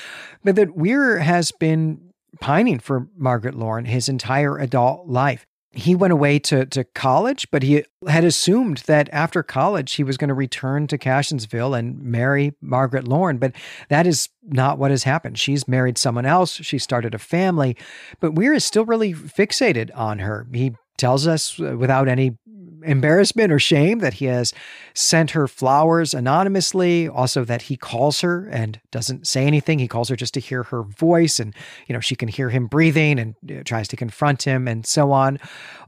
But 0.43 0.57
that 0.57 0.77
Weer 0.77 1.19
has 1.19 1.53
been 1.53 2.11
pining 2.41 2.79
for 2.81 3.09
Margaret 3.17 3.55
Lorne 3.55 3.85
his 3.85 4.09
entire 4.09 4.59
adult 4.59 5.09
life. 5.09 5.47
He 5.73 5.95
went 5.95 6.13
away 6.13 6.41
to, 6.41 6.67
to 6.67 6.83
college, 6.83 7.49
but 7.53 7.63
he 7.63 7.85
had 8.09 8.25
assumed 8.25 8.79
that 8.87 9.09
after 9.13 9.45
college 9.45 9.93
he 9.93 10.03
was 10.03 10.17
going 10.17 10.27
to 10.27 10.35
return 10.35 10.89
to 10.89 10.99
Cassionsville 10.99 11.79
and 11.79 12.03
marry 12.03 12.55
Margaret 12.61 13.07
Lorne. 13.07 13.39
But 13.39 13.53
that 13.89 14.05
is 14.05 14.29
not 14.43 14.79
what 14.79 14.91
has 14.91 15.05
happened. 15.05 15.39
She's 15.39 15.69
married 15.69 15.97
someone 15.97 16.27
else. 16.27 16.55
She 16.55 16.79
started 16.79 17.15
a 17.15 17.21
family, 17.21 17.77
but 18.19 18.35
Weer 18.35 18.53
is 18.53 18.65
still 18.65 18.85
really 18.85 19.15
fixated 19.15 19.91
on 19.95 20.19
her. 20.19 20.49
He 20.53 20.75
tells 21.01 21.27
us 21.27 21.59
uh, 21.59 21.77
without 21.77 22.09
any 22.09 22.37
embarrassment 22.83 23.53
or 23.53 23.59
shame 23.59 23.99
that 23.99 24.15
he 24.15 24.25
has 24.27 24.53
sent 24.95 25.33
her 25.33 25.47
flowers 25.47 26.15
anonymously 26.15 27.09
also 27.09 27.45
that 27.45 27.63
he 27.63 27.77
calls 27.77 28.21
her 28.21 28.47
and 28.49 28.81
doesn't 28.91 29.27
say 29.27 29.47
anything. 29.47 29.79
He 29.79 29.89
calls 29.89 30.09
her 30.09 30.17
just 30.17 30.35
to 30.35 30.41
hear 30.41 30.63
her 30.65 30.83
voice 30.83 31.39
and 31.39 31.55
you 31.87 31.93
know 31.93 32.01
she 32.01 32.17
can 32.17 32.29
hear 32.29 32.51
him 32.51 32.67
breathing 32.67 33.19
and 33.19 33.67
tries 33.67 33.89
to 33.89 33.97
confront 33.97 34.45
him 34.45 34.67
and 34.69 34.87
so 34.87 35.13
on. 35.13 35.39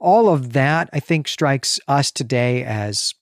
All 0.00 0.28
of 0.28 0.52
that 0.52 0.88
i 0.92 1.00
think 1.00 1.28
strikes 1.28 1.78
us 1.88 2.10
today 2.10 2.64
as 2.64 3.14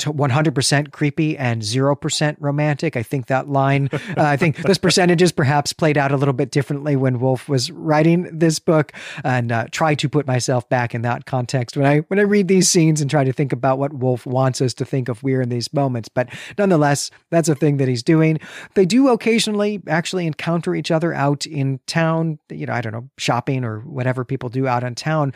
100% 0.00 0.92
creepy 0.92 1.36
and 1.36 1.62
0% 1.62 2.36
romantic. 2.38 2.96
I 2.96 3.02
think 3.02 3.26
that 3.26 3.48
line, 3.48 3.88
uh, 3.92 3.98
I 4.16 4.36
think 4.36 4.56
those 4.58 4.78
percentages 4.78 5.32
perhaps 5.32 5.72
played 5.72 5.98
out 5.98 6.12
a 6.12 6.16
little 6.16 6.34
bit 6.34 6.50
differently 6.50 6.96
when 6.96 7.20
Wolfe 7.20 7.48
was 7.48 7.70
writing 7.70 8.28
this 8.32 8.58
book 8.58 8.92
and 9.24 9.52
uh, 9.52 9.66
try 9.70 9.94
to 9.94 10.08
put 10.08 10.26
myself 10.26 10.68
back 10.68 10.94
in 10.94 11.02
that 11.02 11.26
context 11.26 11.76
when 11.76 11.86
I 11.86 11.98
when 12.08 12.18
I 12.18 12.22
read 12.22 12.48
these 12.48 12.70
scenes 12.70 13.00
and 13.00 13.10
try 13.10 13.24
to 13.24 13.32
think 13.32 13.52
about 13.52 13.78
what 13.78 13.92
Wolfe 13.92 14.26
wants 14.26 14.60
us 14.60 14.74
to 14.74 14.84
think 14.84 15.08
of 15.08 15.22
Weer 15.22 15.40
in 15.40 15.48
these 15.48 15.72
moments. 15.72 16.08
But 16.08 16.28
nonetheless, 16.58 17.10
that's 17.30 17.48
a 17.48 17.54
thing 17.54 17.76
that 17.78 17.88
he's 17.88 18.02
doing. 18.02 18.40
They 18.74 18.86
do 18.86 19.08
occasionally 19.08 19.82
actually 19.86 20.26
encounter 20.26 20.74
each 20.74 20.90
other 20.90 21.12
out 21.12 21.46
in 21.46 21.80
town, 21.86 22.38
you 22.50 22.66
know, 22.66 22.72
I 22.72 22.80
don't 22.80 22.92
know, 22.92 23.08
shopping 23.18 23.64
or 23.64 23.80
whatever 23.80 24.24
people 24.24 24.48
do 24.48 24.66
out 24.66 24.84
in 24.84 24.94
town. 24.94 25.32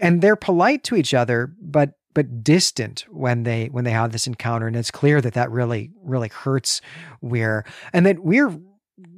And 0.00 0.22
they're 0.22 0.36
polite 0.36 0.84
to 0.84 0.96
each 0.96 1.14
other, 1.14 1.52
but 1.60 1.95
but 2.16 2.42
distant 2.42 3.04
when 3.10 3.42
they 3.42 3.66
when 3.66 3.84
they 3.84 3.90
have 3.90 4.10
this 4.10 4.26
encounter. 4.26 4.66
And 4.66 4.74
it's 4.74 4.90
clear 4.90 5.20
that 5.20 5.34
that 5.34 5.50
really 5.50 5.90
really 6.02 6.28
hurts 6.28 6.80
weer. 7.20 7.66
And 7.92 8.06
that 8.06 8.24
weer 8.24 8.58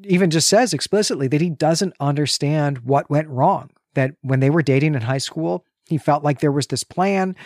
even 0.02 0.30
just 0.30 0.48
says 0.48 0.74
explicitly 0.74 1.28
that 1.28 1.40
he 1.40 1.48
doesn't 1.48 1.94
understand 2.00 2.78
what 2.78 3.08
went 3.08 3.28
wrong 3.28 3.70
that 3.94 4.14
when 4.22 4.40
they 4.40 4.50
were 4.50 4.62
dating 4.62 4.96
in 4.96 5.02
high 5.02 5.18
school 5.18 5.64
he 5.86 5.96
felt 5.96 6.24
like 6.24 6.40
there 6.40 6.50
was 6.50 6.66
this 6.66 6.82
plan 6.82 7.36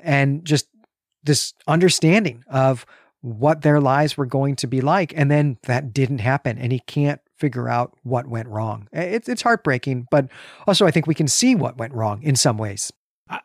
and 0.00 0.44
just 0.44 0.68
this 1.24 1.54
understanding 1.66 2.44
of 2.50 2.84
what 3.22 3.62
their 3.62 3.80
lives 3.80 4.16
were 4.16 4.26
going 4.26 4.54
to 4.54 4.68
be 4.68 4.80
like. 4.80 5.12
And 5.16 5.30
then 5.30 5.56
that 5.64 5.92
didn't 5.92 6.18
happen 6.18 6.58
and 6.58 6.70
he 6.70 6.80
can't 6.80 7.20
figure 7.36 7.68
out 7.68 7.96
what 8.02 8.28
went 8.28 8.48
wrong. 8.48 8.88
It's, 8.92 9.28
it's 9.28 9.42
heartbreaking 9.42 10.08
but 10.10 10.28
also 10.66 10.84
i 10.84 10.90
think 10.90 11.06
we 11.06 11.14
can 11.14 11.28
see 11.28 11.54
what 11.54 11.78
went 11.78 11.94
wrong 11.94 12.22
in 12.22 12.36
some 12.36 12.58
ways 12.58 12.92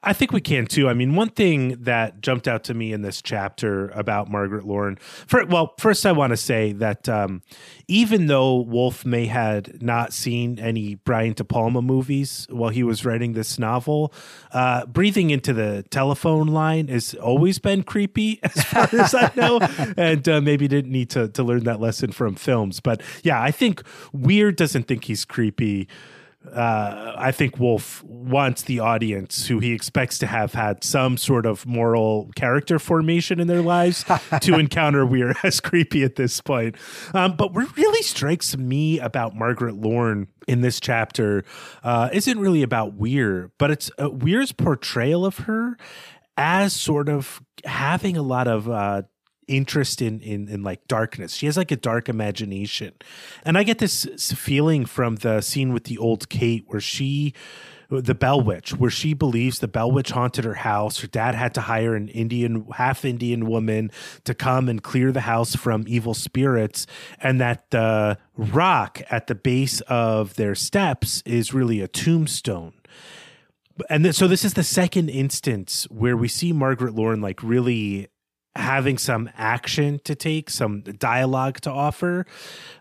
I 0.01 0.13
think 0.13 0.31
we 0.31 0.39
can 0.39 0.65
too. 0.65 0.87
I 0.87 0.93
mean, 0.93 1.15
one 1.15 1.29
thing 1.29 1.83
that 1.83 2.21
jumped 2.21 2.47
out 2.47 2.63
to 2.65 2.73
me 2.73 2.93
in 2.93 3.01
this 3.01 3.21
chapter 3.21 3.89
about 3.89 4.31
Margaret 4.31 4.65
Lorne, 4.65 4.97
for, 5.27 5.45
well, 5.45 5.73
first 5.77 6.05
I 6.05 6.13
want 6.13 6.31
to 6.31 6.37
say 6.37 6.71
that 6.73 7.09
um, 7.09 7.41
even 7.89 8.27
though 8.27 8.61
Wolfe 8.61 9.05
may 9.05 9.25
had 9.25 9.81
not 9.81 10.13
seen 10.13 10.57
any 10.57 10.95
Brian 10.95 11.33
De 11.33 11.43
Palma 11.43 11.81
movies 11.81 12.47
while 12.49 12.69
he 12.69 12.81
was 12.81 13.03
writing 13.03 13.33
this 13.33 13.59
novel, 13.59 14.13
uh, 14.53 14.85
breathing 14.85 15.31
into 15.31 15.51
the 15.51 15.83
telephone 15.89 16.47
line 16.47 16.87
has 16.87 17.13
always 17.15 17.59
been 17.59 17.83
creepy, 17.83 18.39
as 18.43 18.63
far 18.63 18.87
as 18.93 19.13
I 19.13 19.31
know, 19.35 19.59
and 19.97 20.27
uh, 20.29 20.39
maybe 20.39 20.67
didn't 20.67 20.91
need 20.91 21.09
to 21.11 21.27
to 21.27 21.43
learn 21.43 21.65
that 21.65 21.81
lesson 21.81 22.11
from 22.11 22.35
films. 22.35 22.79
But 22.79 23.01
yeah, 23.23 23.41
I 23.41 23.51
think 23.51 23.83
Weer 24.13 24.51
doesn't 24.51 24.87
think 24.87 25.05
he's 25.05 25.25
creepy 25.25 25.89
uh, 26.51 27.13
I 27.17 27.31
think 27.31 27.59
Wolfe 27.59 28.03
wants 28.03 28.63
the 28.63 28.79
audience 28.79 29.47
who 29.47 29.59
he 29.59 29.71
expects 29.71 30.17
to 30.19 30.27
have 30.27 30.53
had 30.53 30.83
some 30.83 31.17
sort 31.17 31.45
of 31.45 31.65
moral 31.65 32.31
character 32.35 32.79
formation 32.79 33.39
in 33.39 33.47
their 33.47 33.61
lives 33.61 34.05
to 34.41 34.59
encounter 34.59 35.05
Weer 35.05 35.35
as 35.43 35.59
creepy 35.59 36.03
at 36.03 36.15
this 36.15 36.41
point. 36.41 36.75
Um, 37.13 37.35
but 37.35 37.53
what 37.53 37.75
really 37.77 38.03
strikes 38.03 38.57
me 38.57 38.99
about 38.99 39.35
Margaret 39.35 39.75
Lorne 39.75 40.27
in 40.47 40.61
this 40.61 40.79
chapter 40.79 41.43
uh, 41.83 42.09
isn't 42.11 42.39
really 42.39 42.63
about 42.63 42.95
Weer, 42.95 43.51
but 43.57 43.71
it's 43.71 43.89
uh, 44.01 44.09
Weer's 44.09 44.51
portrayal 44.51 45.25
of 45.25 45.39
her 45.39 45.77
as 46.35 46.73
sort 46.73 47.09
of 47.09 47.41
having 47.63 48.17
a 48.17 48.23
lot 48.23 48.47
of 48.47 48.69
uh, 48.69 49.03
interest 49.47 50.01
in, 50.01 50.19
in 50.21 50.47
in 50.47 50.63
like 50.63 50.87
darkness. 50.87 51.33
She 51.33 51.45
has 51.45 51.57
like 51.57 51.71
a 51.71 51.75
dark 51.75 52.09
imagination. 52.09 52.93
And 53.43 53.57
I 53.57 53.63
get 53.63 53.79
this 53.79 54.05
feeling 54.35 54.85
from 54.85 55.17
the 55.17 55.41
scene 55.41 55.73
with 55.73 55.85
the 55.85 55.97
old 55.97 56.29
Kate 56.29 56.63
where 56.67 56.81
she 56.81 57.33
the 58.01 58.15
Bell 58.15 58.41
Witch, 58.41 58.75
where 58.75 58.89
she 58.89 59.13
believes 59.13 59.59
the 59.59 59.67
Bell 59.67 59.91
Witch 59.91 60.11
haunted 60.11 60.45
her 60.45 60.55
house. 60.55 60.99
Her 60.99 61.07
dad 61.07 61.35
had 61.35 61.53
to 61.55 61.61
hire 61.61 61.95
an 61.95 62.07
Indian, 62.09 62.65
half 62.73 63.05
Indian 63.05 63.45
woman 63.45 63.91
to 64.23 64.33
come 64.33 64.69
and 64.69 64.81
clear 64.81 65.11
the 65.11 65.21
house 65.21 65.55
from 65.55 65.83
evil 65.87 66.13
spirits, 66.13 66.87
and 67.19 67.39
that 67.39 67.69
the 67.69 68.17
rock 68.35 69.01
at 69.09 69.27
the 69.27 69.35
base 69.35 69.81
of 69.81 70.35
their 70.35 70.55
steps 70.55 71.21
is 71.25 71.53
really 71.53 71.81
a 71.81 71.87
tombstone. 71.87 72.73
And 73.89 74.03
th- 74.03 74.15
so 74.15 74.27
this 74.27 74.45
is 74.45 74.53
the 74.53 74.63
second 74.63 75.09
instance 75.09 75.87
where 75.89 76.15
we 76.15 76.27
see 76.27 76.53
Margaret 76.53 76.93
Lauren 76.93 77.21
like 77.21 77.41
really 77.41 78.07
having 78.55 78.97
some 78.97 79.29
action 79.35 79.99
to 80.03 80.13
take, 80.13 80.49
some 80.49 80.81
dialogue 80.81 81.59
to 81.61 81.71
offer. 81.71 82.25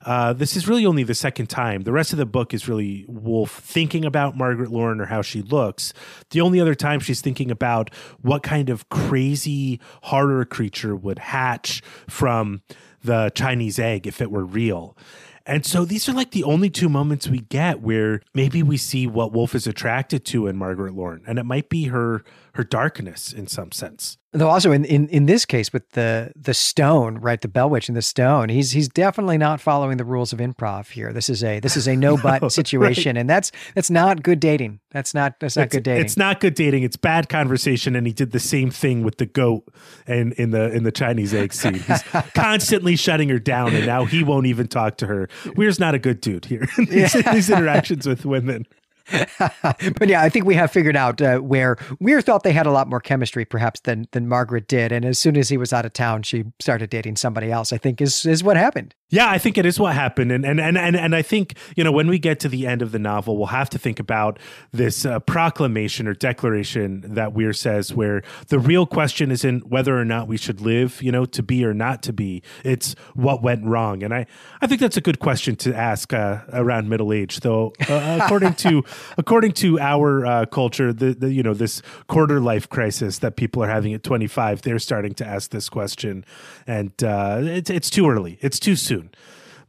Uh, 0.04 0.32
this 0.32 0.56
is 0.56 0.68
really 0.68 0.84
only 0.84 1.02
the 1.02 1.14
second 1.14 1.46
time. 1.46 1.82
The 1.82 1.92
rest 1.92 2.12
of 2.12 2.18
the 2.18 2.26
book 2.26 2.52
is 2.52 2.68
really 2.68 3.06
Wolfe 3.08 3.58
thinking 3.58 4.04
about 4.04 4.36
Margaret 4.36 4.70
Lauren 4.70 5.00
or 5.00 5.06
how 5.06 5.22
she 5.22 5.40
looks. 5.40 5.94
The 6.30 6.42
only 6.42 6.60
other 6.60 6.74
time 6.74 7.00
she's 7.00 7.22
thinking 7.22 7.50
about 7.50 7.92
what 8.20 8.42
kind 8.42 8.68
of 8.68 8.88
crazy 8.90 9.80
horror 10.02 10.44
creature 10.44 10.94
would 10.94 11.18
hatch 11.18 11.82
from 12.08 12.62
the 13.02 13.30
Chinese 13.34 13.78
egg 13.78 14.06
if 14.06 14.20
it 14.20 14.30
were 14.30 14.44
real. 14.44 14.96
And 15.44 15.66
so 15.66 15.84
these 15.84 16.08
are 16.08 16.12
like 16.12 16.30
the 16.30 16.44
only 16.44 16.70
two 16.70 16.88
moments 16.88 17.28
we 17.28 17.40
get 17.40 17.80
where 17.80 18.20
maybe 18.32 18.62
we 18.62 18.76
see 18.76 19.06
what 19.06 19.32
Wolfe 19.32 19.54
is 19.54 19.66
attracted 19.66 20.24
to 20.26 20.46
in 20.46 20.56
Margaret 20.56 20.94
Lauren. 20.94 21.22
And 21.26 21.38
it 21.38 21.44
might 21.44 21.68
be 21.68 21.86
her 21.86 22.22
her 22.54 22.64
darkness 22.64 23.32
in 23.32 23.46
some 23.46 23.72
sense. 23.72 24.18
Though 24.34 24.48
also 24.48 24.72
in, 24.72 24.86
in, 24.86 25.08
in 25.08 25.26
this 25.26 25.44
case 25.44 25.74
with 25.74 25.90
the 25.90 26.32
the 26.34 26.54
stone, 26.54 27.18
right, 27.18 27.38
the 27.38 27.48
bell 27.48 27.68
witch 27.68 27.88
and 27.88 27.96
the 27.96 28.02
stone, 28.02 28.48
he's 28.48 28.70
he's 28.70 28.88
definitely 28.88 29.36
not 29.36 29.60
following 29.60 29.98
the 29.98 30.06
rules 30.06 30.32
of 30.32 30.38
improv 30.38 30.90
here. 30.90 31.12
This 31.12 31.28
is 31.28 31.44
a 31.44 31.60
this 31.60 31.76
is 31.76 31.86
a 31.86 31.96
no 31.96 32.16
but 32.16 32.40
no, 32.40 32.48
situation, 32.48 33.16
right. 33.16 33.20
and 33.20 33.28
that's 33.28 33.52
that's 33.74 33.90
not 33.90 34.22
good 34.22 34.40
dating. 34.40 34.80
That's 34.90 35.12
not 35.12 35.38
that's 35.38 35.56
not 35.56 35.64
it's, 35.64 35.74
good 35.74 35.82
dating. 35.82 36.04
It's 36.04 36.16
not 36.16 36.40
good 36.40 36.54
dating. 36.54 36.82
It's 36.82 36.96
bad 36.96 37.28
conversation. 37.28 37.94
And 37.94 38.06
he 38.06 38.14
did 38.14 38.32
the 38.32 38.40
same 38.40 38.70
thing 38.70 39.02
with 39.02 39.18
the 39.18 39.26
goat 39.26 39.64
and 40.06 40.32
in 40.34 40.50
the 40.50 40.72
in 40.72 40.84
the 40.84 40.92
Chinese 40.92 41.34
egg 41.34 41.52
scene. 41.52 41.74
He's 41.74 42.02
constantly 42.34 42.96
shutting 42.96 43.28
her 43.28 43.38
down, 43.38 43.74
and 43.74 43.84
now 43.84 44.06
he 44.06 44.24
won't 44.24 44.46
even 44.46 44.66
talk 44.66 44.96
to 44.98 45.06
her. 45.06 45.28
Weer's 45.56 45.78
not 45.78 45.94
a 45.94 45.98
good 45.98 46.22
dude 46.22 46.46
here. 46.46 46.66
these, 46.78 47.14
yeah. 47.14 47.34
these 47.34 47.50
interactions 47.50 48.06
with 48.06 48.24
women. 48.24 48.66
but 49.98 50.08
yeah, 50.08 50.22
I 50.22 50.28
think 50.28 50.44
we 50.44 50.54
have 50.54 50.70
figured 50.70 50.96
out 50.96 51.20
uh, 51.20 51.38
where 51.38 51.76
Weer 52.00 52.20
thought 52.20 52.42
they 52.42 52.52
had 52.52 52.66
a 52.66 52.70
lot 52.70 52.88
more 52.88 53.00
chemistry, 53.00 53.44
perhaps 53.44 53.80
than 53.80 54.08
than 54.12 54.28
Margaret 54.28 54.68
did. 54.68 54.92
And 54.92 55.04
as 55.04 55.18
soon 55.18 55.36
as 55.36 55.48
he 55.48 55.56
was 55.56 55.72
out 55.72 55.84
of 55.84 55.92
town, 55.92 56.22
she 56.22 56.44
started 56.60 56.90
dating 56.90 57.16
somebody 57.16 57.50
else. 57.50 57.72
I 57.72 57.78
think 57.78 58.00
is 58.00 58.24
is 58.26 58.42
what 58.42 58.56
happened. 58.56 58.94
Yeah, 59.12 59.28
I 59.28 59.36
think 59.36 59.58
it 59.58 59.66
is 59.66 59.78
what 59.78 59.94
happened, 59.94 60.32
and 60.32 60.42
and 60.46 60.58
and 60.58 60.78
and, 60.78 60.96
and 60.96 61.14
I 61.14 61.20
think 61.20 61.58
you 61.76 61.84
know 61.84 61.92
when 61.92 62.08
we 62.08 62.18
get 62.18 62.40
to 62.40 62.48
the 62.48 62.66
end 62.66 62.80
of 62.80 62.92
the 62.92 62.98
novel, 62.98 63.36
we'll 63.36 63.48
have 63.48 63.68
to 63.70 63.78
think 63.78 64.00
about 64.00 64.38
this 64.72 65.04
uh, 65.04 65.20
proclamation 65.20 66.08
or 66.08 66.14
declaration 66.14 67.02
that 67.14 67.34
Weer 67.34 67.52
says, 67.52 67.92
where 67.92 68.22
the 68.48 68.58
real 68.58 68.86
question 68.86 69.30
isn't 69.30 69.68
whether 69.68 69.98
or 69.98 70.06
not 70.06 70.28
we 70.28 70.38
should 70.38 70.62
live, 70.62 71.02
you 71.02 71.12
know, 71.12 71.26
to 71.26 71.42
be 71.42 71.62
or 71.62 71.74
not 71.74 72.02
to 72.04 72.12
be. 72.14 72.42
It's 72.64 72.94
what 73.14 73.42
went 73.42 73.66
wrong, 73.66 74.02
and 74.02 74.14
I 74.14 74.24
I 74.62 74.66
think 74.66 74.80
that's 74.80 74.96
a 74.96 75.02
good 75.02 75.18
question 75.18 75.56
to 75.56 75.76
ask 75.76 76.14
uh, 76.14 76.38
around 76.50 76.88
middle 76.88 77.12
age. 77.12 77.40
Though, 77.40 77.74
uh, 77.90 78.18
according 78.22 78.54
to 78.64 78.82
according 79.16 79.52
to 79.52 79.78
our 79.78 80.24
uh, 80.26 80.46
culture, 80.46 80.92
the, 80.92 81.14
the 81.14 81.32
you 81.32 81.42
know 81.42 81.54
this 81.54 81.82
quarter 82.06 82.40
life 82.40 82.68
crisis 82.68 83.18
that 83.18 83.36
people 83.36 83.62
are 83.62 83.68
having 83.68 83.94
at 83.94 84.02
twenty 84.02 84.26
five, 84.26 84.62
they're 84.62 84.78
starting 84.78 85.14
to 85.14 85.26
ask 85.26 85.50
this 85.50 85.68
question, 85.68 86.24
and 86.66 86.92
uh, 87.02 87.38
it's 87.42 87.70
it's 87.70 87.90
too 87.90 88.08
early, 88.08 88.38
it's 88.40 88.58
too 88.58 88.76
soon 88.76 89.10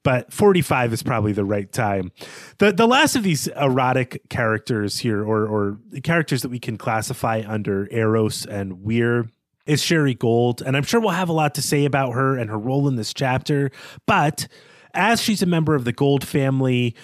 but 0.03 0.31
45 0.33 0.93
is 0.93 1.01
probably 1.01 1.31
the 1.31 1.45
right 1.45 1.71
time. 1.71 2.11
The 2.59 2.71
the 2.71 2.87
last 2.87 3.15
of 3.15 3.23
these 3.23 3.47
erotic 3.47 4.29
characters 4.29 4.99
here, 4.99 5.23
or 5.23 5.47
or 5.47 5.79
characters 6.03 6.41
that 6.41 6.49
we 6.49 6.59
can 6.59 6.77
classify 6.77 7.41
under 7.47 7.87
Eros 7.89 8.45
and 8.45 8.83
Weer, 8.83 9.29
is 9.65 9.81
Sherry 9.81 10.13
Gold, 10.13 10.61
and 10.61 10.75
I'm 10.75 10.83
sure 10.83 10.99
we'll 10.99 11.11
have 11.11 11.29
a 11.29 11.33
lot 11.33 11.55
to 11.55 11.61
say 11.61 11.85
about 11.85 12.11
her 12.11 12.37
and 12.37 12.49
her 12.49 12.59
role 12.59 12.87
in 12.87 12.97
this 12.97 13.13
chapter. 13.13 13.71
But 14.05 14.47
as 14.93 15.21
she's 15.21 15.41
a 15.41 15.47
member 15.47 15.73
of 15.73 15.85
the 15.85 15.93
Gold 15.93 16.27
family, 16.27 16.95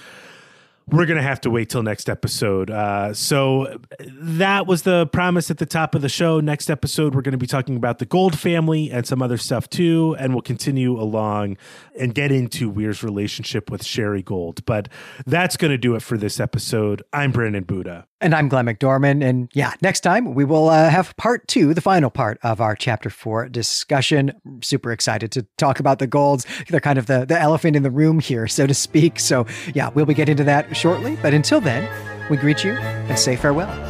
we're 0.91 1.05
to 1.17 1.23
have 1.23 1.41
to 1.41 1.49
wait 1.49 1.69
till 1.69 1.83
next 1.83 2.09
episode. 2.09 2.69
Uh, 2.69 3.13
so 3.13 3.79
that 3.99 4.67
was 4.67 4.83
the 4.83 5.07
promise 5.07 5.51
at 5.51 5.57
the 5.57 5.65
top 5.65 5.95
of 5.95 6.01
the 6.01 6.09
show. 6.09 6.39
Next 6.39 6.69
episode, 6.69 7.15
we're 7.15 7.21
to 7.31 7.37
be 7.37 7.47
talking 7.47 7.75
about 7.75 7.99
the 7.99 8.05
Gold 8.05 8.37
family 8.37 8.91
and 8.91 9.05
some 9.05 9.21
other 9.21 9.37
stuff 9.37 9.69
too. 9.69 10.15
And 10.19 10.33
we'll 10.33 10.41
continue 10.41 10.99
along 10.99 11.57
and 11.97 12.13
get 12.13 12.31
into 12.31 12.69
Weer's 12.69 13.03
relationship 13.03 13.69
with 13.69 13.83
Sherry 13.85 14.23
Gold. 14.23 14.65
But 14.65 14.89
that's 15.25 15.57
to 15.71 15.77
do 15.77 15.95
it 15.95 16.01
for 16.01 16.17
this 16.17 16.39
episode. 16.39 17.03
I'm 17.13 17.31
Brandon 17.31 17.63
Buddha. 17.63 18.08
And 18.21 18.35
I'm 18.35 18.49
Glenn 18.49 18.65
McDorman. 18.65 19.23
And 19.23 19.49
yeah, 19.53 19.73
next 19.81 20.01
time 20.01 20.33
we 20.35 20.43
will 20.43 20.69
uh, 20.69 20.89
have 20.89 21.15
part 21.15 21.47
two, 21.47 21.73
the 21.73 21.81
final 21.81 22.09
part 22.09 22.37
of 22.43 22.59
our 22.59 22.75
chapter 22.75 23.09
four 23.09 23.47
discussion. 23.47 24.33
Super 24.61 24.91
excited 24.91 25.31
to 25.31 25.43
talk 25.57 25.79
about 25.79 25.99
the 25.99 26.07
golds. 26.07 26.45
They're 26.67 26.81
kind 26.81 26.99
of 26.99 27.05
the, 27.05 27.25
the 27.25 27.39
elephant 27.39 27.77
in 27.77 27.83
the 27.83 27.91
room 27.91 28.19
here, 28.19 28.47
so 28.47 28.67
to 28.67 28.73
speak. 28.73 29.19
So 29.19 29.45
yeah, 29.73 29.89
we'll 29.89 30.05
be 30.05 30.13
getting 30.13 30.35
to 30.37 30.43
that 30.43 30.75
shortly. 30.75 31.17
But 31.21 31.33
until 31.33 31.61
then, 31.61 31.89
we 32.29 32.35
greet 32.35 32.63
you 32.63 32.73
and 32.73 33.17
say 33.17 33.37
farewell. 33.37 33.88